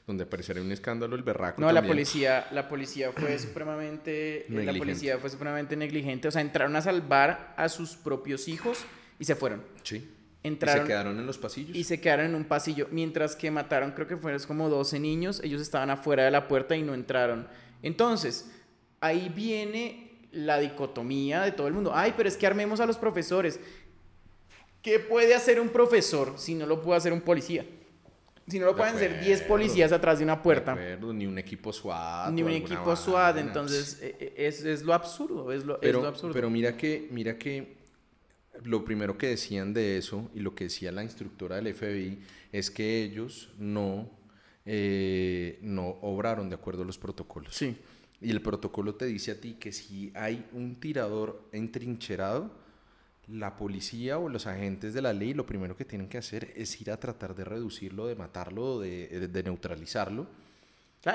donde 0.07 0.23
aparecería 0.23 0.61
un 0.61 0.71
escándalo 0.71 1.15
el 1.15 1.23
berraco. 1.23 1.61
No, 1.61 1.71
la 1.71 1.81
policía, 1.81 2.47
la 2.51 2.69
policía 2.69 3.11
fue 3.11 3.39
supremamente, 3.39 4.45
la 4.49 4.73
policía 4.73 5.17
fue 5.17 5.29
supremamente 5.29 5.75
negligente, 5.75 6.27
o 6.27 6.31
sea, 6.31 6.41
entraron 6.41 6.75
a 6.75 6.81
salvar 6.81 7.53
a 7.57 7.69
sus 7.69 7.95
propios 7.95 8.47
hijos 8.47 8.85
y 9.19 9.25
se 9.25 9.35
fueron. 9.35 9.63
Sí. 9.83 10.11
Entraron, 10.43 10.81
¿Y 10.81 10.81
se 10.81 10.87
quedaron 10.87 11.19
en 11.19 11.25
los 11.25 11.39
pasillos? 11.39 11.75
Y 11.75 11.83
se 11.85 11.99
quedaron 11.99 12.27
en 12.27 12.35
un 12.35 12.45
pasillo, 12.45 12.87
mientras 12.91 13.35
que 13.35 13.49
mataron, 13.49 13.91
creo 13.93 14.07
que 14.07 14.15
fueron 14.15 14.39
como 14.43 14.69
12 14.69 14.99
niños, 14.99 15.41
ellos 15.43 15.59
estaban 15.59 15.89
afuera 15.89 16.23
de 16.23 16.29
la 16.29 16.47
puerta 16.47 16.75
y 16.75 16.83
no 16.83 16.93
entraron. 16.93 17.47
Entonces, 17.81 18.51
ahí 19.01 19.31
viene 19.35 20.04
la 20.35 20.59
dicotomía 20.59 21.41
de 21.41 21.51
todo 21.51 21.67
el 21.67 21.73
mundo. 21.73 21.91
Ay, 21.93 22.13
pero 22.15 22.29
es 22.29 22.37
que 22.37 22.45
armemos 22.45 22.79
a 22.79 22.85
los 22.85 22.97
profesores. 22.97 23.59
¿Qué 24.81 24.99
puede 24.99 25.33
hacer 25.33 25.59
un 25.59 25.69
profesor 25.69 26.33
si 26.37 26.53
no 26.53 26.65
lo 26.65 26.81
puede 26.81 26.97
hacer 26.97 27.13
un 27.13 27.21
policía? 27.21 27.65
Si 28.47 28.59
no 28.59 28.67
lo 28.67 28.75
pueden 28.75 28.99
ser 28.99 29.21
10 29.21 29.41
policías 29.43 29.91
atrás 29.91 30.19
de 30.19 30.23
una 30.23 30.43
puerta. 30.43 30.75
ni 30.75 31.25
un 31.25 31.39
equipo 31.39 31.73
SWAT. 31.73 32.31
Ni 32.31 32.43
un 32.43 32.51
equipo 32.51 32.95
SWAT. 32.95 33.37
Entonces, 33.37 33.99
e, 34.01 34.15
e, 34.19 34.47
es, 34.47 34.63
es, 34.63 34.83
lo 34.83 34.93
absurdo. 34.93 35.51
Es 35.51 35.65
lo, 35.65 35.79
pero, 35.79 35.97
es 35.97 36.03
lo 36.03 36.09
absurdo. 36.09 36.33
Pero 36.33 36.51
mira 36.51 36.77
que, 36.77 37.07
mira 37.09 37.39
que 37.39 37.77
lo 38.63 38.85
primero 38.85 39.17
que 39.17 39.27
decían 39.27 39.73
de 39.73 39.97
eso 39.97 40.29
y 40.35 40.41
lo 40.41 40.53
que 40.53 40.65
decía 40.65 40.91
la 40.91 41.03
instructora 41.03 41.55
del 41.55 41.73
FBI 41.73 42.19
es 42.51 42.69
que 42.69 43.01
ellos 43.03 43.49
no, 43.57 44.11
eh, 44.65 45.57
no 45.61 45.97
obraron 46.01 46.47
de 46.49 46.55
acuerdo 46.55 46.83
a 46.83 46.85
los 46.85 46.99
protocolos. 46.99 47.55
Sí. 47.55 47.75
Y 48.21 48.31
el 48.31 48.41
protocolo 48.41 48.95
te 48.95 49.05
dice 49.05 49.31
a 49.31 49.41
ti 49.41 49.53
que 49.53 49.71
si 49.71 50.11
hay 50.15 50.45
un 50.53 50.79
tirador 50.79 51.47
entrincherado, 51.51 52.51
la 53.27 53.57
policía 53.57 54.19
o 54.19 54.29
los 54.29 54.45
agentes 54.45 54.93
de 54.93 55.01
la 55.01 55.11
ley 55.11 55.33
lo 55.33 55.45
primero 55.45 55.75
que 55.75 55.85
tienen 55.85 56.07
que 56.07 56.19
hacer 56.19 56.53
es 56.55 56.79
ir 56.79 56.91
a 56.91 56.99
tratar 56.99 57.35
de 57.35 57.43
reducirlo, 57.43 58.05
de 58.07 58.15
matarlo, 58.15 58.79
de, 58.79 59.27
de 59.27 59.43
neutralizarlo 59.43 60.27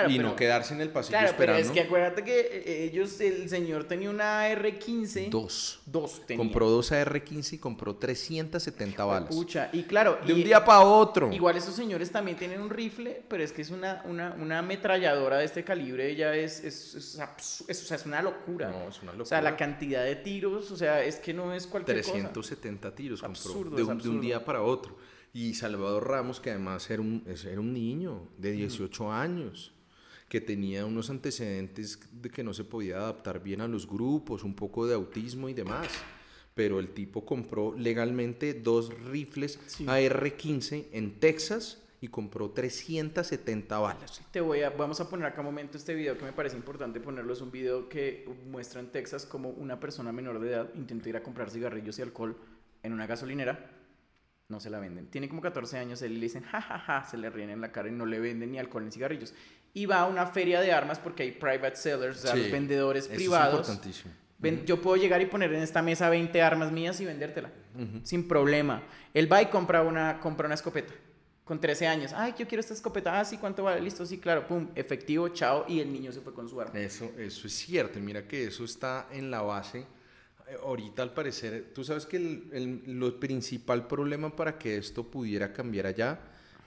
y 0.09 0.19
no 0.19 0.37
quedarse 0.37 0.73
en 0.73 0.81
el 0.81 0.91
pasillo 0.91 1.19
claro, 1.19 1.31
esperando. 1.31 1.59
Pero 1.59 1.69
es 1.69 1.75
que 1.75 1.81
acuérdate 1.81 2.23
que 2.23 2.41
eh, 2.41 2.85
ellos, 2.85 3.21
el 3.21 3.49
señor 3.49 3.85
tenía 3.85 4.09
una 4.09 4.49
R15. 4.49 5.31
Dos. 5.31 5.81
Dos 5.85 6.25
tenía. 6.27 6.39
Compró 6.39 6.71
dos 6.71 6.93
AR-15 6.93 7.55
y 7.55 7.59
compró 7.59 7.97
370 7.97 9.05
balas. 9.05 9.29
Pucha, 9.29 9.69
y 9.73 9.83
claro. 9.83 10.19
De 10.25 10.33
un 10.33 10.45
día 10.45 10.65
para 10.65 10.81
otro. 10.83 11.33
Igual 11.33 11.57
esos 11.57 11.75
señores 11.75 12.11
también 12.13 12.37
tienen 12.37 12.61
un 12.61 12.71
rifle, 12.71 13.23
pero 13.29 13.43
es 13.43 13.53
que 13.53 13.63
es 13.63 13.71
una, 13.71 14.03
una, 14.05 14.37
una 14.41 14.61
ametralladora 14.61 15.39
de 15.39 15.45
este 15.45 15.65
calibre, 15.65 16.09
ella 16.09 16.37
es, 16.37 16.63
es, 16.63 16.95
es, 16.95 17.65
es, 17.69 17.83
o 17.83 17.87
sea, 17.87 17.97
es 17.97 18.07
una 18.07 18.23
locura. 18.23 18.71
No, 18.71 18.89
es 18.89 19.03
una 19.03 19.13
locura. 19.13 19.23
O 19.23 19.27
sea, 19.27 19.43
la 19.43 19.57
cantidad 19.57 20.05
de 20.05 20.17
tiros, 20.17 20.71
o 20.71 20.77
sea, 20.77 21.03
es 21.03 21.17
que 21.17 21.35
no 21.35 21.53
es 21.53 21.67
cualquier 21.67 22.01
370 22.01 22.95
tiros 22.95 23.23
compró. 23.23 23.77
de, 23.77 23.83
un, 23.83 23.99
de 23.99 24.09
un 24.09 24.21
día 24.21 24.45
para 24.45 24.63
otro. 24.63 24.97
Y 25.33 25.55
Salvador 25.55 26.09
Ramos, 26.09 26.41
que 26.41 26.51
además 26.51 26.89
era 26.91 27.03
un, 27.03 27.25
era 27.27 27.61
un 27.61 27.73
niño 27.73 28.29
de 28.37 28.53
18 28.53 29.13
años 29.13 29.73
que 30.31 30.41
tenía 30.41 30.87
unos 30.87 31.11
antecedentes 31.11 31.99
de 32.13 32.31
que 32.31 32.45
no 32.45 32.55
se 32.55 32.63
podía 32.63 32.99
adaptar 32.99 33.43
bien 33.43 33.61
a 33.61 33.67
los 33.67 33.85
grupos, 33.85 34.45
un 34.45 34.55
poco 34.55 34.87
de 34.87 34.95
autismo 34.95 35.49
y 35.49 35.55
demás. 35.55 35.89
pero 36.55 36.79
el 36.79 36.91
tipo 36.91 37.25
compró 37.25 37.75
legalmente 37.77 38.55
dos 38.55 38.93
rifles 39.11 39.59
AR-15 39.87 40.87
en 40.93 41.19
Texas 41.19 41.83
y 42.01 42.09
compró 42.09 42.51
370 42.51 43.79
balas. 43.79 44.21
Te 44.31 44.41
voy 44.41 44.63
a, 44.63 44.71
vamos 44.71 45.01
a 45.01 45.11
poner 45.11 45.27
acá 45.27 45.41
un 45.41 45.47
momento 45.47 45.77
este 45.77 45.95
video 45.95 46.17
que 46.17 46.25
me 46.25 46.33
parece 46.33 46.57
importante 46.57 47.01
ponerlo. 47.01 47.33
Es 47.33 47.41
un 47.41 47.51
video 47.51 47.89
que 47.89 48.29
muestra 48.51 48.81
en 48.81 48.87
Texas 48.93 49.27
como 49.27 49.51
una 49.51 49.81
persona 49.81 50.13
menor 50.13 50.39
de 50.39 50.51
edad 50.51 50.71
intentó 50.75 51.09
ir 51.09 51.17
a 51.17 51.23
comprar 51.25 51.51
cigarrillos 51.51 51.99
y 51.99 52.03
alcohol 52.03 52.37
en 52.85 52.93
una 52.93 53.07
gasolinera. 53.07 53.80
No 54.51 54.61
se 54.61 54.69
la 54.69 54.81
venden. 54.81 55.07
Tiene 55.07 55.29
como 55.29 55.41
14 55.41 55.79
años, 55.79 56.03
él 56.03 56.15
le 56.15 56.21
dicen, 56.21 56.43
jajaja, 56.43 57.05
se 57.05 57.17
le 57.17 57.31
ríen 57.31 57.51
en 57.51 57.61
la 57.61 57.73
cara 57.73 57.89
y 57.89 57.93
no 57.93 58.05
le 58.05 58.19
venden 58.19 58.53
ni 58.53 58.59
alcohol 58.59 58.85
ni 58.85 58.91
cigarrillos. 58.91 59.33
Y 59.73 59.87
va 59.87 60.01
a 60.01 60.07
una 60.07 60.27
feria 60.27 60.61
de 60.61 60.73
armas 60.73 60.99
porque 60.99 61.23
hay 61.23 61.31
private 61.33 61.77
sellers, 61.77 62.19
o 62.19 62.27
sea, 62.27 62.37
los 62.37 62.51
vendedores 62.51 63.09
privados. 63.09 63.61
Es 63.61 63.69
importantísimo. 63.69 64.15
Yo 64.67 64.81
puedo 64.83 64.97
llegar 64.97 65.21
y 65.23 65.27
poner 65.27 65.53
en 65.55 65.63
esta 65.63 65.83
mesa 65.83 66.11
20 66.11 66.43
armas 66.43 66.73
mías 66.73 67.01
y 67.01 67.05
vendértela, 67.05 67.51
sin 68.03 68.27
problema. 68.27 68.83
Él 69.15 69.33
va 69.33 69.41
y 69.41 69.47
compra 69.47 69.83
una, 69.83 70.19
compra 70.19 70.47
una 70.47 70.55
escopeta 70.55 70.93
con 71.51 71.61
13 71.61 71.87
años. 71.89 72.13
Ay, 72.15 72.33
yo 72.39 72.47
quiero 72.47 72.61
esta 72.61 72.75
escopeta. 72.75 73.19
Ah, 73.19 73.25
sí, 73.25 73.37
¿cuánto 73.37 73.65
vale? 73.65 73.81
Listo, 73.81 74.07
sí, 74.07 74.19
claro. 74.19 74.47
Pum, 74.47 74.69
efectivo, 74.77 75.29
chao. 75.31 75.65
Y 75.67 75.81
el 75.81 75.93
niño 75.93 76.13
se 76.13 76.21
fue 76.21 76.33
con 76.33 76.49
su 76.49 76.61
arma. 76.61 76.79
Eso, 76.79 77.11
eso 77.19 77.47
es 77.49 77.53
cierto. 77.53 77.99
Mira 77.99 78.27
que 78.29 78.45
eso 78.45 78.65
está 78.65 79.09
en 79.11 79.33
la 79.33 79.43
base. 79.43 79.85
Eh, 80.51 80.57
ahorita, 80.63 81.03
al 81.03 81.15
parecer, 81.15 81.71
tú 81.75 81.85
sabes 81.85 82.07
que 82.07 82.17
el, 82.17 82.51
el, 82.53 83.15
principal 83.15 83.87
problema 83.87 84.35
para 84.35 84.59
que 84.59 84.77
esto 84.77 85.09
pudiera 85.09 85.53
cambiar 85.53 85.87
allá 85.87 86.19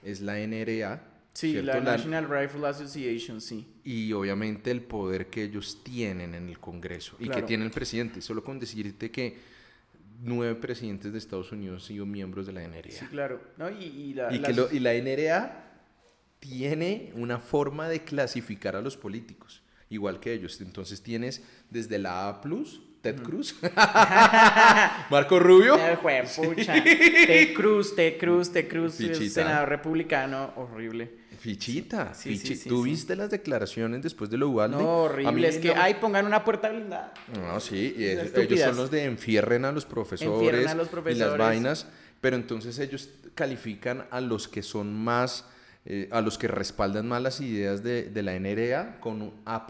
es 0.02 0.20
la 0.20 0.38
NRA. 0.38 1.10
Sí, 1.34 1.60
la 1.60 1.80
National 1.80 2.28
Rifle 2.28 2.66
Association, 2.66 3.40
sí. 3.40 3.66
Y 3.82 4.12
obviamente 4.12 4.70
el 4.70 4.82
poder 4.82 5.26
que 5.26 5.44
ellos 5.44 5.82
tienen 5.82 6.34
en 6.34 6.48
el 6.48 6.60
Congreso 6.60 7.16
y 7.18 7.28
que 7.28 7.42
tiene 7.42 7.64
el 7.64 7.72
presidente. 7.72 8.20
Solo 8.20 8.44
con 8.44 8.58
decirte 8.58 9.10
que 9.10 9.36
nueve 10.22 10.54
presidentes 10.54 11.12
de 11.12 11.18
Estados 11.18 11.50
Unidos 11.50 11.82
han 11.82 11.88
sido 11.88 12.06
miembros 12.06 12.46
de 12.46 12.52
la 12.52 12.66
NRA. 12.66 12.90
Sí, 12.90 13.04
claro. 13.06 13.40
y, 13.80 14.14
la, 14.14 14.32
y, 14.32 14.78
la 14.78 14.94
NRA 14.94 15.64
tiene 16.38 17.12
una 17.16 17.40
forma 17.40 17.88
de 17.88 18.04
clasificar 18.04 18.76
a 18.76 18.80
los 18.80 18.96
políticos, 18.96 19.62
igual 19.90 20.20
que 20.20 20.32
ellos. 20.32 20.60
Entonces 20.60 21.02
tienes 21.02 21.42
desde 21.68 21.98
la 21.98 22.28
A 22.28 22.40
Ted 23.04 23.20
Cruz, 23.20 23.54
Marco 25.10 25.38
Rubio, 25.38 25.76
Ted 25.76 27.52
Cruz, 27.52 27.94
Ted 27.94 28.16
Cruz, 28.18 28.50
Ted 28.50 28.66
Cruz, 28.66 28.94
senador 28.94 29.68
republicano, 29.68 30.54
horrible. 30.56 31.10
Fichita, 31.38 32.14
sí, 32.14 32.40
¿Tú 32.66 32.84
viste 32.84 33.14
las 33.14 33.28
declaraciones 33.28 34.00
después 34.00 34.30
de 34.30 34.38
lo 34.38 34.48
Ubalde? 34.48 34.78
No, 34.78 35.02
horrible. 35.02 35.48
Es 35.48 35.58
que, 35.58 35.74
ay, 35.74 35.98
pongan 36.00 36.24
una 36.24 36.42
puerta 36.42 36.70
blindada. 36.70 37.12
No, 37.38 37.60
sí. 37.60 37.94
Y 37.98 38.04
ellos 38.06 38.60
son 38.60 38.76
los 38.76 38.90
de 38.90 39.04
enfierren 39.04 39.66
a 39.66 39.72
los 39.72 39.84
profesores. 39.84 40.66
a 40.66 40.74
los 40.74 40.88
profesores. 40.88 41.18
Y 41.18 41.20
las 41.20 41.36
vainas. 41.36 41.86
Pero 42.22 42.36
entonces 42.36 42.78
ellos 42.78 43.10
califican 43.34 44.06
a 44.10 44.22
los 44.22 44.48
que 44.48 44.62
son 44.62 44.94
más, 44.94 45.44
eh, 45.86 46.08
a 46.10 46.22
los 46.22 46.38
que 46.38 46.48
respaldan 46.48 47.06
más 47.06 47.20
las 47.20 47.40
ideas 47.40 47.82
de, 47.82 48.04
de 48.04 48.22
la 48.22 48.38
NRA 48.38 49.00
con 49.00 49.20
un 49.20 49.32
A+. 49.44 49.66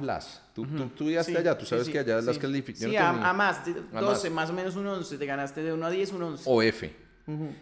Tú, 0.55 0.65
tú, 0.65 0.89
tú 0.91 1.09
allá, 1.09 1.59
tú 1.59 1.67
sabes 1.67 1.89
que 1.89 1.99
allá 1.99 2.21
las 2.21 2.39
calificaciones... 2.39 2.97
Sí, 2.97 3.05
a, 3.05 3.33
más, 3.33 3.65
12, 3.93 4.31
más. 4.31 4.51
o 4.51 4.53
menos 4.53 4.77
un 4.77 4.87
11. 4.87 5.19
Te 5.19 5.27
ganaste 5.27 5.63
de 5.63 5.73
1 5.73 5.87
a 5.87 5.91
10, 5.91 6.13
un 6.13 6.23
11. 6.23 6.45
O 6.47 6.63
F. 6.63 6.93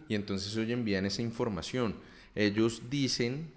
Y 0.08 0.14
entonces 0.14 0.54
ellos 0.56 0.70
envían 0.70 1.06
esa 1.06 1.22
información. 1.22 1.94
Ellos 2.34 2.82
dicen 2.90 3.50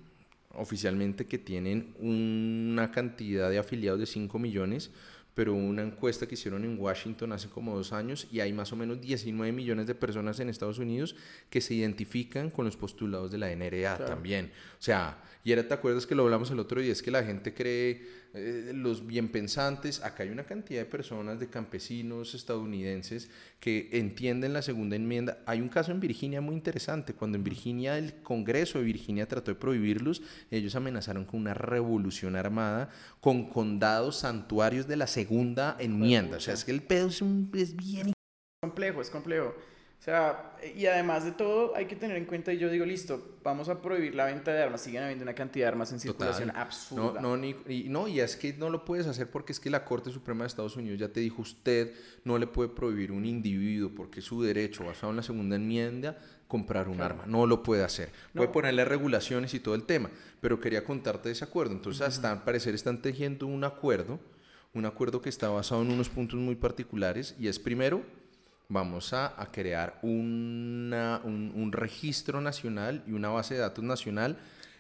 oficialmente 0.54 1.26
que 1.26 1.38
tienen 1.38 1.94
una 2.00 2.92
cantidad 2.92 3.50
de 3.50 3.58
afiliados 3.58 4.00
de 4.00 4.06
5 4.06 4.40
millones, 4.40 4.92
pero 5.36 5.54
una 5.54 5.84
encuesta 5.84 6.26
que 6.26 6.36
hicieron 6.36 6.64
en 6.64 6.80
Washington 6.80 7.34
hace 7.34 7.50
como 7.50 7.76
dos 7.76 7.92
años 7.92 8.26
y 8.32 8.40
hay 8.40 8.54
más 8.54 8.72
o 8.72 8.78
menos 8.78 9.02
19 9.02 9.52
millones 9.52 9.86
de 9.86 9.94
personas 9.94 10.40
en 10.40 10.50
Estados 10.50 10.80
Unidos 10.80 11.16
que 11.50 11.60
se 11.62 11.76
identifican 11.76 12.50
con 12.50 12.66
los 12.66 12.78
postulados 12.78 13.32
de 13.32 13.38
la 13.38 13.54
NRA 13.54 13.98
también. 14.06 14.52
O 14.80 14.82
sea, 14.82 15.22
y 15.44 15.52
era, 15.52 15.68
¿te 15.68 15.74
acuerdas 15.74 16.08
que 16.08 16.16
lo 16.16 16.24
hablamos 16.24 16.50
el 16.52 16.60
otro 16.60 16.80
día? 16.80 16.92
Es 16.92 17.04
que 17.04 17.12
la 17.12 17.24
gente 17.24 17.54
cree 17.54 18.25
eh, 18.36 18.72
los 18.74 19.08
bien 19.08 19.30
pensantes, 19.30 20.04
acá 20.04 20.24
hay 20.24 20.30
una 20.30 20.44
cantidad 20.44 20.82
de 20.82 20.86
personas, 20.86 21.40
de 21.40 21.48
campesinos 21.48 22.36
estadounidenses 22.36 23.30
que 23.62 23.90
entienden 23.94 24.52
la 24.52 24.62
segunda 24.62 24.98
enmienda. 24.98 25.40
Hay 25.46 25.62
un 25.62 25.70
caso 25.70 25.92
en 25.92 26.02
Virginia 26.02 26.42
muy 26.42 26.54
interesante, 26.54 27.14
cuando 27.14 27.38
en 27.38 27.46
Virginia 27.46 27.98
el 27.98 28.22
Congreso 28.22 28.80
de 28.80 28.86
Virginia 28.86 29.26
trató 29.26 29.52
de 29.52 29.56
prohibirlos, 29.56 30.22
ellos 30.52 30.76
amenazaron 30.76 31.24
con 31.24 31.40
una 31.40 31.54
revolución 31.54 32.36
armada 32.36 32.90
con 33.22 33.50
condados 33.50 34.18
santuarios 34.18 34.86
de 34.86 34.98
la 34.98 35.08
segunda 35.08 35.78
enmienda. 35.80 36.38
O 36.38 36.40
sea, 36.42 36.54
es 36.54 36.66
que 36.66 36.72
el 36.72 36.84
pedo 36.84 37.08
es, 37.08 37.22
un, 37.22 37.50
es 37.56 37.76
bien... 37.76 38.12
complejo, 38.62 39.02
es 39.02 39.10
complejo. 39.10 39.56
O 40.00 40.04
sea, 40.06 40.56
y 40.76 40.86
además 40.86 41.26
de 41.26 41.32
todo, 41.32 41.76
hay 41.76 41.88
que 41.88 41.96
tener 41.96 42.16
en 42.16 42.26
cuenta, 42.26 42.54
y 42.54 42.60
yo 42.60 42.70
digo, 42.70 42.86
listo, 42.86 43.38
vamos 43.44 43.70
a 43.70 43.82
prohibir 43.82 44.14
la 44.14 44.26
venta 44.26 44.54
de 44.54 44.62
armas, 44.62 44.82
siguen 44.82 45.02
habiendo 45.02 45.24
una 45.24 45.34
cantidad 45.34 45.66
de 45.66 45.70
armas 45.70 45.92
en 45.94 46.00
circulación 46.00 46.52
absurda. 46.56 47.22
No, 47.22 47.36
no, 47.36 47.38
ni, 47.38 47.56
y, 47.68 47.86
no, 47.90 48.08
y 48.08 48.20
es 48.20 48.36
que 48.36 48.54
no 48.54 48.70
lo 48.70 48.86
puedes 48.86 49.08
hacer 49.08 49.32
porque 49.32 49.52
es 49.52 49.60
que 49.60 49.72
la 49.72 49.84
Corte 49.84 50.12
Suprema 50.12 50.44
de 50.44 50.50
Estados 50.50 50.76
Unidos 50.76 51.00
ya 51.00 51.10
te 51.10 51.22
dijo, 51.22 51.42
usted 51.42 51.96
no 52.24 52.38
le 52.38 52.46
puede 52.46 52.70
prohibir 52.70 53.12
un 53.12 53.26
individuo, 53.26 53.90
porque 53.96 54.20
es 54.20 54.26
su 54.26 54.44
derecho, 54.44 54.86
basado 54.86 55.10
en 55.10 55.18
la 55.18 55.24
segunda 55.24 55.56
enmienda, 55.56 56.20
comprar 56.48 56.88
un 56.88 57.02
arma. 57.02 57.24
No 57.26 57.48
lo 57.48 57.64
puede 57.64 57.84
hacer. 57.84 58.12
Puede 58.36 58.50
ponerle 58.50 58.86
regulaciones 58.86 59.56
y 59.56 59.60
todo 59.60 59.74
el 59.74 59.86
tema, 59.86 60.12
pero 60.40 60.60
quería 60.60 60.84
contarte 60.84 61.30
de 61.30 61.34
ese 61.34 61.46
acuerdo. 61.46 61.74
Entonces, 61.74 62.04
hasta 62.04 62.32
al 62.32 62.44
parecer 62.44 62.76
están 62.76 63.02
tejiendo 63.02 63.48
un 63.48 63.64
acuerdo, 63.64 64.20
un 64.76 64.86
acuerdo 64.86 65.24
que 65.24 65.30
está 65.30 65.50
basado 65.50 65.82
en 65.82 65.90
unos 65.90 66.10
puntos 66.10 66.40
muy 66.40 66.54
particulares, 66.54 67.36
y 67.40 67.48
es 67.48 67.58
primero 67.58 68.04
vamos 68.70 69.14
a, 69.14 69.36
crear 69.52 70.00
una, 70.02 71.22
un, 71.24 71.72
registro 71.72 72.42
nacional 72.42 73.04
y 73.08 73.12
una 73.12 73.30
base 73.30 73.56
de 73.56 73.62
datos 73.62 73.84
nacional. 73.84 74.38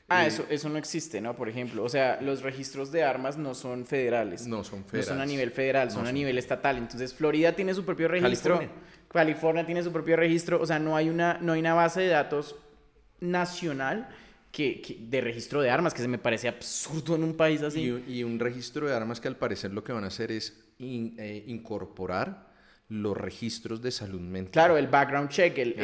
Ah, 0.08 0.26
eh, 0.26 0.28
eso, 0.28 0.46
eso 0.50 0.70
no 0.70 0.78
existe, 0.78 1.20
¿no? 1.22 1.36
Por 1.36 1.50
ejemplo, 1.50 1.84
o 1.84 1.90
sea, 1.90 2.20
los 2.22 2.42
registros 2.42 2.92
de 2.92 3.04
armas 3.04 3.38
no 3.38 3.56
son 3.56 3.86
federales. 3.86 4.48
No 4.48 4.64
son 4.64 4.84
federales. 4.86 5.10
No 5.10 5.16
son 5.16 5.22
a 5.22 5.26
nivel 5.26 5.52
federal, 5.52 5.92
son, 5.92 6.08
a 6.08 6.12
nivel 6.12 6.38
estatal. 6.38 6.78
Entonces, 6.78 7.14
Florida 7.14 7.54
tiene 7.54 7.74
su 7.74 7.84
propio 7.84 8.08
registro. 8.08 8.58
California. 8.58 8.86
California 9.12 9.66
tiene 9.66 9.82
su 9.82 9.92
propio 9.92 10.16
registro. 10.16 10.62
O 10.62 10.66
sea, 10.66 10.78
no 10.78 10.96
hay 10.96 11.10
una, 11.10 11.40
no 11.42 11.54
hay 11.54 11.60
una 11.60 11.74
base 11.74 12.02
de 12.02 12.10
datos 12.10 12.56
nacional 13.20 14.10
que, 14.52 14.98
de 15.00 15.22
registro 15.22 15.62
de 15.62 15.70
armas, 15.70 15.94
que 15.94 16.02
se 16.02 16.08
me 16.08 16.18
parece 16.18 16.48
absurdo 16.48 17.16
en 17.16 17.24
un 17.24 17.36
país 17.36 17.62
así. 17.62 18.02
Y, 18.08 18.24
un 18.24 18.40
registro 18.40 18.88
de 18.88 18.94
armas 18.94 19.20
que 19.20 19.28
al 19.28 19.36
parecer 19.36 19.74
lo 19.74 19.84
que 19.84 19.92
van 19.92 20.04
a 20.04 20.08
hacer 20.08 20.32
es 20.32 20.66
eh, 20.80 21.44
incorporar 21.48 22.55
los 22.88 23.18
registros 23.18 23.82
de 23.82 23.92
salud 23.92 24.22
mental. 24.22 24.52
Claro, 24.52 24.78
el 24.78 24.88
background 24.88 25.30
check, 25.30 25.58
el, 25.58 25.76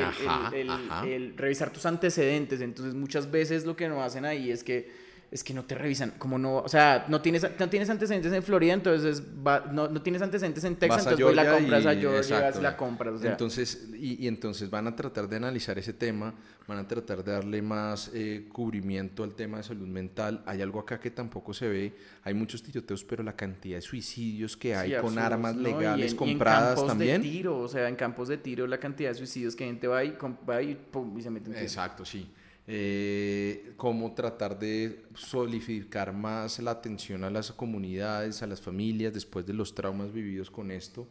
el, 1.03 1.37
revisar 1.37 1.71
tus 1.71 1.85
antecedentes. 1.85 2.61
Entonces, 2.61 2.93
muchas 2.93 3.29
veces 3.29 3.65
lo 3.65 3.75
que 3.75 3.89
nos 3.89 4.03
hacen 4.03 4.25
ahí 4.25 4.51
es 4.51 4.63
que 4.63 4.91
es 5.31 5.45
que 5.45 5.53
no 5.53 5.63
te 5.63 5.75
revisan, 5.75 6.11
como 6.17 6.37
no, 6.37 6.57
o 6.57 6.67
sea, 6.67 7.05
no 7.07 7.21
tienes, 7.21 7.47
no 7.57 7.69
tienes 7.69 7.89
antecedentes 7.89 8.33
en 8.33 8.43
Florida, 8.43 8.73
entonces 8.73 9.23
no, 9.71 9.87
no, 9.87 10.01
tienes 10.01 10.21
antecedentes 10.21 10.61
en 10.65 10.75
Texas, 10.75 11.03
entonces 11.03 11.25
voy 11.25 11.33
la 11.33 11.49
compras 11.49 11.85
a 11.85 11.95
Georgia, 11.95 12.51
la 12.61 12.75
compras. 12.75 13.23
Entonces, 13.23 13.87
y, 13.97 14.25
y, 14.25 14.27
entonces 14.27 14.69
van 14.69 14.87
a 14.87 14.95
tratar 14.95 15.29
de 15.29 15.37
analizar 15.37 15.79
ese 15.79 15.93
tema, 15.93 16.33
van 16.67 16.79
a 16.79 16.87
tratar 16.87 17.23
de 17.23 17.31
darle 17.31 17.61
más 17.61 18.11
eh, 18.13 18.49
cubrimiento 18.51 19.23
al 19.23 19.33
tema 19.33 19.57
de 19.57 19.63
salud 19.63 19.87
mental. 19.87 20.43
Hay 20.45 20.61
algo 20.61 20.81
acá 20.81 20.99
que 20.99 21.11
tampoco 21.11 21.53
se 21.53 21.69
ve, 21.69 21.95
hay 22.23 22.33
muchos 22.33 22.61
tiroteos, 22.61 23.05
pero 23.05 23.23
la 23.23 23.33
cantidad 23.33 23.77
de 23.77 23.81
suicidios 23.81 24.57
que 24.57 24.75
hay 24.75 24.97
con 24.99 25.17
armas 25.17 25.55
legales 25.55 26.13
compradas 26.13 26.77
y 26.77 26.81
en 26.81 26.87
también. 26.87 27.21
De 27.21 27.29
tiro, 27.29 27.57
o 27.57 27.69
sea, 27.69 27.87
en 27.87 27.95
campos 27.95 28.27
de 28.27 28.37
tiro, 28.37 28.67
la 28.67 28.79
cantidad 28.79 29.11
de 29.11 29.15
suicidios 29.15 29.55
que 29.55 29.63
gente 29.63 29.87
va 29.87 30.03
y, 30.03 30.13
va 30.49 30.61
y, 30.61 30.77
y 31.17 31.21
se 31.21 31.29
mete 31.29 31.51
en 31.51 31.55
Exacto, 31.55 32.03
sí 32.03 32.29
eh, 32.73 33.73
cómo 33.75 34.13
tratar 34.13 34.57
de 34.57 35.03
solidificar 35.13 36.13
más 36.13 36.57
la 36.59 36.71
atención 36.71 37.25
a 37.25 37.29
las 37.29 37.51
comunidades, 37.51 38.41
a 38.43 38.47
las 38.47 38.61
familias 38.61 39.13
después 39.13 39.45
de 39.45 39.53
los 39.53 39.75
traumas 39.75 40.13
vividos 40.13 40.49
con 40.49 40.71
esto. 40.71 41.05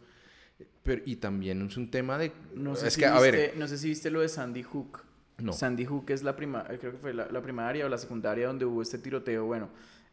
Pero, 0.82 1.02
y 1.04 1.16
también 1.16 1.61
es 1.66 1.76
un 1.76 1.90
tema 1.90 2.16
de... 2.16 2.32
No 2.54 2.76
sé, 2.76 2.90
si, 2.90 3.02
viste, 3.02 3.52
no 3.56 3.68
sé 3.68 3.76
si 3.76 3.88
viste 3.88 4.11
lo 4.11 4.22
de 4.22 4.30
Sandy 4.30 4.62
Hook. 4.62 5.02
No. 5.36 5.52
Sandy 5.52 5.84
Hook 5.84 6.11
es 6.11 6.22
la 6.22 6.34
prima, 6.34 6.64
creo 6.64 6.92
que 6.92 6.98
fue 6.98 7.12
la, 7.12 7.28
la 7.30 7.42
primaria 7.42 7.84
o 7.84 7.90
la 7.90 7.98
secundaria 7.98 8.46
donde 8.46 8.64
hubo 8.64 8.80
este 8.80 8.96
tiroteo. 8.96 9.44
Bueno, 9.44 9.68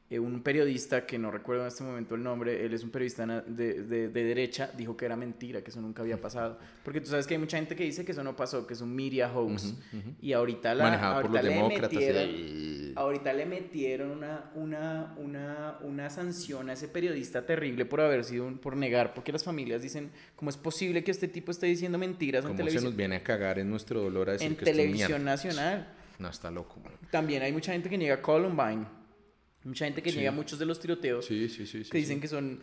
eh, 0.09 0.19
un 0.19 0.41
periodista, 0.41 1.05
que 1.05 1.17
no 1.17 1.31
recuerdo 1.31 1.63
en 1.63 1.67
este 1.67 1.83
momento 1.83 2.15
el 2.15 2.23
nombre, 2.23 2.65
él 2.65 2.73
es 2.73 2.81
un 2.81 2.91
periodista 2.91 3.25
de, 3.25 3.83
de, 3.83 4.07
derecha, 4.07 4.71
dijo 4.77 4.95
que 4.95 5.03
era 5.03 5.17
mentira, 5.17 5.61
que 5.61 5.69
eso 5.69 5.81
nunca 5.81 6.01
había 6.01 6.21
pasado. 6.21 6.57
Porque 6.81 7.01
tú 7.01 7.09
sabes 7.09 7.27
que 7.27 7.33
hay 7.33 7.39
mucha 7.41 7.57
gente 7.57 7.75
que 7.75 7.83
dice 7.83 8.05
que 8.05 8.13
eso 8.13 8.23
no 8.23 8.33
pasó, 8.33 8.65
que 8.65 8.73
es 8.73 8.79
un 8.79 8.95
media 8.95 9.29
hoax. 9.29 9.75
Y 10.21 10.31
ahorita, 10.31 10.73
la, 10.75 11.11
ahorita 11.11 11.41
le 11.41 11.61
metieron, 11.67 12.93
ahorita 12.95 13.33
le 13.33 13.45
metieron 13.47 14.11
una, 14.11 14.49
una, 14.55 15.13
una, 15.17 15.77
una 15.81 16.09
sanción 16.09 16.69
a 16.69 16.73
ese 16.73 16.87
periodista 16.87 17.45
terrible 17.45 17.83
por 17.83 17.99
haber 17.99 18.23
sido, 18.23 18.49
por 18.61 18.77
negar, 18.77 19.13
porque 19.13 19.33
las 19.33 19.43
familias 19.43 19.81
dicen, 19.81 20.11
¿cómo 20.37 20.49
es 20.49 20.55
posible 20.55 21.03
que 21.03 21.11
este 21.11 21.27
tipo 21.27 21.51
esté 21.51 21.65
diciendo 21.65 21.97
mentiras 21.97 22.45
en 22.45 22.51
televisión? 22.55 22.83
se 22.83 22.87
nos 22.87 22.95
viene 22.95 23.17
a 23.17 23.23
cagar 23.23 23.59
en 23.59 23.69
nuestro 23.69 24.01
dolor 24.01 24.29
a 24.29 24.33
decir 24.33 24.47
en 24.47 24.55
televisión 24.55 25.25
nacional. 25.25 25.93
No, 26.17 26.29
está 26.29 26.49
loco. 26.49 26.81
También 27.11 27.43
hay 27.43 27.51
mucha 27.51 27.73
gente 27.73 27.89
que 27.89 27.97
niega 27.97 28.21
Columbine 28.21 28.96
Mucha 29.67 29.85
gente 29.85 30.01
que 30.01 30.11
niega 30.11 30.31
muchos 30.31 30.57
de 30.57 30.65
los 30.65 30.79
tiroteos. 30.79 31.25
Sí, 31.25 31.49
sí, 31.49 31.67
sí. 31.67 31.83
que 31.83 31.97
dicen 31.97 32.21
que 32.21 32.27
son 32.27 32.59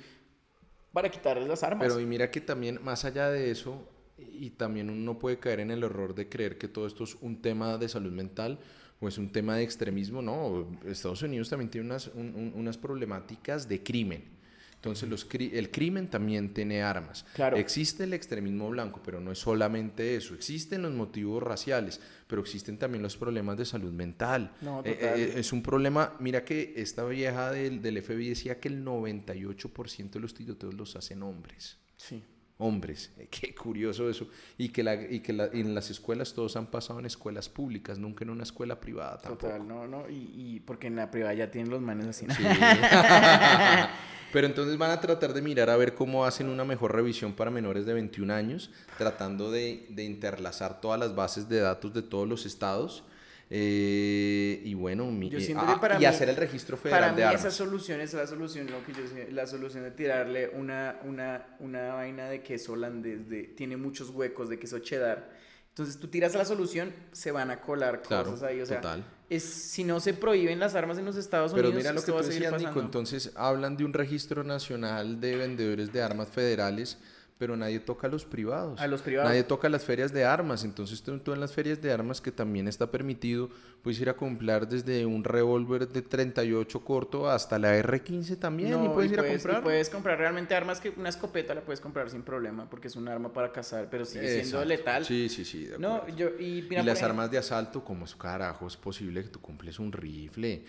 para 0.92 1.10
quitarles 1.10 1.46
las 1.46 1.62
armas. 1.62 1.86
Pero 1.86 2.00
y 2.00 2.06
mira 2.06 2.30
que 2.30 2.40
también, 2.40 2.78
más 2.82 3.04
allá 3.04 3.28
de 3.30 3.50
eso, 3.50 3.86
y 4.16 4.50
también 4.50 4.88
uno 4.88 5.18
puede 5.18 5.38
caer 5.38 5.60
en 5.60 5.70
el 5.70 5.82
error 5.82 6.14
de 6.14 6.28
creer 6.28 6.56
que 6.56 6.68
todo 6.68 6.86
esto 6.86 7.04
es 7.04 7.16
un 7.20 7.42
tema 7.42 7.76
de 7.76 7.88
salud 7.88 8.12
mental 8.12 8.58
o 9.00 9.08
es 9.08 9.18
un 9.18 9.28
tema 9.30 9.56
de 9.56 9.64
extremismo, 9.64 10.22
no, 10.22 10.66
Estados 10.86 11.20
Unidos 11.22 11.50
también 11.50 11.70
tiene 11.70 11.86
unas, 11.86 12.10
unas 12.14 12.78
problemáticas 12.78 13.68
de 13.68 13.82
crimen. 13.82 14.24
Entonces 14.84 15.08
los 15.08 15.26
el 15.32 15.70
crimen 15.70 16.10
también 16.10 16.52
tiene 16.52 16.82
armas. 16.82 17.24
Claro. 17.32 17.56
Existe 17.56 18.04
el 18.04 18.12
extremismo 18.12 18.68
blanco, 18.68 19.00
pero 19.02 19.18
no 19.18 19.32
es 19.32 19.38
solamente 19.38 20.14
eso. 20.14 20.34
Existen 20.34 20.82
los 20.82 20.92
motivos 20.92 21.42
raciales, 21.42 21.98
pero 22.26 22.42
existen 22.42 22.76
también 22.76 23.02
los 23.02 23.16
problemas 23.16 23.56
de 23.56 23.64
salud 23.64 23.92
mental. 23.92 24.52
No, 24.60 24.82
eh, 24.84 24.98
eh, 25.00 25.32
es 25.36 25.54
un 25.54 25.62
problema, 25.62 26.16
mira 26.20 26.44
que 26.44 26.74
esta 26.76 27.02
vieja 27.06 27.50
del, 27.50 27.80
del 27.80 28.02
FBI 28.02 28.28
decía 28.28 28.60
que 28.60 28.68
el 28.68 28.84
98% 28.84 30.10
de 30.10 30.20
los 30.20 30.34
tiroteos 30.34 30.74
los 30.74 30.96
hacen 30.96 31.22
hombres. 31.22 31.78
Sí 31.96 32.22
hombres. 32.58 33.12
Eh, 33.18 33.28
qué 33.30 33.54
curioso 33.54 34.10
eso. 34.10 34.28
Y 34.58 34.70
que, 34.70 34.82
la, 34.82 34.94
y 34.94 35.20
que 35.20 35.32
en 35.52 35.74
las 35.74 35.90
escuelas 35.90 36.34
todos 36.34 36.56
han 36.56 36.66
pasado 36.66 36.98
en 36.98 37.06
escuelas 37.06 37.48
públicas, 37.48 37.98
nunca 37.98 38.24
en 38.24 38.30
una 38.30 38.42
escuela 38.42 38.80
privada 38.80 39.18
tampoco. 39.18 39.46
Total, 39.46 39.66
no, 39.66 39.86
no. 39.86 40.08
Y, 40.08 40.32
y 40.34 40.60
porque 40.60 40.88
en 40.88 40.96
la 40.96 41.10
privada 41.10 41.34
ya 41.34 41.50
tienen 41.50 41.70
los 41.70 41.80
manes 41.80 42.06
así. 42.06 42.26
Sí. 42.26 42.42
Pero 44.32 44.48
entonces 44.48 44.76
van 44.76 44.90
a 44.90 45.00
tratar 45.00 45.32
de 45.32 45.42
mirar 45.42 45.70
a 45.70 45.76
ver 45.76 45.94
cómo 45.94 46.24
hacen 46.24 46.48
una 46.48 46.64
mejor 46.64 46.92
revisión 46.92 47.34
para 47.34 47.52
menores 47.52 47.86
de 47.86 47.94
21 47.94 48.34
años, 48.34 48.70
tratando 48.98 49.52
de, 49.52 49.86
de 49.90 50.02
interlazar 50.02 50.80
todas 50.80 50.98
las 50.98 51.14
bases 51.14 51.48
de 51.48 51.60
datos 51.60 51.94
de 51.94 52.02
todos 52.02 52.28
los 52.28 52.44
estados 52.44 53.04
eh, 53.50 54.60
y 54.64 54.74
bueno, 54.74 55.04
eh, 55.04 55.54
ah, 55.56 55.98
y 56.00 56.04
hacer 56.06 56.30
el 56.30 56.36
registro 56.36 56.76
federal 56.76 57.14
para 57.14 57.30
mí 57.30 57.34
Esa 57.34 57.50
solución 57.50 58.00
es 58.00 58.14
la 58.14 58.26
solución, 58.26 58.66
lo 58.70 58.84
que 58.84 58.92
yo 58.92 59.02
la 59.32 59.46
solución 59.46 59.84
de 59.84 59.90
tirarle 59.90 60.48
una, 60.48 60.98
una, 61.04 61.56
una 61.60 61.94
vaina 61.94 62.28
de 62.28 62.42
queso 62.42 62.72
holandés, 62.72 63.28
de, 63.28 63.44
tiene 63.44 63.76
muchos 63.76 64.10
huecos 64.10 64.48
de 64.48 64.58
queso 64.58 64.78
cheddar. 64.78 65.30
Entonces 65.68 65.98
tú 65.98 66.06
tiras 66.08 66.34
la 66.34 66.44
solución, 66.44 66.92
se 67.12 67.32
van 67.32 67.50
a 67.50 67.60
colar 67.60 68.00
cosas 68.00 68.42
ahí. 68.44 68.60
O 68.60 68.66
sea, 68.66 68.80
Es, 69.28 69.42
si 69.42 69.82
no 69.82 69.98
se 69.98 70.14
prohíben 70.14 70.60
las 70.60 70.74
armas 70.76 70.98
en 70.98 71.04
los 71.04 71.16
Estados 71.16 71.52
Unidos, 71.52 71.70
Pero 71.72 71.78
mira 71.78 71.92
lo 71.92 72.00
que 72.00 72.12
tú 72.12 72.16
decías, 72.16 72.56
Nico, 72.60 72.80
entonces 72.80 73.32
hablan 73.34 73.76
de 73.76 73.84
un 73.84 73.92
registro 73.92 74.44
nacional 74.44 75.20
de 75.20 75.36
vendedores 75.36 75.92
de 75.92 76.00
armas 76.00 76.28
federales 76.28 76.98
pero 77.38 77.56
nadie 77.56 77.80
toca 77.80 78.06
a 78.06 78.10
los 78.10 78.24
privados. 78.24 78.80
A 78.80 78.86
los 78.86 79.02
privados. 79.02 79.30
Nadie 79.30 79.42
toca 79.42 79.68
las 79.68 79.84
ferias 79.84 80.12
de 80.12 80.24
armas. 80.24 80.64
Entonces 80.64 81.02
tú, 81.02 81.32
en 81.32 81.40
las 81.40 81.52
ferias 81.52 81.82
de 81.82 81.92
armas, 81.92 82.20
que 82.20 82.30
también 82.30 82.68
está 82.68 82.90
permitido, 82.90 83.50
puedes 83.82 84.00
ir 84.00 84.08
a 84.08 84.14
comprar 84.14 84.68
desde 84.68 85.04
un 85.04 85.24
revólver 85.24 85.88
de 85.88 86.02
38 86.02 86.84
corto 86.84 87.28
hasta 87.28 87.58
la 87.58 87.76
R15 87.76 88.38
también 88.38 88.84
y 88.84 88.88
puedes 88.88 89.10
ir 89.12 89.20
a 89.20 89.26
comprar. 89.26 89.62
puedes 89.62 89.90
comprar 89.90 90.18
realmente 90.18 90.54
armas 90.54 90.80
que 90.80 90.90
una 90.90 91.08
escopeta 91.08 91.54
la 91.54 91.62
puedes 91.62 91.80
comprar 91.80 92.08
sin 92.08 92.22
problema 92.22 92.70
porque 92.70 92.88
es 92.88 92.96
un 92.96 93.08
arma 93.08 93.32
para 93.32 93.52
cazar, 93.52 93.88
pero 93.90 94.04
sigue 94.04 94.42
siendo 94.42 94.64
letal. 94.64 95.04
Sí, 95.04 95.28
sí, 95.28 95.44
sí. 95.44 95.68
no, 95.78 96.06
yo, 96.16 96.30
y, 96.38 96.62
las 96.62 97.02
armas 97.02 97.30
de 97.30 97.38
asalto, 97.38 97.84
¿cómo 97.84 98.04
es 98.04 98.14
carajo? 98.14 98.66
Es 98.66 98.76
posible 98.76 99.22
que 99.22 99.28
tú 99.28 99.40
cumples 99.40 99.78
un 99.78 99.92
rifle. 99.92 100.64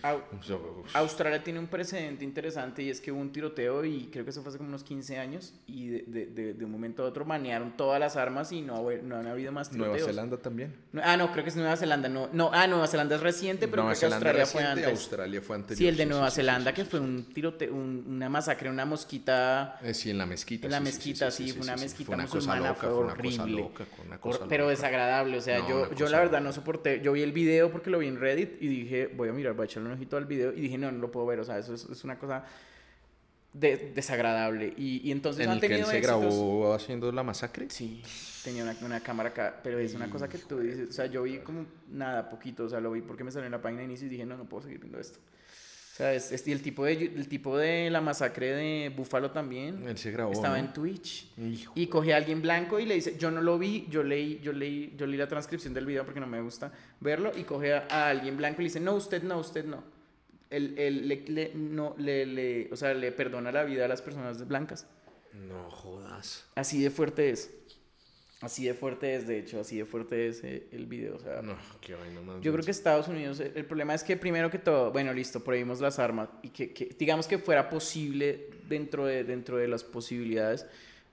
Australia 0.94 1.42
tiene 1.42 1.60
un 1.60 1.68
precedente 1.68 2.24
interesante 2.24 2.82
y 2.82 2.90
es 2.90 3.00
que 3.00 3.12
hubo 3.12 3.20
un 3.20 3.30
tiroteo 3.30 3.84
y 3.84 4.08
creo 4.08 4.24
que 4.24 4.30
eso 4.30 4.42
fue 4.42 4.48
hace 4.48 4.58
como 4.58 4.68
unos 4.68 4.82
15 4.82 5.18
años 5.18 5.54
y 5.66 5.88
de 5.88 6.55
de 6.55 6.55
un 6.64 6.70
momento 6.70 7.02
a 7.02 7.06
otro 7.06 7.24
banearon 7.24 7.76
todas 7.76 8.00
las 8.00 8.16
armas 8.16 8.52
y 8.52 8.62
no, 8.62 8.84
no 9.02 9.16
han 9.16 9.26
habido 9.26 9.52
más 9.52 9.70
tiroteos. 9.70 9.98
Nueva 9.98 10.06
Zelanda 10.08 10.36
también. 10.38 10.74
ah, 11.02 11.16
no, 11.16 11.32
creo 11.32 11.44
que 11.44 11.50
es 11.50 11.56
Nueva 11.56 11.76
Zelanda. 11.76 12.08
No, 12.08 12.28
no, 12.32 12.50
ah, 12.52 12.66
Nueva 12.66 12.86
Zelanda 12.86 13.16
es 13.16 13.20
reciente, 13.20 13.68
pero 13.68 13.84
creo 13.84 13.98
que 13.98 14.06
Australia 14.06 14.46
fue 14.46 14.64
antes. 14.64 14.86
Australia 14.86 15.42
fue 15.42 15.56
anterior. 15.56 15.78
Sí, 15.78 15.88
el 15.88 15.96
de 15.96 16.06
Nueva 16.06 16.30
Zelanda, 16.30 16.72
que 16.72 16.84
fue 16.84 17.00
un 17.00 17.32
tiroteo, 17.32 17.74
una 17.74 18.28
masacre, 18.28 18.70
una 18.70 18.84
mosquita. 18.84 19.78
Eh, 19.82 19.94
sí, 19.94 20.10
en 20.10 20.18
la 20.18 20.26
mezquita. 20.26 20.66
En 20.66 20.72
la 20.72 20.80
mezquita, 20.80 21.30
sí, 21.30 21.52
fue 21.52 21.62
una 21.62 21.76
mezquita 21.76 22.14
fue 22.14 22.22
musulmana, 22.22 22.74
fue 22.74 22.88
horrible. 22.88 23.70
pero 24.48 24.68
desagradable, 24.68 25.38
o 25.38 25.40
sea, 25.40 25.66
yo, 25.68 25.92
yo 25.94 26.08
la 26.08 26.20
verdad 26.20 26.40
no 26.40 26.52
soporté. 26.52 27.00
Yo 27.00 27.12
vi 27.12 27.22
el 27.22 27.32
video 27.32 27.70
porque 27.70 27.90
lo 27.90 27.98
vi 27.98 28.08
en 28.08 28.18
Reddit 28.18 28.62
y 28.62 28.68
dije, 28.68 29.08
voy 29.08 29.28
a 29.28 29.32
mirar, 29.32 29.54
voy 29.54 29.64
a 29.64 29.66
echarle 29.66 29.88
un 29.88 29.94
ojito 29.94 30.16
al 30.16 30.26
video 30.26 30.52
y 30.52 30.60
dije, 30.60 30.78
no, 30.78 30.90
no 30.90 30.98
lo 30.98 31.10
puedo 31.10 31.26
ver, 31.26 31.40
o 31.40 31.44
sea, 31.44 31.58
eso 31.58 31.74
es 31.74 32.04
una 32.04 32.18
cosa 32.18 32.44
desagradable. 33.60 34.74
Y, 34.76 35.08
y 35.08 35.12
entonces 35.12 35.44
¿En 35.44 35.50
han 35.50 35.56
el 35.56 35.60
que 35.60 35.74
él 35.74 35.86
se 35.86 36.00
grabó 36.00 36.74
haciendo 36.74 37.10
la 37.12 37.22
masacre? 37.22 37.68
Sí, 37.70 38.02
tenía 38.44 38.62
una, 38.62 38.76
una 38.82 39.00
cámara 39.00 39.30
acá, 39.30 39.60
pero 39.62 39.78
es 39.78 39.94
una 39.94 40.10
cosa 40.10 40.28
que 40.28 40.38
tú 40.38 40.60
dices, 40.60 40.90
o 40.90 40.92
sea, 40.92 41.06
yo 41.06 41.22
vi 41.22 41.38
como 41.38 41.66
nada, 41.90 42.28
poquito, 42.28 42.64
o 42.64 42.68
sea, 42.68 42.80
lo 42.80 42.92
vi 42.92 43.00
porque 43.00 43.24
me 43.24 43.30
salió 43.30 43.46
en 43.46 43.52
la 43.52 43.62
página 43.62 43.80
de 43.80 43.86
inicio 43.86 44.06
y 44.06 44.10
dije, 44.10 44.26
no, 44.26 44.36
no 44.36 44.44
puedo 44.44 44.64
seguir 44.64 44.80
viendo 44.80 44.98
esto. 44.98 45.18
O 45.18 45.96
sea, 45.96 46.12
es, 46.12 46.46
el, 46.46 46.60
tipo 46.60 46.84
de, 46.84 46.92
el 46.92 47.26
tipo 47.26 47.56
de 47.56 47.88
la 47.88 48.02
masacre 48.02 48.54
de 48.54 48.92
Búfalo 48.94 49.30
también. 49.30 49.88
Él 49.88 49.96
se 49.96 50.10
grabó. 50.10 50.30
Estaba 50.30 50.58
en 50.58 50.70
Twitch. 50.74 51.32
Y 51.74 51.86
coge 51.86 52.12
a 52.12 52.18
alguien 52.18 52.42
blanco 52.42 52.78
y 52.78 52.84
le 52.84 52.96
dice, 52.96 53.16
yo 53.18 53.30
no 53.30 53.40
lo 53.40 53.58
vi, 53.58 53.86
yo 53.88 54.02
leí, 54.02 54.38
yo 54.42 54.52
leí, 54.52 54.92
yo 54.98 55.06
leí 55.06 55.16
la 55.16 55.26
transcripción 55.26 55.72
del 55.72 55.86
video 55.86 56.04
porque 56.04 56.20
no 56.20 56.26
me 56.26 56.42
gusta 56.42 56.70
verlo. 57.00 57.32
Y 57.34 57.44
coge 57.44 57.72
a, 57.72 57.86
a 57.88 58.10
alguien 58.10 58.36
blanco 58.36 58.60
y 58.60 58.64
le 58.64 58.68
dice, 58.68 58.80
no, 58.80 58.94
usted 58.94 59.22
no, 59.22 59.38
usted 59.38 59.64
no 59.64 59.95
él, 60.50 61.08
le, 61.08 61.52
no, 61.54 61.94
le, 61.98 62.68
o 62.72 62.76
sea, 62.76 62.94
le 62.94 63.12
perdona 63.12 63.52
la 63.52 63.64
vida 63.64 63.84
a 63.84 63.88
las 63.88 64.02
personas 64.02 64.46
blancas. 64.46 64.86
No 65.32 65.70
jodas. 65.70 66.46
Así 66.54 66.82
de 66.82 66.90
fuerte 66.90 67.30
es. 67.30 67.52
Así 68.42 68.66
de 68.66 68.74
fuerte 68.74 69.14
es, 69.14 69.26
de 69.26 69.38
hecho, 69.38 69.60
así 69.60 69.78
de 69.78 69.86
fuerte 69.86 70.28
es 70.28 70.44
eh, 70.44 70.68
el 70.70 70.86
video. 70.86 71.16
O 71.16 71.18
sea, 71.18 71.40
no, 71.40 71.56
qué 71.80 71.94
vaina 71.94 72.20
más. 72.20 72.40
Yo 72.42 72.52
creo 72.52 72.64
que 72.64 72.70
Estados 72.70 73.08
Unidos, 73.08 73.40
el 73.40 73.64
problema 73.64 73.94
es 73.94 74.04
que 74.04 74.16
primero 74.16 74.50
que 74.50 74.58
todo, 74.58 74.92
bueno, 74.92 75.12
listo, 75.14 75.42
prohibimos 75.42 75.80
las 75.80 75.98
armas 75.98 76.28
y 76.42 76.50
que, 76.50 76.72
que, 76.74 76.94
digamos 76.98 77.26
que 77.26 77.38
fuera 77.38 77.70
posible 77.70 78.50
dentro 78.68 79.06
de, 79.06 79.24
dentro 79.24 79.56
de 79.56 79.68
las 79.68 79.84
posibilidades, 79.84 80.66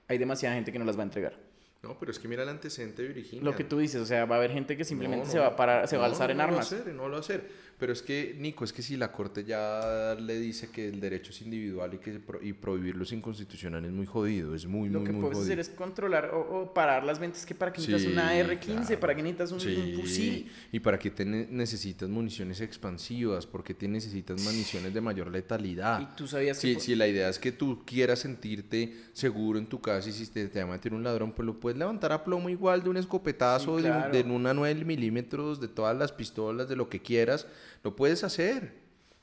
hay 0.06 0.18
demasiada 0.18 0.54
gente 0.54 0.70
que 0.70 0.78
no 0.78 0.84
las 0.84 0.98
va 0.98 1.00
a 1.00 1.04
entregar. 1.04 1.38
No, 1.82 1.98
pero 1.98 2.12
es 2.12 2.18
que 2.18 2.28
mira 2.28 2.42
el 2.42 2.48
antecedente 2.48 3.02
de 3.02 3.08
Virginia. 3.08 3.44
Lo 3.44 3.54
que 3.54 3.64
tú 3.64 3.78
dices, 3.78 4.00
o 4.00 4.06
sea, 4.06 4.24
va 4.24 4.36
a 4.36 4.38
haber 4.38 4.52
gente 4.52 4.76
que 4.76 4.84
simplemente 4.84 5.26
se 5.26 5.38
va 5.38 5.48
a 5.48 5.56
parar, 5.56 5.86
se 5.86 5.98
va 5.98 6.04
a 6.04 6.06
alzar 6.06 6.30
en 6.30 6.40
armas. 6.40 6.72
No 6.72 6.78
lo 6.78 6.78
va 6.78 6.78
a 6.78 6.82
hacer, 6.82 6.94
no 6.94 7.04
lo 7.04 7.10
va 7.10 7.16
a 7.16 7.20
hacer. 7.20 7.50
Pero 7.78 7.92
es 7.92 8.02
que, 8.02 8.36
Nico, 8.38 8.64
es 8.64 8.72
que 8.72 8.82
si 8.82 8.96
la 8.96 9.10
Corte 9.10 9.44
ya 9.44 10.16
le 10.20 10.38
dice 10.38 10.70
que 10.70 10.88
el 10.88 11.00
derecho 11.00 11.30
es 11.32 11.42
individual 11.42 11.94
y 11.94 11.98
que 11.98 12.20
y 12.42 12.52
prohibirlo 12.52 13.02
es 13.02 13.12
inconstitucional 13.12 13.84
es 13.84 13.90
muy 13.90 14.06
jodido, 14.06 14.54
es 14.54 14.64
muy, 14.66 14.88
muy, 14.88 15.00
muy 15.00 15.00
Lo 15.00 15.04
que 15.04 15.20
puedes 15.20 15.38
hacer 15.38 15.58
es 15.58 15.68
controlar 15.70 16.30
o, 16.32 16.72
parar 16.72 17.04
las 17.04 17.18
ventas, 17.18 17.44
que 17.44 17.54
para 17.54 17.72
qué 17.72 17.80
necesitas 17.80 18.12
una 18.12 18.36
R-15, 18.36 18.96
para 18.98 19.14
qué 19.14 19.22
necesitas 19.22 19.52
un, 19.52 19.60
fusil. 20.00 20.50
Y 20.70 20.80
para 20.80 20.98
qué 20.98 21.10
te 21.10 21.24
necesitas 21.24 22.08
municiones 22.08 22.60
expansivas, 22.60 23.46
porque 23.46 23.74
te 23.74 23.88
necesitas 23.88 24.40
municiones 24.40 24.94
de 24.94 25.00
mayor 25.00 25.30
letalidad. 25.30 26.00
Y 26.00 26.16
tú 26.16 26.28
sabías 26.28 26.60
que... 26.60 26.78
Si, 26.78 26.94
la 26.94 27.08
idea 27.08 27.28
es 27.28 27.38
que 27.38 27.50
tú 27.50 27.82
quieras 27.84 28.20
sentirte 28.20 28.94
seguro 29.12 29.58
en 29.58 29.66
tu 29.66 29.80
casa 29.80 30.08
y 30.08 30.12
si 30.12 30.26
te, 30.26 30.46
te 30.48 30.62
va 30.62 30.70
a 30.70 30.72
meter 30.72 30.94
un 30.94 31.02
ladrón, 31.02 31.32
pues 31.32 31.44
lo 31.44 31.58
puedes 31.58 31.78
levantar 31.78 32.12
a 32.12 32.22
plomo 32.22 32.48
igual 32.48 32.84
de 32.84 32.90
un 32.90 32.96
escopetazo, 32.98 33.78
de, 33.78 33.90
de 34.10 34.22
una 34.22 34.54
9 34.54 34.84
milímetros, 34.84 35.60
de 35.60 35.68
todas 35.68 35.96
las 35.96 36.12
pistolas, 36.12 36.68
de 36.68 36.76
lo 36.76 36.88
que 36.88 37.00
quieras 37.00 37.46
lo 37.84 37.94
puedes 37.94 38.24
hacer, 38.24 38.72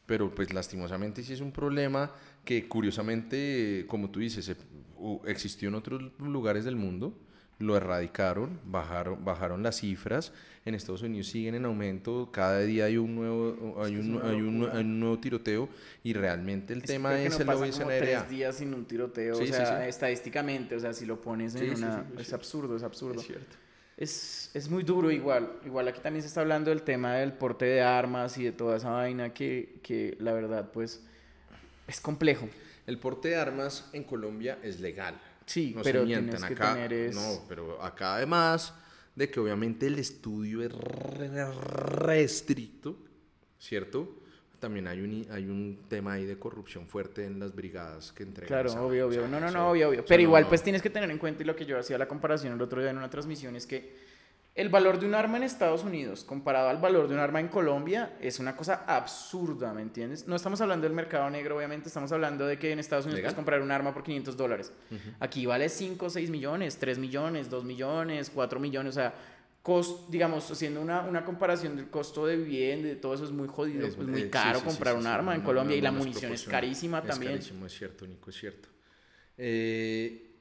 pero 0.06 0.34
pues 0.34 0.54
lastimosamente 0.54 1.24
sí 1.24 1.34
es 1.34 1.42
un 1.42 1.52
problema 1.52 2.14
que 2.46 2.68
curiosamente, 2.68 3.86
como 3.88 4.12
tú 4.12 4.20
dices, 4.20 4.56
existió 5.26 5.68
en 5.70 5.76
otros 5.76 6.04
lugares 6.20 6.64
del 6.64 6.76
mundo, 6.76 7.18
lo 7.58 7.76
erradicaron, 7.76 8.60
bajaron, 8.66 9.24
bajaron 9.24 9.64
las 9.64 9.78
cifras, 9.78 10.32
en 10.66 10.76
Estados 10.76 11.02
Unidos 11.02 11.28
siguen 11.28 11.56
en 11.56 11.66
aumento, 11.66 12.30
cada 12.32 12.60
día 12.60 12.86
hay 12.86 12.98
un 12.98 13.16
nuevo, 13.16 13.84
hay 13.84 13.96
un, 13.96 14.22
hay 14.24 14.42
un, 14.42 15.00
nuevo 15.00 15.20
tiroteo 15.20 15.70
y 16.04 16.14
realmente 16.14 16.74
el 16.74 16.84
tema 16.84 17.20
es, 17.20 17.40
el 17.40 17.46
como 17.46 17.66
tres 17.88 18.30
días 18.30 18.56
sin 18.56 18.74
un 18.74 18.86
tiroteo, 18.86 19.38
o 19.40 19.46
sea, 19.46 19.88
estadísticamente, 19.88 20.76
o 20.76 20.80
sea, 20.80 20.94
si 20.94 21.06
lo 21.06 21.20
pones 21.20 21.56
en 21.56 21.76
una... 21.76 22.06
es 22.18 22.34
absurdo, 22.34 22.76
es 22.76 22.84
absurdo. 22.84 23.22
Es 23.22 23.28
cierto 23.28 23.61
es, 24.02 24.50
es, 24.56 24.70
muy 24.70 24.84
duro 24.84 25.12
igual. 25.12 25.60
Igual 25.64 25.88
aquí 25.88 26.02
también 26.02 26.24
se 26.24 26.28
está 26.28 26.42
hablando 26.42 26.72
del 26.72 26.82
tema 26.82 27.16
del 27.16 27.34
porte 27.34 27.66
de 27.66 27.82
armas 27.82 28.38
y 28.38 28.44
de 28.44 28.52
toda 28.52 28.78
esa 28.78 28.90
vaina 28.90 29.32
que, 29.32 29.80
que 29.84 30.18
la 30.20 30.34
verdad 30.34 30.72
pues 30.72 31.04
es 31.88 32.02
complejo. 32.02 32.50
El 32.88 32.98
porte 32.98 33.30
de 33.30 33.36
armas 33.36 33.88
en 33.94 34.04
Colombia 34.04 34.58
es 34.64 34.80
legal. 34.80 35.22
Sí, 35.46 35.76
pero 35.84 36.04
tienes 36.04 36.44
que 36.44 36.54
acá, 36.54 36.74
tener 36.74 37.14
No, 37.14 37.44
pero 37.48 37.82
acá 37.84 38.16
además 38.16 38.74
de 39.16 39.30
que 39.30 39.40
obviamente 39.40 39.86
el 39.86 40.00
estudio 40.00 40.64
es 40.64 40.74
restricto, 40.74 42.98
¿cierto? 43.60 44.21
También 44.62 44.88
hay 44.88 45.02
un, 45.02 45.28
hay 45.32 45.46
un 45.46 45.80
tema 45.90 46.14
ahí 46.14 46.26
de 46.26 46.38
corrupción 46.38 46.88
fuerte 46.88 47.26
en 47.26 47.40
las 47.40 47.54
brigadas 47.54 48.14
que 48.14 48.24
entregan. 48.24 48.48
Claro, 48.48 48.86
obvio, 48.86 49.08
obvio. 49.08 49.28
No, 49.28 49.40
no, 49.40 49.52
no, 49.52 49.72
obvio, 49.72 49.90
obvio. 49.90 50.06
Pero 50.08 50.22
igual, 50.22 50.48
pues 50.48 50.62
tienes 50.62 50.82
que 50.82 50.90
tener 50.90 51.10
en 51.10 51.18
cuenta, 51.18 51.44
y 51.44 51.46
lo 51.46 51.56
que 51.56 51.66
yo 51.66 51.78
hacía 51.78 51.98
la 51.98 52.08
comparación 52.08 52.54
el 52.54 52.62
otro 52.62 52.80
día 52.80 52.92
en 52.92 52.98
una 52.98 53.10
transmisión, 53.10 53.56
es 53.56 53.66
que 53.66 54.12
el 54.54 54.70
valor 54.70 55.00
de 55.00 55.08
un 55.08 55.16
arma 55.16 55.38
en 55.38 55.44
Estados 55.44 55.84
Unidos 55.84 56.24
comparado 56.24 56.70
al 56.70 56.78
valor 56.78 57.08
de 57.08 57.16
un 57.16 57.20
arma 57.20 57.40
en 57.40 57.48
Colombia 57.48 58.14
es 58.22 58.38
una 58.38 58.56
cosa 58.56 58.84
absurda, 58.86 59.74
¿me 59.74 59.82
entiendes? 59.82 60.28
No 60.28 60.36
estamos 60.36 60.62
hablando 60.62 60.86
del 60.86 60.94
mercado 60.94 61.30
negro, 61.30 61.58
obviamente, 61.58 61.88
estamos 61.88 62.12
hablando 62.12 62.46
de 62.46 62.60
que 62.60 62.72
en 62.72 62.78
Estados 62.78 63.06
Unidos 63.06 63.22
puedes 63.22 63.36
comprar 63.36 63.62
un 63.62 63.72
arma 63.72 63.94
por 63.94 64.04
500 64.04 64.38
dólares. 64.38 64.72
Aquí 65.20 65.46
vale 65.48 65.70
5, 65.70 66.10
6 66.10 66.30
millones, 66.30 66.78
3 66.78 67.00
millones, 67.00 67.50
2 67.50 67.64
millones, 67.64 68.30
4 68.30 68.60
millones, 68.60 68.92
o 68.92 69.00
sea 69.00 69.14
cost, 69.62 70.10
digamos, 70.10 70.50
haciendo 70.50 70.82
una, 70.82 71.02
una, 71.02 71.24
comparación 71.24 71.76
del 71.76 71.90
costo 71.90 72.26
de 72.26 72.38
vivienda, 72.38 72.88
de 72.88 72.96
todo 72.96 73.14
eso 73.14 73.26
es 73.26 73.32
muy 73.32 73.48
jodido, 73.48 73.86
es, 73.86 73.98
muy 73.98 74.30
caro 74.30 74.64
comprar 74.64 74.96
un 74.96 75.06
arma 75.06 75.36
en 75.36 75.42
Colombia 75.42 75.76
y 75.76 75.82
la 75.82 75.92
munición 75.92 76.34
es 76.34 76.46
carísima 76.46 77.02
también. 77.04 77.34
Es 77.34 77.38
carísimo, 77.40 77.66
es 77.68 77.78
cierto, 77.78 78.08
Nico, 78.08 78.30
es 78.30 78.36
cierto. 78.38 78.70
Eh, 79.38 80.32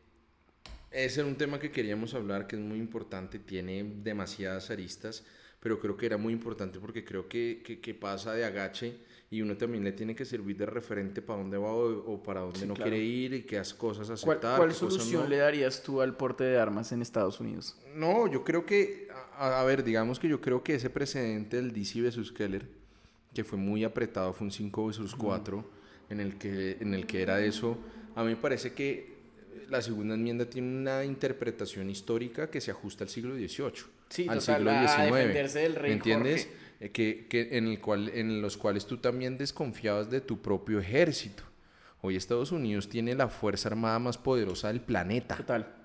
Ese 0.91 1.21
era 1.21 1.29
un 1.29 1.37
tema 1.37 1.59
que 1.59 1.71
queríamos 1.71 2.15
hablar, 2.15 2.47
que 2.47 2.57
es 2.57 2.63
muy 2.63 2.79
importante, 2.79 3.39
tiene 3.39 3.85
demasiadas 3.85 4.71
aristas, 4.71 5.25
pero 5.61 5.79
creo 5.79 5.97
que 5.97 6.07
era 6.07 6.17
muy 6.17 6.33
importante 6.33 6.81
porque 6.81 7.05
creo 7.05 7.29
que, 7.29 7.63
que, 7.63 7.95
pasa 7.95 8.33
de 8.33 8.45
agache 8.45 8.99
y 9.31 9.43
uno 9.43 9.57
también 9.57 9.85
le 9.85 9.93
tiene 9.93 10.17
que 10.17 10.25
servir 10.25 10.57
de 10.57 10.67
referente 10.67 11.23
para 11.23 11.39
dónde 11.39 11.59
va 11.59 11.73
o, 11.73 12.23
para 12.23 12.41
dónde 12.41 12.67
no 12.67 12.75
quiere 12.75 12.99
ir 12.99 13.35
y 13.35 13.43
qué 13.43 13.63
cosas 13.77 14.11
aceptar. 14.11 14.57
¿Cuál, 14.57 14.75
solución 14.75 15.29
le 15.29 15.37
darías 15.37 15.83
tú 15.83 16.01
al 16.01 16.17
porte 16.17 16.45
de 16.45 16.59
armas 16.59 16.91
en 16.93 17.03
Estados 17.03 17.39
Unidos? 17.39 17.79
No, 17.95 18.27
yo 18.27 18.43
creo 18.43 18.65
que, 18.67 19.09
a, 19.41 19.65
ver, 19.65 19.83
digamos 19.83 20.19
que 20.19 20.29
yo 20.29 20.41
creo 20.41 20.63
que 20.63 20.75
ese 20.75 20.91
precedente 20.91 21.57
del 21.57 21.73
DC 21.73 22.03
vs. 22.03 22.31
Keller, 22.33 22.67
que 23.33 23.43
fue 23.43 23.59
muy 23.59 23.85
apretado, 23.85 24.33
fue 24.33 24.47
un 24.47 24.53
5 24.53 24.87
vs. 24.87 25.15
4, 25.17 25.65
en, 26.11 26.21
el 26.21 26.37
que, 26.37 26.77
en 26.81 26.93
el 26.93 27.07
que 27.07 27.23
era 27.23 27.41
eso, 27.41 27.79
a 28.15 28.23
mí 28.23 28.31
me 28.31 28.37
parece 28.37 28.75
que 28.75 29.19
la 29.69 29.81
segunda 29.81 30.15
enmienda 30.15 30.45
tiene 30.45 30.69
una 30.69 31.05
interpretación 31.05 31.89
histórica 31.89 32.51
que 32.51 32.61
se 32.61 32.71
ajusta 32.71 33.05
al 33.05 33.11
siglo 33.11 33.35
XVIII, 33.35 34.29
al 34.29 34.43
siglo 34.43 34.71
XIX. 34.71 35.55
del 35.55 35.75
rey 35.75 35.91
¿Me 35.91 35.97
entiendes? 35.97 36.49
Que, 36.93 37.27
que, 37.29 37.49
en, 37.53 37.67
el 37.67 37.81
cual, 37.81 38.09
en 38.09 38.43
los 38.43 38.57
cuales 38.57 38.87
tú 38.87 38.99
también 38.99 39.39
desconfiabas 39.39 40.11
de 40.11 40.21
tu 40.21 40.41
propio 40.41 40.81
ejército. 40.81 41.45
Hoy 42.03 42.17
Estados 42.17 42.53
Unidos 42.53 42.89
tiene 42.89 43.15
la 43.15 43.29
fuerza 43.29 43.69
armada 43.69 43.99
más 43.99 44.17
poderosa 44.17 44.69
del 44.69 44.81
planeta. 44.81 45.37
Total. 45.37 45.80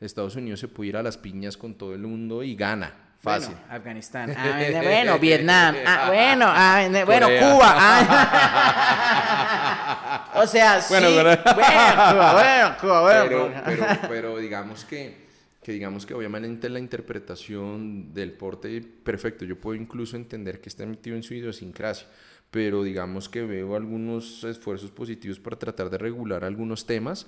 Estados 0.00 0.36
Unidos 0.36 0.60
se 0.60 0.68
puede 0.68 0.90
ir 0.90 0.96
a 0.96 1.02
las 1.02 1.16
piñas 1.16 1.56
con 1.56 1.74
todo 1.74 1.94
el 1.94 2.02
mundo 2.02 2.42
y 2.42 2.54
gana. 2.54 3.04
Fácil. 3.24 3.54
Bueno, 3.54 3.66
Afganistán. 3.70 4.34
Ah, 4.36 4.58
bueno, 4.82 5.18
Vietnam. 5.18 5.76
Ah, 5.86 6.04
bueno, 6.08 6.46
ah, 6.48 6.86
bueno, 7.06 7.26
Cuba. 7.26 7.74
Ah. 7.76 9.22
o 10.42 10.46
sea, 10.46 10.82
sí. 10.82 10.92
Bueno, 10.92 11.10
bueno, 11.12 11.38
Cuba, 12.80 13.00
bueno, 13.02 13.28
bueno. 13.30 13.62
Pero, 13.64 13.86
pero, 14.08 14.36
digamos 14.38 14.84
que, 14.84 15.24
que, 15.62 15.72
digamos 15.72 16.04
que 16.04 16.12
obviamente 16.12 16.68
la 16.68 16.78
interpretación 16.78 18.12
del 18.12 18.32
porte, 18.32 18.82
perfecto, 18.82 19.46
yo 19.46 19.58
puedo 19.58 19.80
incluso 19.80 20.16
entender 20.16 20.60
que 20.60 20.68
está 20.68 20.84
metido 20.84 21.16
en 21.16 21.22
su 21.22 21.32
idiosincrasia, 21.32 22.06
pero 22.50 22.82
digamos 22.82 23.30
que 23.30 23.42
veo 23.42 23.74
algunos 23.74 24.44
esfuerzos 24.44 24.90
positivos 24.90 25.40
para 25.40 25.58
tratar 25.58 25.88
de 25.88 25.96
regular 25.96 26.44
algunos 26.44 26.84
temas 26.84 27.26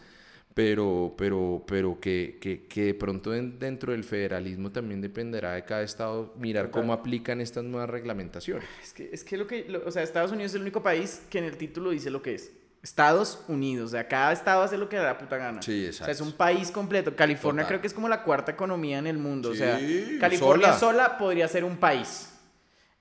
pero, 0.57 1.13
pero, 1.19 1.63
pero 1.67 2.01
que, 2.01 2.39
que, 2.41 2.65
que 2.67 2.85
de 2.85 2.95
pronto 2.95 3.31
dentro 3.31 3.93
del 3.93 4.05
federalismo 4.05 4.73
también 4.73 5.03
dependerá 5.03 5.53
de 5.53 5.67
cada 5.67 5.83
estado 5.83 6.33
mirar 6.39 6.71
cómo 6.71 6.95
aplican 6.95 7.43
estas 7.43 7.63
nuevas 7.63 7.91
reglamentaciones. 7.91 8.67
Es 8.83 8.95
que, 8.95 9.11
es 9.13 9.23
que 9.23 9.37
lo 9.37 9.47
que, 9.47 9.83
o 9.85 9.91
sea, 9.91 10.03
Estados 10.03 10.33
Unidos 10.33 10.53
es 10.53 10.55
el 10.55 10.63
único 10.63 10.83
país 10.83 11.21
que 11.29 11.41
en 11.41 11.45
el 11.45 11.59
título 11.59 11.91
dice 11.91 12.09
lo 12.09 12.23
que 12.23 12.37
es. 12.37 12.53
Estados 12.83 13.45
Unidos, 13.49 13.89
o 13.89 13.91
sea, 13.91 14.09
cada 14.09 14.33
estado 14.33 14.63
hace 14.63 14.79
lo 14.79 14.89
que 14.89 14.97
le 14.97 15.03
da 15.03 15.19
puta 15.19 15.37
gana. 15.37 15.61
Sí, 15.61 15.85
exacto. 15.85 16.05
O 16.05 16.07
sea, 16.07 16.13
es 16.15 16.21
un 16.23 16.33
país 16.33 16.71
completo. 16.71 17.15
California 17.15 17.67
creo 17.67 17.83
que 17.83 17.89
es 17.89 17.93
como 17.93 18.09
la 18.09 18.23
cuarta 18.23 18.53
economía 18.53 18.97
en 18.97 19.09
el 19.09 19.19
mundo. 19.19 19.51
o 19.51 19.55
sea, 19.55 19.79
California 20.19 20.73
sola 20.73 21.19
podría 21.19 21.49
ser 21.49 21.65
un 21.65 21.77
país. 21.77 22.33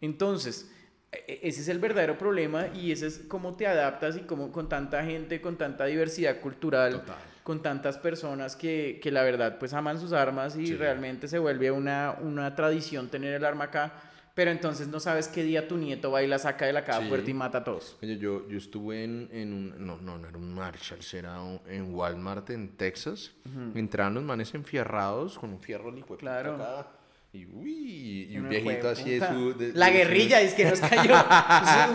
Entonces, 0.01 0.69
e, 1.09 1.23
e, 1.25 1.47
ese 1.47 1.61
es 1.61 1.69
el 1.69 1.79
verdadero 1.79 2.17
problema 2.17 2.67
y 2.75 2.91
ese 2.91 3.07
es 3.07 3.19
cómo 3.29 3.55
te 3.55 3.65
adaptas 3.65 4.17
y 4.17 4.23
cómo 4.23 4.51
con 4.51 4.67
tanta 4.67 5.05
gente, 5.05 5.39
con 5.39 5.55
tanta 5.57 5.85
diversidad 5.85 6.41
cultural. 6.41 6.99
Total 6.99 7.34
con 7.45 7.61
tantas 7.61 7.99
personas 7.99 8.55
que, 8.55 8.99
que 9.03 9.11
la 9.11 9.21
verdad 9.21 9.59
pues 9.59 9.71
aman 9.75 9.99
sus 9.99 10.13
armas 10.13 10.57
y 10.57 10.75
realmente 10.75 11.27
se 11.27 11.37
vuelve 11.37 11.69
una, 11.69 12.17
una 12.19 12.55
tradición 12.55 13.07
tener 13.07 13.35
el 13.35 13.45
arma 13.45 13.65
acá 13.65 13.93
pero 14.33 14.49
entonces 14.49 14.87
no 14.89 14.99
sabes 14.99 15.27
qué 15.29 15.43
día 15.43 15.67
tu 15.67 15.77
nieto 15.77 16.09
va 16.09 16.23
y 16.23 16.27
la 16.27 16.39
saca 16.39 16.65
de 16.65 16.73
la 16.73 16.83
caja 16.83 17.07
fuerte 17.07 17.31
y 17.31 17.33
mata 17.33 17.59
a 17.59 17.63
todos. 17.63 17.97
Oye, 18.03 18.17
yo, 18.17 18.47
yo 18.49 18.57
estuve 18.57 19.05
en, 19.05 19.29
en, 19.31 19.53
un, 19.53 19.85
no, 19.85 19.97
no, 20.01 20.17
no 20.17 20.27
era 20.27 20.37
un 20.37 20.53
Marshall, 20.53 20.99
era 21.13 21.37
en 21.67 21.95
Walmart 21.95 22.49
en 22.49 22.75
Texas. 22.75 23.31
Entraron 23.75 24.15
los 24.15 24.23
manes 24.23 24.53
enfierrados 24.53 25.39
con 25.39 25.51
un 25.51 25.61
fierro 25.61 25.89
licuado. 25.89 26.17
Claro. 26.17 26.55
Acá, 26.55 26.94
y, 27.35 27.45
uy, 27.51 28.27
y 28.31 28.37
un 28.37 28.47
viejito 28.47 28.89
así 28.89 29.19
de 29.19 29.27
su... 29.27 29.55
la 29.73 29.89
guerrilla, 29.89 30.39
es 30.39 30.53
que 30.53 30.65
nos 30.65 30.79
cayó. 30.79 31.13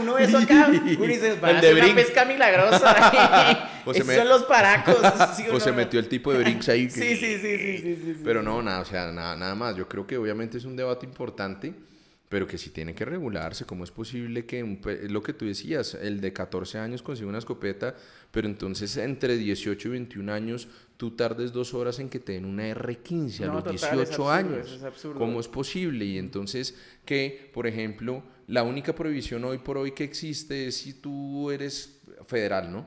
uno 0.01 0.15
ve 0.15 0.25
eso 0.25 0.39
acá, 0.39 0.69
uno 0.69 1.07
dice, 1.07 1.39
va 1.41 1.49
a 1.49 1.53
una 1.53 1.95
pesca 1.95 2.25
milagrosa. 2.27 3.71
o 3.87 3.93
Esos 3.95 4.15
son 4.15 4.29
los 4.29 4.43
paracos. 4.45 4.99
o 5.53 5.61
se 5.61 5.73
metió 5.73 5.99
el 5.99 6.09
tipo 6.09 6.33
de 6.33 6.41
Brinks 6.41 6.69
ahí. 6.69 6.91
sí, 6.91 7.17
sí, 7.17 7.39
sí, 7.39 7.39
sí, 7.39 7.79
sí, 7.79 7.97
sí, 8.05 8.21
Pero 8.23 8.43
no, 8.43 8.63
nada, 8.63 8.81
o 8.81 8.85
sea, 8.85 9.11
nada, 9.11 9.35
nada 9.37 9.55
más. 9.55 9.77
Yo 9.77 9.89
creo 9.89 10.07
que 10.07 10.19
obviamente 10.19 10.59
es 10.59 10.65
un 10.65 10.77
debate 10.77 11.07
importante 11.07 11.75
pero 12.31 12.47
que 12.47 12.59
sí 12.59 12.71
tiene 12.71 12.95
que 12.95 13.05
regularse. 13.05 13.65
¿Cómo 13.65 13.83
es 13.83 13.91
posible 13.91 14.47
que, 14.47 14.63
un, 14.63 14.81
lo 15.09 15.21
que 15.21 15.33
tú 15.33 15.47
decías, 15.47 15.95
el 15.95 16.21
de 16.21 16.33
14 16.33 16.79
años 16.79 17.03
consiga 17.03 17.29
una 17.29 17.39
escopeta, 17.39 17.97
pero 18.31 18.47
entonces 18.47 18.97
entre 18.97 19.37
18 19.37 19.89
y 19.89 19.91
21 19.91 20.33
años 20.33 20.69
tú 20.97 21.13
tardes 21.13 21.53
dos 21.53 21.75
horas 21.75 21.99
en 21.99 22.09
que 22.09 22.21
te 22.21 22.33
den 22.33 22.45
una 22.45 22.71
R15 22.71 23.43
a 23.43 23.47
los 23.55 23.65
18 23.65 24.31
años? 24.31 24.71
Es 24.71 24.83
absurdo. 24.83 25.19
¿Cómo 25.19 25.41
es 25.41 25.49
posible? 25.49 26.05
Y 26.05 26.19
entonces 26.19 26.77
que, 27.05 27.51
por 27.53 27.67
ejemplo, 27.67 28.23
la 28.47 28.63
única 28.63 28.95
prohibición 28.95 29.45
hoy 29.45 29.59
por 29.59 29.79
hoy 29.79 29.93
que 29.93 30.05
existe 30.05 30.67
es 30.67 30.77
si 30.77 30.95
tú 30.95 31.51
eres 31.51 32.01
federal, 32.27 32.71
¿no? 32.71 32.87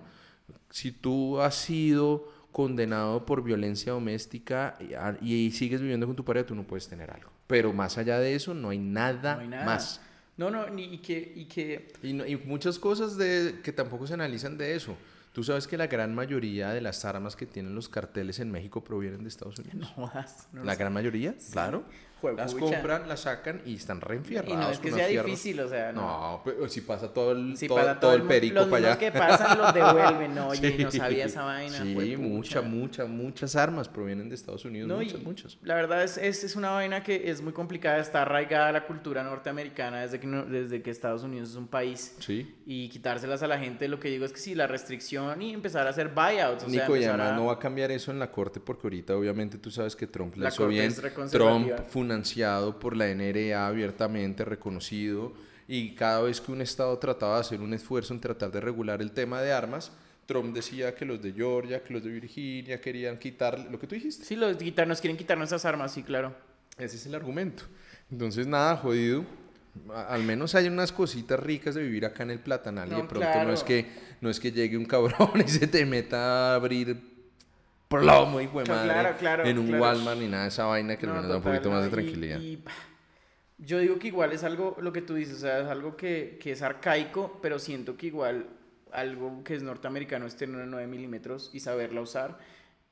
Si 0.69 0.91
tú 0.91 1.39
has 1.39 1.55
sido 1.55 2.31
condenado 2.51 3.25
por 3.25 3.43
violencia 3.43 3.91
doméstica 3.91 4.77
y, 5.21 5.33
y 5.33 5.51
sigues 5.51 5.81
viviendo 5.81 6.05
con 6.05 6.15
tu 6.15 6.23
pareja, 6.23 6.45
tú 6.45 6.55
no 6.55 6.63
puedes 6.63 6.87
tener 6.87 7.11
algo. 7.11 7.31
Pero 7.47 7.73
más 7.73 7.97
allá 7.97 8.19
de 8.19 8.35
eso, 8.35 8.53
no 8.53 8.69
hay 8.69 8.77
nada, 8.77 9.43
más. 9.65 9.99
No, 10.37 10.49
no, 10.49 10.69
ni, 10.69 10.85
y 10.85 10.97
que... 10.99 11.33
Y, 11.35 11.45
que... 11.45 11.91
Y, 12.01 12.09
y, 12.09 12.37
muchas 12.37 12.79
cosas 12.79 13.17
de, 13.17 13.59
que 13.63 13.71
tampoco 13.71 14.07
se 14.07 14.13
analizan 14.13 14.57
de 14.57 14.75
eso. 14.75 14.95
Tú 15.33 15.43
sabes 15.43 15.67
que 15.67 15.77
la 15.77 15.87
gran 15.87 16.15
mayoría 16.15 16.69
de 16.69 16.79
las 16.79 17.05
armas 17.05 17.35
que 17.35 17.45
tienen 17.45 17.75
los 17.75 17.89
carteles 17.89 18.39
en 18.39 18.51
México 18.51 18.83
provienen 18.83 19.23
de 19.23 19.29
Estados 19.29 19.59
Unidos. 19.59 19.91
No, 19.97 20.63
la 20.63 20.75
gran 20.75 20.93
mayoría, 20.93 21.35
claro 21.51 21.83
las 22.31 22.55
compran, 22.55 23.07
las 23.07 23.21
sacan 23.21 23.61
y 23.65 23.75
están 23.75 24.01
reenfierradas. 24.01 24.53
Y 24.53 24.57
no 24.57 24.69
es 24.69 24.79
que 24.79 24.91
sea 24.91 25.07
difícil, 25.07 25.59
o 25.59 25.67
sea, 25.67 25.91
no. 25.91 26.41
No, 26.45 26.69
si 26.69 26.81
pasa 26.81 27.13
todo 27.13 27.31
el, 27.31 27.55
todo, 27.99 28.13
el, 28.13 28.23
perico 28.23 28.55
los 28.55 28.67
para 28.67 28.89
allá. 28.89 28.97
que 28.97 29.11
pasan 29.11 29.57
los 29.57 29.73
devuelven, 29.73 30.35
no, 30.35 30.49
oye, 30.49 30.77
no 30.79 30.91
sabía 30.91 31.25
esa 31.25 31.43
vaina. 31.43 31.77
Sí, 31.77 32.17
muchas, 32.17 32.63
muchas, 32.63 33.09
muchas 33.09 33.55
armas 33.55 33.87
provienen 33.89 34.29
de 34.29 34.35
Estados 34.35 34.65
Unidos, 34.65 34.89
muchas, 34.89 35.21
muchas. 35.21 35.57
La 35.63 35.75
verdad 35.75 36.03
es, 36.03 36.17
es, 36.17 36.43
es, 36.43 36.55
una 36.55 36.71
vaina 36.71 37.03
que 37.03 37.29
es 37.29 37.41
muy 37.41 37.53
complicada, 37.53 37.99
está 37.99 38.21
arraigada 38.21 38.69
a 38.69 38.71
la 38.71 38.85
cultura 38.85 39.23
norteamericana 39.23 40.01
desde 40.01 40.19
que, 40.19 40.27
desde 40.27 40.81
que 40.81 40.91
Estados 40.91 41.23
Unidos 41.23 41.49
es 41.49 41.55
un 41.55 41.67
país. 41.67 42.15
Sí. 42.19 42.55
Y 42.65 42.89
quitárselas 42.89 43.43
a 43.43 43.47
la 43.47 43.59
gente, 43.59 43.87
lo 43.87 43.99
que 43.99 44.09
digo 44.09 44.25
es 44.25 44.31
que 44.31 44.39
sí, 44.39 44.55
la 44.55 44.67
restricción 44.67 45.41
y 45.41 45.53
empezar 45.53 45.87
a 45.87 45.89
hacer 45.89 46.09
buyouts. 46.09 46.63
O 46.63 46.67
Nico, 46.67 46.95
y 46.95 47.03
además 47.03 47.35
no 47.35 47.45
va 47.45 47.53
a 47.53 47.59
cambiar 47.59 47.91
eso 47.91 48.11
en 48.11 48.19
la 48.19 48.31
corte 48.31 48.59
porque 48.59 48.87
ahorita 48.87 49.15
obviamente 49.15 49.57
tú 49.57 49.71
sabes 49.71 49.95
que 49.95 50.07
Trump 50.07 50.35
le 50.35 50.47
hizo 50.47 50.67
bien. 50.67 50.93
Trump 51.31 51.71
fue 51.89 52.01
financiado 52.13 52.79
por 52.79 52.95
la 52.95 53.07
NRA 53.07 53.67
abiertamente 53.67 54.45
reconocido 54.45 55.33
y 55.67 55.95
cada 55.95 56.21
vez 56.21 56.39
que 56.39 56.51
un 56.51 56.61
estado 56.61 56.97
trataba 56.99 57.35
de 57.35 57.41
hacer 57.41 57.61
un 57.61 57.73
esfuerzo 57.73 58.13
en 58.13 58.19
tratar 58.19 58.51
de 58.51 58.61
regular 58.61 59.01
el 59.01 59.11
tema 59.11 59.41
de 59.41 59.51
armas, 59.51 59.91
Trump 60.27 60.53
decía 60.53 60.93
que 60.93 61.05
los 61.05 61.21
de 61.21 61.33
Georgia, 61.33 61.83
que 61.83 61.93
los 61.93 62.03
de 62.03 62.11
Virginia 62.11 62.79
querían 62.79 63.17
quitar 63.17 63.59
lo 63.71 63.79
que 63.79 63.87
tú 63.87 63.95
dijiste. 63.95 64.23
Sí, 64.23 64.35
los 64.35 64.55
quitarnos 64.57 65.01
quieren 65.01 65.17
quitar 65.17 65.37
nuestras 65.37 65.65
armas, 65.65 65.91
sí, 65.91 66.03
claro. 66.03 66.35
Ese 66.77 66.97
es 66.97 67.05
el 67.07 67.15
argumento. 67.15 67.63
Entonces, 68.11 68.45
nada, 68.45 68.77
jodido. 68.77 69.25
Al 70.07 70.23
menos 70.23 70.53
hay 70.53 70.67
unas 70.67 70.91
cositas 70.91 71.39
ricas 71.39 71.73
de 71.73 71.81
vivir 71.81 72.05
acá 72.05 72.23
en 72.23 72.31
el 72.31 72.39
Platanal 72.39 72.91
y 72.91 72.95
de 72.95 73.03
pronto 73.05 73.43
no 73.43 73.53
es 73.53 73.63
que 73.63 73.87
no 74.21 74.29
es 74.29 74.39
que 74.39 74.51
llegue 74.51 74.77
un 74.77 74.85
cabrón 74.85 75.31
y 75.45 75.49
se 75.49 75.65
te 75.65 75.83
meta 75.83 76.51
a 76.51 76.55
abrir 76.55 77.12
plomo 78.01 78.41
y 78.41 78.47
madre 78.47 79.49
en 79.49 79.57
un 79.57 79.73
Walmart 79.73 80.19
ni 80.19 80.27
nada 80.27 80.43
de 80.43 80.49
esa 80.49 80.65
vaina 80.65 80.97
que 80.97 81.07
nos 81.07 81.27
da 81.27 81.37
un 81.37 81.43
poquito 81.43 81.71
más 81.71 81.83
de 81.83 81.89
tranquilidad. 81.89 82.39
yo 83.57 83.79
digo 83.79 83.99
que 83.99 84.07
igual 84.07 84.31
es 84.31 84.43
algo, 84.43 84.77
lo 84.79 84.91
que 84.93 85.01
tú 85.01 85.15
dices, 85.15 85.35
o 85.35 85.39
sea, 85.39 85.61
es 85.61 85.67
algo 85.67 85.95
que, 85.95 86.37
que 86.41 86.51
es 86.51 86.61
arcaico, 86.61 87.39
pero 87.41 87.59
siento 87.59 87.95
que 87.97 88.07
igual 88.07 88.47
algo 88.91 89.43
que 89.43 89.55
es 89.55 89.63
norteamericano 89.63 90.25
es 90.25 90.35
tener 90.35 90.55
una 90.55 90.65
9 90.65 90.87
milímetros 90.87 91.49
y 91.53 91.59
saberla 91.59 92.01
usar. 92.01 92.37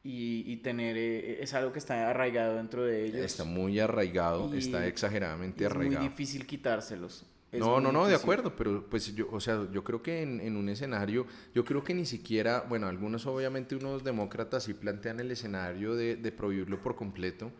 Y, 0.03 0.51
y, 0.51 0.57
tener 0.57 0.97
eh, 0.97 1.43
es 1.43 1.53
algo 1.53 1.71
que 1.71 1.77
está 1.77 2.09
arraigado 2.09 2.55
dentro 2.55 2.83
de 2.83 3.05
ellos. 3.05 3.21
Está 3.21 3.43
muy 3.43 3.79
arraigado, 3.79 4.51
está 4.51 4.87
exageradamente 4.87 5.63
arraigado. 5.63 5.93
Es 5.93 5.99
muy 5.99 6.09
difícil 6.09 6.47
quitárselos 6.47 7.23
no, 7.51 7.81
no, 7.81 7.91
no, 7.91 8.07
de 8.07 8.15
acuerdo, 8.15 8.55
pero 8.55 8.85
pues 8.89 9.13
yo, 9.13 9.27
o 9.31 9.39
sea, 9.39 9.67
yo 9.71 9.83
creo 9.83 10.01
que 10.01 10.21
en, 10.21 10.39
en, 10.39 10.55
un 10.55 10.69
escenario, 10.69 11.25
yo 11.53 11.65
creo 11.65 11.83
que 11.83 11.93
ni 11.93 12.05
siquiera, 12.05 12.65
bueno, 12.67 12.87
algunos 12.87 13.25
obviamente 13.25 13.75
unos 13.75 14.03
demócratas 14.03 14.63
sí 14.63 14.73
plantean 14.73 15.19
el 15.19 15.31
escenario 15.31 15.95
de, 15.95 16.15
de 16.15 16.31
prohibirlo 16.31 16.81
por 16.81 16.95
completo, 16.95 17.51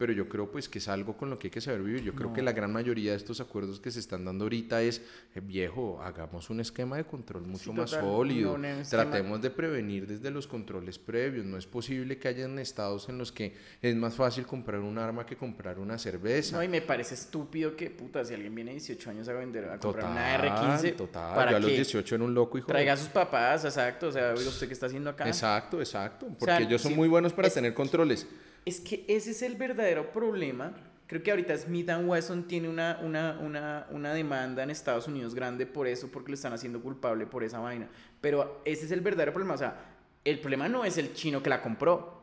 pero 0.00 0.14
yo 0.14 0.30
creo 0.30 0.50
pues 0.50 0.66
que 0.66 0.78
es 0.78 0.88
algo 0.88 1.14
con 1.14 1.28
lo 1.28 1.38
que 1.38 1.48
hay 1.48 1.50
que 1.50 1.60
saber 1.60 1.82
vivir. 1.82 2.02
Yo 2.02 2.14
creo 2.14 2.32
que 2.32 2.40
la 2.40 2.52
gran 2.52 2.72
mayoría 2.72 3.10
de 3.10 3.18
estos 3.18 3.38
acuerdos 3.38 3.80
que 3.80 3.90
se 3.90 4.00
están 4.00 4.24
dando 4.24 4.46
ahorita 4.46 4.80
es, 4.80 5.02
eh, 5.34 5.40
viejo, 5.42 6.00
hagamos 6.02 6.48
un 6.48 6.60
esquema 6.60 6.96
de 6.96 7.04
control 7.04 7.42
mucho 7.42 7.70
más 7.74 7.90
sólido, 7.90 8.58
tratemos 8.88 9.42
de 9.42 9.50
prevenir 9.50 10.06
desde 10.06 10.30
los 10.30 10.46
controles 10.46 10.98
previos, 10.98 11.44
no 11.44 11.58
es 11.58 11.66
posible 11.66 12.16
que 12.16 12.28
hayan 12.28 12.58
estados 12.58 13.10
en 13.10 13.18
los 13.18 13.30
que 13.30 13.54
es 13.82 13.94
más 13.94 14.14
fácil 14.14 14.46
comprar 14.46 14.80
un 14.80 14.96
arma 14.96 15.26
que 15.26 15.36
comprar 15.36 15.78
una 15.78 15.98
cerveza. 15.98 16.56
No, 16.56 16.62
y 16.62 16.68
me 16.68 16.80
parece 16.80 17.14
estúpido 17.14 17.76
que, 17.76 17.90
puta, 17.90 18.24
si 18.24 18.32
alguien 18.32 18.54
viene 18.54 18.70
a 18.70 18.72
18 18.72 19.10
años 19.10 19.28
a 19.28 19.34
vender, 19.34 19.66
a 19.66 19.78
comprar 19.78 20.10
una 20.10 20.78
R15, 20.78 20.96
total, 20.96 21.34
para 21.34 21.58
a 21.58 21.60
los 21.60 21.70
18 21.70 22.14
en 22.14 22.22
un 22.22 22.32
loco 22.32 22.56
hijo 22.56 22.68
Traiga 22.68 22.94
a 22.94 22.96
sus 22.96 23.10
papás, 23.10 23.66
exacto, 23.66 24.08
o 24.08 24.12
sea, 24.12 24.32
¿usted 24.32 24.66
qué 24.66 24.72
está 24.72 24.86
haciendo 24.86 25.10
acá? 25.10 25.26
Exacto, 25.28 25.78
exacto, 25.78 26.26
porque 26.38 26.62
ellos 26.62 26.80
son 26.80 26.96
muy 26.96 27.06
buenos 27.06 27.34
para 27.34 27.50
tener 27.50 27.74
controles. 27.74 28.26
Es 28.64 28.80
que 28.80 29.04
ese 29.08 29.30
es 29.30 29.42
el 29.42 29.56
verdadero 29.56 30.12
problema. 30.12 30.74
Creo 31.06 31.22
que 31.22 31.30
ahorita 31.30 31.56
Smith 31.56 31.90
Wesson 32.04 32.46
tiene 32.46 32.68
una, 32.68 33.00
una, 33.02 33.38
una, 33.40 33.86
una, 33.90 34.14
demanda 34.14 34.62
en 34.62 34.70
Estados 34.70 35.08
Unidos 35.08 35.34
grande 35.34 35.66
por 35.66 35.88
eso, 35.88 36.08
porque 36.08 36.30
lo 36.30 36.34
están 36.34 36.52
haciendo 36.52 36.80
culpable 36.80 37.26
por 37.26 37.42
esa 37.42 37.58
vaina. 37.58 37.88
Pero 38.20 38.62
ese 38.64 38.84
es 38.84 38.92
el 38.92 39.00
verdadero 39.00 39.32
problema. 39.32 39.54
O 39.54 39.58
sea, 39.58 39.76
el 40.24 40.38
problema 40.38 40.68
no 40.68 40.84
es 40.84 40.98
el 40.98 41.12
chino 41.14 41.42
que 41.42 41.50
la 41.50 41.62
compró. 41.62 42.20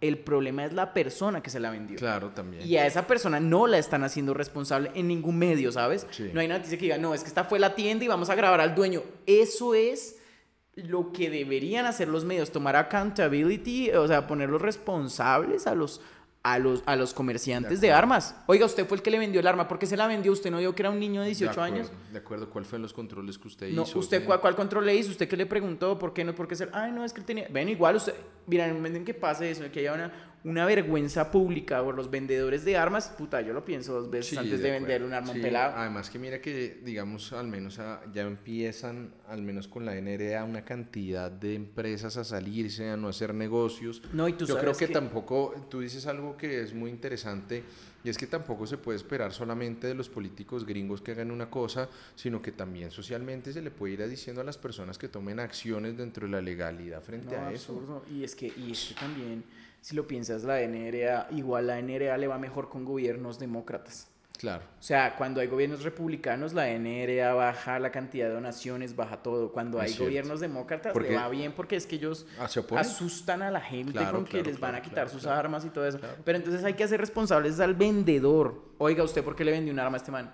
El 0.00 0.18
problema 0.18 0.64
es 0.64 0.72
la 0.72 0.94
persona 0.94 1.42
que 1.42 1.50
se 1.50 1.58
la 1.58 1.70
vendió. 1.70 1.98
Claro, 1.98 2.30
también. 2.30 2.64
Y 2.66 2.76
a 2.76 2.86
esa 2.86 3.06
persona 3.06 3.40
no 3.40 3.66
la 3.66 3.78
están 3.78 4.04
haciendo 4.04 4.32
responsable 4.32 4.92
en 4.94 5.08
ningún 5.08 5.36
medio, 5.36 5.72
¿sabes? 5.72 6.06
No 6.32 6.40
hay 6.40 6.46
noticia 6.46 6.78
que 6.78 6.84
diga, 6.84 6.98
no, 6.98 7.14
es 7.14 7.22
que 7.22 7.28
esta 7.28 7.44
fue 7.44 7.58
la 7.58 7.74
tienda 7.74 8.04
y 8.04 8.08
vamos 8.08 8.30
a 8.30 8.36
grabar 8.36 8.60
al 8.60 8.76
dueño. 8.76 9.02
Eso 9.26 9.74
es 9.74 10.17
lo 10.86 11.12
que 11.12 11.30
deberían 11.30 11.86
hacer 11.86 12.08
los 12.08 12.24
medios, 12.24 12.50
tomar 12.52 12.76
accountability, 12.76 13.90
o 13.90 14.06
sea, 14.06 14.26
ponerlos 14.26 14.62
responsables 14.62 15.66
a 15.66 15.74
los, 15.74 16.00
a 16.42 16.58
los, 16.58 16.82
a 16.86 16.94
los 16.94 17.14
comerciantes 17.14 17.80
de, 17.80 17.92
armas. 17.92 18.36
Oiga, 18.46 18.66
usted 18.66 18.86
fue 18.86 18.96
el 18.96 19.02
que 19.02 19.10
le 19.10 19.18
vendió 19.18 19.40
el 19.40 19.46
arma, 19.46 19.66
¿por 19.66 19.78
qué 19.78 19.86
se 19.86 19.96
la 19.96 20.06
vendió? 20.06 20.30
¿Usted 20.30 20.50
no 20.50 20.58
dijo 20.58 20.74
que 20.74 20.82
era 20.82 20.90
un 20.90 21.00
niño 21.00 21.20
de 21.22 21.28
18 21.28 21.60
años? 21.60 21.90
De 22.12 22.18
acuerdo, 22.18 22.48
¿cuáles 22.48 22.68
fueron 22.68 22.82
los 22.82 22.92
controles 22.92 23.38
que 23.38 23.48
usted 23.48 23.70
no, 23.70 23.82
hizo? 23.82 23.98
¿Usted 23.98 24.24
cuál, 24.24 24.54
control 24.54 24.86
le 24.86 24.94
hizo? 24.94 25.10
¿Usted 25.10 25.28
qué 25.28 25.36
le 25.36 25.46
preguntó? 25.46 25.98
¿Por 25.98 26.12
qué 26.12 26.24
no? 26.24 26.34
¿Por 26.34 26.46
qué 26.46 26.54
ser? 26.54 26.70
Ay, 26.72 26.92
no, 26.92 27.04
es 27.04 27.12
que 27.12 27.20
él 27.20 27.26
tenía... 27.26 27.48
Ven, 27.50 27.68
igual 27.68 27.96
usted... 27.96 28.14
Mira, 28.46 28.64
en 28.64 28.70
el 28.70 28.76
momento 28.76 28.98
en 28.98 29.04
que 29.04 29.14
pase 29.14 29.50
eso, 29.50 29.64
que 29.70 29.80
haya 29.80 29.92
una, 29.92 30.12
una 30.48 30.64
vergüenza 30.64 31.30
pública 31.30 31.84
por 31.84 31.94
los 31.94 32.10
vendedores 32.10 32.64
de 32.64 32.74
armas, 32.76 33.10
puta, 33.10 33.42
yo 33.42 33.52
lo 33.52 33.66
pienso 33.66 33.92
dos 33.92 34.08
veces 34.08 34.38
antes 34.38 34.62
de, 34.62 34.70
vender 34.70 35.02
un 35.02 35.12
arma 35.12 35.34
pelado. 35.34 35.76
Además 35.76 36.08
que 36.08 36.18
mira 36.18 36.40
que, 36.40 36.80
digamos, 36.82 37.34
al 37.34 37.46
menos 37.48 37.76
ya 37.76 38.22
empiezan, 38.22 39.12
al 39.28 39.42
menos 39.42 39.68
con 39.68 39.84
la 39.84 39.94
NRA, 39.94 40.44
una 40.44 40.64
cantidad 40.64 41.30
de 41.30 41.54
empresas 41.54 42.16
a 42.16 42.24
salirse, 42.24 42.88
a 42.88 42.96
no 42.96 43.08
hacer 43.08 43.34
negocios. 43.34 44.02
No, 44.14 44.26
y 44.26 44.32
tú 44.32 44.46
yo 44.46 44.58
creo 44.58 44.74
que, 44.74 44.88
tampoco, 44.88 45.54
tú 45.68 45.80
dices 45.80 46.06
algo 46.06 46.34
que 46.38 46.62
es 46.62 46.72
muy 46.72 46.90
interesante, 46.90 47.62
y 48.02 48.08
es 48.08 48.16
que 48.16 48.26
tampoco 48.26 48.66
se 48.66 48.78
puede 48.78 48.96
esperar 48.96 49.32
solamente 49.34 49.86
de 49.86 49.94
los 49.94 50.08
políticos 50.08 50.64
gringos 50.64 51.02
que 51.02 51.12
hagan 51.12 51.30
una 51.30 51.50
cosa, 51.50 51.90
sino 52.14 52.40
que 52.40 52.52
también 52.52 52.90
socialmente 52.90 53.52
se 53.52 53.60
le 53.60 53.70
puede 53.70 53.94
ir 53.94 54.08
diciendo 54.08 54.40
a 54.40 54.44
las 54.44 54.56
personas 54.56 54.96
que 54.96 55.08
tomen 55.08 55.40
acciones 55.40 55.94
dentro 55.96 56.26
de 56.26 56.32
la 56.32 56.40
legalidad 56.40 57.02
frente 57.02 57.36
a 57.36 57.52
eso. 57.52 58.02
Y 58.10 58.24
es 58.24 58.34
que, 58.34 58.46
y 58.56 58.72
es 58.72 58.88
que 58.88 58.94
también 58.94 59.44
si 59.80 59.96
lo 59.96 60.06
piensas, 60.06 60.44
la 60.44 60.60
NRA, 60.60 61.28
igual 61.30 61.68
la 61.68 61.80
NRA 61.80 62.16
le 62.18 62.26
va 62.26 62.38
mejor 62.38 62.68
con 62.68 62.84
gobiernos 62.84 63.38
demócratas. 63.38 64.08
Claro. 64.38 64.62
O 64.78 64.82
sea, 64.82 65.16
cuando 65.16 65.40
hay 65.40 65.48
gobiernos 65.48 65.82
republicanos, 65.82 66.52
la 66.52 66.68
NRA 66.68 67.34
baja 67.34 67.80
la 67.80 67.90
cantidad 67.90 68.28
de 68.28 68.34
donaciones, 68.34 68.94
baja 68.94 69.16
todo. 69.20 69.50
Cuando 69.50 69.80
hay 69.80 69.92
gobiernos 69.94 70.38
demócratas, 70.38 70.94
le 70.94 71.16
va 71.16 71.28
bien 71.28 71.52
porque 71.52 71.74
es 71.74 71.86
que 71.86 71.96
ellos 71.96 72.24
ah, 72.38 72.48
asustan 72.76 73.42
a 73.42 73.50
la 73.50 73.60
gente 73.60 73.98
con 74.12 74.24
que 74.24 74.42
les 74.42 74.60
van 74.60 74.76
a 74.76 74.82
quitar 74.82 75.08
sus 75.08 75.26
armas 75.26 75.64
y 75.64 75.70
todo 75.70 75.86
eso. 75.86 75.98
Pero 76.24 76.38
entonces 76.38 76.62
hay 76.62 76.74
que 76.74 76.84
hacer 76.84 77.00
responsables 77.00 77.58
al 77.58 77.74
vendedor. 77.74 78.62
Oiga, 78.78 79.02
¿usted 79.02 79.24
por 79.24 79.34
qué 79.34 79.44
le 79.44 79.50
vendió 79.50 79.72
un 79.72 79.80
arma 79.80 79.96
a 79.96 79.98
este 79.98 80.12
man? 80.12 80.32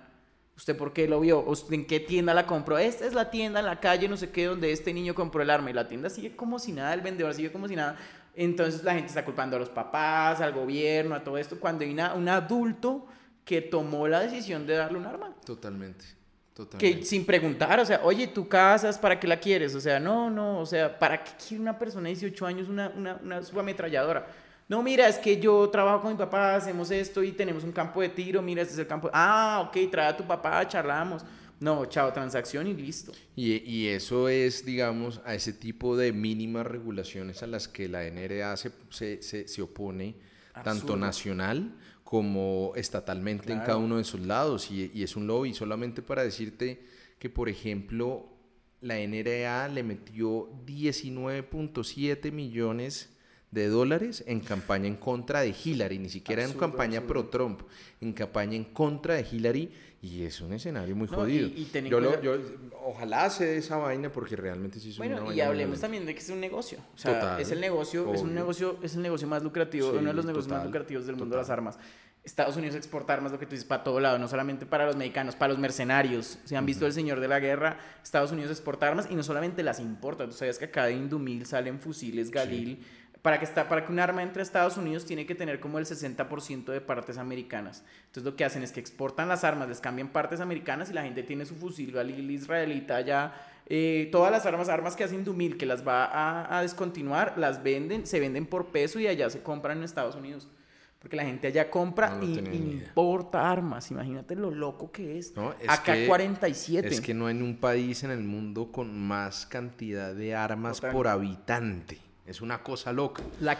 ¿Usted 0.55 0.77
por 0.77 0.93
qué 0.93 1.07
lo 1.07 1.19
vio? 1.19 1.41
¿Usted 1.41 1.73
¿En 1.73 1.85
qué 1.85 1.99
tienda 1.99 2.33
la 2.33 2.45
compró? 2.45 2.77
Esta 2.77 3.05
es 3.05 3.13
la 3.13 3.31
tienda 3.31 3.59
en 3.59 3.65
la 3.65 3.79
calle, 3.79 4.07
no 4.07 4.17
sé 4.17 4.29
qué, 4.29 4.45
donde 4.45 4.71
este 4.71 4.93
niño 4.93 5.15
compró 5.15 5.41
el 5.41 5.49
arma. 5.49 5.71
Y 5.71 5.73
la 5.73 5.87
tienda 5.87 6.09
sigue 6.11 6.35
como 6.35 6.59
si 6.59 6.71
nada, 6.71 6.93
el 6.93 7.01
vendedor 7.01 7.33
sigue 7.33 7.51
como 7.51 7.67
si 7.67 7.75
nada. 7.75 7.97
Entonces 8.35 8.83
la 8.83 8.93
gente 8.93 9.07
está 9.07 9.23
culpando 9.23 9.55
a 9.55 9.59
los 9.59 9.69
papás, 9.69 10.41
al 10.41 10.53
gobierno, 10.53 11.15
a 11.15 11.23
todo 11.23 11.37
esto, 11.37 11.59
cuando 11.59 11.83
hay 11.83 11.91
un 11.91 12.29
adulto 12.29 13.07
que 13.45 13.61
tomó 13.61 14.07
la 14.07 14.19
decisión 14.19 14.65
de 14.67 14.75
darle 14.75 14.97
un 14.97 15.05
arma. 15.05 15.33
Totalmente. 15.45 16.05
Totalmente. 16.53 16.99
Que 16.99 17.05
sin 17.05 17.25
preguntar, 17.25 17.79
o 17.81 17.85
sea, 17.85 17.99
oye, 18.03 18.27
¿tu 18.27 18.47
casa 18.47 18.89
para 19.01 19.19
qué 19.19 19.27
la 19.27 19.37
quieres? 19.37 19.75
O 19.75 19.81
sea, 19.81 19.99
no, 19.99 20.29
no, 20.29 20.59
o 20.59 20.65
sea, 20.65 20.97
¿para 20.97 21.21
qué 21.21 21.31
quiere 21.47 21.61
una 21.61 21.77
persona 21.77 22.03
de 22.03 22.15
18 22.15 22.45
años 22.45 22.69
una, 22.69 22.89
una, 22.95 23.19
una 23.21 23.41
subametralladora? 23.43 24.25
No, 24.67 24.81
mira, 24.81 25.07
es 25.07 25.19
que 25.19 25.39
yo 25.39 25.69
trabajo 25.69 26.01
con 26.01 26.11
mi 26.13 26.17
papá, 26.17 26.55
hacemos 26.55 26.89
esto 26.91 27.21
y 27.21 27.33
tenemos 27.33 27.63
un 27.63 27.71
campo 27.71 28.01
de 28.01 28.09
tiro, 28.09 28.41
mira, 28.41 28.61
este 28.61 28.73
es 28.73 28.79
el 28.79 28.87
campo. 28.87 29.09
Ah, 29.13 29.65
ok, 29.67 29.91
trae 29.91 30.07
a 30.07 30.17
tu 30.17 30.23
papá, 30.23 30.67
charlamos. 30.67 31.23
No, 31.59 31.85
chao, 31.85 32.11
transacción 32.11 32.67
y 32.67 32.73
listo. 32.73 33.13
Y, 33.35 33.63
y, 33.63 33.87
eso 33.87 34.27
es, 34.27 34.65
digamos, 34.65 35.21
a 35.25 35.35
ese 35.35 35.53
tipo 35.53 35.95
de 35.95 36.11
mínimas 36.11 36.67
regulaciones 36.67 37.43
a 37.43 37.47
las 37.47 37.67
que 37.67 37.87
la 37.87 38.03
NRA 38.03 38.57
se, 38.57 38.71
se, 38.89 39.47
se, 39.47 39.61
opone, 39.61 40.15
tanto 40.63 40.97
nacional 40.97 41.75
como 42.03 42.73
estatalmente 42.75 43.53
en 43.53 43.59
cada 43.59 43.77
uno 43.77 43.97
de 43.97 44.03
sus 44.03 44.21
lados. 44.21 44.69
Y, 44.69 44.91
y 44.93 45.03
es 45.03 45.15
un 45.15 45.27
lobby. 45.27 45.53
Solamente 45.53 46.01
para 46.01 46.23
decirte 46.23 46.83
que, 47.19 47.29
por 47.29 47.47
ejemplo, 47.47 48.29
la 48.81 48.99
NRA 48.99 49.69
le 49.69 49.83
metió 49.83 50.49
19.7 50.65 52.31
millones 52.31 53.09
de 53.55 53.69
dólares 53.69 54.23
en 54.27 54.41
campaña 54.41 54.87
en 54.87 54.97
contra 54.97 55.39
de 55.39 55.55
Hillary, 55.63 55.97
ni 55.97 56.09
siquiera 56.09 56.43
en 56.43 56.53
campaña 56.53 57.07
pro-Trump, 57.07 57.61
en 58.01 58.11
campaña 58.11 58.55
en 58.57 58.65
contra 58.65 59.15
de 59.15 59.25
Hillary 59.31 59.71
y 60.05 60.23
es 60.23 60.39
un 60.39 60.53
escenario 60.53 60.95
muy 60.95 61.07
jodido. 61.07 61.49
yo, 61.49 62.21
yo, 62.21 62.37
ojalá 62.83 63.27
se 63.31 63.57
esa 63.57 63.77
vaina 63.77 64.11
porque 64.11 64.35
realmente 64.35 64.79
sí 64.79 64.91
es 64.91 64.97
bueno, 64.97 65.23
una 65.23 65.33
y 65.33 65.41
hablemos 65.41 65.79
también 65.79 66.05
de 66.05 66.13
que 66.13 66.19
es 66.19 66.29
un 66.29 66.39
negocio. 66.39 66.77
O 66.93 66.97
sea, 66.97 67.39
es 67.39 67.49
el 67.51 67.59
negocio, 67.59 68.13
es 68.13 68.21
un 68.21 68.35
negocio, 68.35 68.77
es 68.83 68.95
el 68.95 69.01
negocio 69.01 69.27
más 69.27 69.41
lucrativo, 69.41 69.89
uno 69.89 70.09
de 70.09 70.13
los 70.13 70.25
negocios 70.25 70.51
más 70.51 70.63
lucrativos 70.63 71.07
del 71.07 71.15
mundo 71.15 71.35
de 71.35 71.41
las 71.41 71.49
armas. 71.49 71.79
Estados 72.23 72.55
Unidos 72.57 72.75
exporta 72.75 73.13
armas, 73.13 73.31
lo 73.31 73.39
que 73.39 73.45
tú 73.45 73.51
dices, 73.51 73.67
para 73.67 73.83
todo 73.83 73.99
lado, 73.99 74.17
no 74.17 74.27
solamente 74.27 74.65
para 74.65 74.85
los 74.87 74.95
mexicanos, 74.95 75.35
para 75.35 75.53
los 75.53 75.59
mercenarios. 75.59 76.39
Se 76.43 76.57
han 76.57 76.65
visto 76.65 76.85
el 76.87 76.93
señor 76.93 77.19
de 77.19 77.27
la 77.27 77.39
guerra, 77.39 77.77
Estados 78.03 78.31
Unidos 78.31 78.51
exporta 78.51 78.87
armas 78.87 79.07
y 79.09 79.15
no 79.15 79.23
solamente 79.23 79.61
las 79.61 79.79
importa. 79.79 80.25
Tú 80.25 80.31
sabes 80.31 80.57
que 80.57 80.65
acá 80.65 80.85
de 80.85 80.93
Indumil 80.93 81.45
salen 81.45 81.79
fusiles 81.79 82.31
Galil 82.31 82.83
para 83.25 83.39
que, 83.39 83.45
está, 83.45 83.67
para 83.67 83.83
que 83.83 83.91
un 83.91 83.97
arma 83.97 84.21
entre 84.21 84.41
a 84.41 84.43
Estados 84.43 84.77
Unidos 84.77 85.03
tiene 85.03 85.25
que 85.25 85.33
tener 85.33 85.59
como 85.59 85.79
el 85.79 85.87
60% 85.87 86.65
de 86.65 86.79
partes 86.79 87.17
americanas. 87.17 87.83
Entonces 88.01 88.23
lo 88.23 88.35
que 88.35 88.45
hacen 88.45 88.61
es 88.61 88.71
que 88.71 88.79
exportan 88.79 89.27
las 89.27 89.43
armas, 89.43 89.67
les 89.67 89.79
cambian 89.79 90.09
partes 90.09 90.41
americanas 90.41 90.91
y 90.91 90.93
la 90.93 91.01
gente 91.01 91.23
tiene 91.23 91.43
su 91.47 91.55
fusil 91.55 91.97
al 91.97 92.11
israelita 92.29 93.01
ya. 93.01 93.33
Eh, 93.65 94.09
todas 94.11 94.31
las 94.31 94.45
armas, 94.45 94.69
armas 94.69 94.95
que 94.95 95.05
hacen 95.05 95.23
Dumil, 95.23 95.57
que 95.57 95.65
las 95.65 95.85
va 95.85 96.05
a, 96.05 96.55
a, 96.55 96.61
descontinuar, 96.61 97.35
las 97.35 97.63
venden, 97.63 98.05
se 98.05 98.19
venden 98.19 98.45
por 98.45 98.67
peso 98.67 98.99
y 98.99 99.07
allá 99.07 99.27
se 99.31 99.41
compran 99.41 99.79
en 99.79 99.85
Estados 99.85 100.13
Unidos. 100.13 100.47
Porque 100.99 101.15
la 101.15 101.23
gente 101.23 101.47
allá 101.47 101.71
compra 101.71 102.19
y 102.21 102.37
importa 102.37 103.51
armas. 103.51 103.89
Imagínate 103.89 104.35
lo 104.35 104.51
loco 104.51 104.91
que 104.91 105.17
es. 105.17 105.33
Acá 105.67 105.95
47. 106.05 106.87
Es 106.87 107.01
que 107.01 107.15
no 107.15 107.25
hay 107.25 107.41
un 107.41 107.57
país 107.57 108.03
en 108.03 108.11
el 108.11 108.21
mundo 108.23 108.71
con 108.71 108.95
más 108.95 109.47
cantidad 109.47 110.13
de 110.13 110.35
armas 110.35 110.79
por 110.79 111.07
habitante. 111.07 112.04
Es 112.25 112.41
una 112.41 112.63
cosa 112.63 112.91
loca. 112.91 113.21
La, 113.39 113.57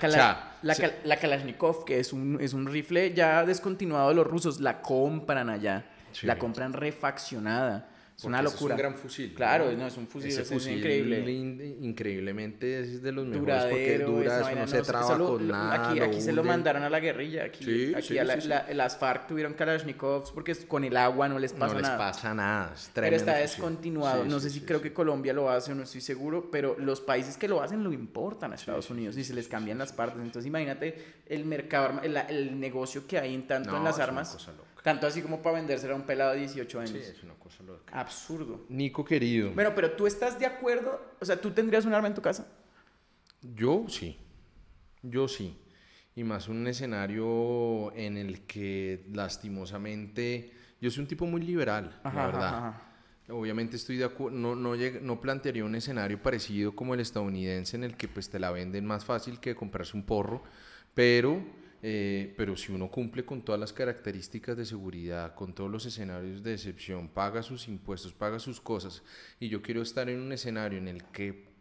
la, 0.64 1.18
Kalashnikov, 1.18 1.86
que 1.86 2.00
es 2.00 2.12
un, 2.12 2.40
es 2.42 2.54
un 2.54 2.66
rifle 2.66 3.14
ya 3.14 3.46
descontinuado 3.46 4.10
de 4.10 4.16
los 4.16 4.26
rusos, 4.26 4.60
la 4.60 4.82
compran 4.82 5.50
allá. 5.50 5.86
La 6.24 6.38
compran 6.38 6.74
refaccionada. 6.74 7.90
Es 8.18 8.24
una 8.24 8.42
locura. 8.42 8.76
Es 8.76 8.80
un 8.80 8.88
gran 8.88 8.96
fusil. 8.98 9.34
Claro, 9.34 9.72
no, 9.74 9.88
es 9.88 9.98
un 9.98 10.08
fusil, 10.08 10.32
es, 10.32 10.50
increíble. 10.68 11.20
increíblemente 11.82 12.80
es 12.80 13.02
de 13.02 13.12
los 13.12 13.28
mejores 13.28 13.66
porque 13.66 14.00
dura, 14.00 14.56
no, 14.56 14.68
se 14.68 14.82
traba 14.84 15.18
con 15.18 15.48
nada. 15.48 15.90
Aquí, 15.90 16.00
aquí 16.00 16.22
se 16.22 16.32
lo 16.32 16.44
mandaron 16.44 16.84
a 16.84 16.90
la 16.90 17.02
guerrilla. 17.02 17.44
Aquí, 17.44 17.94
aquí 17.94 18.18
a 18.18 18.24
las 18.24 18.98
FARC 18.98 19.28
tuvieron 19.28 19.54
Kalashnikovs 19.54 20.32
porque 20.32 20.56
con 20.66 20.86
el 20.86 20.96
agua 20.96 21.28
no 21.28 21.40
les 21.40 21.52
pasa 21.52 21.76
nada. 21.76 21.82
No 21.82 21.82
les 21.82 21.98
pasa 21.98 22.34
nada. 22.34 22.74
pero 22.94 23.16
está 23.16 23.36
descontinuado. 23.36 24.24
no 24.24 24.40
sé 24.40 24.50
si 24.50 24.62
creo 24.62 24.82
que 24.82 24.94
Colombia 24.94 25.34
lo 25.34 25.50
hace 25.50 25.74
o 25.74 25.76
no 25.76 25.84
estoy 25.84 26.02
seguro, 26.02 26.50
pero 26.50 26.78
los 26.80 27.02
países 27.02 27.36
que 27.36 27.50
lo 27.50 27.62
hacen 27.62 27.84
lo 27.84 27.92
importan 27.92 28.54
a 28.54 28.56
Estados 28.56 28.90
Unidos 28.90 29.18
y 29.18 29.26
se 29.26 29.34
les 29.34 29.50
cambian 29.50 29.78
las 29.78 29.92
partes. 29.92 30.22
Entonces 30.22 30.48
imagínate 30.48 31.04
el 31.26 31.44
mercado, 31.44 32.00
el, 32.02 32.16
el 32.16 32.60
negocio 32.60 33.06
que 33.06 33.20
hay 33.20 33.36
en 33.36 33.46
tanto 33.46 33.76
en 33.76 33.84
las 33.84 34.00
armas. 34.00 34.38
Tanto 34.86 35.07
así 35.07 35.24
como 35.24 35.41
para 35.41 35.56
vendérsela 35.56 35.94
a 35.94 35.95
un 35.95 36.03
pelado 36.03 36.34
de 36.34 36.41
18 36.41 36.80
años. 36.80 36.91
Sí, 36.91 36.99
es 36.99 37.24
una 37.24 37.34
cosa 37.34 37.64
loca. 37.64 37.99
Absurdo. 37.99 38.68
Nico 38.70 39.03
querido. 39.03 39.52
Bueno, 39.52 39.74
pero 39.74 39.94
tú 39.94 40.06
estás 40.06 40.38
de 40.38 40.45
acuerdo, 40.45 41.16
o 41.20 41.26
sea, 41.26 41.41
¿tú 41.41 41.49
tendrías 41.49 41.86
un 41.86 41.95
arma 41.95 42.07
en 42.07 42.14
tu 42.14 42.22
casa? 42.22 42.48
Yo 43.41 43.86
sí. 43.90 44.16
Yo 45.02 45.28
sí. 45.28 45.57
Y 46.16 46.24
más 46.24 46.48
un 46.49 46.68
escenario 46.68 47.91
en 47.95 48.16
el 48.16 48.41
que 48.45 49.07
lastimosamente 49.12 50.53
yo 50.80 50.91
soy 50.91 51.02
un 51.02 51.07
tipo 51.07 51.26
muy 51.26 51.41
liberal, 51.41 51.99
la 52.03 52.28
verdad. 52.28 52.82
Obviamente 53.30 53.78
estoy 53.78 53.98
de 53.98 54.06
acuerdo, 54.06 54.38
no, 54.38 54.56
no, 54.56 54.76
no 54.76 55.20
plantearía 55.20 55.66
un 55.66 55.74
escenario 55.74 56.22
parecido 56.22 56.76
como 56.76 56.94
el 56.94 56.99
estadounidense 56.99 57.76
en 57.76 57.86
el 57.86 57.98
que 57.98 58.07
pues 58.07 58.30
te 58.30 58.38
la 58.38 58.52
venden 58.52 58.86
más 58.86 59.03
fácil 59.03 59.40
que 59.40 59.56
comprarse 59.56 59.98
un 59.98 60.03
porro, 60.03 60.44
pero 60.94 61.41
Eh, 61.88 62.34
pero 62.36 62.57
si 62.57 62.72
uno 62.72 62.90
cumple 62.90 63.24
con 63.26 63.44
todas 63.44 63.62
las 63.62 63.72
características 63.72 64.57
de 64.57 64.66
seguridad, 64.66 65.36
con 65.36 65.53
todos 65.53 65.70
los 65.70 65.86
escenarios 65.86 66.41
de 66.41 66.56
excepción, 66.56 67.10
paga 67.10 67.44
sus 67.44 67.68
impuestos, 67.68 68.12
paga 68.12 68.40
sus 68.40 68.60
cosas, 68.60 69.03
y 69.40 69.49
yo 69.49 69.62
quiero 69.62 69.84
estar 69.84 70.10
en 70.10 70.20
un 70.20 70.32
escenario 70.32 70.80
en 70.80 70.88
el 70.88 71.03
que 71.03 71.55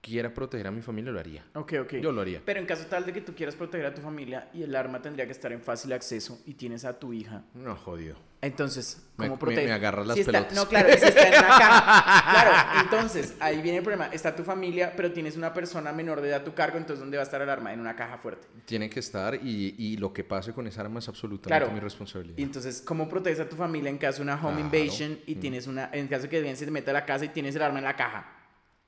quiera 0.00 0.32
proteger 0.32 0.66
a 0.66 0.70
mi 0.70 0.80
familia, 0.82 1.12
lo 1.12 1.18
haría. 1.20 1.44
Ok, 1.54 1.74
ok. 1.82 1.94
Yo 1.96 2.12
lo 2.12 2.20
haría. 2.20 2.40
Pero 2.44 2.60
en 2.60 2.66
caso 2.66 2.86
tal 2.86 3.04
de 3.04 3.12
que 3.12 3.20
tú 3.20 3.34
quieras 3.34 3.54
proteger 3.56 3.86
a 3.86 3.94
tu 3.94 4.00
familia 4.00 4.48
y 4.54 4.62
el 4.62 4.74
arma 4.76 5.02
tendría 5.02 5.26
que 5.26 5.32
estar 5.32 5.52
en 5.52 5.60
fácil 5.60 5.92
acceso 5.92 6.40
y 6.46 6.54
tienes 6.54 6.84
a 6.84 6.98
tu 6.98 7.12
hija. 7.12 7.42
No, 7.54 7.74
jodido. 7.76 8.16
Entonces, 8.40 9.02
¿cómo 9.16 9.30
me, 9.32 9.36
proteger? 9.36 9.64
Me, 9.66 9.72
agarras 9.72 10.06
las 10.06 10.14
Si 10.14 10.20
está- 10.20 10.30
pelotas. 10.32 10.54
no, 10.56 10.68
claro, 10.68 10.88
si 10.96 11.04
está 11.06 11.22
en 11.26 11.34
una 11.44 11.48
caja. 11.58 12.30
Claro, 12.30 12.80
entonces, 12.84 13.34
ahí 13.40 13.60
viene 13.60 13.78
el 13.78 13.82
problema. 13.82 14.06
Está 14.12 14.36
tu 14.36 14.44
familia, 14.44 14.92
pero 14.96 15.10
tienes 15.12 15.36
una 15.36 15.52
persona 15.52 15.92
menor 15.92 16.20
de 16.20 16.28
edad 16.28 16.42
a 16.42 16.44
tu 16.44 16.54
cargo, 16.54 16.78
entonces 16.78 17.00
¿dónde 17.00 17.16
va 17.16 17.24
a 17.24 17.26
estar 17.26 17.42
el 17.42 17.50
arma? 17.50 17.72
En 17.72 17.80
una 17.80 17.96
caja 17.96 18.16
fuerte. 18.16 18.46
Tiene 18.64 18.88
que 18.88 19.00
estar 19.00 19.34
y, 19.34 19.74
y 19.76 19.96
lo 19.96 20.12
que 20.12 20.22
pase 20.22 20.52
con 20.52 20.68
esa 20.68 20.82
arma 20.82 21.00
es 21.00 21.08
absolutamente 21.08 21.48
Claro. 21.58 21.72
mi 21.72 21.80
responsabilidad. 21.80 22.38
Y 22.38 22.42
entonces, 22.44 22.80
¿cómo 22.80 23.08
proteges 23.08 23.40
a 23.40 23.48
tu 23.48 23.56
familia 23.56 23.90
en 23.90 23.98
caso 23.98 24.18
de 24.18 24.22
una 24.22 24.36
home 24.40 24.60
invasion 24.60 25.18
y 25.26 25.34
Mm. 25.34 25.40
tienes 25.40 25.66
una, 25.66 25.90
en 25.92 26.06
caso 26.06 26.22
de 26.22 26.28
que 26.28 26.36
alguien 26.36 26.56
se 26.56 26.64
te 26.64 26.70
meta 26.70 26.92
a 26.92 26.94
la 26.94 27.04
casa 27.04 27.24
y 27.24 27.30
tienes 27.30 27.56
el 27.56 27.62
arma 27.62 27.78
en 27.78 27.84
la 27.86 27.96
caja? 27.96 28.34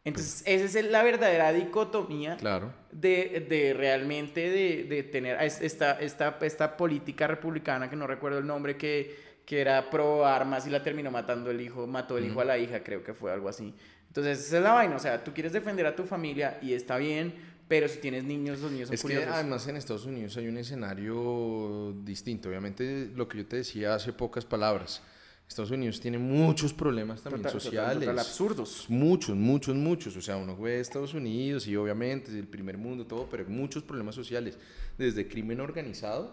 Entonces, 0.04 0.42
esa 0.46 0.78
es 0.78 0.84
la 0.86 1.02
verdadera 1.02 1.52
dicotomía 1.52 2.36
Claro. 2.38 2.72
de, 2.90 3.46
de 3.48 3.74
realmente 3.74 4.48
de, 4.48 4.84
de 4.84 5.02
tener 5.02 5.36
esta, 5.42 6.00
esta, 6.00 6.38
esta 6.40 6.76
política 6.76 7.26
republicana 7.26 7.90
que 7.90 7.96
no 7.96 8.06
recuerdo 8.06 8.38
el 8.38 8.46
nombre 8.46 8.76
que, 8.78 9.14
que 9.44 9.60
era 9.60 9.90
pro 9.90 10.24
armas 10.24 10.66
y 10.66 10.70
la 10.70 10.82
terminó 10.82 11.10
matando 11.10 11.50
el 11.50 11.60
hijo, 11.60 11.86
mató 11.86 12.16
el 12.16 12.24
hijo 12.26 12.40
a 12.40 12.44
la 12.46 12.56
hija, 12.56 12.82
creo 12.82 13.04
que 13.04 13.12
fue 13.12 13.30
algo 13.30 13.48
así. 13.50 13.74
Entonces, 14.08 14.38
esa 14.40 14.56
es 14.56 14.62
la 14.62 14.72
vaina, 14.72 14.96
o 14.96 14.98
sea, 14.98 15.22
tú 15.22 15.32
quieres 15.34 15.52
defender 15.52 15.84
a 15.86 15.94
tu 15.94 16.04
familia 16.04 16.58
y 16.62 16.72
está 16.72 16.96
bien, 16.96 17.34
pero 17.68 17.86
si 17.86 17.98
tienes 17.98 18.24
niños, 18.24 18.58
los 18.60 18.72
niños 18.72 18.88
son 18.88 18.94
Es 18.94 19.02
que 19.02 19.06
curiosos. 19.06 19.30
además 19.32 19.68
en 19.68 19.76
Estados 19.76 20.06
Unidos 20.06 20.36
hay 20.36 20.48
un 20.48 20.56
escenario 20.56 21.92
distinto. 22.04 22.48
Obviamente 22.48 23.08
lo 23.14 23.28
que 23.28 23.38
yo 23.38 23.46
te 23.46 23.56
decía 23.56 23.94
hace 23.94 24.12
pocas 24.12 24.44
palabras. 24.44 25.02
Estados 25.50 25.72
Unidos 25.72 25.98
tiene 26.00 26.16
muchos 26.16 26.72
problemas 26.72 27.22
también 27.22 27.42
Total, 27.42 27.52
total, 27.58 27.60
sociales. 27.72 28.00
total, 28.04 28.18
absurdos. 28.20 28.86
Muchos, 28.88 29.34
muchos, 29.36 29.74
muchos. 29.74 30.16
O 30.16 30.22
sea, 30.22 30.36
uno 30.36 30.56
ve 30.56 30.78
Estados 30.78 31.12
Unidos 31.12 31.66
y 31.66 31.74
obviamente 31.74 32.30
es 32.30 32.36
el 32.36 32.46
primer 32.46 32.78
mundo, 32.78 33.04
todo, 33.04 33.26
pero 33.28 33.44
muchos 33.48 33.82
problemas 33.82 34.14
sociales. 34.14 34.56
Desde 34.96 35.26
crimen 35.26 35.60
organizado 35.60 36.30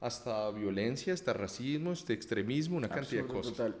hasta 0.00 0.48
violencia, 0.52 1.12
hasta 1.12 1.32
racismo, 1.32 1.90
hasta 1.90 2.12
extremismo, 2.12 2.76
una 2.76 2.88
cantidad 2.88 3.22
de 3.24 3.28
Absurdo 3.28 3.40
cosas. 3.42 3.56
total. 3.56 3.76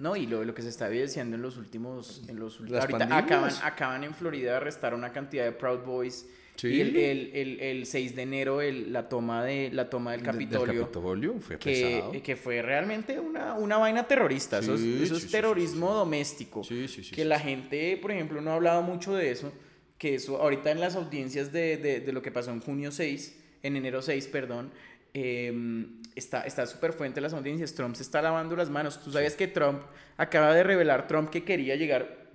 No, 0.00 0.16
y 0.16 0.26
lo, 0.26 0.44
lo 0.44 0.52
que 0.52 0.62
se 0.62 0.68
está 0.68 0.88
evidenciando 0.88 1.36
en 1.36 1.42
los 1.42 1.56
últimos... 1.56 2.24
En 2.28 2.40
los, 2.40 2.60
Las 2.62 2.80
ahorita 2.82 2.98
pandillas. 2.98 3.22
acaban, 3.24 3.52
acaban 3.62 4.02
en 4.04 4.14
Florida 4.14 4.50
de 4.50 4.56
arrestar 4.56 4.94
una 4.94 5.12
cantidad 5.12 5.44
de 5.44 5.52
Proud 5.52 5.84
Boys. 5.86 6.26
Sí. 6.56 6.68
Y 6.68 6.80
el, 6.80 6.96
el, 6.96 7.30
el, 7.34 7.60
el 7.60 7.86
6 7.86 8.16
de 8.16 8.22
enero 8.22 8.60
el, 8.62 8.92
la, 8.92 9.08
toma 9.08 9.44
de, 9.44 9.70
la 9.72 9.88
toma 9.90 10.12
del 10.12 10.22
De- 10.22 10.26
del 10.26 10.32
Capitolio. 10.48 10.80
Capitolio 10.82 11.34
fue 11.40 11.58
que, 11.58 11.70
pesado. 11.70 12.22
que 12.22 12.36
fue 12.36 12.62
realmente 12.62 13.20
una, 13.20 13.54
una 13.54 13.76
vaina 13.78 14.06
terrorista. 14.08 14.58
eso 14.60 14.74
es, 14.74 14.80
Sí, 14.80 15.00
eso 15.02 15.14
es 15.16 15.20
sí, 15.22 15.26
sí, 15.26 15.32
terrorismo 15.32 15.86
sí, 15.88 15.92
sí. 15.92 15.98
doméstico. 15.98 16.64
Sí, 16.64 16.88
sí, 16.88 17.04
sí, 17.04 17.10
que 17.14 17.24
la 17.24 17.38
gente, 17.38 17.98
por 18.00 18.10
ejemplo, 18.12 18.40
no 18.40 18.50
ha 18.50 18.54
hablado 18.54 18.82
mucho 18.82 19.14
de 19.14 19.30
eso. 19.30 19.52
Que 19.98 20.14
eso 20.16 20.36
ahorita 20.42 20.70
en 20.70 20.80
las 20.80 20.94
audiencias 20.96 21.52
de, 21.52 21.76
de, 21.78 22.00
de 22.00 22.12
lo 22.12 22.20
que 22.22 22.30
pasó 22.30 22.50
en 22.50 22.60
junio 22.60 22.90
6, 22.92 23.38
en 23.62 23.76
enero 23.76 24.02
6, 24.02 24.26
perdón, 24.28 24.70
eh, 25.14 25.86
está 26.14 26.42
está 26.42 26.66
súper 26.66 26.92
fuente 26.92 27.20
las 27.20 27.32
audiencias. 27.32 27.74
Trump 27.74 27.94
se 27.96 28.02
está 28.02 28.20
lavando 28.22 28.54
las 28.56 28.68
manos. 28.70 29.02
¿Tú 29.02 29.10
sabías 29.10 29.34
que 29.36 29.46
Trump 29.46 29.80
acaba 30.18 30.54
de 30.54 30.62
revelar 30.62 31.06
Trump 31.08 31.30
que 31.30 31.44
quería 31.44 31.76
llegar 31.76 32.26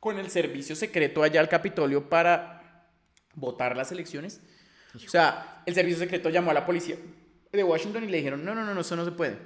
con 0.00 0.18
el 0.18 0.28
servicio 0.30 0.74
secreto 0.76 1.22
allá 1.22 1.40
al 1.40 1.48
Capitolio 1.48 2.08
para 2.08 2.57
votar 3.38 3.76
las 3.76 3.92
elecciones? 3.92 4.40
O 4.94 5.08
sea, 5.08 5.62
el 5.66 5.74
servicio 5.74 5.98
secreto 5.98 6.30
llamó 6.30 6.50
a 6.50 6.54
la 6.54 6.66
policía 6.66 6.96
de 7.52 7.64
Washington 7.64 8.04
y 8.04 8.08
le 8.08 8.18
dijeron, 8.18 8.44
no, 8.44 8.54
no, 8.54 8.64
no, 8.64 8.74
no, 8.74 8.80
eso 8.80 8.96
no 8.96 9.04
se 9.04 9.12
puede. 9.12 9.38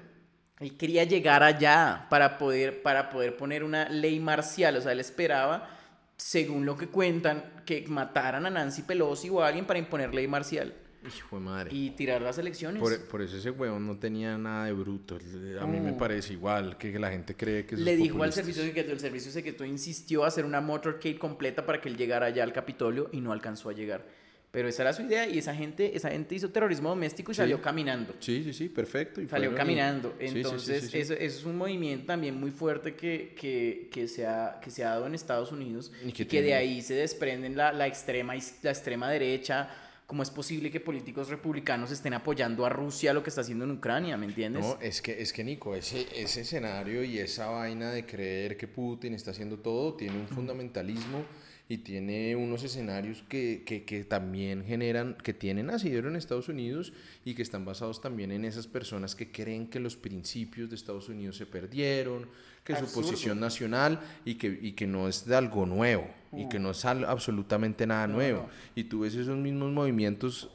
Él 0.60 0.76
quería 0.76 1.04
llegar 1.04 1.42
allá 1.42 2.06
para 2.08 2.38
poder, 2.38 2.82
para 2.82 3.10
poder 3.10 3.36
poner 3.36 3.64
una 3.64 3.88
ley 3.88 4.20
marcial, 4.20 4.76
o 4.76 4.80
sea, 4.80 4.92
él 4.92 5.00
esperaba, 5.00 5.68
según 6.16 6.64
lo 6.64 6.76
que 6.76 6.88
cuentan, 6.88 7.62
que 7.66 7.84
mataran 7.88 8.46
a 8.46 8.50
Nancy 8.50 8.82
Pelosi 8.82 9.28
o 9.28 9.42
a 9.42 9.48
alguien 9.48 9.66
para 9.66 9.78
imponer 9.78 10.14
ley 10.14 10.28
marcial 10.28 10.74
Hijo 11.06 11.36
de 11.38 11.42
madre. 11.44 11.70
y 11.74 11.90
tirar 11.90 12.22
las 12.22 12.38
elecciones. 12.38 12.80
Por, 12.80 12.98
por 13.06 13.22
eso 13.22 13.36
ese 13.36 13.50
huevón 13.50 13.86
no 13.86 13.96
tenía 13.98 14.36
nada 14.38 14.66
de 14.66 14.72
bruto. 14.72 15.18
A 15.60 15.66
mí 15.66 15.80
me 15.80 15.92
parece 15.94 16.32
igual 16.34 16.76
que 16.78 16.98
la 16.98 17.10
gente 17.10 17.34
cree 17.34 17.66
que 17.66 17.76
Le 17.76 17.96
dijo 17.96 18.22
al 18.22 18.32
servicio 18.32 18.62
secreto, 18.62 18.92
el 18.92 19.00
servicio 19.00 19.32
secreto 19.32 19.64
insistió 19.64 20.24
a 20.24 20.28
hacer 20.28 20.44
una 20.44 20.60
motorcade 20.60 21.18
completa 21.18 21.66
para 21.66 21.80
que 21.80 21.88
él 21.88 21.96
llegara 21.96 22.26
allá 22.26 22.42
al 22.44 22.52
Capitolio 22.52 23.08
y 23.12 23.20
no 23.20 23.32
alcanzó 23.32 23.68
a 23.68 23.72
llegar. 23.72 24.06
Pero 24.52 24.68
esa 24.68 24.82
era 24.82 24.92
su 24.92 25.00
idea 25.00 25.26
y 25.26 25.38
esa 25.38 25.54
gente, 25.54 25.96
esa 25.96 26.10
gente 26.10 26.34
hizo 26.34 26.50
terrorismo 26.50 26.90
doméstico 26.90 27.32
y 27.32 27.34
Sí. 27.34 27.38
salió 27.38 27.62
caminando. 27.62 28.14
Sí, 28.20 28.44
sí, 28.44 28.52
sí, 28.52 28.68
perfecto. 28.68 29.22
y 29.22 29.26
Salió 29.26 29.50
y- 29.50 29.54
caminando. 29.54 30.14
Sí, 30.20 30.26
Entonces, 30.26 30.82
sí, 30.84 30.88
sí. 30.90 30.98
Eso, 30.98 31.14
eso 31.14 31.38
es 31.38 31.44
un 31.46 31.56
movimiento 31.56 32.04
también 32.04 32.38
muy 32.38 32.50
fuerte 32.50 32.94
que, 32.94 33.34
que, 33.34 33.88
que, 33.90 34.06
se, 34.08 34.26
ha, 34.26 34.60
que 34.62 34.70
se 34.70 34.84
ha 34.84 34.90
dado 34.90 35.06
en 35.06 35.14
Estados 35.14 35.52
Unidos 35.52 35.90
Y 36.04 36.10
y 36.10 36.12
que 36.12 36.26
que, 36.26 36.42
de 36.42 36.52
ahí 36.52 36.82
se 36.82 36.92
desprenden 36.92 37.56
la, 37.56 37.72
la, 37.72 37.86
extrema, 37.86 38.34
la 38.62 38.70
extrema 38.70 39.10
derecha. 39.10 39.70
¿Cómo 40.12 40.22
es 40.22 40.30
posible 40.30 40.70
que 40.70 40.78
políticos 40.78 41.30
republicanos 41.30 41.90
estén 41.90 42.12
apoyando 42.12 42.66
a 42.66 42.68
Rusia 42.68 43.14
lo 43.14 43.22
que 43.22 43.30
está 43.30 43.40
haciendo 43.40 43.64
en 43.64 43.70
Ucrania? 43.70 44.18
¿Me 44.18 44.26
entiendes? 44.26 44.62
No, 44.62 44.78
es 44.78 45.00
que, 45.00 45.22
es 45.22 45.32
que 45.32 45.42
Nico, 45.42 45.74
ese, 45.74 46.06
ese 46.14 46.42
escenario 46.42 47.02
y 47.02 47.18
esa 47.18 47.46
vaina 47.46 47.90
de 47.90 48.04
creer 48.04 48.58
que 48.58 48.68
Putin 48.68 49.14
está 49.14 49.30
haciendo 49.30 49.60
todo 49.60 49.94
tiene 49.94 50.20
un 50.20 50.28
fundamentalismo 50.28 51.24
y 51.66 51.78
tiene 51.78 52.36
unos 52.36 52.62
escenarios 52.62 53.24
que, 53.26 53.62
que, 53.64 53.84
que 53.84 54.04
también 54.04 54.66
generan, 54.66 55.16
que 55.16 55.32
tienen 55.32 55.70
asidero 55.70 56.10
en 56.10 56.16
Estados 56.16 56.50
Unidos 56.50 56.92
y 57.24 57.34
que 57.34 57.40
están 57.40 57.64
basados 57.64 58.02
también 58.02 58.32
en 58.32 58.44
esas 58.44 58.66
personas 58.66 59.14
que 59.14 59.32
creen 59.32 59.68
que 59.68 59.80
los 59.80 59.96
principios 59.96 60.68
de 60.68 60.76
Estados 60.76 61.08
Unidos 61.08 61.38
se 61.38 61.46
perdieron, 61.46 62.28
que 62.64 62.76
su 62.76 62.84
posición 62.92 63.40
nacional 63.40 63.98
y 64.26 64.34
que, 64.34 64.58
y 64.60 64.72
que 64.72 64.86
no 64.86 65.08
es 65.08 65.24
de 65.24 65.36
algo 65.36 65.64
nuevo 65.64 66.06
y 66.34 66.48
que 66.48 66.58
no 66.58 66.70
es 66.70 66.84
al- 66.84 67.04
absolutamente 67.04 67.86
nada 67.86 68.06
No, 68.06 68.14
nuevo. 68.14 68.42
no. 68.42 68.48
Y 68.74 68.84
tú 68.84 69.00
ves 69.00 69.14
esos 69.14 69.36
mismos 69.36 69.70
movimientos. 69.72 70.48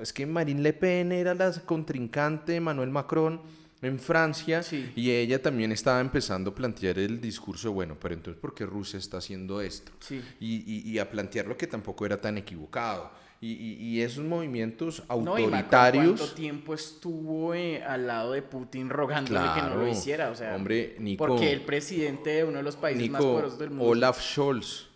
Es 0.00 0.12
que 0.12 0.24
Marine 0.26 0.60
Le 0.62 0.72
Pen 0.72 1.12
era 1.12 1.34
la 1.34 1.52
contrincante 1.64 2.52
de 2.52 2.60
Manuel 2.60 2.90
Macron 2.90 3.40
en 3.82 3.98
Francia 3.98 4.62
Sí. 4.62 4.90
y 4.96 5.10
ella 5.10 5.42
también 5.42 5.70
estaba 5.72 6.00
empezando 6.00 6.50
a 6.50 6.54
plantear 6.54 6.98
el 6.98 7.20
discurso, 7.20 7.72
bueno, 7.72 7.96
pero 8.00 8.14
entonces, 8.14 8.40
¿por 8.40 8.54
qué 8.54 8.64
Rusia 8.66 8.98
está 8.98 9.18
haciendo 9.18 9.60
esto? 9.60 9.92
Sí. 10.00 10.22
Y, 10.40 10.62
y- 10.66 10.90
y 10.90 10.98
a 10.98 11.10
plantearlo 11.10 11.56
que 11.56 11.66
tampoco 11.66 12.06
era 12.06 12.16
tan 12.16 12.38
equivocado. 12.38 13.10
Y, 13.38 13.52
y- 13.52 13.74
y 13.82 14.00
esos 14.00 14.24
movimientos 14.24 15.00
No, 15.10 15.14
autoritarios... 15.14 16.18
¿Cuánto 16.18 16.34
tiempo 16.34 16.72
estuvo 16.72 17.52
eh, 17.54 17.82
al 17.84 18.06
lado 18.06 18.32
de 18.32 18.40
Putin 18.40 18.88
rogándole 18.88 19.46
que 19.54 19.60
no 19.60 19.74
lo 19.76 19.86
hiciera? 19.86 20.30
O 20.30 20.34
sea, 20.34 20.56
Hombre, 20.56 20.96
Nico, 20.98 21.26
porque 21.26 21.52
el 21.52 21.60
presidente 21.60 22.30
de 22.30 22.44
uno 22.44 22.56
de 22.56 22.62
los 22.62 22.76
países 22.76 23.10
más 23.10 23.22
poderosos 23.22 23.58
del 23.58 23.70
mundo. 23.70 23.84
Olaf 23.84 24.18
Scholz, 24.22 24.88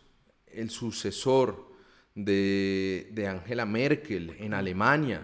el 0.54 0.70
sucesor 0.70 1.70
de, 2.14 3.08
de 3.12 3.26
Angela 3.26 3.66
Merkel 3.66 4.34
en 4.38 4.54
Alemania, 4.54 5.22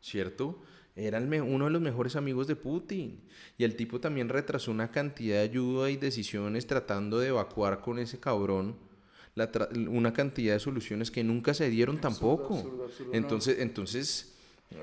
¿cierto? 0.00 0.60
Era 0.94 1.18
el 1.18 1.42
uno 1.42 1.66
de 1.66 1.70
los 1.70 1.80
mejores 1.80 2.16
amigos 2.16 2.46
de 2.46 2.56
Putin. 2.56 3.20
Y 3.56 3.64
el 3.64 3.76
tipo 3.76 4.00
también 4.00 4.28
retrasó 4.28 4.70
una 4.70 4.90
cantidad 4.90 5.36
de 5.36 5.42
ayuda 5.42 5.90
y 5.90 5.96
decisiones 5.96 6.66
tratando 6.66 7.18
de 7.18 7.28
evacuar 7.28 7.80
con 7.80 7.98
ese 7.98 8.18
cabrón 8.20 8.76
la 9.34 9.50
una 9.88 10.12
cantidad 10.12 10.52
de 10.52 10.60
soluciones 10.60 11.10
que 11.10 11.24
nunca 11.24 11.54
se 11.54 11.70
dieron 11.70 11.98
tampoco. 11.98 12.56
absurdo, 12.56 12.84
absurdo, 12.84 13.10
no. 13.12 13.16
entonces, 13.16 13.58
entonces, 13.60 14.34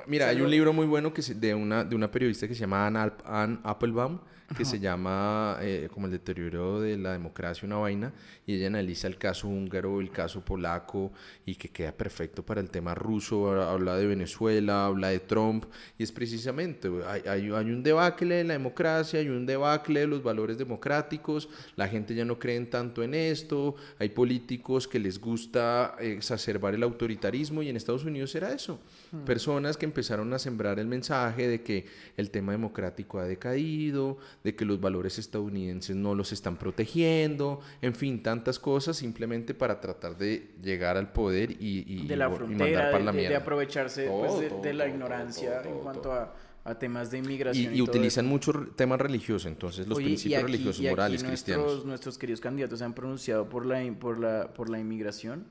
mira, 0.07 0.27
hay 0.29 0.41
un 0.41 0.49
libro 0.49 0.73
muy 0.73 0.87
bueno 0.87 1.13
que 1.13 1.21
se- 1.21 1.35
de, 1.35 1.53
una, 1.53 1.83
de 1.83 1.95
una 1.95 2.09
periodista 2.09 2.47
que 2.47 2.55
se 2.55 2.61
llama 2.61 2.87
Ann, 2.87 2.95
Alp- 2.95 3.21
Ann 3.25 3.59
Applebaum, 3.63 4.19
que 4.57 4.65
se 4.65 4.79
llama 4.79 5.57
eh, 5.61 5.89
como 5.93 6.07
el 6.07 6.11
deterioro 6.11 6.81
de 6.81 6.97
la 6.97 7.11
democracia, 7.13 7.65
una 7.65 7.77
vaina, 7.77 8.11
y 8.47 8.55
ella 8.55 8.67
analiza 8.67 9.07
el 9.07 9.17
caso 9.17 9.47
húngaro, 9.47 10.01
el 10.01 10.09
caso 10.11 10.43
polaco, 10.43 11.11
y 11.45 11.55
que 11.55 11.69
queda 11.69 11.91
perfecto 11.91 12.43
para 12.43 12.59
el 12.61 12.69
tema 12.69 12.95
ruso, 12.95 13.51
ha- 13.51 13.71
habla 13.71 13.95
de 13.95 14.07
Venezuela, 14.07 14.85
habla 14.87 15.09
de 15.09 15.19
Trump, 15.19 15.65
y 15.97 16.03
es 16.03 16.11
precisamente, 16.11 16.89
hay, 17.07 17.21
hay, 17.27 17.51
hay 17.51 17.71
un 17.71 17.83
debacle 17.83 18.35
de 18.35 18.43
la 18.43 18.53
democracia, 18.53 19.19
hay 19.19 19.29
un 19.29 19.45
debacle 19.45 19.99
de 20.01 20.07
los 20.07 20.23
valores 20.23 20.57
democráticos, 20.57 21.47
la 21.75 21.87
gente 21.87 22.15
ya 22.15 22.25
no 22.25 22.39
cree 22.39 22.59
tanto 22.65 23.03
en 23.03 23.13
esto, 23.13 23.75
hay 23.99 24.09
políticos 24.09 24.87
que 24.87 24.99
les 24.99 25.19
gusta 25.21 25.95
exacerbar 25.99 26.73
el 26.73 26.83
autoritarismo, 26.83 27.61
y 27.61 27.69
en 27.69 27.77
Estados 27.77 28.03
Unidos 28.03 28.33
era 28.35 28.51
eso, 28.51 28.79
personas 29.25 29.77
que 29.77 29.85
empezaron 29.85 30.31
a 30.33 30.39
sembrar 30.39 30.79
el 30.79 30.87
mensaje 30.87 31.47
de 31.47 31.61
que 31.63 31.85
el 32.17 32.29
tema 32.31 32.51
democrático 32.51 33.19
ha 33.19 33.25
decaído, 33.25 34.17
de 34.43 34.55
que 34.55 34.65
los 34.65 34.79
valores 34.79 35.17
estadounidenses 35.19 35.95
no 35.95 36.15
los 36.15 36.31
están 36.31 36.57
protegiendo, 36.57 37.59
en 37.81 37.95
fin, 37.95 38.21
tantas 38.23 38.59
cosas 38.59 38.97
simplemente 38.97 39.53
para 39.53 39.79
tratar 39.81 40.17
de 40.17 40.51
llegar 40.61 40.97
al 40.97 41.11
poder 41.11 41.51
y, 41.51 41.83
y- 41.87 42.07
de 42.07 42.15
la 42.15 42.27
y 42.27 42.55
mandar 42.55 42.91
para 42.91 43.03
la 43.03 43.11
de- 43.11 43.17
de 43.17 43.23
mierda. 43.23 43.37
aprovecharse 43.37 44.05
Todo, 44.05 44.19
pues, 44.27 44.39
de, 44.39 44.49
todo, 44.49 44.61
de 44.61 44.73
la 44.73 44.83
todo, 44.85 44.93
ignorancia 44.93 45.51
todo, 45.53 45.61
todo, 45.63 45.73
en 45.73 45.79
cuanto 45.79 46.13
a, 46.13 46.35
a 46.65 46.77
temas 46.77 47.09
de 47.09 47.17
Y, 47.17 47.21
inmigración. 47.21 47.75
y 47.75 47.81
utilizan 47.81 48.25
eso. 48.25 48.31
mucho 48.31 48.51
r- 48.51 48.71
tema 48.75 48.95
religioso, 48.97 49.47
entonces 49.47 49.87
los 49.87 49.97
Oye, 49.97 50.05
y 50.07 50.09
principios 50.09 50.37
aquí- 50.43 50.51
religiosos, 50.51 50.81
y 50.81 50.87
aquí 50.87 50.91
morales, 50.91 51.23
nuestros, 51.23 51.55
cristianos. 51.55 51.85
Nuestros 51.85 52.17
queridos 52.17 52.41
candidatos 52.41 52.79
se 52.79 52.85
han 52.85 52.93
pronunciado 52.93 53.49
por 53.49 53.65
la, 53.65 53.81
por 53.99 54.19
la, 54.19 54.53
por 54.53 54.69
la 54.69 54.77
inmigración. 54.79 55.45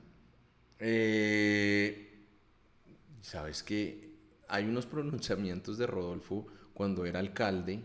Eh, 0.79 2.08
Sabes 3.21 3.63
que 3.63 4.09
hay 4.47 4.65
unos 4.65 4.85
pronunciamientos 4.85 5.77
de 5.77 5.87
Rodolfo 5.87 6.47
cuando 6.73 7.05
era 7.05 7.19
alcalde 7.19 7.81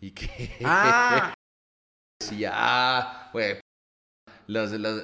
y 0.00 0.10
que 0.10 0.50
Ah, 0.64 1.34
decía, 2.20 2.50
ah, 2.54 3.30
güey, 3.32 3.56
las, 4.46 4.70
las, 4.72 5.02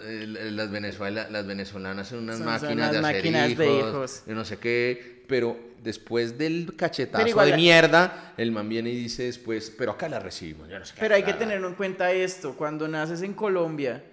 las, 0.53 0.71
Venezuela, 0.71 1.29
las 1.31 1.47
venezolanas 1.47 2.09
son 2.09 2.21
unas 2.21 2.39
Son- 2.39 2.47
máquinas 2.47 2.93
de 2.93 2.99
hacer 2.99 3.03
máquinas 3.03 3.51
hijos, 3.51 3.59
de 3.59 3.79
hijos. 3.79 4.23
y 4.27 4.31
no 4.33 4.45
sé 4.45 4.59
qué, 4.59 5.25
pero 5.29 5.59
después 5.83 6.39
del 6.39 6.77
cachetazo 6.77 7.27
igual 7.27 7.51
de 7.51 7.57
mierda, 7.57 8.35
el 8.37 8.53
man 8.53 8.69
viene 8.69 8.91
y 8.91 8.97
dice 8.97 9.25
después, 9.25 9.75
pero 9.77 9.93
acá 9.93 10.09
la 10.09 10.21
recibimos, 10.21 10.69
yo 10.69 10.79
no 10.79 10.85
sé 10.85 10.95
qué, 10.95 11.01
pero 11.01 11.15
hay 11.17 11.23
que 11.23 11.33
bla, 11.33 11.39
bla". 11.39 11.49
tener 11.49 11.65
en 11.65 11.75
cuenta 11.75 12.13
esto, 12.13 12.55
cuando 12.57 12.87
naces 12.87 13.23
en 13.23 13.35
Colombia, 13.35 14.05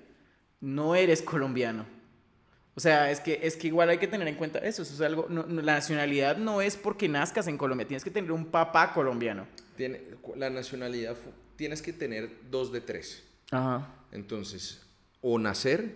no 0.61 0.95
eres 0.95 1.21
colombiano. 1.21 1.85
O 2.79 2.81
sea, 2.81 3.11
es 3.11 3.19
que, 3.19 3.41
es 3.43 3.57
que 3.57 3.67
igual 3.67 3.89
hay 3.89 3.97
que 3.97 4.07
tener 4.07 4.25
en 4.29 4.35
cuenta 4.35 4.59
eso, 4.59 4.83
eso 4.83 4.93
es 4.93 5.01
algo, 5.01 5.25
no- 5.29 5.43
no, 5.45 5.61
la 5.61 5.73
nacionalidad 5.73 6.37
no 6.37 6.61
es 6.61 6.77
porque 6.77 7.09
nazcas 7.09 7.47
en 7.47 7.57
Colombia, 7.57 7.85
tienes 7.85 8.05
que 8.05 8.09
tener 8.09 8.31
un 8.31 8.45
papá 8.45 8.93
colombiano. 8.93 9.45
Tiene, 9.75 9.99
la 10.37 10.49
nacionalidad, 10.49 11.17
tienes 11.57 11.81
que 11.81 11.91
tener 11.91 12.29
dos 12.49 12.71
de 12.71 12.79
tres. 12.79 13.21
Ajá. 13.51 13.85
Entonces, 14.13 14.81
o 15.19 15.37
nacer, 15.37 15.93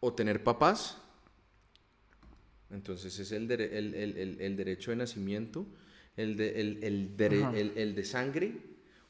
o 0.00 0.12
tener 0.12 0.44
papás. 0.44 0.98
Entonces 2.70 3.18
es 3.18 3.32
el, 3.32 3.50
el, 3.50 3.94
el- 3.94 3.94
el- 4.18 4.40
el 4.42 4.56
derecho 4.58 4.90
de 4.90 4.98
nacimiento, 4.98 5.64
el 6.18 6.36
de, 6.36 6.52
de 7.94 8.04
sangre 8.04 8.52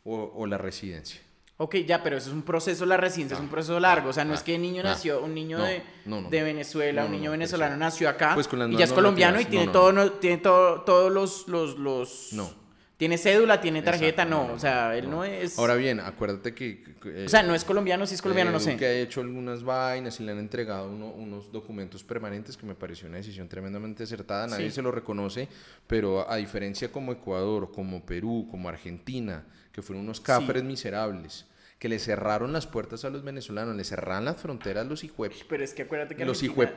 o, 0.04 0.32
o 0.32 0.46
la 0.46 0.58
residencia. 0.58 1.20
Ok, 1.60 1.74
ya, 1.86 2.04
pero 2.04 2.16
eso 2.16 2.28
es 2.28 2.34
un 2.34 2.42
proceso, 2.42 2.86
la 2.86 2.96
residencia 2.96 3.34
es 3.34 3.40
Ah, 3.40 3.42
un 3.42 3.48
proceso 3.50 3.80
largo. 3.80 4.10
O 4.10 4.12
sea, 4.12 4.24
no 4.24 4.32
ah, 4.32 4.36
es 4.36 4.42
que 4.44 4.54
el 4.54 4.62
niño 4.62 4.80
ah. 4.84 4.90
nació, 4.90 5.20
un 5.22 5.34
niño 5.34 5.58
No, 5.58 5.64
de, 5.64 5.82
no, 6.06 6.20
no, 6.20 6.30
de. 6.30 6.42
Venezuela, 6.44 7.04
un 7.04 7.10
niño 7.10 7.24
no, 7.26 7.30
venezolano 7.32 7.76
nació 7.76 8.08
acá 8.08 8.34
Pues 8.34 8.48
y 8.52 8.76
ya 8.76 8.84
es 8.84 8.92
colombiano 8.92 9.40
y 9.40 9.44
tiene, 9.44 9.66
todo, 9.66 10.12
tiene 10.12 10.38
todo, 10.38 10.82
todos 10.82 11.12
los, 11.12 11.48
los, 11.48 11.76
los... 11.76 12.28
No. 12.32 12.68
Tiene 12.96 13.16
cédula, 13.16 13.60
tiene 13.60 13.80
tarjeta, 13.82 14.24
Exacto, 14.24 14.46
no, 14.48 14.54
O 14.54 14.58
sea, 14.58 14.96
él 14.96 15.08
no, 15.08 15.22
es... 15.24 15.56
Ahora 15.58 15.74
bien, 15.76 16.00
acuérdate 16.00 16.52
que... 16.54 16.82
que- 17.00 17.26
o 17.26 17.28
sea, 17.28 17.42
no 17.44 17.54
es 17.54 17.62
colombiano, 17.64 18.06
si 18.06 18.14
es 18.14 18.22
colombiano, 18.22 18.50
eh, 18.50 18.54
no 18.54 18.58
sé. 18.60 18.76
Que 18.76 18.86
ha 18.86 18.92
hecho 18.92 19.20
algunas 19.20 19.62
vainas 19.62 20.18
y 20.18 20.24
le 20.24 20.32
han 20.32 20.38
entregado 20.38 20.88
uno- 20.90 21.10
unos 21.12 21.50
documentos 21.52 22.02
permanentes 22.02 22.56
que 22.56 22.66
me 22.66 22.74
pareció 22.74 23.06
una 23.08 23.18
decisión 23.18 23.48
tremendamente 23.48 24.02
acertada. 24.04 24.46
Nadie 24.48 24.70
Sí. 24.70 24.76
se 24.76 24.82
lo 24.82 24.90
reconoce, 24.90 25.46
pero 25.88 26.28
a 26.28 26.36
diferencia 26.36 26.90
como 26.90 27.12
Ecuador, 27.12 27.70
como 27.72 28.04
Perú, 28.04 28.48
como 28.50 28.68
Argentina, 28.68 29.44
que 29.70 29.80
fueron 29.80 30.02
unos 30.04 30.20
cafres 30.20 30.64
miserables, 30.64 31.46
que 31.78 31.88
le 31.88 31.98
cerraron 31.98 32.52
las 32.52 32.66
puertas 32.66 33.04
a 33.04 33.10
los 33.10 33.22
venezolanos, 33.22 33.76
le 33.76 33.84
cerraron 33.84 34.24
las 34.24 34.36
fronteras 34.40 34.84
a 34.84 34.88
los 34.88 35.04
hijueputas. 35.04 35.46
Pero 35.48 35.62
es 35.64 35.74
que 35.74 35.82
acuérdate 35.82 36.16
que 36.16 36.24
Los 36.24 36.42
Argentina, 36.42 36.72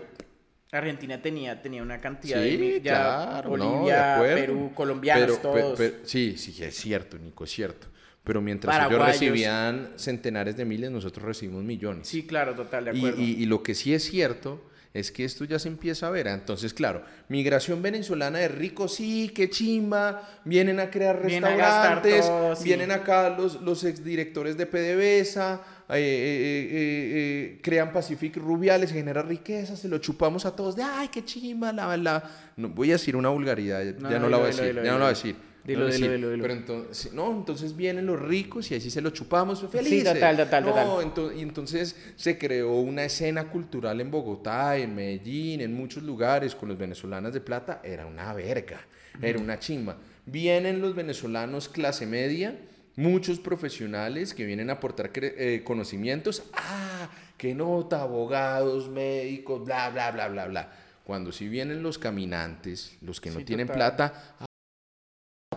Argentina 0.72 1.22
tenía, 1.22 1.62
tenía 1.62 1.82
una 1.84 2.00
cantidad 2.00 2.42
Sí, 2.42 2.56
de... 2.58 2.82
ya 2.82 2.92
claro, 2.94 3.58
no, 3.58 3.64
de 3.64 3.70
Bolivia, 3.72 4.16
acuerdo. 4.16 4.36
Perú, 4.36 4.72
colombianos, 4.74 5.38
Pero- 5.38 5.38
todos. 5.42 5.78
pe- 5.78 5.96
sí, 6.04 6.36
sí, 6.38 6.64
es 6.64 6.76
cierto, 6.76 7.18
Nico, 7.18 7.44
es 7.44 7.52
cierto. 7.52 7.88
Pero 8.24 8.40
mientras 8.40 8.88
ellos 8.88 9.04
recibían 9.06 9.94
centenares 9.98 10.56
de 10.56 10.64
miles, 10.64 10.92
nosotros 10.92 11.26
recibimos 11.26 11.64
millones. 11.64 12.08
Sí, 12.08 12.26
claro, 12.28 12.54
total, 12.54 12.86
de 12.86 12.94
Y, 12.94 12.98
acuerdo. 13.00 13.22
y- 13.22 13.32
y 13.42 13.46
lo 13.48 13.64
que 13.64 13.74
sí 13.76 13.94
es 13.96 14.04
cierto 14.04 14.70
es 14.94 15.12
que 15.12 15.24
esto 15.24 15.46
ya 15.46 15.58
se 15.58 15.70
empieza 15.70 16.08
a 16.08 16.10
ver. 16.10 16.28
Entonces, 16.28 16.74
claro, 16.74 17.04
migración 17.30 17.82
venezolana 17.82 18.40
de 18.40 18.50
ricos, 18.50 18.96
sí, 18.96 19.32
qué 19.34 19.50
chimba. 19.50 20.28
Vienen 20.44 20.80
a 20.80 20.90
crear 20.90 21.16
a 21.16 21.20
restaurantes, 21.20 22.26
todo, 22.26 22.56
sí. 22.56 22.66
vienen 22.66 22.92
acá 22.92 23.30
los, 23.30 23.62
los 23.62 23.84
exdirectores 23.86 24.58
de 24.58 24.66
PDVSA, 24.66 25.62
eh, 25.90 25.96
eh, 25.96 25.98
eh, 25.98 26.70
eh, 26.74 27.60
crean 27.62 27.94
Pacific 27.94 28.36
Rubiales, 28.36 28.92
genera 28.92 29.22
riqueza, 29.22 29.78
se 29.78 29.88
lo 29.88 29.98
chupamos 30.00 30.46
a 30.46 30.56
todos 30.56 30.76
de, 30.76 30.84
ay, 30.84 31.08
qué 31.08 31.24
chimba, 31.24 31.72
la, 31.72 31.96
la. 31.96 32.24
No, 32.58 32.70
voy 32.70 32.90
a 32.90 32.94
decir 32.94 33.16
una 33.16 33.30
vulgaridad, 33.30 33.84
ya 33.84 34.20
No, 34.20 34.28
la 34.28 34.38
voy 34.38 34.46
a 34.46 34.48
decir, 34.48 34.76
ya 34.76 34.92
no 34.92 35.00
la 35.00 35.06
voy 35.06 35.06
a 35.06 35.10
decir. 35.10 35.51
Dilo, 35.64 35.86
dilo, 35.88 36.12
dilo, 36.12 36.30
dilo. 36.32 36.42
Pero 36.42 36.54
entonces, 36.56 37.14
no, 37.14 37.32
entonces 37.32 37.76
vienen 37.76 38.06
los 38.08 38.20
ricos 38.20 38.72
y 38.72 38.76
así 38.76 38.90
se 38.90 39.00
lo 39.02 39.12
chupamos, 39.12 39.64
felices. 39.70 40.14
total, 40.14 40.38
total, 40.38 40.64
No, 40.66 40.70
total. 40.72 40.88
ento- 41.14 41.38
y 41.38 41.42
entonces 41.42 41.96
se 42.16 42.38
creó 42.38 42.74
una 42.80 43.06
escena 43.06 43.48
cultural 43.50 44.02
en 44.02 44.10
Bogotá, 44.10 44.78
en 44.78 44.96
Medellín, 44.96 45.62
en 45.62 45.74
muchos 45.76 46.02
lugares 46.04 46.56
con 46.56 46.68
los 46.70 46.78
venezolanos 46.78 47.34
de 47.34 47.42
plata. 47.42 47.80
Era 47.84 48.06
una 48.08 48.34
verga, 48.34 48.82
era 49.22 49.38
una 49.38 49.60
chimba. 49.60 49.98
Vienen 50.26 50.82
los 50.82 50.96
venezolanos 50.96 51.70
clase 51.70 52.06
media, 52.08 52.58
muchos 52.96 53.40
profesionales 53.40 54.34
que 54.34 54.46
vienen 54.46 54.70
a 54.70 54.74
aportar 54.74 55.12
eh, 55.14 55.62
conocimientos. 55.64 56.44
Ah, 56.54 57.08
qué 57.38 57.54
nota, 57.54 58.02
abogados, 58.02 58.90
médicos, 58.90 59.64
bla, 59.64 59.90
bla, 59.92 60.10
bla, 60.12 60.28
bla, 60.28 60.48
bla. 60.48 60.72
Cuando 61.04 61.32
si 61.32 61.48
vienen 61.48 61.84
los 61.84 61.98
caminantes, 62.00 62.98
los 63.02 63.22
que 63.22 63.30
no 63.32 63.40
Sí, 63.40 63.46
tienen 63.46 63.68
total. 63.68 63.78
plata, 63.96 64.36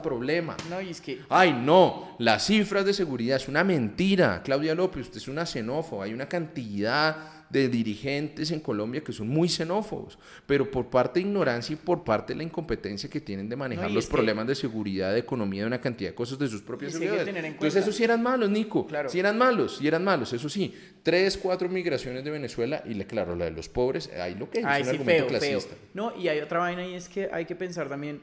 problema. 0.04 0.56
No, 0.70 0.80
y 0.80 0.90
es 0.90 1.00
que... 1.00 1.20
Ay, 1.28 1.52
no, 1.52 2.14
las 2.20 2.46
cifras 2.46 2.84
de 2.84 2.92
seguridad 2.94 3.36
es 3.38 3.48
una 3.48 3.64
mentira. 3.64 4.42
Claudia 4.44 4.74
López, 4.76 5.02
usted 5.06 5.16
es 5.16 5.26
una 5.28 5.44
xenófoba. 5.46 6.04
Hay 6.04 6.12
una 6.14 6.28
cantidad 6.28 7.32
de 7.50 7.68
dirigentes 7.68 8.50
en 8.50 8.58
Colombia 8.58 9.04
que 9.04 9.12
son 9.12 9.28
muy 9.28 9.48
xenófobos, 9.48 10.18
pero 10.44 10.68
por 10.70 10.90
parte 10.90 11.20
de 11.20 11.26
ignorancia 11.26 11.74
y 11.74 11.76
por 11.76 12.02
parte 12.02 12.32
de 12.32 12.38
la 12.38 12.42
incompetencia 12.42 13.08
que 13.08 13.20
tienen 13.20 13.48
de 13.48 13.54
manejar 13.54 13.88
No, 13.88 13.94
los 13.94 14.06
que- 14.06 14.12
problemas 14.12 14.46
de 14.48 14.56
seguridad, 14.56 15.12
de 15.12 15.20
economía, 15.20 15.60
de 15.60 15.68
una 15.68 15.80
cantidad 15.80 16.10
de 16.10 16.14
cosas 16.16 16.36
de 16.38 16.48
sus 16.48 16.62
propias 16.62 16.92
seguridades. 16.92 17.28
en 17.28 17.36
Entonces 17.44 17.82
esos 17.82 17.94
sí 17.94 18.02
eran 18.02 18.22
malos, 18.22 18.50
Nico. 18.50 18.86
Claro. 18.88 19.08
Sí 19.08 19.20
eran 19.20 19.38
malos, 19.38 19.76
sí 19.78 19.86
eran 19.86 20.02
malos, 20.02 20.32
eso 20.32 20.48
sí. 20.48 20.74
Tres, 21.04 21.36
cuatro 21.36 21.68
migraciones 21.68 22.24
de 22.24 22.30
Venezuela 22.30 22.82
y 22.86 22.94
claro, 23.04 23.36
la 23.36 23.44
de 23.44 23.52
los 23.52 23.68
pobres, 23.68 24.10
ahí 24.20 24.34
lo 24.34 24.50
que 24.50 24.58
es, 24.60 24.64
Ay, 24.64 24.82
es 24.82 24.88
un 24.88 24.94
sí, 24.94 24.98
argumento 24.98 25.28
feo, 25.28 25.40
feo. 25.40 25.58
clasista. 25.60 25.76
No, 25.92 26.16
y 26.18 26.26
hay 26.28 26.40
otra 26.40 26.58
vaina 26.58 26.84
y 26.84 26.94
es 26.94 27.08
que 27.08 27.28
hay 27.32 27.44
que 27.44 27.54
pensar 27.54 27.88
también 27.88 28.20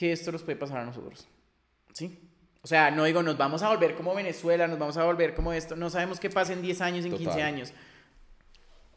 que 0.00 0.12
esto 0.12 0.32
nos 0.32 0.42
puede 0.42 0.56
pasar 0.56 0.78
a 0.78 0.86
nosotros. 0.86 1.28
¿Sí? 1.92 2.18
O 2.62 2.66
sea, 2.66 2.90
no 2.90 3.04
digo, 3.04 3.22
nos 3.22 3.36
vamos 3.36 3.62
a 3.62 3.68
volver 3.68 3.94
como 3.94 4.14
Venezuela, 4.14 4.66
nos 4.66 4.78
vamos 4.78 4.96
a 4.96 5.04
volver 5.04 5.34
como 5.34 5.52
esto. 5.52 5.76
No 5.76 5.90
sabemos 5.90 6.18
qué 6.18 6.30
pasa 6.30 6.54
en 6.54 6.62
10 6.62 6.80
años, 6.80 7.04
en 7.04 7.10
15 7.10 7.24
Total. 7.26 7.42
años. 7.42 7.74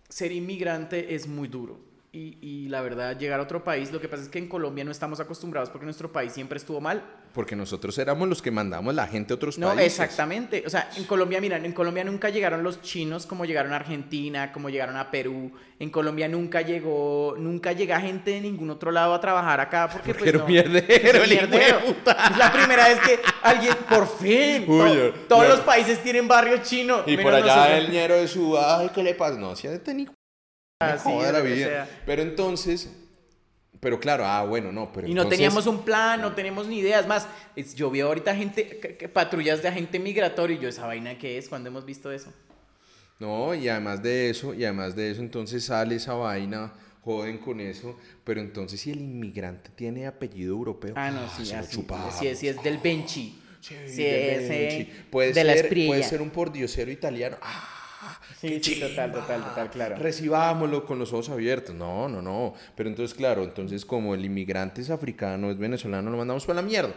Ser 0.08 0.32
inmigrante 0.32 1.14
es 1.14 1.28
muy 1.28 1.50
duro. 1.50 1.78
Y, 2.16 2.38
y 2.42 2.70
la 2.70 2.82
verdad, 2.82 3.18
llegar 3.18 3.40
a 3.40 3.44
otro 3.44 3.64
país, 3.64 3.92
lo 3.92 4.00
que 4.00 4.08
pasa 4.08 4.22
es 4.22 4.30
que 4.30 4.38
en 4.38 4.48
Colombia 4.48 4.84
no 4.84 4.92
estamos 4.92 5.20
acostumbrados 5.20 5.72
porque 5.72 5.86
nuestro 5.86 6.12
país 6.12 6.32
siempre 6.32 6.58
estuvo 6.60 6.80
mal. 6.80 7.04
Porque 7.34 7.56
nosotros 7.56 7.98
éramos 7.98 8.30
los 8.30 8.40
que 8.40 8.52
mandamos 8.52 8.94
la 8.94 9.08
gente 9.08 9.34
a 9.34 9.36
otros 9.36 9.58
No, 9.58 9.70
países. 9.70 9.86
exactamente. 10.00 10.62
O 10.64 10.70
sea, 10.70 10.92
en 10.96 11.06
Colombia, 11.06 11.42
mira, 11.42 11.58
en 11.58 11.72
Colombia 11.74 12.04
nunca 12.04 12.30
llegaron 12.30 12.62
los 12.62 12.84
chinos 12.84 13.26
como 13.26 13.46
llegaron 13.46 13.74
a 13.74 13.78
Argentina, 13.78 14.52
como 14.52 14.70
llegaron 14.70 14.96
a 14.96 15.10
Perú. 15.10 15.52
En 15.80 15.90
Colombia 15.90 16.28
nunca 16.28 16.62
llegó, 16.62 17.34
nunca 17.40 17.72
llega 17.72 18.00
gente 18.00 18.30
de 18.30 18.42
ningún 18.42 18.70
otro 18.70 18.92
lado 18.92 19.16
a 19.16 19.20
trabajar 19.20 19.60
acá 19.60 19.90
porque, 19.92 20.14
pues 20.14 20.28
era 20.30 20.38
no. 20.38 20.48
mierdero, 20.48 21.24
el 21.24 21.30
mierdero. 21.32 21.80
puta. 21.80 22.16
Es 22.30 22.38
la 22.38 22.54
primera 22.54 22.90
vez 22.90 23.00
que 23.00 23.20
alguien, 23.42 23.74
por 23.90 24.08
fin, 24.20 24.66
Uy, 24.68 24.92
to- 24.92 25.14
todos 25.30 25.44
yo- 25.46 25.50
los 25.50 25.60
países 25.62 25.98
tienen 26.04 26.28
barrio 26.28 26.58
chino. 26.62 27.02
Y 27.08 27.18
por 27.18 27.34
allá 27.34 27.56
nosotros. 27.56 27.78
el 27.80 27.90
ñero 27.90 28.16
de 28.18 28.28
su, 28.28 28.56
ay, 28.56 28.92
¿qué 28.94 29.02
le 29.02 29.16
pasa? 29.16 29.40
No, 29.40 29.56
si 29.56 29.68
de 29.68 29.80
tenis, 29.80 30.10
Ah, 30.90 30.94
me 30.94 31.00
sí, 31.00 31.04
joda 31.06 31.32
la 31.32 31.42
vida. 31.42 31.68
sea. 31.68 32.02
Pero 32.06 32.22
entonces, 32.22 32.90
pero 33.80 34.00
claro, 34.00 34.26
ah, 34.26 34.44
bueno, 34.46 34.72
no, 34.72 34.92
pero 34.94 35.08
Y 35.08 35.14
no 35.14 35.22
entonces- 35.24 35.38
teníamos 35.40 35.68
un 35.68 35.84
plan, 35.84 36.22
no 36.22 36.34
teníamos 36.34 36.68
ni 36.68 36.80
ideas 36.80 37.06
más. 37.08 37.28
Es- 37.56 37.76
Yo 37.76 37.90
vi 37.92 38.00
ahorita 38.02 38.36
gente, 38.36 38.80
que- 38.80 38.96
que 38.98 39.10
patrullas 39.10 39.62
de 39.62 39.68
agente 39.70 40.00
migratorio 40.00 40.56
y 40.58 40.60
yo, 40.60 40.70
¿esa 40.70 40.86
vaina 40.88 41.18
qué 41.18 41.38
es? 41.38 41.50
¿Cuándo 41.50 41.70
hemos 41.70 41.86
visto 41.86 42.12
eso? 42.12 42.32
No, 43.20 43.54
y 43.54 43.70
además 43.70 44.02
de 44.02 44.30
eso, 44.30 44.54
y 44.54 44.64
además 44.66 44.96
de 44.96 45.12
eso, 45.12 45.22
entonces 45.22 45.64
sale 45.66 45.96
esa 45.96 46.14
vaina, 46.14 46.74
joden 47.04 47.38
con 47.38 47.60
eso, 47.60 47.98
pero 48.24 48.40
entonces 48.42 48.80
si 48.80 48.92
el 48.92 49.02
inmigrante 49.02 49.70
tiene 49.76 50.08
apellido 50.08 50.54
europeo, 50.54 50.94
Ah, 50.98 51.12
no, 51.12 51.22
sí, 51.30 51.52
así. 51.54 51.76
chupamos. 51.76 52.16
Sí, 52.16 52.34
sí, 52.36 52.48
es 52.48 52.62
del 52.64 52.78
Benchi. 52.78 53.40
Sí, 53.62 53.76
Sí, 53.88 54.06
ese, 54.06 54.50
Benchi. 54.50 54.92
puede 55.10 55.32
de 55.32 55.42
ser, 55.42 55.70
puede 55.88 56.04
ser 56.04 56.22
un 56.22 56.30
pordiosero 56.32 56.92
italiano. 56.92 57.38
Ah, 57.42 57.73
Sí, 58.40 58.60
sí, 58.62 58.80
total, 58.80 59.12
total, 59.12 59.44
total, 59.44 59.70
claro. 59.70 59.96
Recibámoslo 59.98 60.86
con 60.86 61.00
los 61.00 61.14
ojos 61.14 61.30
abiertos. 61.30 61.76
No, 61.76 62.08
no, 62.08 62.22
no. 62.22 62.54
Pero 62.76 62.90
entonces, 62.90 63.16
claro, 63.16 63.44
entonces 63.44 63.86
como 63.86 64.14
el 64.14 64.26
inmigrante 64.26 64.82
es 64.82 64.90
africano, 64.90 65.52
es 65.52 65.58
venezolano, 65.58 66.10
lo 66.10 66.18
mandamos 66.18 66.46
para 66.46 66.62
la 66.62 66.68
mierda. 66.68 66.94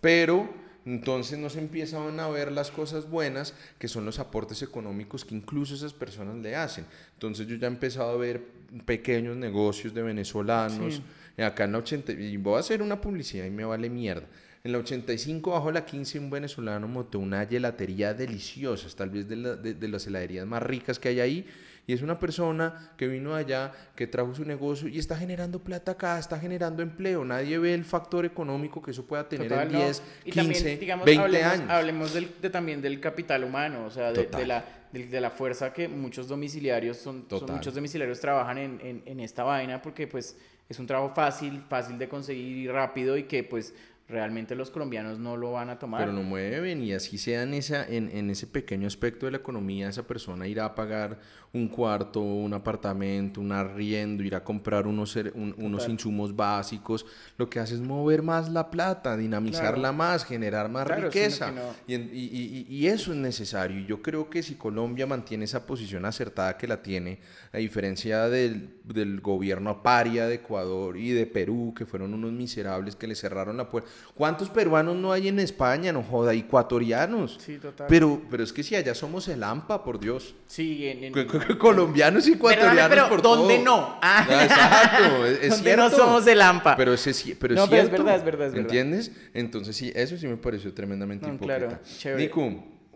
Pero 0.00 0.48
entonces 0.86 1.38
nos 1.38 1.56
empiezan 1.56 2.20
a 2.20 2.28
ver 2.28 2.52
las 2.52 2.70
cosas 2.70 3.08
buenas, 3.08 3.54
que 3.78 3.88
son 3.88 4.04
los 4.04 4.18
aportes 4.18 4.62
económicos 4.62 5.24
que 5.24 5.34
incluso 5.34 5.74
esas 5.74 5.92
personas 5.92 6.36
le 6.36 6.54
hacen. 6.54 6.84
Entonces 7.14 7.46
yo 7.46 7.56
ya 7.56 7.66
he 7.66 7.70
empezado 7.70 8.10
a 8.10 8.16
ver 8.16 8.42
pequeños 8.84 9.36
negocios 9.36 9.94
de 9.94 10.02
venezolanos. 10.02 10.96
Sí. 10.96 11.02
Acá 11.42 11.64
en 11.64 11.72
la 11.72 11.78
80, 11.78 12.12
y 12.12 12.36
voy 12.36 12.56
a 12.56 12.60
hacer 12.60 12.80
una 12.80 13.00
publicidad 13.00 13.44
y 13.44 13.50
me 13.50 13.64
vale 13.64 13.90
mierda. 13.90 14.26
En 14.66 14.72
la 14.72 14.78
85, 14.78 15.50
bajo 15.50 15.70
la 15.70 15.84
15, 15.84 16.18
un 16.18 16.30
venezolano 16.30 16.88
montó 16.88 17.18
una 17.18 17.44
gelatería 17.44 18.14
deliciosa, 18.14 18.88
tal 18.96 19.10
vez 19.10 19.28
de, 19.28 19.74
de 19.74 19.88
las 19.88 20.06
heladerías 20.06 20.46
más 20.46 20.62
ricas 20.62 20.98
que 20.98 21.10
hay 21.10 21.20
ahí 21.20 21.46
y 21.86 21.92
es 21.92 22.00
una 22.00 22.18
persona 22.18 22.92
que 22.96 23.06
vino 23.06 23.34
allá, 23.34 23.72
que 23.94 24.06
trajo 24.06 24.34
su 24.34 24.44
negocio 24.44 24.88
y 24.88 24.98
está 24.98 25.16
generando 25.16 25.58
plata 25.58 25.92
acá, 25.92 26.18
está 26.18 26.38
generando 26.38 26.82
empleo. 26.82 27.24
Nadie 27.24 27.58
ve 27.58 27.74
el 27.74 27.84
factor 27.84 28.24
económico 28.24 28.80
que 28.80 28.92
eso 28.92 29.04
pueda 29.04 29.28
tener 29.28 29.52
en 29.52 29.68
10, 29.68 30.02
15, 30.24 30.96
20 31.04 31.44
años. 31.44 31.70
Hablemos 31.70 32.14
del, 32.14 32.30
también 32.50 32.80
del 32.80 33.00
capital 33.00 33.44
humano, 33.44 33.84
o 33.84 33.90
sea, 33.90 34.12
de, 34.12 34.46
la, 34.46 34.64
de, 34.92 35.20
la 35.20 35.30
fuerza 35.30 35.74
que 35.74 35.88
muchos 35.88 36.26
domiciliarios, 36.26 36.96
son, 36.96 37.26
muchos 37.48 37.74
domiciliarios 37.74 38.18
trabajan 38.18 38.56
en, 38.56 38.80
en, 38.82 39.02
en 39.04 39.20
esta 39.20 39.42
vaina 39.44 39.82
porque 39.82 40.06
pues 40.06 40.38
es 40.66 40.78
un 40.78 40.86
trabajo 40.86 41.14
fácil, 41.14 41.60
fácil 41.68 41.98
de 41.98 42.08
conseguir 42.08 42.56
y 42.56 42.68
rápido 42.68 43.18
y 43.18 43.24
que 43.24 43.44
pues 43.44 43.74
realmente 44.08 44.54
los 44.54 44.70
colombianos 44.70 45.18
no 45.18 45.36
lo 45.36 45.52
van 45.52 45.70
a 45.70 45.78
tomar. 45.78 46.00
Pero 46.02 46.12
no 46.12 46.22
mueven 46.22 46.82
y 46.82 46.92
así 46.92 47.16
sea 47.16 47.42
en, 47.42 47.54
esa, 47.54 47.86
en, 47.86 48.10
en, 48.10 48.30
ese 48.30 48.46
pequeño 48.46 48.86
aspecto 48.86 49.26
de 49.26 49.32
la 49.32 49.38
economía, 49.38 49.88
esa 49.88 50.06
persona 50.06 50.46
irá 50.46 50.66
a 50.66 50.74
pagar 50.74 51.18
un 51.54 51.68
cuarto, 51.68 52.20
un 52.20 52.52
apartamento, 52.52 53.40
un 53.40 53.52
arriendo, 53.52 54.24
irá 54.24 54.38
a 54.38 54.44
comprar 54.44 54.88
unos, 54.88 55.16
unos 55.16 55.88
insumos 55.88 56.34
básicos. 56.34 57.06
Lo 57.38 57.48
que 57.48 57.60
hace 57.60 57.74
es 57.74 57.80
mover 57.80 58.22
más 58.22 58.50
la 58.50 58.70
plata, 58.70 59.16
dinamizarla 59.16 59.92
más, 59.92 60.24
generar 60.24 60.68
más 60.68 60.86
riqueza. 60.88 61.52
Y, 61.86 61.94
y, 61.94 62.66
y, 62.68 62.86
eso 62.88 63.12
es 63.12 63.18
necesario. 63.18 63.78
Y 63.78 63.86
yo 63.86 64.02
creo 64.02 64.28
que 64.28 64.42
si 64.42 64.56
Colombia 64.56 65.06
mantiene 65.06 65.44
esa 65.44 65.64
posición 65.64 66.04
acertada 66.04 66.58
que 66.58 66.66
la 66.66 66.82
tiene, 66.82 67.20
a 67.52 67.58
diferencia 67.58 68.28
del, 68.28 68.80
del 68.82 69.20
gobierno 69.20 69.80
paria 69.80 70.26
de 70.26 70.36
Ecuador 70.36 70.96
y 70.96 71.12
de 71.12 71.26
Perú, 71.26 71.72
que 71.76 71.86
fueron 71.86 72.14
unos 72.14 72.32
miserables 72.32 72.96
que 72.96 73.06
le 73.06 73.14
cerraron 73.14 73.56
la 73.56 73.68
puerta, 73.68 73.88
¿Cuántos 74.14 74.48
peruanos 74.48 74.94
no 74.94 75.12
hay 75.12 75.26
en 75.26 75.40
España? 75.40 75.92
No 75.92 76.02
joda, 76.02 76.32
ecuatorianos. 76.32 77.36
Sí, 77.44 77.58
total. 77.58 77.86
Pero, 77.88 78.22
pero 78.30 78.44
es 78.44 78.52
que 78.52 78.62
si 78.62 78.76
allá 78.76 78.94
somos 78.94 79.26
el 79.26 79.42
AMPA, 79.42 79.82
por 79.82 79.98
Dios. 79.98 80.36
Sí, 80.46 80.86
en, 80.86 81.12
colombianos 81.58 82.28
y 82.28 82.34
ecuatorianos 82.34 82.88
pero, 82.88 83.08
por 83.08 83.22
¿dónde 83.22 83.58
no? 83.58 83.98
Ah. 84.00 84.24
exacto, 84.30 85.26
es, 85.26 85.50
¿Dónde 85.56 85.76
no 85.76 85.90
somos 85.90 86.26
el 86.28 86.40
AMPA? 86.40 86.76
Pero, 86.76 86.94
ese, 86.94 87.10
pero, 87.34 87.54
es, 87.54 87.68
cierto, 87.68 87.76
es 87.76 87.90
verdad, 87.90 88.16
es 88.16 88.24
verdad, 88.24 88.46
es 88.46 88.52
verdad. 88.52 88.56
¿Entiendes? 88.56 89.10
Entonces 89.32 89.74
sí, 89.74 89.90
eso 89.94 90.16
sí 90.16 90.28
me 90.28 90.36
pareció 90.36 90.72
tremendamente 90.72 91.26
no, 91.26 91.34
hipócrita. 91.34 91.58
Claro, 91.58 91.80
chévere. 91.98 92.30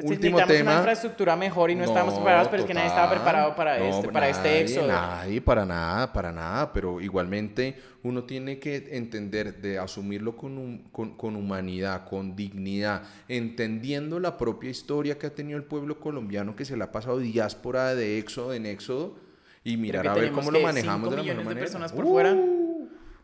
Último 0.03 0.39
tema. 0.47 0.71
una 0.71 0.79
infraestructura 0.79 1.37
mejor 1.37 1.71
y 1.71 1.75
no, 1.75 1.85
estamos 1.85 2.15
preparados, 2.15 2.49
pero 2.49 2.63
es 2.63 2.67
que 2.67 2.75
nadie 2.75 2.89
estaba 2.89 3.11
preparado 3.11 3.55
para 3.57 3.79
este, 3.79 4.09
para 4.09 4.29
este 4.29 4.61
éxodo. 4.61 4.87
Nadie, 4.87 5.41
para 5.41 5.65
nada, 5.65 6.13
para 6.13 6.33
nada, 6.33 6.73
pero 6.73 7.01
igualmente 7.01 7.77
uno 8.03 8.25
tiene 8.25 8.59
que 8.59 8.89
entender 8.93 9.61
de 9.61 9.79
asumirlo 9.79 10.37
con, 10.37 10.85
con, 10.93 11.17
con, 11.17 11.37
humanidad, 11.37 12.07
con 12.09 12.37
dignidad, 12.37 13.03
entendiendo 13.29 14.21
la 14.21 14.37
propia 14.37 14.71
historia 14.71 15.19
que 15.19 15.27
ha 15.27 15.35
tenido 15.35 15.59
el 15.59 15.65
pueblo 15.65 15.99
colombiano 15.99 16.55
que 16.55 16.65
se 16.65 16.77
le 16.77 16.85
ha 16.85 16.93
pasado 16.93 17.19
diáspora 17.19 17.95
de 17.95 18.19
éxodo 18.19 18.55
en 18.55 18.67
éxodo 18.67 19.17
y 19.65 19.77
mirar 19.77 20.07
a 20.09 20.15
ver 20.15 20.33
cómo 20.33 20.51
lo 20.51 20.61
manejamos 20.61 21.11
de 21.11 21.17
la 21.17 21.23
mejor 21.23 21.45
manera. 21.45 21.61
personas 21.61 21.93
por 21.93 22.07
fuera 22.07 22.37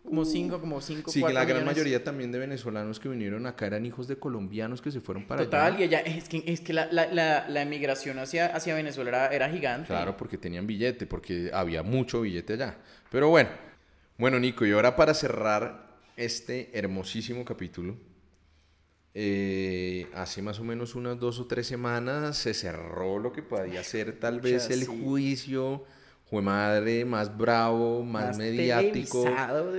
como 0.04 0.24
cinco, 0.26 0.60
como 0.60 0.80
cinco, 0.82 1.10
Sí, 1.10 1.22
que 1.22 1.32
la 1.32 1.46
gran 1.46 1.64
mayoría 1.64 2.04
también 2.04 2.30
de 2.30 2.38
venezolanos 2.38 3.00
que 3.00 3.08
vinieron 3.08 3.46
acá 3.46 3.66
eran 3.66 3.86
hijos 3.86 4.06
de 4.06 4.16
colombianos 4.16 4.82
que 4.82 4.90
se 4.90 5.00
fueron 5.00 5.26
para 5.26 5.40
allá. 5.40 5.50
Total, 5.50 5.80
y 5.80 5.84
allá, 5.84 6.00
es 6.00 6.28
que, 6.28 6.44
es 6.46 6.60
que 6.60 6.74
la, 6.74 6.86
la, 6.92 7.48
la, 7.48 7.62
emigración 7.62 8.18
hacia, 8.18 8.54
hacia 8.54 8.74
Venezuela 8.74 9.28
era, 9.28 9.48
gigante. 9.48 9.86
Claro, 9.86 10.14
porque 10.16 10.36
tenían 10.36 10.66
billete, 10.66 11.06
porque 11.06 11.50
había 11.54 11.82
mucho 11.82 12.20
billete 12.20 12.52
allá. 12.52 12.76
Pero 13.10 13.30
bueno, 13.30 13.48
bueno 14.18 14.38
Nico, 14.38 14.66
y 14.66 14.72
ahora 14.72 14.94
para 14.94 15.14
cerrar 15.14 15.96
este 16.16 16.70
hermosísimo 16.78 17.42
capítulo, 17.44 17.96
eh, 19.14 20.06
hace 20.12 20.42
más 20.42 20.60
o 20.60 20.64
menos 20.64 20.94
unas 20.96 21.18
dos 21.18 21.40
o 21.40 21.46
tres 21.46 21.66
semanas 21.66 22.36
se 22.36 22.52
cerró 22.52 23.18
lo 23.18 23.32
que 23.32 23.42
podía 23.42 23.82
ser 23.82 24.18
tal 24.18 24.40
vez 24.40 24.68
el 24.68 24.86
juicio 24.86 25.84
fue 26.24 26.40
madre, 26.40 27.04
más 27.04 27.36
bravo, 27.36 28.02
más, 28.02 28.38
mediático. 28.38 29.24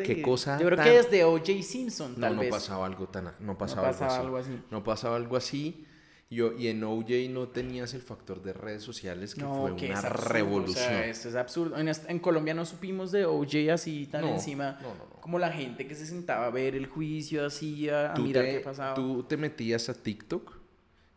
Qué 0.06 0.22
cosa. 0.22 0.60
Yo 0.60 0.68
creo 0.68 0.84
que 0.84 0.92
desde 0.92 1.24
O.J. 1.24 1.64
Simpson, 1.64 2.16
tal 2.16 2.36
no, 2.36 2.44
no 2.44 2.50
pasaba 2.50 2.86
algo 2.86 3.08
tan, 3.08 3.34
no 3.40 3.58
pasaba, 3.58 3.90
algo, 3.90 4.38
así. 4.38 4.62
No 4.70 4.84
pasaba 4.84 5.16
algo 5.16 5.36
así. 5.36 5.86
Yo, 6.30 6.54
y 6.58 6.68
en 6.68 6.84
OJ 6.84 7.30
no 7.30 7.50
tenías 7.50 7.94
el 7.94 8.02
factor 8.02 8.42
de 8.42 8.52
redes 8.52 8.84
sociales 8.84 9.36
que 9.36 9.42
fue 9.42 9.72
una 9.72 10.02
revolución. 10.02 10.86
O 10.86 10.88
sea, 10.90 11.06
esto 11.06 11.30
es 11.30 11.36
absurdo. 11.36 11.78
En, 11.78 11.88
en, 11.88 12.20
Colombia 12.20 12.54
no 12.54 12.66
supimos 12.66 13.12
de 13.12 13.26
OJ 13.26 13.72
así 13.72 14.08
tan 14.08 14.26
encima 14.26 14.80
como 15.22 15.40
la 15.40 15.52
gente 15.52 15.88
que 15.88 15.96
se 15.96 16.06
sentaba 16.06 16.48
a 16.48 16.50
ver 16.50 16.76
el 16.76 16.88
juicio 16.88 17.46
así, 17.46 17.90
a, 17.90 18.14
mirar 18.18 18.46
qué 18.46 18.60
pasaba. 18.60 18.96
Tú 18.96 19.24
te 19.24 19.38
metías 19.38 19.88
a 19.90 19.94
TikTok 19.94 20.52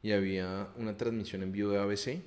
y 0.02 0.12
había 0.12 0.68
una 0.76 0.96
transmisión 0.96 1.42
en 1.42 1.52
vivo 1.52 1.72
de 1.72 1.78
ABC 1.78 2.22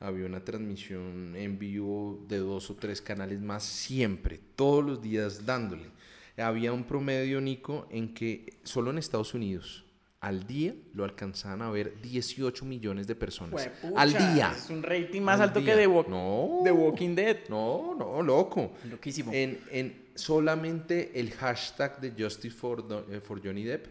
había 0.00 0.26
una 0.26 0.44
transmisión 0.44 1.34
en 1.36 1.58
vivo 1.58 2.24
de 2.28 2.38
dos 2.38 2.70
o 2.70 2.76
tres 2.76 3.02
canales 3.02 3.40
más 3.40 3.64
siempre, 3.64 4.40
todos 4.56 4.84
los 4.84 5.02
días 5.02 5.44
dándole. 5.44 5.90
Había 6.36 6.72
un 6.72 6.84
promedio, 6.84 7.40
Nico, 7.40 7.88
en 7.90 8.14
que 8.14 8.58
solo 8.62 8.90
en 8.90 8.98
Estados 8.98 9.34
Unidos 9.34 9.84
al 10.20 10.46
día 10.46 10.74
lo 10.94 11.04
alcanzaban 11.04 11.62
a 11.62 11.70
ver 11.70 12.00
18 12.02 12.64
millones 12.64 13.06
de 13.06 13.14
personas. 13.14 13.70
al 13.96 14.10
día. 14.10 14.52
Es 14.56 14.70
un 14.70 14.82
rating 14.82 15.20
más 15.20 15.40
alto 15.40 15.62
que 15.62 15.74
de, 15.76 15.86
Walking 15.86 17.14
Dead. 17.14 17.48
No, 17.48 17.94
no, 17.96 18.22
loco. 18.22 18.72
Loquísimo. 18.88 19.32
En, 19.32 19.60
en 19.70 20.08
solamente 20.14 21.18
el 21.18 21.32
hashtag 21.32 22.00
de 22.00 22.22
Justice 22.22 22.54
for, 22.54 22.84
eh, 23.10 23.20
for 23.20 23.40
Johnny 23.44 23.64
Depp 23.64 23.86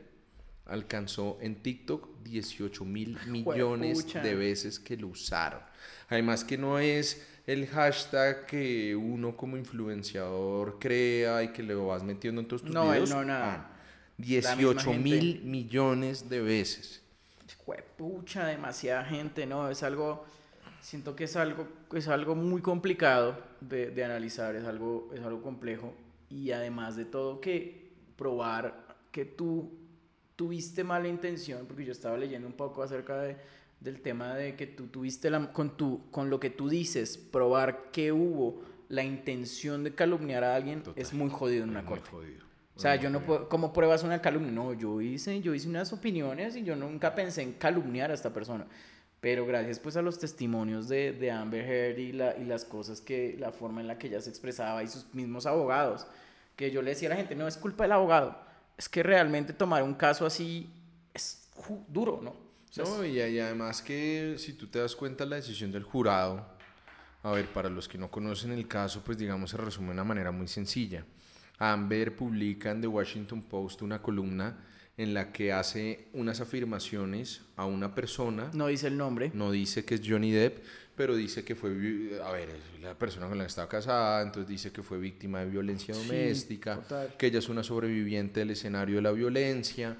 alcanzó 0.66 1.38
en 1.42 1.56
TikTok 1.56 2.24
18 2.24 2.84
mil 2.84 3.18
millones 3.28 4.14
de 4.14 4.36
veces 4.36 4.80
que 4.80 4.98
lo 4.98 5.08
usaron. 5.08 5.62
Además 6.10 6.44
que 6.44 6.58
no 6.58 6.80
es 6.80 7.26
el 7.46 7.68
hashtag 7.68 8.46
que 8.46 8.96
uno 8.96 9.36
como 9.36 9.58
influenciador 9.58 10.80
crea 10.80 11.44
y 11.44 11.50
que 11.50 11.64
le 11.64 11.76
vas 11.76 12.04
metiendo 12.04 12.42
en 12.42 12.48
todos 12.48 12.64
tus 12.64 12.74
no, 12.74 12.90
videos. 12.90 13.10
No, 13.10 13.24
nada. 13.24 13.72
18 14.18 14.94
mil 14.94 15.42
millones 15.44 16.30
de 16.30 16.42
veces. 16.42 17.02
Pucha, 17.98 18.46
demasiada 18.46 19.04
gente, 19.04 19.48
¿no? 19.48 19.70
Es 19.70 19.82
algo, 19.82 20.24
siento 20.82 21.16
que 21.16 21.24
es 21.24 21.36
algo, 21.36 21.68
es 21.94 22.08
algo 22.08 22.36
muy 22.36 22.62
complicado 22.62 23.42
de, 23.60 23.90
de 23.90 24.06
analizar, 24.06 24.56
es 24.56 24.66
algo, 24.66 25.10
es 25.16 25.22
algo 25.22 25.42
complejo. 25.42 25.96
Y 26.30 26.52
además 26.52 26.96
de 26.96 27.06
todo 27.06 27.42
que 27.42 27.90
probar 28.16 28.86
que 29.12 29.26
tú 29.26 29.72
tuviste 30.36 30.84
mala 30.84 31.08
intención, 31.08 31.66
porque 31.66 31.86
yo 31.86 31.92
estaba 31.92 32.18
leyendo 32.18 32.48
un 32.48 32.54
poco 32.54 32.84
acerca 32.84 33.20
de 33.20 33.36
del 33.80 34.02
tema 34.02 34.36
de 34.36 34.56
que 34.56 34.68
tú 34.68 34.88
tuviste 34.88 35.30
la, 35.30 35.52
con, 35.52 35.78
tu, 35.78 36.10
con 36.12 36.30
lo 36.30 36.40
que 36.40 36.50
tú 36.50 36.70
dices, 36.70 37.18
probar 37.18 37.92
que 37.92 38.12
hubo 38.12 38.62
la 38.90 39.04
intención 39.04 39.84
de 39.84 39.94
calumniar 39.94 40.44
a 40.44 40.56
alguien 40.56 40.84
es 40.96 41.14
muy 41.14 41.30
jodido 41.30 41.64
en 41.64 41.72
una 41.72 41.86
corte. 41.86 42.10
O 42.76 42.80
sea, 42.80 42.96
yo 42.96 43.10
no 43.10 43.22
puedo, 43.22 43.50
¿cómo 43.50 43.74
pruebas 43.74 44.04
una 44.04 44.22
calumnia? 44.22 44.52
No, 44.52 44.74
yo 44.74 45.02
hice, 45.02 45.42
yo 45.42 45.56
hice 45.56 45.68
unas 45.68 45.92
opiniones 45.94 46.56
y 46.56 46.64
yo 46.64 46.76
nunca 46.76 47.16
pensé 47.16 47.42
en 47.42 47.54
calumniar 47.54 48.12
a 48.12 48.14
esta 48.14 48.32
persona. 48.32 48.68
Pero 49.20 49.48
gracias 49.48 49.80
pues 49.80 49.98
a 49.98 50.04
los 50.04 50.20
testimonios 50.20 50.88
de, 50.88 51.12
de 51.12 51.32
Amber 51.32 51.66
Heard 51.66 51.98
y, 51.98 52.12
la, 52.12 52.38
y 52.38 52.46
las 52.46 52.66
cosas 52.66 53.02
que, 53.02 53.36
la 53.40 53.52
forma 53.52 53.82
en 53.82 53.88
la 53.88 53.98
que 53.98 54.08
ella 54.08 54.22
se 54.22 54.30
expresaba 54.30 54.84
y 54.84 54.88
sus 54.88 55.12
mismos 55.14 55.48
abogados, 55.48 56.06
que 56.56 56.70
yo 56.70 56.84
le 56.84 56.92
decía 56.92 57.10
a 57.10 57.12
la 57.12 57.16
gente, 57.16 57.36
no 57.36 57.48
es 57.48 57.58
culpa 57.58 57.84
del 57.84 57.94
abogado, 57.94 58.40
es 58.78 58.88
que 58.88 59.02
realmente 59.02 59.54
tomar 59.54 59.82
un 59.82 59.96
caso 59.96 60.28
así 60.28 60.70
es 61.16 61.50
duro, 61.88 62.20
¿no? 62.22 62.47
No, 62.84 63.06
y, 63.06 63.20
además 63.20 63.82
que 63.82 64.36
si 64.38 64.54
tú 64.54 64.68
te 64.68 64.80
das 64.80 64.96
cuenta 64.96 65.26
la 65.26 65.38
decisión 65.38 65.72
del 65.72 65.84
jurado, 65.84 66.46
a 67.24 67.32
ver, 67.32 67.48
para 67.48 67.70
los 67.70 67.88
que 67.88 67.98
no 67.98 68.10
conocen 68.10 68.52
el 68.52 68.68
caso, 68.68 69.02
pues 69.04 69.18
digamos 69.18 69.52
se 69.52 69.58
resume 69.58 69.88
de 69.88 69.94
una 69.94 70.04
manera 70.04 70.32
muy 70.32 70.48
sencilla. 70.48 71.06
Amber 71.60 72.16
publica 72.16 72.72
en 72.72 72.82
The 72.82 72.88
Washington 72.88 73.42
Post 73.44 73.82
una 73.82 74.02
columna 74.02 74.58
en 74.98 75.14
la 75.14 75.32
que 75.32 75.54
hace 75.54 76.08
unas 76.14 76.42
afirmaciones 76.42 77.42
a 77.56 77.66
una 77.66 77.94
persona. 77.94 78.50
No 78.54 78.68
dice 78.68 78.88
el 78.88 78.98
nombre. 78.98 79.32
No 79.34 79.52
dice 79.52 79.86
que 79.86 79.96
es 79.96 80.02
Johnny 80.04 80.32
Depp, 80.32 80.64
pero 80.96 81.16
dice 81.16 81.44
que 81.44 81.56
fue, 81.56 81.70
a 82.24 82.32
ver, 82.32 82.50
la 82.82 82.98
persona 82.98 83.28
con 83.28 83.38
la 83.38 83.44
que 83.44 83.50
estaba 83.50 83.70
casada, 83.70 84.24
entonces 84.24 84.50
dice 84.50 84.72
que 84.72 84.82
fue 84.82 84.98
víctima 84.98 85.40
de 85.40 85.46
violencia 85.46 85.94
doméstica, 85.96 86.82
que 87.18 87.28
ella 87.28 87.40
es 87.40 87.50
una 87.50 87.64
sobreviviente 87.64 88.40
del 88.40 88.52
escenario 88.52 88.96
de 88.96 89.02
la 89.04 89.12
violencia 89.12 89.96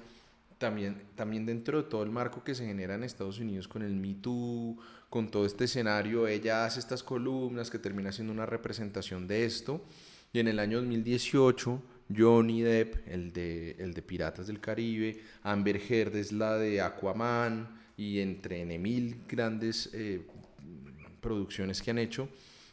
también, 0.58 1.02
también 1.14 1.46
dentro 1.46 1.82
de 1.82 1.88
todo 1.88 2.02
el 2.02 2.10
marco 2.10 2.44
que 2.44 2.54
se 2.54 2.66
genera 2.66 2.94
en 2.94 3.04
Estados 3.04 3.38
Unidos 3.38 3.68
con 3.68 3.82
el 3.82 3.94
Me 3.94 4.14
Too, 4.14 4.76
con 5.08 5.30
todo 5.30 5.46
este 5.46 5.64
escenario, 5.64 6.26
ella 6.26 6.64
hace 6.64 6.80
estas 6.80 7.02
columnas 7.02 7.70
que 7.70 7.78
termina 7.78 8.12
siendo 8.12 8.32
una 8.32 8.46
representación 8.46 9.26
de 9.26 9.44
esto. 9.44 9.84
Y 10.32 10.40
en 10.40 10.48
el 10.48 10.58
año 10.58 10.78
2018, 10.78 11.82
Johnny 12.14 12.62
Depp, 12.62 13.08
el 13.08 13.32
de, 13.32 13.76
el 13.78 13.94
de 13.94 14.02
Piratas 14.02 14.46
del 14.46 14.60
Caribe, 14.60 15.22
Amber 15.42 15.80
Heard 15.88 16.16
es 16.16 16.32
la 16.32 16.58
de 16.58 16.80
Aquaman, 16.80 17.78
y 17.96 18.20
entre 18.20 18.64
mil 18.78 19.24
grandes 19.28 19.90
eh, 19.92 20.22
producciones 21.20 21.82
que 21.82 21.90
han 21.90 21.98
hecho, 21.98 22.28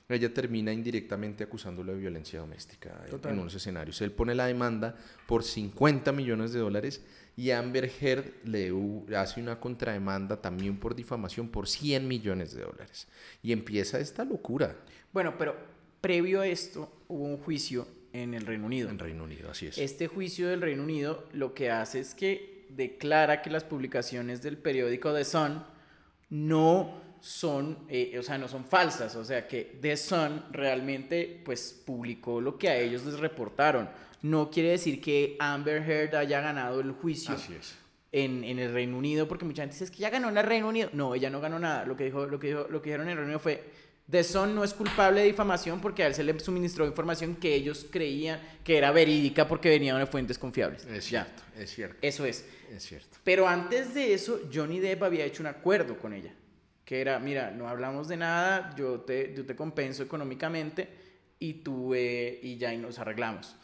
ella 0.08 0.32
termina 0.32 0.72
indirectamente 0.72 1.44
acusándolo 1.44 1.94
de 1.94 2.00
violencia 2.00 2.40
doméstica 2.40 3.04
en 3.24 3.40
unos 3.40 3.56
escenarios. 3.56 4.00
Él 4.02 4.12
pone 4.12 4.36
la 4.36 4.46
demanda 4.46 4.96
por 5.26 5.44
50 5.44 6.12
millones 6.12 6.54
de 6.54 6.60
dólares 6.60 7.04
y 7.38 7.52
Amber 7.52 7.92
Heard 8.00 8.32
le 8.46 8.72
hace 9.16 9.42
una 9.42 9.60
contrademanda 9.60 10.42
también 10.42 10.80
por 10.80 10.96
difamación 10.96 11.50
por 11.50 11.68
100 11.68 12.08
millones 12.08 12.54
de 12.54 12.62
dólares. 12.62 13.08
Y 13.44 13.52
empieza 13.52 14.00
esta 14.00 14.24
locura. 14.24 14.76
Bueno, 15.12 15.38
pero 15.38 15.56
previo 16.00 16.42
a 16.42 16.48
esto 16.48 16.92
hubo 17.08 17.26
un 17.26 17.38
juicio 17.38 17.88
en 18.14 18.34
el 18.34 18.46
Reino 18.46 18.66
Unido. 18.66 18.90
En 18.90 19.00
Reino 19.00 19.26
Unido, 19.26 19.52
así 19.52 19.68
es. 19.68 19.78
Este 19.78 20.08
juicio 20.08 20.48
del 20.48 20.62
Reino 20.62 20.84
Unido 20.84 21.28
lo 21.34 21.54
que 21.54 21.72
hace 21.72 22.00
es 22.00 22.16
que 22.16 22.68
declara 22.70 23.42
que 23.42 23.50
las 23.50 23.64
publicaciones 23.64 24.42
del 24.42 24.58
periódico 24.58 25.14
The 25.14 25.26
Sun 25.26 25.64
no 26.30 27.02
son, 27.20 27.80
eh, 27.90 28.16
o 28.20 28.24
sea, 28.24 28.38
no 28.38 28.48
son 28.48 28.66
falsas, 28.66 29.16
o 29.16 29.26
sea, 29.26 29.48
que 29.48 29.78
The 29.82 29.98
Sun 29.98 30.46
realmente, 30.52 31.42
pues, 31.44 31.74
publicó 31.86 32.40
lo 32.40 32.58
que 32.58 32.70
a 32.70 32.78
ellos 32.78 33.04
les 33.04 33.20
reportaron. 33.20 33.90
No 34.22 34.50
quiere 34.50 34.70
decir 34.70 35.02
que 35.02 35.36
Amber 35.40 35.88
Heard 35.88 36.16
haya 36.16 36.42
ganado 36.42 36.80
el 36.80 36.92
juicio. 36.92 37.36
En, 38.12 38.46
en, 38.46 38.60
el 38.60 38.72
Reino 38.72 38.98
Unido, 38.98 39.28
porque 39.28 39.44
mucha 39.44 39.64
gente 39.64 39.74
dice 39.74 39.84
es 39.84 39.92
que 39.92 39.98
ya 39.98 40.10
ganó 40.10 40.30
en 40.30 40.38
el 40.38 40.46
Reino 40.46 40.70
Unido. 40.70 40.90
No, 40.94 41.16
ella 41.16 41.30
no 41.30 41.42
ganó 41.42 41.60
nada. 41.60 41.86
Lo 41.86 41.98
que, 41.98 42.06
dijo, 42.06 42.26
lo 42.26 42.40
que, 42.40 42.48
dijo, 42.48 42.68
lo 42.70 42.82
que 42.82 42.90
dijeron 42.90 43.08
en 43.08 43.12
el 43.12 43.18
Reino 43.18 43.28
Unido 43.28 43.40
fue, 43.40 43.62
The 44.10 44.24
Sun 44.24 44.56
no 44.56 44.64
es 44.64 44.74
culpable 44.74 45.20
de 45.20 45.28
difamación 45.28 45.82
porque 45.82 46.04
a 46.04 46.08
él 46.08 46.16
se 46.16 46.24
le 46.24 46.40
suministró 46.40 46.86
información 46.86 47.36
que 47.36 47.54
ellos 47.54 47.86
creían 47.92 48.40
que 48.64 48.78
era 48.78 48.92
verídica 48.92 49.48
porque 49.48 49.68
venían 49.68 50.00
de 50.00 50.06
fuentes 50.06 50.40
confiables. 50.40 50.86
Es 50.86 51.04
cierto, 51.04 51.44
es 51.58 51.74
cierto. 51.74 51.98
Eso 52.02 52.26
es. 52.26 52.46
Es 52.74 52.84
cierto. 52.84 53.18
Pero 53.24 53.50
antes 53.50 53.94
de 53.94 54.14
eso, 54.14 54.40
Johnny 54.54 54.80
Depp 54.80 55.04
había 55.04 55.26
hecho 55.26 55.44
un 55.44 55.48
acuerdo 55.48 55.98
con 55.98 56.14
ella 56.14 56.32
que 56.86 57.02
era, 57.02 57.20
mira, 57.20 57.50
no 57.50 57.68
hablamos 57.68 58.08
de 58.08 58.16
nada, 58.16 58.74
yo 58.78 59.02
te, 59.02 59.34
yo 59.36 59.44
te 59.46 59.56
compenso 59.56 60.04
económicamente 60.04 60.88
y 61.40 61.56
tú, 61.56 61.94
eh, 61.96 62.40
y 62.44 62.58
ya 62.58 62.74
y 62.74 62.78
nos 62.78 63.00
arreglamos. 63.00 63.56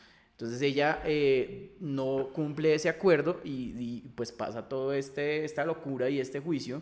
Entonces 0.42 0.62
ella 0.64 1.04
eh, 1.06 1.76
no 1.80 2.30
cumple 2.34 2.74
ese 2.74 2.90
acuerdo 2.90 3.42
y, 3.44 4.02
pues 4.16 4.32
pasa 4.32 4.68
todo 4.68 4.92
este, 4.92 5.46
esta 5.46 5.66
locura 5.66 6.10
y 6.10 6.20
este 6.20 6.40
juicio 6.40 6.82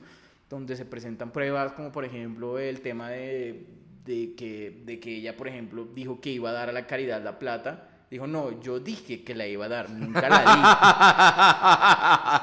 donde 0.50 0.78
se 0.78 0.86
presentan 0.86 1.32
pruebas 1.32 1.74
como 1.74 1.92
por 1.92 2.06
ejemplo 2.06 2.58
el 2.58 2.80
tema 2.80 3.10
de, 3.10 3.66
de, 4.06 4.34
que, 4.36 4.82
de 4.86 5.02
que 5.02 5.18
ella, 5.18 5.36
por 5.36 5.50
ejemplo, 5.50 5.86
dijo 5.94 6.22
que 6.22 6.30
iba 6.30 6.52
a 6.52 6.54
dar 6.54 6.70
a 6.70 6.72
la 6.72 6.88
caridad 6.88 7.22
la 7.22 7.38
plata 7.38 7.90
Dijo, 8.10 8.26
no, 8.26 8.60
yo 8.60 8.80
dije 8.80 9.24
que 9.24 9.36
la 9.36 9.46
iba 9.46 9.66
a 9.66 9.70
dar, 9.70 9.92
nunca 9.92 10.28
la 10.28 10.40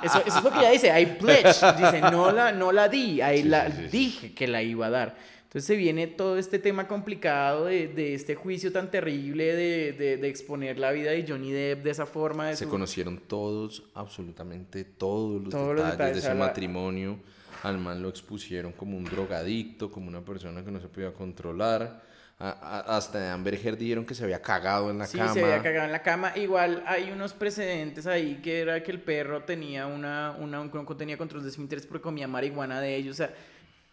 di. 0.00 0.06
eso, 0.06 0.22
eso, 0.24 0.38
es 0.38 0.44
lo 0.44 0.52
que 0.52 0.60
ella 0.60 0.70
dice, 0.70 1.00
I 1.00 1.06
pledge. 1.06 1.72
Dice, 1.76 2.00
no 2.02 2.30
la, 2.30 2.52
no 2.52 2.70
la 2.70 2.88
di, 2.88 3.20
ahí 3.20 3.42
la, 3.42 3.68
dije 3.68 4.32
que 4.32 4.46
la 4.46 4.62
iba 4.62 4.86
a 4.86 4.90
dar. 4.90 5.16
Entonces 5.56 5.68
se 5.68 5.76
viene 5.76 6.06
todo 6.06 6.36
este 6.36 6.58
tema 6.58 6.86
complicado 6.86 7.64
de, 7.64 7.88
de 7.88 8.12
este 8.12 8.34
juicio 8.34 8.72
tan 8.72 8.90
terrible 8.90 9.56
de, 9.56 9.92
de, 9.94 10.18
de, 10.18 10.28
exponer 10.28 10.78
la 10.78 10.92
vida 10.92 11.12
de 11.12 11.24
Johnny 11.26 11.50
Depp 11.50 11.82
de 11.82 11.92
esa 11.92 12.04
forma. 12.04 12.54
se 12.54 12.68
conocieron 12.68 13.16
todos, 13.26 13.84
absolutamente 13.94 14.84
todos 14.84 15.44
los 15.44 15.76
detalles, 15.76 16.16
de 16.16 16.18
ese 16.18 16.34
matrimonio. 16.34 17.18
Al 17.62 17.78
man 17.78 18.02
lo 18.02 18.10
expusieron 18.10 18.72
como 18.72 18.98
un 18.98 19.04
drogadicto, 19.04 19.90
como 19.90 20.08
una 20.08 20.22
persona 20.22 20.62
que 20.62 20.70
no 20.70 20.78
se 20.78 20.88
podía 20.88 21.14
controlar 21.14 22.02
hasta 22.38 23.18
de 23.18 23.28
Amber 23.28 23.54
Heard 23.54 23.78
dijeron 23.78 24.04
que 24.04 24.14
se 24.14 24.22
había 24.22 24.42
cagado 24.42 24.90
en 24.90 24.98
la 24.98 25.06
cama. 25.06 25.28
Sí, 25.28 25.38
se 25.38 25.44
había 25.44 25.62
cagado 25.62 25.86
en 25.86 25.92
la 25.92 26.02
cama. 26.02 26.32
Igual 26.36 26.82
hay 26.86 27.10
unos 27.10 27.32
precedentes 27.32 28.06
ahí 28.06 28.40
que 28.42 28.60
era 28.60 28.82
que 28.82 28.90
el 28.90 29.00
perro 29.00 29.44
tenía 29.44 29.86
una, 29.86 30.32
una 30.38 30.60
un, 30.60 30.96
tenía 30.98 31.16
control 31.16 31.42
de 31.42 31.48
esfínteres 31.48 31.86
porque 31.86 32.02
comía 32.02 32.28
marihuana 32.28 32.78
de 32.82 32.94
ellos. 32.94 33.14
O 33.14 33.16
sea, 33.16 33.34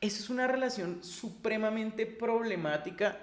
eso 0.03 0.21
es 0.21 0.29
una 0.29 0.47
relación 0.47 1.03
supremamente 1.03 2.05
problemática 2.05 3.17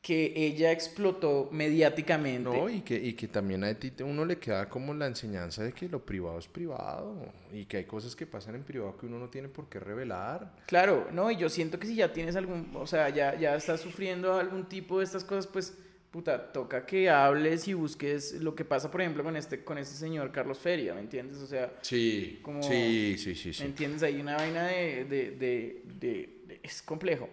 que 0.00 0.32
ella 0.34 0.72
explotó 0.72 1.50
mediáticamente. 1.52 2.48
No, 2.48 2.70
y 2.70 2.80
que, 2.80 2.94
y 2.94 3.12
que 3.12 3.28
también 3.28 3.64
a 3.64 3.74
ti 3.74 3.92
uno 4.02 4.24
le 4.24 4.38
queda 4.38 4.66
como 4.66 4.94
la 4.94 5.06
enseñanza 5.06 5.62
de 5.62 5.72
que 5.72 5.90
lo 5.90 6.04
privado 6.06 6.38
es 6.38 6.48
privado 6.48 7.30
y 7.52 7.66
que 7.66 7.78
hay 7.78 7.84
cosas 7.84 8.16
que 8.16 8.26
pasan 8.26 8.54
en 8.54 8.64
privado 8.64 8.96
que 8.96 9.04
uno 9.04 9.18
no 9.18 9.28
tiene 9.28 9.48
por 9.48 9.68
qué 9.68 9.78
revelar. 9.78 10.56
Claro, 10.66 11.08
no, 11.12 11.30
y 11.30 11.36
yo 11.36 11.50
siento 11.50 11.78
que 11.78 11.86
si 11.86 11.96
ya 11.96 12.14
tienes 12.14 12.34
algún, 12.34 12.70
o 12.74 12.86
sea, 12.86 13.10
ya, 13.10 13.38
ya 13.38 13.54
estás 13.54 13.80
sufriendo 13.80 14.38
algún 14.38 14.70
tipo 14.70 15.00
de 15.00 15.04
estas 15.04 15.22
cosas, 15.22 15.46
pues, 15.46 15.76
puta, 16.10 16.52
toca 16.52 16.84
que 16.84 17.08
hables 17.08 17.68
y 17.68 17.74
busques 17.74 18.34
lo 18.40 18.54
que 18.54 18.64
pasa, 18.64 18.90
por 18.90 19.00
ejemplo, 19.00 19.22
con 19.22 19.36
este, 19.36 19.62
con 19.62 19.78
este 19.78 19.94
señor 19.94 20.32
Carlos 20.32 20.58
Feria, 20.58 20.94
¿me 20.94 21.00
entiendes? 21.00 21.38
O 21.38 21.46
sea, 21.46 21.72
sí, 21.82 22.40
como, 22.42 22.62
sí, 22.62 23.16
sí, 23.16 23.34
sí, 23.34 23.52
¿me 23.60 23.66
entiendes? 23.66 24.02
Hay 24.02 24.20
una 24.20 24.36
vaina 24.36 24.66
de, 24.66 25.04
de, 25.04 25.30
de, 25.32 25.82
de 25.98 26.60
es 26.62 26.82
complejo. 26.82 27.28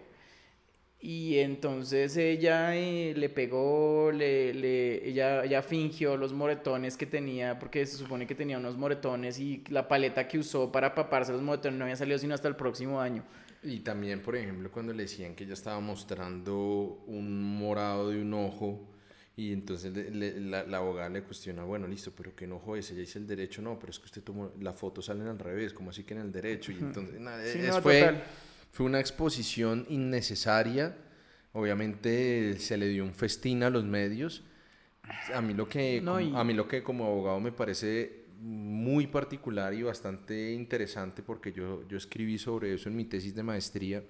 Y 1.00 1.38
entonces 1.38 2.16
ella 2.16 2.74
eh, 2.74 3.14
le 3.16 3.28
pegó, 3.28 4.10
le, 4.10 4.52
le, 4.52 5.08
ella, 5.08 5.44
ella 5.44 5.62
fingió 5.62 6.16
los 6.16 6.32
moretones 6.32 6.96
que 6.96 7.06
tenía, 7.06 7.58
porque 7.60 7.86
se 7.86 7.96
supone 7.96 8.26
que 8.26 8.34
tenía 8.34 8.58
unos 8.58 8.76
moretones 8.76 9.38
y 9.38 9.62
la 9.68 9.86
paleta 9.86 10.26
que 10.26 10.38
usó 10.38 10.72
para 10.72 10.96
paparse 10.96 11.30
los 11.30 11.40
moretones 11.40 11.78
no 11.78 11.84
había 11.84 11.94
salido 11.94 12.18
sino 12.18 12.34
hasta 12.34 12.48
el 12.48 12.56
próximo 12.56 13.00
año. 13.00 13.22
Y 13.62 13.80
también, 13.80 14.22
por 14.22 14.36
ejemplo, 14.36 14.70
cuando 14.70 14.92
le 14.92 15.02
decían 15.02 15.34
que 15.34 15.44
ella 15.44 15.54
estaba 15.54 15.80
mostrando 15.80 17.02
un 17.06 17.58
morado 17.58 18.10
de 18.10 18.20
un 18.20 18.32
ojo 18.34 18.88
y 19.36 19.52
entonces 19.52 19.92
la, 19.94 20.64
la, 20.64 20.78
abogada 20.78 21.08
le 21.08 21.22
cuestiona, 21.22 21.64
bueno, 21.64 21.86
listo, 21.86 22.12
pero 22.16 22.34
¿qué 22.34 22.50
ojo 22.50 22.76
es? 22.76 22.90
Ella 22.90 23.00
dice 23.00 23.18
el 23.18 23.26
derecho, 23.26 23.62
no, 23.62 23.78
pero 23.78 23.90
es 23.90 23.98
que 23.98 24.06
usted 24.06 24.22
tomó, 24.22 24.52
la 24.60 24.72
foto 24.72 25.00
salen 25.00 25.28
al 25.28 25.38
revés, 25.38 25.72
como 25.72 25.90
así 25.90 26.04
que 26.04 26.14
en 26.14 26.20
el 26.20 26.32
derecho. 26.32 26.72
Y 26.72 26.76
entonces, 26.76 27.20
nada, 27.20 27.44
es, 27.44 27.78
fue... 27.80 28.20
Fue 28.72 28.86
una 28.86 29.00
exposición 29.00 29.86
innecesaria. 29.88 30.96
Obviamente 31.52 32.58
se 32.58 32.76
le 32.76 32.88
dio 32.88 33.04
un 33.04 33.14
festín 33.14 33.62
a 33.62 33.70
los 33.70 33.84
medios. 33.84 34.44
A 35.34 35.40
mí 35.40 35.54
lo 35.54 35.68
que, 35.68 36.02
a 36.06 36.44
mí 36.44 36.54
lo 36.54 36.68
que 36.68 36.82
como 36.82 37.06
abogado 37.06 37.40
me 37.40 37.50
parece 37.50 38.17
muy 38.38 39.06
particular 39.06 39.74
y 39.74 39.82
bastante 39.82 40.52
interesante 40.52 41.22
porque 41.22 41.52
yo, 41.52 41.86
yo 41.88 41.96
escribí 41.96 42.38
sobre 42.38 42.74
eso 42.74 42.88
en 42.88 42.96
mi 42.96 43.04
tesis 43.04 43.34
de 43.34 43.42
maestría 43.42 44.04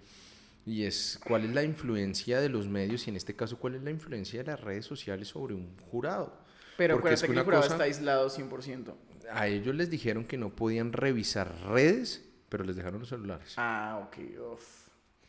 y 0.67 0.85
es 0.85 1.19
cuál 1.27 1.45
es 1.45 1.55
la 1.55 1.63
influencia 1.63 2.41
de 2.41 2.49
los 2.49 2.69
medios 2.69 3.07
y 3.07 3.11
en 3.11 3.17
este 3.17 3.35
caso 3.35 3.59
cuál 3.59 3.77
es 3.77 3.83
la 3.83 3.91
influencia 3.91 4.43
de 4.43 4.51
las 4.51 4.61
redes 4.61 4.85
sociales 4.85 5.29
sobre 5.29 5.55
un 5.55 5.77
jurado. 5.91 6.39
Pero 6.77 6.97
acuérdate 6.97 7.27
que, 7.27 7.33
el 7.33 7.43
jurado 7.43 7.65
está 7.65 7.85
aislado 7.85 8.29
100%. 8.29 8.95
A 9.33 9.49
ellos 9.49 9.75
les 9.75 9.91
dijeron 9.91 10.25
que 10.25 10.37
no 10.39 10.55
podían 10.55 10.93
revisar 10.93 11.55
redes 11.69 12.29
pero 12.49 12.65
les 12.65 12.77
dejaron 12.77 13.01
los 13.01 13.09
celulares. 13.09 13.55
Ah, 13.57 14.01
ok. 14.07 14.17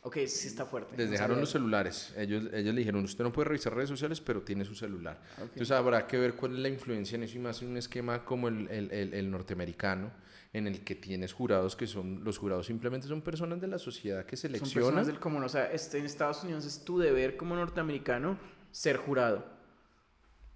Ok, 0.02 0.16
sí 0.26 0.48
está 0.48 0.64
fuerte. 0.64 0.96
Les 0.96 1.10
dejaron 1.10 1.40
los 1.40 1.50
celulares. 1.50 2.14
Ellos, 2.16 2.44
ellos 2.52 2.74
le 2.74 2.78
dijeron, 2.78 3.04
usted 3.04 3.22
no 3.22 3.32
puede 3.32 3.48
revisar 3.48 3.74
redes 3.74 3.90
sociales, 3.90 4.20
pero 4.20 4.40
tiene 4.40 4.64
su 4.64 4.74
celular. 4.74 5.20
Entonces 5.38 5.70
habrá 5.72 6.06
que 6.06 6.18
ver 6.18 6.34
cuál 6.34 6.54
es 6.54 6.58
la 6.60 6.68
influencia 6.68 7.16
en 7.16 7.24
eso 7.24 7.36
y 7.36 7.40
más 7.40 7.60
en 7.60 7.68
un 7.68 7.76
esquema 7.76 8.24
como 8.24 8.48
el, 8.48 8.68
el, 8.70 9.12
el, 9.12 9.30
norteamericano, 9.30 10.10
en 10.54 10.66
el 10.66 10.84
que 10.84 10.94
tienes 10.94 11.34
jurados 11.34 11.76
que 11.76 11.86
son, 11.86 12.24
los 12.24 12.38
jurados 12.38 12.66
simplemente 12.66 13.08
son 13.08 13.20
personas 13.20 13.60
de 13.60 13.68
la 13.68 13.78
sociedad 13.78 14.24
que 14.24 14.36
seleccionan. 14.36 14.72
Son 14.72 14.82
personas 14.82 15.06
del 15.06 15.20
común. 15.20 15.44
O 15.44 15.48
sea, 15.50 15.70
este, 15.70 15.98
en 15.98 16.06
Estados 16.06 16.42
Unidos 16.44 16.64
es 16.64 16.82
tu 16.82 16.98
deber 16.98 17.36
como 17.36 17.54
norteamericano 17.54 18.38
ser 18.72 18.96
jurado 18.96 19.59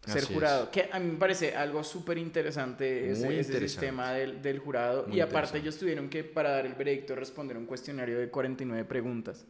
ser 0.06 0.24
jurado. 0.24 0.70
Que 0.70 0.88
a 0.92 0.98
mí 0.98 1.12
me 1.12 1.18
parece 1.18 1.54
algo 1.54 1.82
súper 1.82 2.18
interesante 2.18 3.10
ese, 3.10 3.44
sistema 3.60 4.12
del, 4.12 4.42
del 4.42 4.58
jurado. 4.58 5.06
y 5.10 5.20
aparte 5.20 5.58
ellos 5.58 5.76
tuvieron 5.78 6.08
que, 6.08 6.24
para 6.24 6.50
dar 6.50 6.66
el 6.66 6.74
veredicto, 6.74 7.14
responder 7.14 7.56
un 7.56 7.66
cuestionario 7.66 8.18
de 8.18 8.28
49 8.28 8.84
preguntas. 8.84 9.46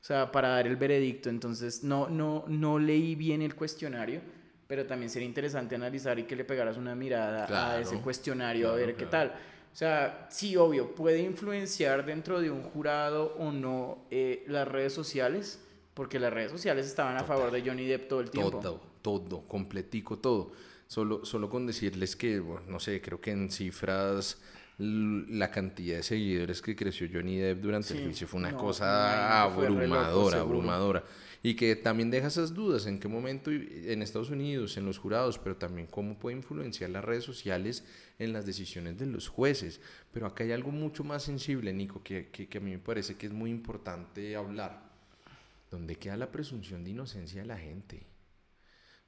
O 0.00 0.04
sea, 0.04 0.32
para 0.32 0.48
dar 0.48 0.66
el 0.66 0.76
veredicto. 0.76 1.28
Entonces, 1.28 1.84
no, 1.84 2.08
no, 2.08 2.44
no 2.48 2.78
leí 2.78 3.14
bien 3.14 3.42
el 3.42 3.54
cuestionario, 3.54 4.20
pero 4.66 4.86
también 4.86 5.10
sería 5.10 5.28
interesante 5.28 5.74
analizar 5.74 6.18
y 6.18 6.24
que 6.24 6.36
le 6.36 6.44
pegaras 6.44 6.76
una 6.76 6.94
mirada 6.94 7.72
a 7.72 7.80
ese 7.80 8.00
cuestionario 8.00 8.70
a 8.70 8.74
ver 8.76 8.94
qué 8.94 9.06
tal. 9.06 9.34
O 9.72 9.76
sea, 9.76 10.26
sí, 10.30 10.56
obvio, 10.56 10.94
puede 10.94 11.20
influenciar 11.20 12.04
dentro 12.04 12.40
de 12.40 12.50
un 12.50 12.62
jurado 12.62 13.34
o 13.38 13.52
no 13.52 14.04
eh, 14.10 14.44
las 14.48 14.66
redes 14.66 14.92
sociales, 14.92 15.60
porque 15.94 16.18
las 16.18 16.32
redes 16.32 16.50
sociales 16.50 16.86
estaban 16.86 17.16
a 17.16 17.24
favor 17.24 17.50
de 17.50 17.62
Johnny 17.62 17.86
Depp 17.86 18.08
todo 18.08 18.20
el 18.20 18.30
tiempo. 18.30 18.60
Todo 18.60 18.90
todo, 19.02 19.46
completico 19.46 20.18
todo. 20.18 20.52
Solo, 20.86 21.24
solo 21.24 21.48
con 21.48 21.66
decirles 21.66 22.16
que, 22.16 22.42
no 22.66 22.80
sé, 22.80 23.00
creo 23.00 23.20
que 23.20 23.30
en 23.30 23.50
cifras 23.50 24.38
la 24.78 25.50
cantidad 25.50 25.96
de 25.96 26.02
seguidores 26.02 26.62
que 26.62 26.74
creció 26.74 27.06
Johnny 27.12 27.36
Depp 27.36 27.60
durante 27.60 27.92
el 27.92 28.04
juicio 28.04 28.26
fue 28.26 28.40
una 28.40 28.56
cosa 28.56 29.42
abrumadora, 29.42 30.40
abrumadora. 30.40 31.04
Y 31.42 31.54
que 31.54 31.76
también 31.76 32.10
deja 32.10 32.26
esas 32.26 32.52
dudas 32.52 32.86
en 32.86 32.98
qué 32.98 33.08
momento 33.08 33.50
en 33.50 34.02
Estados 34.02 34.30
Unidos, 34.30 34.76
en 34.76 34.84
los 34.84 34.98
jurados, 34.98 35.38
pero 35.38 35.56
también 35.56 35.86
cómo 35.86 36.18
puede 36.18 36.36
influenciar 36.36 36.90
las 36.90 37.04
redes 37.04 37.24
sociales 37.24 37.84
en 38.18 38.32
las 38.32 38.44
decisiones 38.44 38.98
de 38.98 39.06
los 39.06 39.28
jueces. 39.28 39.80
Pero 40.12 40.26
acá 40.26 40.44
hay 40.44 40.52
algo 40.52 40.70
mucho 40.70 41.04
más 41.04 41.22
sensible, 41.22 41.72
Nico, 41.72 42.02
que, 42.02 42.28
que, 42.28 42.48
que 42.48 42.58
a 42.58 42.60
mí 42.60 42.72
me 42.72 42.78
parece 42.78 43.16
que 43.16 43.26
es 43.26 43.32
muy 43.32 43.50
importante 43.50 44.34
hablar. 44.34 44.89
¿Dónde 45.70 45.96
queda 45.96 46.16
la 46.16 46.32
presunción 46.32 46.82
de 46.82 46.90
inocencia 46.90 47.42
de 47.42 47.46
la 47.46 47.56
gente? 47.56 48.06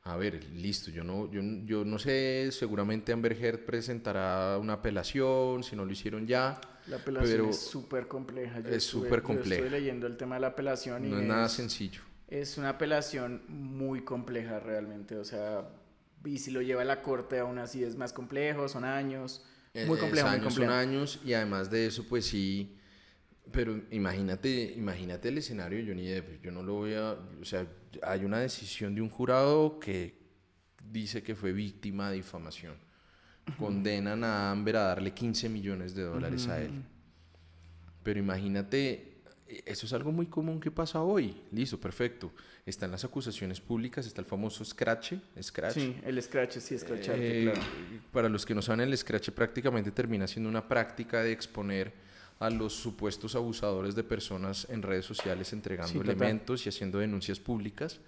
A 0.04 0.16
ver, 0.16 0.42
listo, 0.52 0.90
yo 0.90 1.04
no, 1.04 1.30
yo, 1.30 1.40
yo 1.64 1.84
no 1.84 1.98
sé, 1.98 2.50
seguramente 2.50 3.12
Amber 3.12 3.32
Heard 3.32 3.64
presentará 3.64 4.58
una 4.58 4.74
apelación, 4.74 5.62
si 5.62 5.76
no 5.76 5.84
lo 5.84 5.92
hicieron 5.92 6.26
ya. 6.26 6.60
La 6.88 6.96
apelación 6.96 7.50
es 7.50 7.60
súper 7.60 8.08
compleja. 8.08 8.58
es 8.68 8.82
súper 8.82 9.22
compleja. 9.22 9.62
estoy 9.62 9.70
leyendo 9.70 10.08
el 10.08 10.16
tema 10.16 10.36
de 10.36 10.40
la 10.40 10.46
apelación 10.48 11.04
y 11.06 11.08
no 11.08 11.20
es, 11.20 11.28
nada 11.28 11.48
sencillo. 11.48 12.02
Es 12.26 12.58
una 12.58 12.70
apelación 12.70 13.42
muy 13.48 14.02
compleja 14.02 14.58
realmente, 14.58 15.16
o 15.16 15.24
sea, 15.24 15.68
y 16.24 16.38
si 16.38 16.50
lo 16.50 16.62
lleva 16.62 16.82
a 16.82 16.84
la 16.84 17.02
corte 17.02 17.38
aún 17.38 17.58
así 17.58 17.84
es 17.84 17.94
más 17.94 18.12
complejo, 18.12 18.68
son 18.68 18.84
años, 18.84 19.44
muy 19.86 19.98
complejo, 19.98 20.26
años, 20.26 20.40
muy 20.40 20.48
complejo. 20.48 20.72
Son 20.72 20.80
años 20.80 21.20
y 21.24 21.34
además 21.34 21.70
de 21.70 21.86
eso, 21.86 22.08
pues 22.08 22.26
sí, 22.26 22.76
pero 23.52 23.82
imagínate, 23.90 24.74
imagínate 24.76 25.28
el 25.28 25.38
escenario 25.38 25.84
Johnny 25.86 26.06
Depp, 26.06 26.42
yo 26.42 26.50
no 26.50 26.62
lo 26.62 26.74
voy 26.74 26.94
a, 26.94 27.12
o 27.40 27.44
sea, 27.44 27.66
hay 28.02 28.24
una 28.24 28.40
decisión 28.40 28.94
de 28.94 29.02
un 29.02 29.10
jurado 29.10 29.78
que 29.78 30.14
dice 30.90 31.22
que 31.22 31.34
fue 31.34 31.52
víctima 31.52 32.10
de 32.10 32.16
difamación. 32.16 32.74
Condenan 33.58 34.22
a 34.24 34.50
Amber 34.50 34.76
a 34.76 34.82
darle 34.82 35.12
15 35.12 35.48
millones 35.48 35.94
de 35.94 36.02
dólares 36.02 36.46
a 36.48 36.60
él. 36.62 36.70
Pero 38.02 38.20
imagínate, 38.20 39.20
eso 39.66 39.86
es 39.86 39.92
algo 39.92 40.12
muy 40.12 40.26
común 40.26 40.60
que 40.60 40.70
pasa 40.70 41.02
hoy. 41.02 41.42
Listo, 41.50 41.80
perfecto. 41.80 42.32
Están 42.64 42.92
las 42.92 43.04
acusaciones 43.04 43.60
públicas, 43.60 44.06
está 44.06 44.20
el 44.20 44.26
famoso 44.26 44.64
scratch. 44.64 45.14
scratch. 45.40 45.74
Sí, 45.74 45.96
el 46.04 46.22
scratch, 46.22 46.58
sí, 46.58 46.78
scratch. 46.78 47.08
Eh, 47.10 47.50
claro. 47.52 47.60
Para 48.12 48.28
los 48.28 48.46
que 48.46 48.54
no 48.54 48.62
saben, 48.62 48.88
el 48.88 48.96
scratch 48.96 49.30
prácticamente 49.30 49.90
termina 49.90 50.26
siendo 50.28 50.48
una 50.48 50.68
práctica 50.68 51.22
de 51.22 51.32
exponer 51.32 51.92
a 52.42 52.50
los 52.50 52.72
supuestos 52.72 53.34
abusadores 53.34 53.94
de 53.94 54.02
personas 54.02 54.66
en 54.68 54.82
redes 54.82 55.04
sociales 55.04 55.52
entregando 55.52 56.00
elementos 56.00 56.66
y 56.66 56.68
haciendo 56.68 56.98
denuncias 56.98 57.38
públicas 57.38 58.00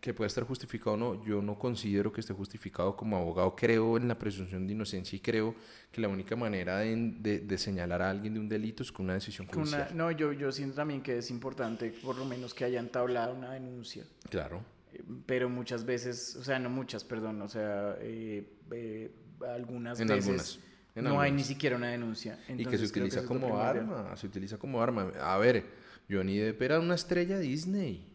que 0.00 0.14
puede 0.14 0.28
estar 0.28 0.44
justificado 0.44 0.92
o 0.92 0.96
no, 0.96 1.24
yo 1.24 1.42
no 1.42 1.58
considero 1.58 2.12
que 2.12 2.20
esté 2.20 2.32
justificado 2.32 2.96
como 2.96 3.16
abogado. 3.16 3.54
Creo 3.56 3.96
en 3.96 4.08
la 4.08 4.18
presunción 4.18 4.66
de 4.66 4.72
inocencia 4.72 5.16
y 5.16 5.20
creo 5.20 5.54
que 5.90 6.00
la 6.00 6.08
única 6.08 6.36
manera 6.36 6.78
de, 6.78 7.40
de, 7.40 7.58
señalar 7.58 8.02
a 8.02 8.10
alguien 8.10 8.34
de 8.34 8.40
un 8.40 8.48
delito 8.48 8.82
es 8.82 8.92
con 8.92 9.06
una 9.06 9.14
decisión 9.14 9.46
judicial. 9.48 9.88
no, 9.94 10.10
yo, 10.10 10.32
yo 10.32 10.52
siento 10.52 10.76
también 10.76 11.02
que 11.02 11.18
es 11.18 11.30
importante, 11.30 11.90
por 12.02 12.16
lo 12.16 12.24
menos, 12.24 12.54
que 12.54 12.64
hayan 12.64 12.88
tablado 12.88 13.34
una 13.34 13.52
denuncia. 13.52 14.04
Claro. 14.30 14.62
Eh, 14.92 15.02
pero 15.26 15.48
muchas 15.48 15.84
veces, 15.84 16.36
o 16.36 16.44
sea, 16.44 16.58
no 16.58 16.70
muchas, 16.70 17.02
perdón, 17.04 17.42
o 17.42 17.48
sea, 17.48 17.96
eh, 18.00 18.44
eh, 18.70 19.10
algunas 19.48 19.98
veces. 19.98 20.60
No 21.02 21.20
hay 21.20 21.32
ni 21.32 21.44
siquiera 21.44 21.76
una 21.76 21.88
denuncia. 21.88 22.38
y 22.48 22.64
que 22.64 22.78
se 22.78 22.84
utiliza 22.84 23.24
como 23.24 23.58
arma, 23.58 24.16
se 24.16 24.26
utiliza 24.26 24.58
como 24.58 24.82
arma. 24.82 25.12
A 25.20 25.38
ver, 25.38 25.64
Johnny 26.10 26.38
Depp 26.38 26.62
era 26.62 26.80
una 26.80 26.94
estrella 26.94 27.38
Disney. 27.38 28.06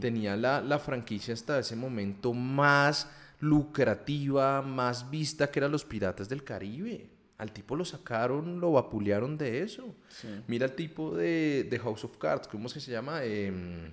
Tenía 0.00 0.36
la, 0.36 0.60
la, 0.60 0.78
franquicia 0.78 1.32
hasta 1.32 1.58
ese 1.58 1.74
momento 1.74 2.34
más 2.34 3.08
lucrativa, 3.40 4.60
más 4.60 5.10
vista 5.10 5.50
que 5.50 5.58
eran 5.58 5.72
los 5.72 5.84
Piratas 5.84 6.28
del 6.28 6.44
Caribe. 6.44 7.08
Al 7.38 7.52
tipo 7.52 7.74
lo 7.74 7.84
sacaron, 7.84 8.60
lo 8.60 8.72
vapulearon 8.72 9.38
de 9.38 9.62
eso. 9.62 9.96
Mira 10.46 10.66
el 10.66 10.72
tipo 10.72 11.16
de, 11.16 11.66
de, 11.68 11.78
House 11.78 12.04
of 12.04 12.18
Cards, 12.18 12.46
¿cómo 12.46 12.66
es 12.66 12.74
que 12.74 12.80
se 12.80 12.92
llama? 12.92 13.24
Em, 13.24 13.92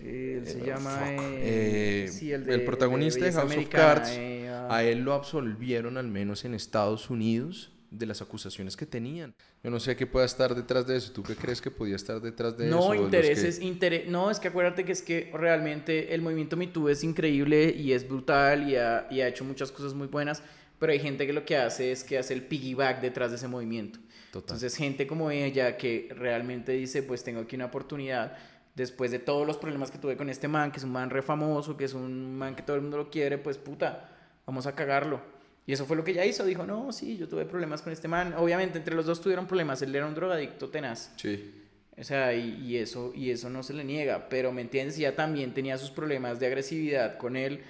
él 0.00 0.46
se 0.46 0.58
eh, 0.58 0.66
llama... 0.66 1.00
Eh, 1.06 2.10
el, 2.20 2.48
el, 2.48 2.64
protagonista 2.64 3.24
de, 3.24 3.32
House 3.32 3.56
of 3.56 3.68
Cards, 3.68 4.10
eh, 4.12 4.48
ah. 4.48 4.68
a 4.70 4.84
él 4.84 5.00
lo 5.00 5.12
absolvieron 5.12 5.96
al 5.96 6.08
menos 6.08 6.44
en 6.44 6.54
Estados 6.54 7.10
Unidos 7.10 7.72
de 7.90 8.06
las 8.06 8.20
acusaciones 8.20 8.76
que 8.76 8.86
tenían. 8.86 9.34
Yo 9.62 9.70
no 9.70 9.80
sé 9.80 9.96
qué 9.96 10.06
pueda 10.06 10.26
estar 10.26 10.54
detrás 10.54 10.86
de 10.86 10.96
eso. 10.96 11.12
¿Tú 11.12 11.22
qué 11.22 11.34
crees 11.34 11.60
que 11.60 11.70
podía 11.70 11.96
estar 11.96 12.20
detrás 12.20 12.56
de 12.56 12.66
no, 12.66 12.92
eso? 12.92 13.02
Intereses, 13.02 13.60
no, 14.06 14.30
es 14.30 14.38
que 14.38 14.48
acuérdate 14.48 14.84
que 14.84 14.92
es 14.92 15.02
que 15.02 15.30
realmente 15.32 16.14
el 16.14 16.20
movimiento 16.20 16.56
MeToo 16.56 16.88
es 16.90 17.02
increíble 17.02 17.74
y 17.76 17.92
es 17.92 18.06
brutal 18.06 18.68
y 18.68 18.76
ha, 18.76 19.06
y 19.10 19.20
ha 19.20 19.28
hecho 19.28 19.44
muchas 19.44 19.72
cosas 19.72 19.94
muy 19.94 20.06
buenas, 20.06 20.42
pero 20.78 20.92
hay 20.92 21.00
gente 21.00 21.26
que 21.26 21.32
lo 21.32 21.44
que 21.44 21.56
hace 21.56 21.90
es 21.90 22.04
que 22.04 22.18
hace 22.18 22.34
el 22.34 22.42
piggyback 22.42 23.00
detrás 23.00 23.30
de 23.30 23.36
ese 23.36 23.48
movimiento. 23.48 23.98
Entonces, 24.34 24.76
gente 24.76 25.06
como 25.06 25.30
ella 25.30 25.76
que 25.76 26.08
realmente 26.14 26.72
dice, 26.72 27.02
pues 27.02 27.24
tengo 27.24 27.40
aquí 27.40 27.56
una 27.56 27.64
oportunidad, 27.66 28.36
después 28.78 29.10
de 29.10 29.18
todos 29.18 29.46
los 29.46 29.58
problemas 29.58 29.90
que 29.90 29.98
tuve 29.98 30.16
con 30.16 30.30
este 30.30 30.48
man, 30.48 30.72
que 30.72 30.78
es 30.78 30.84
un 30.84 30.92
man 30.92 31.10
re 31.10 31.20
famoso, 31.20 31.76
que 31.76 31.84
es 31.84 31.92
un 31.92 32.34
man 32.34 32.54
que 32.54 32.62
todo 32.62 32.76
el 32.76 32.82
mundo 32.82 32.96
lo 32.96 33.10
quiere, 33.10 33.36
pues 33.36 33.58
puta, 33.58 34.08
vamos 34.46 34.66
a 34.66 34.74
cagarlo 34.74 35.20
y 35.68 35.74
eso 35.74 35.84
fue 35.84 35.98
lo 35.98 36.02
que 36.02 36.12
ella 36.12 36.24
hizo. 36.24 36.46
Dijo, 36.46 36.64
no, 36.64 36.90
sí, 36.92 37.18
yo 37.18 37.28
tuve 37.28 37.44
problemas 37.44 37.82
con 37.82 37.92
este 37.92 38.08
man. 38.08 38.32
Obviamente, 38.38 38.78
entre 38.78 38.94
los 38.94 39.04
dos 39.04 39.20
tuvieron 39.20 39.46
problemas. 39.46 39.82
Él 39.82 39.94
era 39.94 40.06
un 40.06 40.14
drogadicto 40.14 40.70
tenaz. 40.70 41.12
Sí. 41.16 41.66
O 41.94 42.02
sea, 42.02 42.32
y, 42.32 42.78
eso, 42.78 43.12
y 43.14 43.30
eso 43.30 43.50
no 43.50 43.62
se 43.62 43.74
le 43.74 43.84
niega. 43.84 44.30
Pero, 44.30 44.50
¿me 44.50 44.62
entiendes? 44.62 44.96
Ella 44.96 45.14
también 45.14 45.52
tenía 45.52 45.76
sus 45.76 45.90
problemas 45.90 46.40
de 46.40 46.46
agresividad 46.46 47.18
con 47.18 47.36
él 47.36 47.60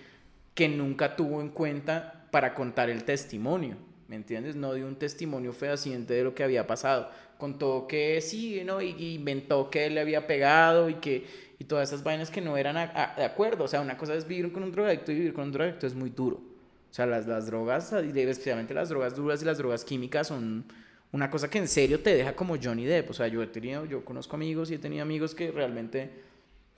que 0.54 0.68
nunca 0.68 1.16
tuvo 1.16 1.40
en 1.40 1.48
cuenta 1.48 2.28
para 2.30 2.54
contar 2.54 2.88
el 2.88 3.02
testimonio. 3.02 3.76
¿Me 4.06 4.14
entiendes? 4.14 4.54
No 4.54 4.74
dio 4.74 4.86
un 4.86 4.94
testimonio 4.94 5.52
fehaciente 5.52 6.14
de 6.14 6.22
lo 6.22 6.36
que 6.36 6.44
había 6.44 6.68
pasado. 6.68 7.10
Contó 7.38 7.86
que 7.88 8.20
sí, 8.20 8.62
¿no? 8.64 8.82
Y, 8.82 9.14
inventó 9.14 9.70
que 9.70 9.86
él 9.86 9.94
le 9.94 10.00
había 10.00 10.26
pegado 10.26 10.90
y 10.90 10.94
que 10.94 11.48
y 11.60 11.64
todas 11.64 11.88
esas 11.88 12.04
vainas 12.04 12.30
que 12.30 12.40
no 12.40 12.56
eran 12.56 12.76
de 13.16 13.24
acuerdo. 13.24 13.64
O 13.64 13.68
sea, 13.68 13.80
una 13.80 13.96
cosa 13.96 14.14
es 14.14 14.26
vivir 14.26 14.52
con 14.52 14.62
un 14.62 14.70
drogadicto 14.72 15.10
y 15.10 15.16
vivir 15.16 15.32
con 15.32 15.44
un 15.44 15.52
drogadicto 15.52 15.86
es 15.86 15.94
muy 15.94 16.10
duro. 16.10 16.36
O 16.36 16.94
sea, 16.94 17.06
las, 17.06 17.26
las 17.26 17.46
drogas, 17.46 17.92
especialmente 17.92 18.74
las 18.74 18.88
drogas 18.88 19.14
duras 19.14 19.42
y 19.42 19.44
las 19.44 19.58
drogas 19.58 19.84
químicas, 19.84 20.28
son 20.28 20.64
una 21.12 21.30
cosa 21.30 21.50
que 21.50 21.58
en 21.58 21.68
serio 21.68 22.00
te 22.00 22.14
deja 22.14 22.34
como 22.34 22.56
Johnny 22.62 22.84
Depp. 22.84 23.10
O 23.10 23.12
sea, 23.12 23.28
yo 23.28 23.42
he 23.42 23.46
tenido, 23.46 23.84
yo 23.84 24.04
conozco 24.04 24.36
amigos 24.36 24.70
y 24.70 24.74
he 24.74 24.78
tenido 24.78 25.02
amigos 25.02 25.34
que 25.34 25.50
realmente... 25.50 26.28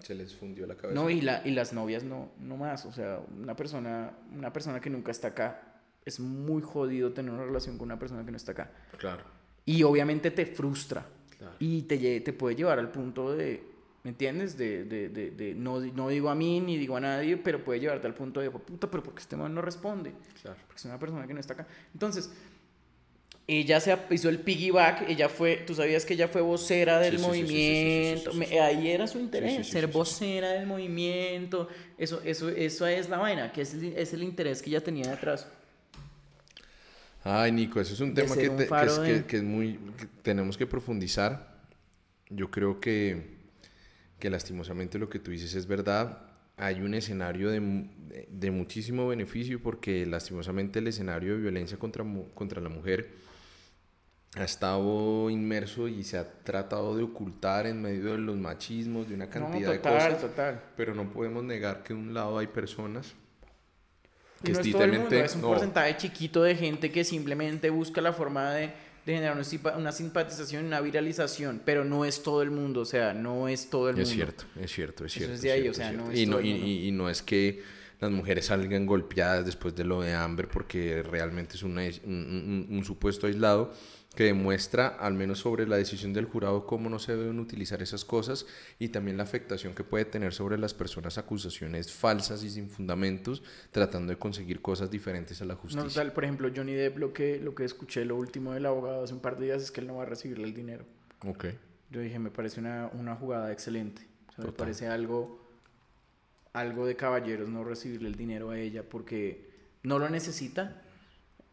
Se 0.00 0.14
les 0.14 0.34
fundió 0.34 0.66
la 0.66 0.76
cabeza. 0.76 0.98
No, 0.98 1.10
y, 1.10 1.20
la, 1.20 1.42
y 1.44 1.50
las 1.50 1.74
novias 1.74 2.02
no, 2.02 2.30
no 2.38 2.56
más. 2.56 2.86
O 2.86 2.92
sea, 2.92 3.20
una 3.38 3.54
persona, 3.54 4.12
una 4.34 4.50
persona 4.52 4.80
que 4.80 4.88
nunca 4.88 5.10
está 5.10 5.28
acá, 5.28 5.62
es 6.04 6.18
muy 6.20 6.62
jodido 6.62 7.12
tener 7.12 7.32
una 7.32 7.44
relación 7.44 7.76
con 7.76 7.86
una 7.86 7.98
persona 7.98 8.24
que 8.24 8.30
no 8.30 8.36
está 8.38 8.52
acá. 8.52 8.70
Claro. 8.96 9.24
Y 9.66 9.82
obviamente 9.82 10.30
te 10.30 10.46
frustra. 10.46 11.06
Claro. 11.38 11.54
Y 11.58 11.82
te, 11.82 12.20
te 12.20 12.32
puede 12.32 12.56
llevar 12.56 12.78
al 12.78 12.90
punto 12.90 13.32
de, 13.34 13.62
¿Me 14.02 14.10
entiendes? 14.10 14.56
De, 14.56 14.84
de, 14.84 15.10
de, 15.10 15.30
de, 15.30 15.54
no, 15.54 15.78
no 15.80 16.08
digo 16.08 16.30
a 16.30 16.34
mí 16.34 16.60
ni 16.60 16.78
digo 16.78 16.96
a 16.96 17.00
nadie, 17.00 17.36
pero 17.36 17.62
puede 17.62 17.80
llevarte 17.80 18.06
al 18.06 18.14
punto 18.14 18.40
de, 18.40 18.50
puta, 18.50 18.90
pero 18.90 19.02
porque 19.02 19.20
este 19.20 19.36
man 19.36 19.54
no 19.54 19.60
responde. 19.60 20.14
Claro. 20.40 20.58
Porque 20.66 20.78
es 20.78 20.84
una 20.86 20.98
persona 20.98 21.26
que 21.26 21.34
no 21.34 21.40
está 21.40 21.52
acá. 21.52 21.66
Entonces, 21.92 22.30
ella 23.46 23.78
se 23.78 23.94
hizo 24.10 24.30
el 24.30 24.38
piggyback, 24.38 25.06
ella 25.06 25.28
fue, 25.28 25.56
tú 25.66 25.74
sabías 25.74 26.06
que 26.06 26.14
ella 26.14 26.28
fue 26.28 26.40
vocera 26.40 26.98
del 26.98 27.18
movimiento, 27.18 28.30
ahí 28.62 28.88
era 28.88 29.06
su 29.06 29.18
interés, 29.18 29.66
ser 29.66 29.88
vocera 29.88 30.50
del 30.52 30.66
movimiento, 30.66 31.68
eso, 31.98 32.22
eso, 32.24 32.48
eso 32.48 32.86
es 32.86 33.08
la 33.08 33.18
vaina, 33.18 33.52
que 33.52 33.62
es 33.62 33.74
el, 33.74 33.92
es 33.96 34.14
el 34.14 34.22
interés 34.22 34.62
que 34.62 34.70
ella 34.70 34.82
tenía 34.82 35.10
detrás. 35.10 35.46
Ay, 37.22 37.52
Nico, 37.52 37.80
eso 37.80 37.94
es 37.94 38.00
un 38.00 38.14
tema 38.14 38.34
que, 38.34 38.48
que, 38.48 38.64
es, 38.64 38.98
que, 38.98 39.24
que, 39.26 39.36
es, 39.36 39.42
muy, 39.42 39.78
tenemos 40.22 40.56
que 40.56 40.66
profundizar. 40.66 41.60
Yo 42.30 42.50
creo 42.50 42.80
que 42.80 43.40
que 44.20 44.30
lastimosamente 44.30 44.98
lo 44.98 45.08
que 45.08 45.18
tú 45.18 45.32
dices 45.32 45.54
es 45.56 45.66
verdad. 45.66 46.18
Hay 46.56 46.82
un 46.82 46.94
escenario 46.94 47.50
de, 47.50 47.88
de 48.28 48.50
muchísimo 48.50 49.08
beneficio 49.08 49.60
porque 49.60 50.06
lastimosamente 50.06 50.78
el 50.78 50.86
escenario 50.86 51.34
de 51.34 51.40
violencia 51.40 51.78
contra, 51.78 52.04
contra 52.34 52.60
la 52.60 52.68
mujer 52.68 53.08
ha 54.36 54.44
estado 54.44 55.28
inmerso 55.30 55.88
y 55.88 56.04
se 56.04 56.18
ha 56.18 56.44
tratado 56.44 56.96
de 56.96 57.02
ocultar 57.02 57.66
en 57.66 57.82
medio 57.82 58.12
de 58.12 58.18
los 58.18 58.36
machismos, 58.36 59.08
de 59.08 59.14
una 59.14 59.28
cantidad 59.28 59.72
de 59.72 59.80
cosas. 59.80 60.20
Total. 60.20 60.62
Pero 60.76 60.94
no 60.94 61.10
podemos 61.10 61.42
negar 61.42 61.82
que 61.82 61.94
de 61.94 62.00
un 62.00 62.14
lado 62.14 62.38
hay 62.38 62.46
personas 62.46 63.14
que 64.44 64.52
no 64.52 64.60
es, 64.60 64.70
todo 64.70 64.84
el 64.84 64.92
mundo, 64.98 65.16
es 65.16 65.34
un 65.34 65.42
porcentaje 65.42 65.96
chiquito 65.96 66.42
de 66.42 66.54
gente 66.56 66.90
que 66.90 67.04
simplemente 67.04 67.70
busca 67.70 68.00
la 68.00 68.12
forma 68.12 68.52
de 68.52 68.72
de 69.06 69.14
generar 69.14 69.36
una 69.76 69.92
simpatización, 69.92 70.66
una 70.66 70.80
viralización, 70.80 71.62
pero 71.64 71.84
no 71.84 72.04
es 72.04 72.22
todo 72.22 72.42
el 72.42 72.50
mundo, 72.50 72.82
o 72.82 72.84
sea, 72.84 73.14
no 73.14 73.48
es 73.48 73.70
todo 73.70 73.88
el 73.88 73.96
mundo. 73.96 74.08
Es 74.08 74.14
cierto, 74.14 74.44
es 74.60 74.72
cierto, 74.72 75.04
es 75.06 75.12
cierto. 75.12 75.32
Eso 75.32 75.34
es 75.34 75.42
de 75.42 75.52
ahí, 75.52 75.68
o 75.68 75.74
sea, 75.74 75.92
no 75.92 76.10
es 76.10 76.18
y 76.18 76.26
no, 76.26 76.40
y, 76.40 76.88
y, 76.88 76.90
no 76.92 77.08
es 77.08 77.22
que 77.22 77.62
las 78.00 78.10
mujeres 78.10 78.46
salgan 78.46 78.86
golpeadas 78.86 79.44
después 79.44 79.74
de 79.76 79.84
lo 79.84 80.00
de 80.00 80.14
Amber 80.14 80.48
porque 80.48 81.02
realmente 81.02 81.56
es 81.56 81.62
un, 81.62 81.78
un, 81.78 82.66
un 82.70 82.84
supuesto 82.84 83.26
aislado, 83.26 83.72
que 84.14 84.24
demuestra, 84.24 84.88
al 84.88 85.14
menos 85.14 85.38
sobre 85.38 85.66
la 85.68 85.76
decisión 85.76 86.12
del 86.12 86.24
jurado, 86.24 86.66
cómo 86.66 86.90
no 86.90 86.98
se 86.98 87.14
deben 87.14 87.38
utilizar 87.38 87.80
esas 87.80 88.04
cosas 88.04 88.44
y 88.78 88.88
también 88.88 89.16
la 89.16 89.22
afectación 89.22 89.72
que 89.74 89.84
puede 89.84 90.04
tener 90.04 90.32
sobre 90.34 90.58
las 90.58 90.74
personas 90.74 91.16
acusaciones 91.16 91.92
falsas 91.92 92.42
y 92.42 92.50
sin 92.50 92.68
fundamentos, 92.68 93.42
tratando 93.70 94.12
de 94.12 94.18
conseguir 94.18 94.60
cosas 94.60 94.90
diferentes 94.90 95.40
a 95.42 95.44
la 95.44 95.54
justicia. 95.54 95.84
No, 95.84 95.90
tal, 95.90 96.12
por 96.12 96.24
ejemplo, 96.24 96.50
Johnny 96.54 96.74
Depp, 96.74 96.98
lo 96.98 97.12
que, 97.12 97.38
lo 97.38 97.54
que 97.54 97.64
escuché, 97.64 98.04
lo 98.04 98.16
último 98.16 98.52
del 98.52 98.66
abogado 98.66 99.04
hace 99.04 99.14
un 99.14 99.20
par 99.20 99.38
de 99.38 99.46
días 99.46 99.62
es 99.62 99.70
que 99.70 99.80
él 99.80 99.86
no 99.86 99.96
va 99.96 100.02
a 100.02 100.06
recibirle 100.06 100.44
el 100.44 100.54
dinero. 100.54 100.84
Ok. 101.24 101.46
Yo 101.90 102.00
dije, 102.00 102.18
me 102.18 102.30
parece 102.30 102.58
una, 102.58 102.90
una 102.92 103.14
jugada 103.14 103.52
excelente. 103.52 104.02
me 104.38 104.50
parece 104.52 104.88
algo, 104.88 105.39
algo 106.52 106.86
de 106.86 106.96
caballeros 106.96 107.48
no 107.48 107.64
recibirle 107.64 108.08
el 108.08 108.16
dinero 108.16 108.50
a 108.50 108.58
ella 108.58 108.82
porque 108.88 109.50
no 109.82 109.98
lo 109.98 110.08
necesita. 110.08 110.82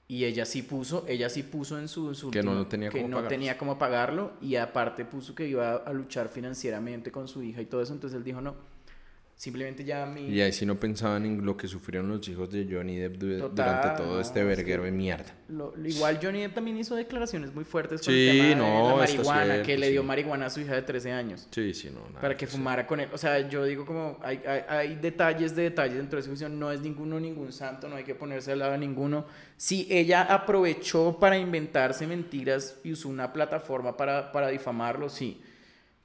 Y 0.10 0.24
ella 0.24 0.46
sí 0.46 0.62
puso, 0.62 1.04
ella 1.10 1.28
sí 1.30 1.44
puso 1.44 1.78
en 1.78 1.90
su, 1.90 2.32
que 2.32 2.42
no, 2.42 2.66
tenía 2.68 2.90
que 2.90 3.04
no 3.04 3.28
tenía 3.28 3.58
cómo 3.58 3.78
pagarlo 3.78 4.32
y 4.40 4.56
aparte 4.56 5.04
puso 5.04 5.36
que 5.36 5.46
iba 5.46 5.76
a 5.76 5.92
luchar 5.92 6.30
financieramente 6.30 7.12
con 7.12 7.28
su 7.28 7.44
hija 7.44 7.62
y 7.62 7.66
todo 7.66 7.82
eso, 7.82 7.92
entonces 7.92 8.16
él 8.16 8.24
dijo 8.24 8.40
no, 8.40 8.56
Simplemente 9.38 9.86
ya 9.86 10.04
mi... 10.08 10.30
Y 10.30 10.42
ahí 10.42 10.52
sí 10.52 10.66
no 10.66 10.80
pensaban 10.80 11.24
en 11.24 11.46
lo 11.46 11.56
que 11.56 11.68
sufrieron 11.68 12.10
los 12.10 12.28
hijos 12.28 12.50
de 12.50 12.68
Johnny 12.68 12.98
Depp 12.98 13.18
durante 13.18 13.90
todo 13.96 14.20
este 14.20 14.44
verguero 14.44 14.82
de 14.82 14.92
mierda. 14.92 15.32
igual 15.86 16.18
Johnny 16.20 16.42
Depp 16.42 16.56
también 16.56 16.76
hizo 16.80 16.96
declaraciones 16.96 17.54
muy 17.54 17.64
fuertes 17.64 18.02
con 18.02 18.16
el 18.16 18.32
tema 18.32 18.50
de 18.50 18.56
la 18.56 18.96
marihuana, 18.96 19.62
que 19.62 19.78
le 19.78 19.92
dio 19.92 20.02
marihuana 20.02 20.48
a 20.48 20.50
su 20.50 20.62
hija 20.62 20.74
de 20.74 20.82
13 20.82 21.12
años. 21.12 21.48
Sí, 21.52 21.72
sí, 21.76 21.92
no. 21.94 22.20
para 22.20 22.36
que 22.36 22.48
fumara 22.48 22.88
con 22.88 23.00
él. 23.00 23.10
O 23.14 23.18
sea, 23.20 23.48
yo 23.48 23.64
digo 23.64 23.86
como 23.86 24.18
hay, 24.24 24.42
hay, 24.44 24.62
hay, 24.68 24.96
detalles 24.96 25.56
de 25.56 25.62
detalles 25.62 25.98
dentro 25.98 26.18
de 26.18 26.22
esa 26.22 26.30
juicio. 26.30 26.50
No 26.50 26.72
es 26.72 26.82
ninguno 26.82 27.20
ningún 27.20 27.54
santo, 27.54 27.88
no 27.88 27.96
hay 27.96 28.04
que 28.06 28.16
ponerse 28.16 28.54
al 28.54 28.60
lado 28.60 28.72
de 28.72 28.80
ninguno. 28.80 29.28
Si 29.56 29.86
ella 29.92 30.24
aprovechó 30.24 31.20
para 31.20 31.38
inventarse 31.38 32.08
mentiras 32.08 32.80
y 32.84 32.92
usó 32.92 33.08
una 33.08 33.32
plataforma 33.32 33.96
para, 33.96 34.32
para 34.32 34.48
difamarlo, 34.48 35.10
sí. 35.10 35.40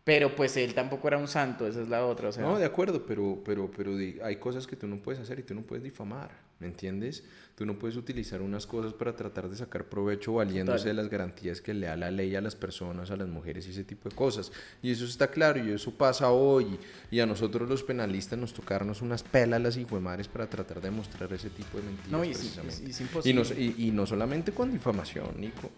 Pero 0.04 0.34
pues 0.34 0.56
él 0.56 0.74
tampoco 0.74 1.06
era 1.06 1.16
un 1.16 1.28
santo, 1.28 1.66
esa 1.66 1.80
es 1.80 1.88
la 1.88 2.04
otra. 2.04 2.30
O 2.30 2.32
sea. 2.32 2.42
No, 2.42 2.58
de 2.58 2.64
acuerdo, 2.64 3.06
pero, 3.06 3.40
pero, 3.44 3.70
pero 3.70 3.92
hay 4.24 4.36
cosas 4.36 4.66
que 4.66 4.74
tú 4.74 4.88
no 4.88 4.96
puedes 4.96 5.20
hacer 5.20 5.38
y 5.38 5.44
tú 5.44 5.54
no 5.54 5.62
puedes 5.62 5.84
difamar, 5.84 6.32
¿me 6.58 6.66
entiendes? 6.66 7.22
Tú 7.54 7.64
no 7.64 7.78
puedes 7.78 7.96
utilizar 7.96 8.42
unas 8.42 8.66
cosas 8.66 8.92
para 8.94 9.14
tratar 9.14 9.48
de 9.48 9.56
sacar 9.56 9.84
provecho 9.84 10.32
valiéndose 10.32 10.88
de 10.88 10.94
las 10.94 11.08
garantías 11.08 11.60
que 11.60 11.72
le 11.72 11.86
da 11.86 11.96
la 11.96 12.10
ley 12.10 12.34
a 12.34 12.40
las 12.40 12.56
personas, 12.56 13.12
a 13.12 13.16
las 13.16 13.28
mujeres 13.28 13.68
y 13.68 13.70
ese 13.70 13.84
tipo 13.84 14.08
de 14.08 14.16
cosas. 14.16 14.50
Y 14.82 14.90
eso 14.90 15.04
está 15.04 15.28
claro 15.28 15.64
y 15.64 15.70
eso 15.70 15.92
pasa 15.92 16.30
hoy. 16.32 16.78
Y 17.12 17.20
a 17.20 17.26
nosotros 17.26 17.68
los 17.68 17.84
penalistas 17.84 18.36
nos 18.36 18.52
tocarnos 18.52 19.02
unas 19.02 19.22
pelas 19.22 19.76
y 19.76 19.84
madres 19.84 20.26
para 20.26 20.48
tratar 20.48 20.80
de 20.80 20.90
mostrar 20.90 21.32
ese 21.32 21.50
tipo 21.50 21.78
de 21.78 21.84
mentiras. 21.84 22.10
No, 22.10 22.24
y 22.24 22.32
precisamente. 22.32 22.90
Es, 22.90 23.00
imposible. 23.00 23.30
Y 23.30 23.34
no, 23.34 23.60
y, 23.60 23.88
y 23.88 23.90
no 23.92 24.04
solamente 24.04 24.50
con 24.50 24.72
difamación, 24.72 25.40
Nico. 25.40 25.70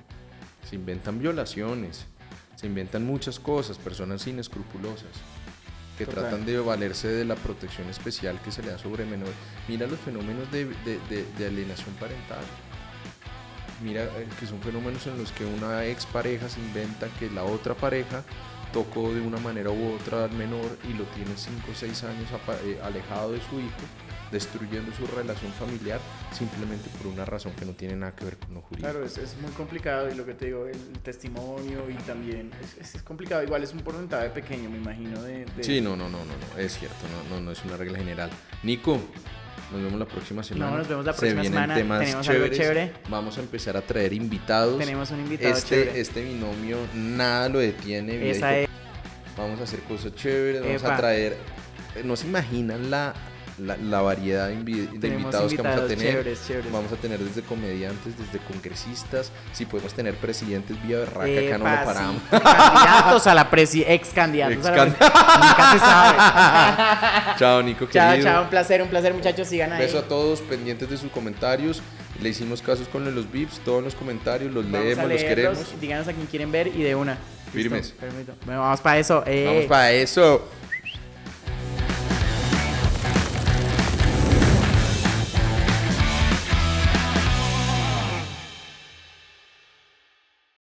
Se 0.67 0.77
inventan 0.77 1.19
violaciones 1.19 2.07
se 2.57 2.67
inventan 2.67 3.05
muchas 3.05 3.39
cosas, 3.39 3.79
personas 3.79 4.27
inescrupulosas 4.27 5.13
que 5.99 6.07
tratan 6.07 6.45
de 6.45 6.59
valerse 6.59 7.09
de 7.09 7.25
la 7.25 7.37
protección 7.37 7.89
especial 7.89 8.41
que 8.43 8.51
se 8.51 8.63
le 8.63 8.71
da 8.71 8.79
sobre 8.79 9.05
menores. 9.05 9.35
Mira 9.69 9.87
los 9.87 10.01
fenómenos 10.01 10.51
de, 10.51 10.67
alienación 11.47 11.95
parental. 12.01 12.45
Mira 13.83 14.05
eh, 14.05 14.27
que 14.39 14.47
son 14.47 14.61
fenómenos 14.61 15.07
en 15.07 15.19
los 15.19 15.31
que 15.33 15.45
una 15.45 15.85
expareja 15.85 16.49
se 16.49 16.61
inventa 16.61 17.09
que 17.19 17.31
la 17.31 17.45
otra 17.45 17.75
pareja 17.75 18.25
tocó 18.73 19.13
de 19.13 19.21
una 19.21 19.39
manera 19.39 19.71
u 19.71 19.95
otra 19.95 20.25
al 20.25 20.33
menor 20.33 20.79
y 20.89 20.95
lo 20.95 21.05
tiene 21.05 21.37
5 21.37 21.71
o 21.71 21.75
6 21.75 22.05
años 22.05 22.29
eh, 22.65 22.81
alejado 22.83 23.33
de 23.33 23.41
su 23.41 23.61
hijo 23.61 23.85
destruyendo 24.35 24.93
su 24.93 25.07
relación 25.07 25.53
familiar 25.53 26.01
simplemente 26.33 26.91
por 26.99 27.07
una 27.07 27.25
razón 27.25 27.53
que 27.53 27.65
no 27.65 27.73
tiene 27.73 27.95
nada 27.95 28.15
que 28.17 28.25
ver 28.25 28.37
con 28.37 28.55
lo 28.55 28.63
jurídico. 28.63 28.91
Claro, 28.91 29.07
es, 29.07 29.17
es 29.17 29.37
muy 29.41 29.53
complicado 29.53 30.11
y 30.11 30.15
lo 30.17 30.27
que 30.27 30.35
te 30.35 30.47
digo, 30.47 30.67
el 30.67 30.77
testimonio 31.03 31.89
y 31.89 31.95
también 32.03 32.51
es, 32.61 32.95
es, 32.95 33.03
complicado. 33.03 33.45
Igual 33.45 33.63
es 33.63 33.73
un 33.73 33.81
porcentaje 33.81 34.31
pequeño, 34.31 34.69
me 34.69 34.79
imagino. 34.79 35.23
De, 35.23 35.47
Sí, 35.61 35.81
no, 35.81 35.97
no, 35.97 36.09
no, 36.09 36.19
no, 36.19 36.35
no, 36.35 36.61
es 36.61 36.77
cierto, 36.77 36.97
no, 37.31 37.37
no, 37.37 37.41
no 37.41 37.53
es 37.53 37.65
una 37.65 37.77
regla 37.77 37.99
general. 37.99 38.29
Nico, 38.65 38.99
nos 39.73 39.83
vemos 39.83 39.99
la 40.01 40.07
próxima 40.07 40.43
semana. 40.43 40.71
No, 40.73 40.79
nos 40.79 40.89
vemos 40.89 41.05
la 41.05 41.13
próxima 41.13 41.43
Se 41.43 41.49
semana. 41.49 41.75
Temas 41.77 42.01
Tenemos 42.01 42.29
algo 42.29 42.49
chévere. 42.49 42.93
Vamos 43.09 43.39
a 43.39 43.41
empezar 43.41 43.77
a 43.77 43.83
traer 43.83 44.13
invitados. 44.13 44.79
Tenemos 44.79 45.13
un 45.13 45.21
invitado 45.21 45.55
este, 45.55 45.69
chévere. 45.69 46.01
Este 46.01 46.25
binomio 46.25 46.79
nada 46.95 47.49
lo 47.49 47.61
detiene. 47.61 48.31
Esa 48.31 48.59
es... 48.59 48.69
Vamos 49.37 49.61
a 49.61 49.63
hacer 49.63 49.81
cosas 49.81 50.13
chéveres. 50.17 50.63
Vamos 50.63 50.85
a 50.85 50.97
traer. 50.97 51.37
No 52.03 52.17
se 52.17 52.27
imaginan 52.27 52.91
la 52.91 53.15
la, 53.59 54.01
variedad 54.01 54.49
de, 54.49 54.55
invitados, 54.55 55.53
que 55.53 55.63
vamos 55.63 55.81
a 55.83 55.87
tener. 55.87 56.37
Vamos 56.73 56.93
a 56.93 56.97
tener 56.97 57.21
desde 57.21 57.43
comediantes, 57.43 58.19
desde 58.19 58.39
congresistas, 58.47 59.31
si 59.53 59.67
podemos 59.67 59.95
tener 59.95 60.15
presidentes 60.15 60.83
vía 60.83 60.99
berraca, 60.99 61.25
acá 61.25 61.59
no 61.59 61.71
lo 61.71 61.85
paramos. 61.85 62.23
Candidatos 62.31 63.27
a 63.27 63.35
la 63.35 63.51
presi, 63.51 63.85
ex 63.87 64.09
candidatos. 64.09 64.57
Nunca 64.57 65.73
se 65.73 65.79
sabe. 65.79 66.19
chao, 67.39 67.63
Nico, 67.63 67.87
Chao, 67.91 68.21
chao, 68.21 68.43
un 68.43 68.51
placer, 68.51 68.83
un 68.83 68.89
placer, 68.89 69.15
muchachos, 69.15 69.49
sigan 69.49 69.73
ahí. 69.73 69.81
Beso 69.81 69.99
a 69.99 70.03
todos, 70.03 70.41
pendientes 70.41 70.91
de 70.91 70.97
sus 70.97 71.11
comentarios. 71.11 71.83
Le 72.21 72.29
hicimos 72.29 72.63
casos 72.63 72.89
con 72.89 73.05
los 73.13 73.31
VIPs, 73.31 73.61
todos 73.61 73.83
los 73.83 73.95
comentarios, 73.95 74.53
los 74.53 74.65
leemos, 74.65 75.09
los 75.09 75.23
queremos. 75.23 75.81
Díganos 75.81 76.09
a 76.09 76.13
quien 76.13 76.27
quieren 76.27 76.53
ver 76.53 76.69
y 76.69 76.83
de 76.83 76.95
una. 76.95 77.19
Firmes. 77.53 77.95
vamos 78.47 78.81
para 78.81 78.99
eso. 78.99 79.23
Eh. 79.27 79.45
Vamos 79.47 79.65
para 79.67 79.93
eso. 79.93 80.49